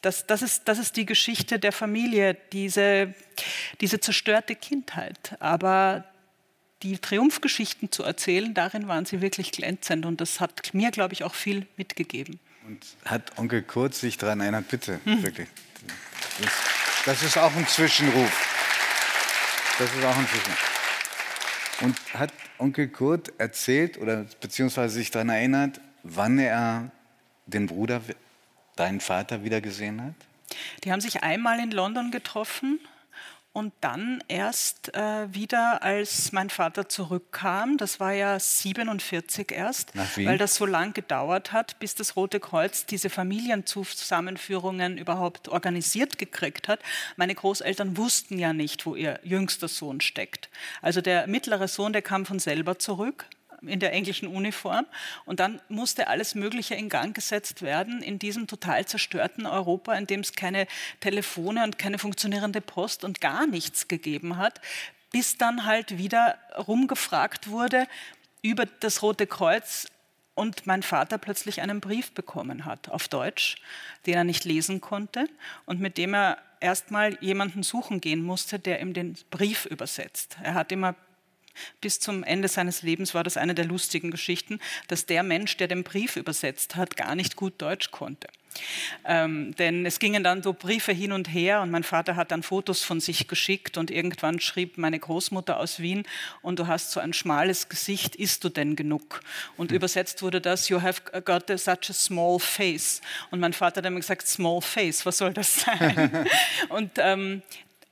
das, 0.01 0.25
das, 0.27 0.41
ist, 0.41 0.67
das 0.67 0.79
ist 0.79 0.97
die 0.97 1.05
Geschichte 1.05 1.59
der 1.59 1.71
Familie, 1.71 2.35
diese, 2.51 3.13
diese 3.79 3.99
zerstörte 3.99 4.55
Kindheit. 4.55 5.37
Aber 5.39 6.03
die 6.83 6.97
Triumphgeschichten 6.97 7.91
zu 7.91 8.03
erzählen, 8.03 8.53
darin 8.53 8.87
waren 8.87 9.05
sie 9.05 9.21
wirklich 9.21 9.51
glänzend 9.51 10.05
und 10.05 10.19
das 10.19 10.39
hat 10.41 10.73
mir, 10.73 10.91
glaube 10.91 11.13
ich, 11.13 11.23
auch 11.23 11.33
viel 11.33 11.65
mitgegeben. 11.77 12.39
Und 12.67 12.85
hat 13.05 13.37
Onkel 13.37 13.63
Kurt 13.63 13.95
sich 13.95 14.17
daran 14.17 14.41
erinnert, 14.41 14.67
bitte, 14.67 14.99
hm. 15.05 15.23
wirklich. 15.23 15.47
Das 16.41 16.82
das 17.05 17.21
ist 17.23 17.38
auch 17.38 17.55
ein 17.55 17.67
Zwischenruf. 17.67 18.31
Das 19.77 19.93
ist 19.93 20.03
auch 20.03 20.15
ein 20.15 20.27
Zwischenruf. 20.27 21.81
Und 21.81 22.13
hat 22.13 22.31
Onkel 22.57 22.88
Kurt 22.88 23.34
erzählt 23.39 23.97
oder 23.97 24.25
beziehungsweise 24.39 24.93
sich 24.95 25.11
daran 25.11 25.30
erinnert, 25.30 25.81
wann 26.03 26.39
er 26.39 26.91
den 27.45 27.67
Bruder, 27.67 28.01
deinen 28.75 29.01
Vater, 29.01 29.43
wieder 29.43 29.59
gesehen 29.59 30.01
hat? 30.01 30.13
Die 30.84 30.91
haben 30.91 31.01
sich 31.01 31.23
einmal 31.23 31.59
in 31.59 31.71
London 31.71 32.11
getroffen 32.11 32.80
und 33.53 33.71
dann 33.81 34.23
erst 34.27 34.95
äh, 34.95 35.31
wieder, 35.31 35.84
als 35.84 36.31
mein 36.31 36.49
Vater 36.49 36.89
zurückkam, 36.89 37.77
das 37.77 37.99
war 37.99 38.11
ja 38.11 38.39
47 38.39 39.51
erst, 39.51 39.93
weil 40.17 40.39
das 40.39 40.55
so 40.55 40.65
lang 40.65 40.93
gedauert 40.93 41.51
hat, 41.51 41.77
bis 41.80 41.93
das 41.93 42.15
Rote 42.15 42.39
Kreuz 42.39 42.88
diese 42.88 43.11
Familienzusammenführungen 43.11 44.97
überhaupt 44.97 45.49
organisiert 45.49 46.17
gekriegt 46.17 46.67
hat. 46.67 46.80
Meine 47.15 47.35
Großeltern 47.35 47.95
wussten 47.95 48.39
ja 48.39 48.53
nicht, 48.53 48.88
wo 48.88 48.95
ihr 48.95 49.19
jüngster 49.23 49.67
Sohn 49.67 50.01
steckt. 50.01 50.49
Also 50.81 51.01
der 51.01 51.27
mittlere 51.27 51.67
Sohn, 51.67 51.93
der 51.93 52.01
kam 52.01 52.25
von 52.25 52.39
selber 52.39 52.80
zurück 52.80 53.27
in 53.68 53.80
der 53.80 53.94
englischen 53.94 54.27
Uniform. 54.27 54.85
Und 55.26 55.40
dann 55.40 55.61
musste 55.69 56.07
alles 56.07 56.35
Mögliche 56.35 56.76
in 56.76 56.90
Gang 56.90 57.15
gesetzt 57.15 57.61
werden 57.61 58.02
in 58.02 58.19
diesem 58.19 58.48
total 58.48 58.85
zerstörten 58.85 59.45
Europa, 59.45 59.94
in 59.94 60.07
dem 60.07 60.22
es 60.22 60.34
keine 60.34 60.68
Telefone 60.99 61.64
und 61.64 61.77
keine 61.77 61.99
funktionierende 61.99 62.61
Post 62.61 63.03
und 63.03 63.22
gar 63.22 63.48
nichts 63.48 63.88
gegeben 63.88 64.38
hat, 64.38 64.61
bis 65.11 65.38
dann 65.38 65.65
halt 65.65 65.98
wieder 65.98 66.38
rumgefragt 66.68 67.48
wurde 67.48 67.88
über 68.41 68.65
das 68.65 69.02
Rote 69.02 69.27
Kreuz 69.27 69.88
und 70.35 70.65
mein 70.65 70.84
Vater 70.84 71.18
plötzlich 71.18 71.61
einen 71.61 71.80
Brief 71.80 72.11
bekommen 72.11 72.65
hat 72.65 72.90
auf 72.90 73.07
Deutsch, 73.07 73.57
den 74.06 74.15
er 74.15 74.23
nicht 74.23 74.45
lesen 74.45 74.81
konnte 74.81 75.27
und 75.65 75.80
mit 75.80 75.98
dem 75.98 76.14
er 76.14 76.38
erstmal 76.60 77.18
jemanden 77.22 77.61
suchen 77.61 78.02
gehen 78.02 78.23
musste, 78.23 78.57
der 78.57 78.81
ihm 78.81 78.94
den 78.94 79.15
Brief 79.30 79.65
übersetzt. 79.65 80.38
Er 80.41 80.56
hat 80.56 80.72
immer 80.72 80.95
bis 81.81 81.99
zum 81.99 82.23
Ende 82.23 82.47
seines 82.47 82.81
Lebens 82.81 83.13
war 83.13 83.23
das 83.23 83.38
eine 83.38 83.55
der 83.55 83.65
lustigen 83.65 84.11
Geschichten, 84.11 84.59
dass 84.88 85.05
der 85.05 85.23
Mensch, 85.23 85.57
der 85.57 85.67
den 85.67 85.84
Brief 85.84 86.15
übersetzt 86.15 86.75
hat, 86.75 86.95
gar 86.95 87.15
nicht 87.15 87.35
gut 87.35 87.61
Deutsch 87.61 87.91
konnte. 87.91 88.27
Ähm, 89.05 89.55
denn 89.55 89.85
es 89.85 89.99
gingen 89.99 90.23
dann 90.23 90.43
so 90.43 90.53
Briefe 90.53 90.91
hin 90.91 91.11
und 91.11 91.27
her 91.27 91.61
und 91.61 91.71
mein 91.71 91.84
Vater 91.84 92.15
hat 92.15 92.31
dann 92.31 92.43
Fotos 92.43 92.84
von 92.84 92.99
sich 92.99 93.27
geschickt 93.27 93.77
und 93.77 93.91
irgendwann 93.91 94.39
schrieb 94.39 94.77
meine 94.77 94.99
Großmutter 94.99 95.57
aus 95.57 95.80
Wien 95.80 96.03
und 96.41 96.59
du 96.59 96.67
hast 96.67 96.91
so 96.91 96.99
ein 96.99 97.13
schmales 97.13 97.69
Gesicht, 97.69 98.15
isst 98.15 98.43
du 98.43 98.49
denn 98.49 98.75
genug? 98.75 99.21
Und 99.57 99.71
mhm. 99.71 99.77
übersetzt 99.77 100.21
wurde 100.21 100.41
das, 100.41 100.69
you 100.69 100.81
have 100.81 101.01
got 101.21 101.47
such 101.59 101.89
a 101.89 101.93
small 101.93 102.39
face. 102.39 103.01
Und 103.31 103.39
mein 103.39 103.53
Vater 103.53 103.77
hat 103.77 103.85
immer 103.85 103.99
gesagt, 103.99 104.27
small 104.27 104.61
face, 104.61 105.05
was 105.05 105.17
soll 105.17 105.34
das 105.34 105.61
sein? 105.61 106.27
und 106.69 106.91
ähm, 106.97 107.41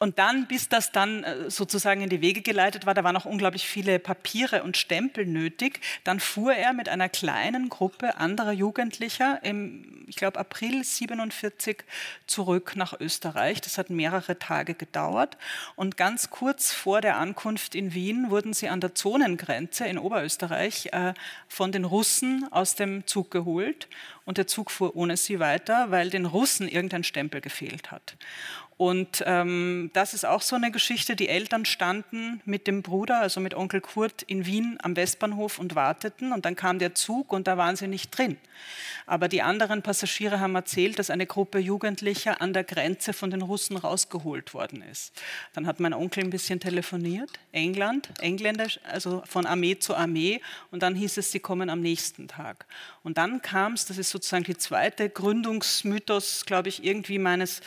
und 0.02 0.18
dann, 0.18 0.48
bis 0.48 0.68
das 0.68 0.92
dann 0.92 1.24
äh, 1.24 1.52
sozusagen 1.52 2.02
in 2.02 2.10
die 2.10 2.22
Wege 2.22 2.42
geleitet 2.42 2.88
war, 2.88 2.96
da 2.96 3.04
waren 3.04 3.16
auch 3.16 3.26
unglaublich 3.26 3.68
viele 3.68 4.00
Papiere 4.00 4.64
und 4.64 4.76
Stempel 4.76 5.28
nötig. 5.28 5.80
Dann 6.04 6.20
fuhr 6.20 6.56
er 6.56 6.74
mit 6.74 6.90
einer 6.90 7.08
kleinen 7.08 7.70
Gruppe 7.70 8.18
anderer 8.18 8.52
Jugendlicher 8.52 9.40
im, 9.44 10.04
ich 10.08 10.16
glaube, 10.16 10.40
April 10.40 10.84
47 10.84 11.84
zurück 12.26 12.74
nach 12.76 13.00
Österreich. 13.00 13.62
Das 13.62 13.78
hat 13.78 13.92
mehrere 13.92 14.40
Tage 14.40 14.74
gedauert. 14.74 15.38
Und 15.76 15.98
ganz 15.98 16.32
kurz 16.32 16.72
vor 16.72 17.02
der 17.02 17.18
Ankunft 17.18 17.76
in 17.76 17.94
Wien 17.94 18.32
wurden 18.32 18.54
sie 18.54 18.70
an 18.70 18.82
der 18.82 18.96
Zonengrenze 18.96 19.86
in 19.86 20.00
Oberösterreich 20.00 20.88
äh, 20.94 21.14
von 21.48 21.72
den 21.72 21.86
Russen 21.86 22.48
aus 22.50 22.74
dem 22.74 23.06
Zug 23.06 23.30
geholt. 23.30 23.88
Und 24.26 24.40
der 24.40 24.48
Zug 24.48 24.72
fuhr 24.72 24.96
ohne 24.96 25.16
sie 25.16 25.40
weiter, 25.40 25.92
weil 25.92 26.10
den 26.10 26.26
Russen 26.26 26.68
irgendein 26.68 27.04
Stempel 27.04 27.40
gefehlt 27.40 27.92
hat. 27.92 28.16
Und 28.82 29.24
ähm, 29.28 29.92
das 29.94 30.16
ist 30.16 30.26
auch 30.26 30.42
so 30.42 30.56
eine 30.56 30.72
Geschichte. 30.72 31.16
Die 31.16 31.30
Eltern 31.30 31.66
standen 31.66 32.42
mit 32.46 32.66
dem 32.66 32.82
Bruder, 32.82 33.22
also 33.22 33.40
mit 33.40 33.54
Onkel 33.54 33.80
Kurt, 33.80 34.24
in 34.24 34.48
Wien 34.48 34.80
am 34.82 34.96
Westbahnhof 34.96 35.60
und 35.60 35.76
warteten. 35.76 36.34
Und 36.34 36.46
dann 36.46 36.56
kam 36.56 36.80
der 36.80 36.96
Zug 36.96 37.32
und 37.32 37.46
da 37.46 37.58
waren 37.58 37.76
sie 37.76 37.86
nicht 37.86 38.10
drin. 38.10 38.38
Aber 39.06 39.28
die 39.28 39.44
anderen 39.44 39.84
Passagiere 39.84 40.40
haben 40.40 40.56
erzählt, 40.56 40.98
dass 40.98 41.12
eine 41.12 41.28
Gruppe 41.28 41.60
Jugendlicher 41.60 42.42
an 42.42 42.54
der 42.54 42.64
Grenze 42.64 43.14
von 43.14 43.30
den 43.30 43.44
Russen 43.44 43.78
rausgeholt 43.78 44.56
worden 44.56 44.82
ist. 44.82 45.14
Dann 45.54 45.68
hat 45.68 45.80
mein 45.80 45.94
Onkel 45.94 46.24
ein 46.24 46.32
bisschen 46.32 46.60
telefoniert, 46.60 47.30
England, 47.52 48.10
Engländer, 48.20 48.66
also 48.86 49.22
von 49.28 49.46
Armee 49.46 49.78
zu 49.78 49.96
Armee. 49.96 50.42
Und 50.72 50.82
dann 50.82 50.96
hieß 50.96 51.18
es, 51.18 51.32
sie 51.32 51.40
kommen 51.40 51.70
am 51.70 51.82
nächsten 51.82 52.28
Tag. 52.28 52.66
Und 53.04 53.20
dann 53.20 53.44
kam 53.44 53.74
es, 53.74 53.86
das 53.86 54.00
ist 54.00 54.10
sozusagen 54.10 54.46
die 54.46 54.58
zweite 54.58 55.08
Gründungsmythos, 55.08 56.48
glaube 56.48 56.70
ich, 56.70 56.84
irgendwie 56.84 57.20
meines 57.20 57.62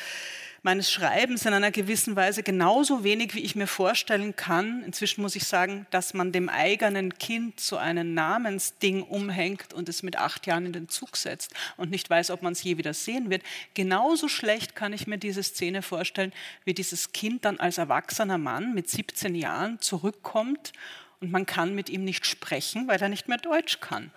meines 0.65 0.91
Schreibens 0.91 1.45
in 1.45 1.53
einer 1.53 1.71
gewissen 1.71 2.17
Weise 2.17 2.43
genauso 2.43 3.05
wenig, 3.05 3.35
wie 3.35 3.41
ich 3.41 3.55
mir 3.55 3.67
vorstellen 3.67 4.35
kann. 4.35 4.83
Inzwischen 4.83 5.21
muss 5.21 5.37
ich 5.37 5.45
sagen, 5.45 5.87
dass 5.91 6.15
man 6.15 6.33
dem 6.33 6.49
eigenen 6.49 7.19
Kind 7.19 7.61
so 7.61 7.77
einen 7.77 8.15
Namensding 8.15 9.03
umhängt 9.03 9.75
und 9.75 9.91
es 9.91 10.03
mit 10.03 10.17
acht 10.17 10.47
Jahren 10.47 10.65
in 10.65 10.73
den 10.73 10.89
Zug 10.89 11.19
setzt 11.19 11.53
und 11.77 11.91
nicht 11.91 12.09
weiß, 12.09 12.31
ob 12.31 12.41
man 12.41 12.55
es 12.55 12.63
je 12.63 12.79
wieder 12.79 12.95
sehen 12.95 13.29
wird. 13.29 13.43
Genauso 13.75 14.27
schlecht 14.27 14.75
kann 14.75 14.95
ich 14.95 15.07
mir 15.07 15.19
diese 15.19 15.43
Szene 15.43 15.83
vorstellen, 15.83 16.33
wie 16.65 16.73
dieses 16.73 17.13
Kind 17.13 17.45
dann 17.45 17.61
als 17.61 17.77
erwachsener 17.77 18.39
Mann 18.39 18.75
mit 18.75 18.89
17 18.89 19.35
Jahren 19.35 19.81
zurückkommt 19.81 20.73
und 21.21 21.31
man 21.31 21.45
kann 21.45 21.75
mit 21.75 21.91
ihm 21.91 22.05
nicht 22.05 22.25
sprechen, 22.25 22.89
weil 22.89 23.01
er 23.03 23.11
nicht 23.11 23.29
mehr 23.29 23.39
Deutsch 23.39 23.81
kann. 23.81 24.11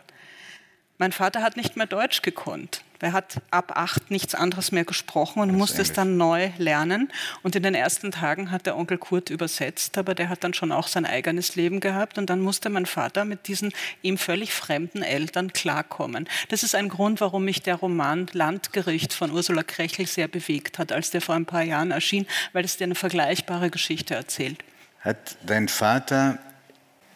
Mein 0.98 1.12
Vater 1.12 1.42
hat 1.42 1.58
nicht 1.58 1.76
mehr 1.76 1.88
Deutsch 1.88 2.22
gekonnt. 2.22 2.84
Er 3.00 3.14
hat 3.14 3.42
ab 3.52 3.74
acht 3.76 4.10
nichts 4.10 4.34
anderes 4.34 4.72
mehr 4.72 4.86
gesprochen 4.86 5.42
und 5.42 5.56
musste 5.56 5.82
es 5.82 5.94
dann 5.94 6.18
neu 6.18 6.50
lernen. 6.58 7.12
Und 7.44 7.56
in 7.56 7.64
den 7.64 7.76
ersten 7.76 8.12
Tagen 8.12 8.52
hat 8.52 8.66
der 8.66 8.78
Onkel 8.78 8.98
Kurt 8.98 9.30
übersetzt, 9.30 9.98
aber 9.98 10.16
der 10.16 10.30
hat 10.30 10.44
dann 10.44 10.54
schon 10.54 10.72
auch 10.72 10.88
sein 10.88 11.06
eigenes 11.06 11.56
Leben 11.56 11.80
gehabt. 11.80 12.18
Und 12.18 12.30
dann 12.30 12.42
musste 12.42 12.70
mein 12.70 12.86
Vater 12.86 13.26
mit 13.26 13.48
diesen 13.48 13.72
ihm 14.02 14.18
völlig 14.18 14.54
fremden 14.54 15.04
Eltern 15.04 15.54
klarkommen. 15.54 16.28
Das 16.50 16.64
ist 16.64 16.76
ein 16.76 16.90
Grund, 16.90 17.22
warum 17.22 17.46
mich 17.46 17.62
der 17.62 17.76
Roman 17.76 18.28
Landgericht 18.34 19.14
von 19.14 19.32
Ursula 19.32 19.64
Krechel 19.64 20.08
sehr 20.08 20.28
bewegt 20.28 20.80
hat, 20.80 20.92
als 20.92 21.12
der 21.12 21.22
vor 21.22 21.36
ein 21.36 21.46
paar 21.46 21.64
Jahren 21.64 21.92
erschien, 21.92 22.26
weil 22.54 22.66
es 22.66 22.78
dir 22.78 22.86
eine 22.86 22.96
vergleichbare 22.96 23.70
Geschichte 23.70 24.16
erzählt. 24.16 24.64
Hat 25.02 25.38
dein 25.46 25.68
Vater 25.68 26.40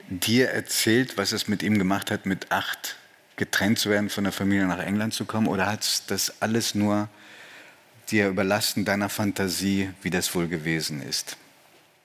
dir 0.09 0.49
erzählt, 0.49 1.17
was 1.17 1.31
es 1.31 1.47
mit 1.47 1.63
ihm 1.63 1.77
gemacht 1.77 2.11
hat, 2.11 2.25
mit 2.25 2.51
acht 2.51 2.97
getrennt 3.35 3.79
zu 3.79 3.89
werden, 3.89 4.09
von 4.09 4.23
der 4.23 4.33
Familie 4.33 4.65
nach 4.67 4.79
England 4.79 5.13
zu 5.13 5.25
kommen? 5.25 5.47
Oder 5.47 5.67
hat 5.67 6.09
das 6.09 6.41
alles 6.41 6.75
nur 6.75 7.09
dir 8.09 8.27
überlassen, 8.27 8.85
deiner 8.85 9.09
Fantasie, 9.09 9.89
wie 10.01 10.09
das 10.09 10.33
wohl 10.35 10.47
gewesen 10.47 11.01
ist? 11.01 11.37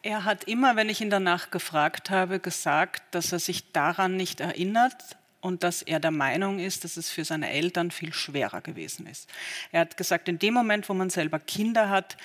Er 0.03 0.25
hat 0.25 0.45
immer, 0.45 0.77
wenn 0.77 0.89
ich 0.89 1.01
ihn 1.01 1.11
danach 1.11 1.51
gefragt 1.51 2.11
habe, 2.11 2.39
gesagt, 2.39 3.03
dass 3.11 3.33
er 3.33 3.41
sich 3.41 3.73
daran 3.73 4.17
nicht 4.17 4.41
erinnert 4.41 4.95
und 5.41 5.63
dass 5.63 5.83
er 5.83 6.01
der 6.01 6.13
Meinung 6.13 6.59
ist, 6.59 6.85
dass 6.85 6.97
es 6.97 7.11
für 7.11 7.25
seine 7.25 7.51
Eltern 7.51 7.91
viel 7.91 8.13
schwerer 8.13 8.61
gewesen 8.61 9.07
ist. 9.07 9.29
Er 9.73 9.81
hat 9.81 9.97
gesagt, 9.97 10.29
in 10.29 10.39
dem 10.39 10.55
Moment, 10.55 10.89
wo 10.89 10.95
man 10.95 11.11
selber 11.11 11.41
Kinder 11.41 11.89
hat, 11.89 12.17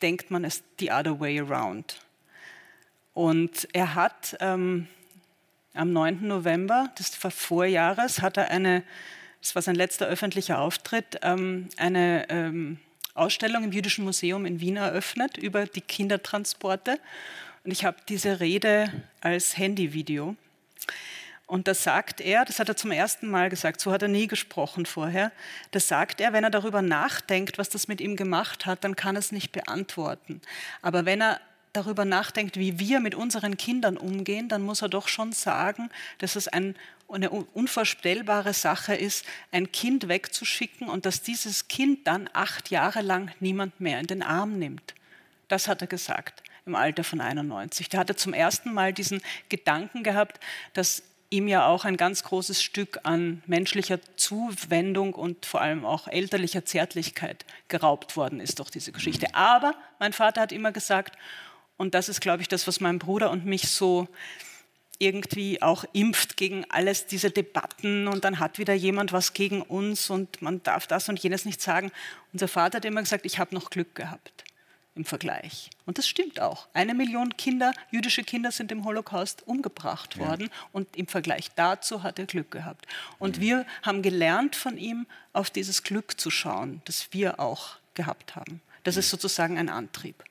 denkt 0.00 0.30
man 0.30 0.44
es 0.44 0.62
the 0.78 0.90
other 0.90 1.20
way 1.20 1.40
around. 1.40 2.00
Und 3.14 3.68
er 3.72 3.94
hat 3.94 4.36
ähm, 4.40 4.86
am 5.74 5.92
9. 5.92 6.26
November 6.26 6.90
des 6.98 7.14
Vorjahres 7.14 8.20
hat 8.22 8.36
er 8.36 8.50
eine, 8.50 8.82
das 9.40 9.54
war 9.54 9.62
sein 9.62 9.74
letzter 9.74 10.06
öffentlicher 10.06 10.58
Auftritt, 10.58 11.18
ähm, 11.22 11.68
eine 11.76 12.28
ähm, 12.30 12.78
Ausstellung 13.14 13.64
im 13.64 13.72
Jüdischen 13.72 14.04
Museum 14.04 14.46
in 14.46 14.60
Wien 14.60 14.76
eröffnet 14.76 15.36
über 15.36 15.66
die 15.66 15.80
Kindertransporte. 15.80 16.98
Und 17.64 17.70
ich 17.70 17.84
habe 17.84 17.98
diese 18.08 18.40
Rede 18.40 18.92
als 19.20 19.58
Handyvideo. 19.58 20.36
Und 21.46 21.66
da 21.66 21.72
sagt 21.72 22.20
er, 22.20 22.44
das 22.44 22.58
hat 22.58 22.68
er 22.68 22.76
zum 22.76 22.90
ersten 22.90 23.28
Mal 23.28 23.48
gesagt, 23.48 23.80
so 23.80 23.90
hat 23.90 24.02
er 24.02 24.08
nie 24.08 24.26
gesprochen 24.26 24.84
vorher, 24.84 25.32
da 25.70 25.80
sagt 25.80 26.20
er, 26.20 26.34
wenn 26.34 26.44
er 26.44 26.50
darüber 26.50 26.82
nachdenkt, 26.82 27.56
was 27.56 27.70
das 27.70 27.88
mit 27.88 28.02
ihm 28.02 28.16
gemacht 28.16 28.66
hat, 28.66 28.84
dann 28.84 28.96
kann 28.96 29.16
er 29.16 29.20
es 29.20 29.32
nicht 29.32 29.50
beantworten. 29.52 30.42
Aber 30.82 31.06
wenn 31.06 31.22
er 31.22 31.40
darüber 31.72 32.04
nachdenkt, 32.04 32.56
wie 32.56 32.78
wir 32.78 33.00
mit 33.00 33.14
unseren 33.14 33.56
Kindern 33.56 33.96
umgehen, 33.96 34.48
dann 34.48 34.62
muss 34.62 34.82
er 34.82 34.88
doch 34.88 35.08
schon 35.08 35.32
sagen, 35.32 35.90
dass 36.18 36.36
es 36.36 36.48
ein, 36.48 36.74
eine 37.08 37.30
unvorstellbare 37.30 38.52
Sache 38.52 38.94
ist, 38.94 39.24
ein 39.52 39.72
Kind 39.72 40.08
wegzuschicken 40.08 40.88
und 40.88 41.06
dass 41.06 41.22
dieses 41.22 41.68
Kind 41.68 42.06
dann 42.06 42.28
acht 42.32 42.70
Jahre 42.70 43.02
lang 43.02 43.30
niemand 43.40 43.80
mehr 43.80 44.00
in 44.00 44.06
den 44.06 44.22
Arm 44.22 44.58
nimmt. 44.58 44.94
Das 45.48 45.68
hat 45.68 45.80
er 45.80 45.88
gesagt 45.88 46.42
im 46.66 46.74
Alter 46.74 47.02
von 47.02 47.20
91. 47.20 47.88
Da 47.88 47.98
hat 47.98 48.10
er 48.10 48.16
zum 48.16 48.34
ersten 48.34 48.72
Mal 48.72 48.92
diesen 48.92 49.20
Gedanken 49.48 50.04
gehabt, 50.04 50.38
dass 50.74 51.02
ihm 51.30 51.48
ja 51.48 51.66
auch 51.66 51.84
ein 51.84 51.96
ganz 51.96 52.22
großes 52.22 52.62
Stück 52.62 53.00
an 53.02 53.42
menschlicher 53.46 53.98
Zuwendung 54.16 55.12
und 55.14 55.44
vor 55.44 55.60
allem 55.60 55.84
auch 55.84 56.08
elterlicher 56.08 56.64
Zärtlichkeit 56.64 57.44
geraubt 57.68 58.16
worden 58.16 58.40
ist 58.40 58.58
durch 58.58 58.70
diese 58.70 58.92
Geschichte. 58.92 59.34
Aber 59.34 59.74
mein 59.98 60.12
Vater 60.12 60.40
hat 60.40 60.52
immer 60.52 60.72
gesagt, 60.72 61.18
und 61.78 61.94
das 61.94 62.10
ist, 62.10 62.20
glaube 62.20 62.42
ich, 62.42 62.48
das, 62.48 62.66
was 62.66 62.80
mein 62.80 62.98
Bruder 62.98 63.30
und 63.30 63.46
mich 63.46 63.68
so 63.68 64.08
irgendwie 64.98 65.62
auch 65.62 65.84
impft 65.92 66.36
gegen 66.36 66.64
alles 66.70 67.06
diese 67.06 67.30
Debatten 67.30 68.08
und 68.08 68.24
dann 68.24 68.40
hat 68.40 68.58
wieder 68.58 68.74
jemand 68.74 69.12
was 69.12 69.32
gegen 69.32 69.62
uns 69.62 70.10
und 70.10 70.42
man 70.42 70.62
darf 70.64 70.86
das 70.86 71.08
und 71.08 71.20
jenes 71.20 71.44
nicht 71.44 71.62
sagen. 71.62 71.92
Unser 72.32 72.48
Vater 72.48 72.78
hat 72.78 72.84
immer 72.84 73.00
gesagt, 73.00 73.24
ich 73.24 73.38
habe 73.38 73.54
noch 73.54 73.70
Glück 73.70 73.94
gehabt 73.94 74.44
im 74.96 75.04
Vergleich. 75.04 75.70
Und 75.86 75.96
das 75.96 76.08
stimmt 76.08 76.40
auch. 76.40 76.66
Eine 76.74 76.92
Million 76.94 77.36
Kinder, 77.36 77.72
jüdische 77.92 78.24
Kinder 78.24 78.50
sind 78.50 78.72
im 78.72 78.84
Holocaust 78.84 79.46
umgebracht 79.46 80.16
ja. 80.16 80.26
worden 80.26 80.50
und 80.72 80.96
im 80.96 81.06
Vergleich 81.06 81.52
dazu 81.54 82.02
hat 82.02 82.18
er 82.18 82.26
Glück 82.26 82.50
gehabt. 82.50 82.86
Und 83.20 83.38
mhm. 83.38 83.42
wir 83.42 83.66
haben 83.82 84.02
gelernt 84.02 84.56
von 84.56 84.76
ihm, 84.76 85.06
auf 85.32 85.50
dieses 85.50 85.84
Glück 85.84 86.20
zu 86.20 86.30
schauen, 86.30 86.82
das 86.86 87.12
wir 87.12 87.38
auch 87.38 87.76
gehabt 87.94 88.34
haben. 88.34 88.60
Das 88.82 88.96
ist 88.96 89.10
sozusagen 89.10 89.56
ein 89.56 89.68
Antrieb. 89.68 90.24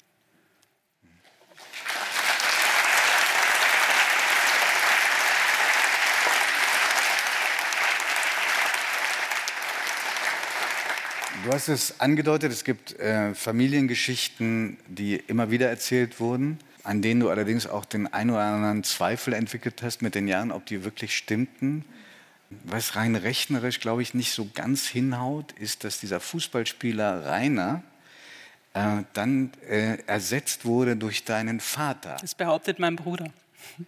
Du 11.44 11.54
hast 11.54 11.68
es 11.68 12.00
angedeutet, 12.00 12.52
es 12.52 12.64
gibt 12.64 13.00
äh, 13.00 13.34
Familiengeschichten, 13.34 14.78
die 14.88 15.16
immer 15.16 15.52
wieder 15.52 15.70
erzählt 15.70 16.20
wurden, 16.20 16.60
an 16.84 17.02
denen 17.02 17.20
du 17.20 17.30
allerdings 17.30 17.68
auch 17.68 17.86
den 17.86 18.12
ein 18.12 18.30
oder 18.30 18.42
anderen 18.42 18.84
Zweifel 18.84 19.34
entwickelt 19.34 19.82
hast 19.84 20.02
mit 20.02 20.16
den 20.16 20.28
Jahren, 20.28 20.52
ob 20.52 20.66
die 20.66 20.84
wirklich 20.84 21.16
stimmten. 21.16 21.86
Was 22.64 22.96
rein 22.96 23.16
rechnerisch, 23.16 23.80
glaube 23.80 24.02
ich, 24.02 24.14
nicht 24.14 24.32
so 24.32 24.50
ganz 24.54 24.88
hinhaut, 24.88 25.52
ist, 25.54 25.84
dass 25.84 26.00
dieser 26.00 26.20
Fußballspieler 26.20 27.26
Rainer 27.26 27.84
äh, 28.74 29.04
dann 29.14 29.52
äh, 29.68 29.98
ersetzt 30.08 30.66
wurde 30.66 30.96
durch 30.96 31.24
deinen 31.24 31.60
Vater. 31.60 32.18
Das 32.22 32.36
behauptet 32.36 32.80
mein 32.80 32.96
Bruder. 32.96 33.30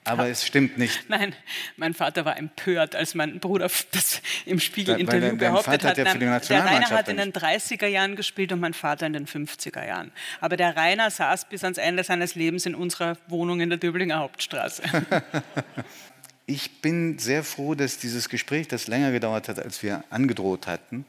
Aber 0.03 0.27
es 0.27 0.45
stimmt 0.45 0.77
nicht. 0.77 1.09
Nein, 1.09 1.35
mein 1.77 1.93
Vater 1.93 2.25
war 2.25 2.37
empört, 2.37 2.95
als 2.95 3.15
mein 3.15 3.39
Bruder 3.39 3.69
das 3.91 4.21
im 4.45 4.59
Spiegel-Interview 4.59 5.37
behauptet 5.37 5.83
hat. 5.83 5.97
Der, 5.97 6.05
der 6.05 6.65
Rainer 6.65 6.89
hat 6.89 7.07
in 7.07 7.17
den 7.17 7.33
30er 7.33 7.87
Jahren 7.87 8.15
gespielt 8.15 8.51
und 8.51 8.59
mein 8.59 8.73
Vater 8.73 9.05
in 9.07 9.13
den 9.13 9.27
50er 9.27 9.85
Jahren. 9.85 10.11
Aber 10.41 10.57
der 10.57 10.75
Rainer 10.75 11.09
saß 11.11 11.49
bis 11.49 11.63
ans 11.63 11.77
Ende 11.77 12.03
seines 12.03 12.35
Lebens 12.35 12.65
in 12.65 12.75
unserer 12.75 13.17
Wohnung 13.27 13.61
in 13.61 13.69
der 13.69 13.77
Döblinger 13.77 14.19
Hauptstraße. 14.19 14.83
ich 16.45 16.81
bin 16.81 17.19
sehr 17.19 17.43
froh, 17.43 17.75
dass 17.75 17.97
dieses 17.97 18.29
Gespräch, 18.29 18.67
das 18.67 18.87
länger 18.87 19.11
gedauert 19.11 19.49
hat, 19.49 19.59
als 19.59 19.83
wir 19.83 20.03
angedroht 20.09 20.67
hatten, 20.67 21.05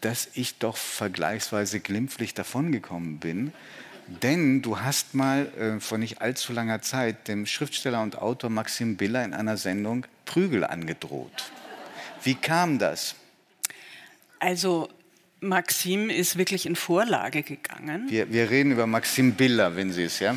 dass 0.00 0.28
ich 0.34 0.58
doch 0.58 0.76
vergleichsweise 0.76 1.80
glimpflich 1.80 2.34
davongekommen 2.34 3.18
bin 3.18 3.52
denn 4.06 4.62
du 4.62 4.80
hast 4.80 5.14
mal 5.14 5.46
äh, 5.58 5.80
vor 5.80 5.98
nicht 5.98 6.20
allzu 6.20 6.52
langer 6.52 6.82
Zeit 6.82 7.28
dem 7.28 7.46
Schriftsteller 7.46 8.02
und 8.02 8.18
Autor 8.18 8.50
Maxim 8.50 8.96
Biller 8.96 9.24
in 9.24 9.34
einer 9.34 9.56
Sendung 9.56 10.06
Prügel 10.24 10.64
angedroht. 10.64 11.50
Wie 12.22 12.34
kam 12.34 12.78
das? 12.78 13.14
Also 14.38 14.88
Maxim 15.44 16.10
ist 16.10 16.36
wirklich 16.36 16.66
in 16.66 16.76
Vorlage 16.76 17.42
gegangen. 17.42 18.06
Wir, 18.08 18.32
wir 18.32 18.50
reden 18.50 18.72
über 18.72 18.86
Maxim 18.86 19.34
Biller, 19.34 19.76
wenn 19.76 19.92
Sie 19.92 20.04
es, 20.04 20.18
ja? 20.18 20.34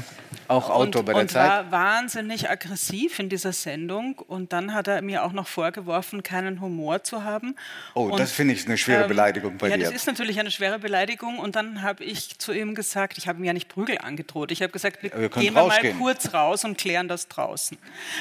Auch 0.48 0.70
Autor 0.70 1.02
und, 1.02 1.06
bei 1.06 1.14
der 1.14 1.22
und 1.24 1.32
Zeit. 1.32 1.50
war 1.50 1.72
wahnsinnig 1.72 2.50
aggressiv 2.50 3.20
in 3.20 3.30
dieser 3.30 3.54
Sendung 3.54 4.20
und 4.20 4.54
dann 4.54 4.74
hat 4.74 4.88
er 4.88 5.02
mir 5.02 5.24
auch 5.24 5.34
noch 5.34 5.48
vorgeworfen, 5.48 6.24
keinen 6.24 6.62
Humor 6.62 7.04
zu 7.04 7.24
haben. 7.24 7.56
Oh, 7.94 8.04
und, 8.04 8.20
das 8.20 8.32
finde 8.32 8.54
ich 8.54 8.66
eine 8.66 8.78
schwere 8.78 9.04
ähm, 9.04 9.10
Beleidigung 9.10 9.58
bei 9.58 9.70
ja, 9.70 9.78
dir. 9.78 9.84
Ja, 9.84 9.90
das 9.90 10.02
ist 10.02 10.08
natürlich 10.08 10.40
eine 10.40 10.52
schwere 10.52 10.80
Beleidigung 10.80 11.40
und 11.40 11.56
dann 11.56 11.82
habe 11.82 12.04
ich 12.04 12.38
zu 12.40 12.54
ihm 12.54 12.76
gesagt, 12.76 13.18
ich 13.18 13.28
habe 13.28 13.40
ihm 13.40 13.46
ja 13.46 13.54
nicht 13.54 13.68
Prügel 13.68 13.98
angedroht, 13.98 14.52
ich 14.52 14.62
habe 14.62 14.72
gesagt, 14.72 15.04
wir, 15.04 15.12
wir 15.12 15.30
gehen 15.30 15.56
wir 15.56 15.64
mal 15.64 15.94
kurz 15.98 16.34
raus 16.34 16.64
und 16.64 16.78
klären 16.78 17.08
das 17.08 17.28
draußen. 17.28 17.78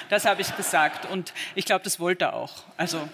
Das 0.08 0.24
habe 0.24 0.42
ich 0.42 0.56
gesagt 0.56 1.10
und 1.10 1.32
ich 1.54 1.64
glaube, 1.64 1.84
das 1.84 2.00
wollte 2.00 2.26
er 2.26 2.34
auch. 2.34 2.64
Also 2.76 3.08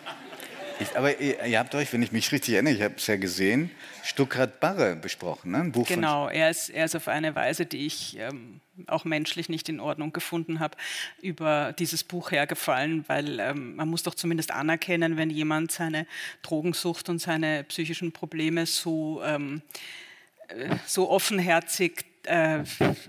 ich, 0.81 0.97
aber 0.97 1.19
ihr, 1.20 1.44
ihr, 1.44 1.59
habt 1.59 1.74
euch, 1.74 1.93
wenn 1.93 2.03
ich 2.03 2.12
mich 2.12 2.31
richtig 2.32 2.55
erinnere, 2.55 2.74
ich 2.74 2.82
habe 2.82 2.94
es 2.97 3.07
ja 3.07 3.16
gesehen, 3.16 3.70
Stuckrad 4.03 4.61
Barre 4.61 4.97
besprochen, 4.97 5.53
ne? 5.53 5.59
Ein 5.59 5.73
Buch 5.73 5.86
genau, 5.86 6.28
er 6.28 6.51
ist, 6.51 6.69
er 6.70 6.85
ist 6.85 6.94
auf 6.94 7.09
eine 7.09 7.35
Weise, 7.35 7.66
die 7.66 7.86
ich 7.86 8.19
ähm, 8.19 8.61
auch 8.86 9.05
menschlich 9.05 9.49
nicht 9.49 9.69
in 9.69 9.81
Ordnung 9.81 10.12
gefunden 10.12 10.61
habe, 10.61 10.77
über 11.20 11.74
dieses 11.78 12.05
Buch 12.05 12.31
hergefallen, 12.31 13.05
weil 13.09 13.40
ähm, 13.40 13.77
man 13.77 13.89
muss 13.89 14.03
doch 14.03 14.15
zumindest 14.15 14.51
anerkennen, 14.51 15.16
wenn 15.16 15.31
jemand 15.31 15.73
seine 15.73 16.07
Drogensucht 16.43 17.09
und 17.09 17.19
seine 17.19 17.65
psychischen 17.65 18.12
Probleme 18.12 18.66
so, 18.66 19.23
ähm, 19.24 19.62
äh, 20.49 20.77
so 20.86 21.11
offenherzig 21.11 22.12
äh, 22.27 22.65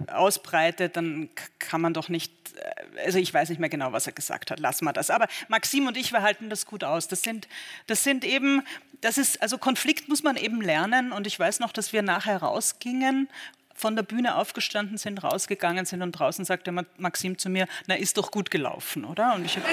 ausbreitet, 0.07 0.95
dann 0.95 1.29
kann 1.59 1.81
man 1.81 1.93
doch 1.93 2.09
nicht, 2.09 2.31
äh, 2.55 3.05
also 3.05 3.19
ich 3.19 3.33
weiß 3.33 3.49
nicht 3.49 3.59
mehr 3.59 3.69
genau, 3.69 3.91
was 3.91 4.07
er 4.07 4.13
gesagt 4.13 4.51
hat, 4.51 4.59
lassen 4.59 4.85
wir 4.85 4.93
das. 4.93 5.09
Aber 5.09 5.27
Maxim 5.47 5.87
und 5.87 5.97
ich, 5.97 6.11
wir 6.11 6.21
halten 6.21 6.49
das 6.49 6.65
gut 6.65 6.83
aus. 6.83 7.07
Das 7.07 7.21
sind, 7.21 7.47
das 7.87 8.03
sind 8.03 8.25
eben, 8.25 8.63
das 9.01 9.17
ist, 9.17 9.41
also 9.41 9.57
Konflikt 9.57 10.09
muss 10.09 10.23
man 10.23 10.37
eben 10.37 10.61
lernen 10.61 11.11
und 11.11 11.27
ich 11.27 11.39
weiß 11.39 11.59
noch, 11.59 11.71
dass 11.71 11.93
wir 11.93 12.01
nachher 12.01 12.37
rausgingen 12.37 13.29
von 13.75 13.95
der 13.95 14.03
Bühne 14.03 14.35
aufgestanden 14.35 14.97
sind, 14.97 15.23
rausgegangen 15.23 15.85
sind 15.85 16.01
und 16.01 16.11
draußen 16.13 16.45
sagte 16.45 16.71
Maxim 16.97 17.37
zu 17.37 17.49
mir, 17.49 17.67
na 17.87 17.95
ist 17.95 18.17
doch 18.17 18.31
gut 18.31 18.51
gelaufen, 18.51 19.03
oder? 19.03 19.33
Und 19.33 19.45
ich 19.45 19.57
hab, 19.57 19.63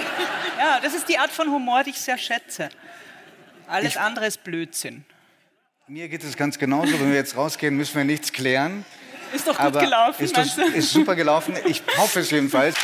ja, 0.58 0.80
das 0.80 0.94
ist 0.94 1.08
die 1.08 1.18
Art 1.18 1.30
von 1.30 1.50
Humor, 1.50 1.84
die 1.84 1.90
ich 1.90 2.00
sehr 2.00 2.18
schätze. 2.18 2.70
Alles 3.66 3.92
ich, 3.92 4.00
andere 4.00 4.26
ist 4.26 4.42
Blödsinn. 4.42 5.04
Mir 5.86 6.08
geht 6.08 6.24
es 6.24 6.36
ganz 6.36 6.58
genauso. 6.58 6.98
Wenn 6.98 7.10
wir 7.10 7.16
jetzt 7.16 7.36
rausgehen, 7.36 7.76
müssen 7.76 7.96
wir 7.96 8.04
nichts 8.04 8.32
klären. 8.32 8.84
Ist 9.32 9.46
doch 9.46 9.56
gut 9.56 9.66
Aber 9.66 9.80
gelaufen. 9.80 10.24
Ist, 10.24 10.36
das, 10.36 10.56
ist 10.56 10.92
super 10.92 11.14
gelaufen. 11.14 11.56
Ich 11.66 11.82
hoffe 11.96 12.20
es 12.20 12.30
jedenfalls. 12.30 12.76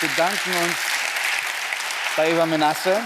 Wir 0.00 0.08
bedanken 0.08 0.50
uns 0.50 0.76
bei 2.16 2.30
Eva 2.30 2.46
Menasse. 2.46 3.00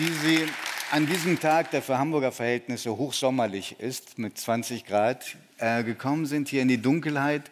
die 0.00 0.12
sie 0.26 0.46
an 0.92 1.06
diesem 1.06 1.38
Tag, 1.38 1.72
der 1.72 1.82
für 1.82 1.98
Hamburger 1.98 2.32
Verhältnisse 2.32 2.96
hochsommerlich 2.96 3.78
ist, 3.80 4.18
mit 4.18 4.38
20 4.38 4.86
Grad, 4.86 5.36
äh, 5.58 5.84
gekommen 5.84 6.24
sind 6.24 6.48
hier 6.48 6.62
in 6.62 6.68
die 6.68 6.80
Dunkelheit. 6.80 7.50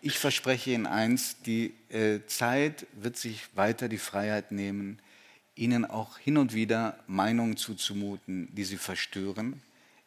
Ich 0.00 0.20
verspreche 0.20 0.70
Ihnen 0.70 0.86
eins, 0.86 1.42
die 1.42 1.74
äh, 1.90 2.20
Zeit 2.28 2.86
wird 2.92 3.16
sich 3.16 3.42
weiter 3.56 3.88
die 3.88 3.98
Freiheit 3.98 4.52
nehmen, 4.52 5.00
Ihnen 5.58 5.84
auch 5.84 6.18
hin 6.18 6.38
und 6.38 6.54
wieder 6.54 6.98
Meinungen 7.06 7.56
zuzumuten, 7.56 8.48
die 8.54 8.64
Sie 8.64 8.76
verstören. 8.76 9.62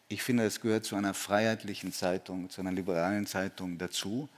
Ich 0.07 0.23
finde, 0.23 0.45
es 0.45 0.61
gehört 0.61 0.85
zu 0.85 0.95
einer 0.95 1.13
freiheitlichen 1.13 1.93
Zeitung, 1.93 2.49
zu 2.49 2.61
einer 2.61 2.71
liberalen 2.71 3.27
Zeitung 3.27 3.77
dazu. 3.77 4.29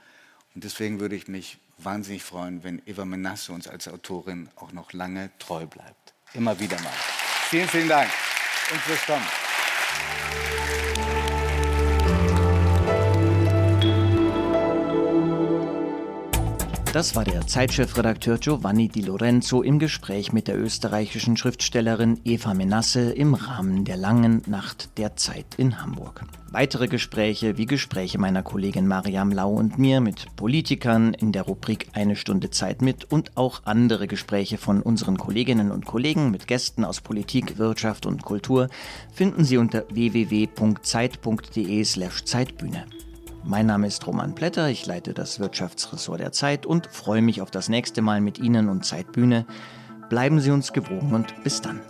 Und 0.54 0.64
deswegen 0.64 1.00
würde 1.00 1.16
ich 1.16 1.28
mich 1.28 1.58
wahnsinnig 1.78 2.22
freuen, 2.22 2.62
wenn 2.62 2.82
Eva 2.86 3.04
Menasse 3.04 3.52
uns 3.52 3.66
als 3.66 3.88
Autorin 3.88 4.48
auch 4.56 4.72
noch 4.72 4.92
lange 4.92 5.30
treu 5.38 5.66
bleibt 5.66 6.14
immer 6.34 6.58
wieder 6.58 6.80
mal. 6.80 6.92
Vielen, 7.48 7.68
vielen 7.68 7.88
Dank 7.88 8.10
und 8.72 8.80
fürs 8.80 9.06
Kommen. 9.06 9.53
Das 16.94 17.14
war 17.16 17.24
der 17.24 17.44
Zeitchefredakteur 17.44 18.38
Giovanni 18.38 18.88
Di 18.88 19.00
Lorenzo 19.00 19.62
im 19.62 19.80
Gespräch 19.80 20.32
mit 20.32 20.46
der 20.46 20.56
österreichischen 20.56 21.36
Schriftstellerin 21.36 22.20
Eva 22.24 22.54
Menasse 22.54 23.10
im 23.10 23.34
Rahmen 23.34 23.84
der 23.84 23.96
langen 23.96 24.42
Nacht 24.46 24.96
der 24.96 25.16
Zeit 25.16 25.56
in 25.56 25.82
Hamburg. 25.82 26.24
Weitere 26.52 26.86
Gespräche 26.86 27.58
wie 27.58 27.66
Gespräche 27.66 28.18
meiner 28.18 28.44
Kollegin 28.44 28.86
Mariam 28.86 29.32
Lau 29.32 29.54
und 29.54 29.76
mir 29.76 30.00
mit 30.00 30.36
Politikern 30.36 31.14
in 31.14 31.32
der 31.32 31.42
Rubrik 31.42 31.88
Eine 31.94 32.14
Stunde 32.14 32.50
Zeit 32.50 32.80
mit 32.80 33.10
und 33.10 33.36
auch 33.36 33.62
andere 33.64 34.06
Gespräche 34.06 34.56
von 34.56 34.80
unseren 34.80 35.18
Kolleginnen 35.18 35.72
und 35.72 35.86
Kollegen 35.86 36.30
mit 36.30 36.46
Gästen 36.46 36.84
aus 36.84 37.00
Politik, 37.00 37.58
Wirtschaft 37.58 38.06
und 38.06 38.22
Kultur 38.22 38.68
finden 39.12 39.42
Sie 39.42 39.56
unter 39.56 39.84
www.zeit.de/zeitbühne. 39.90 42.84
Mein 43.46 43.66
Name 43.66 43.86
ist 43.86 44.06
Roman 44.06 44.34
Plätter, 44.34 44.70
ich 44.70 44.86
leite 44.86 45.12
das 45.12 45.38
Wirtschaftsressort 45.38 46.18
der 46.18 46.32
Zeit 46.32 46.64
und 46.64 46.86
freue 46.86 47.20
mich 47.20 47.42
auf 47.42 47.50
das 47.50 47.68
nächste 47.68 48.00
Mal 48.00 48.22
mit 48.22 48.38
Ihnen 48.38 48.70
und 48.70 48.86
Zeitbühne. 48.86 49.44
Bleiben 50.08 50.40
Sie 50.40 50.50
uns 50.50 50.72
gewogen 50.72 51.12
und 51.12 51.44
bis 51.44 51.60
dann. 51.60 51.80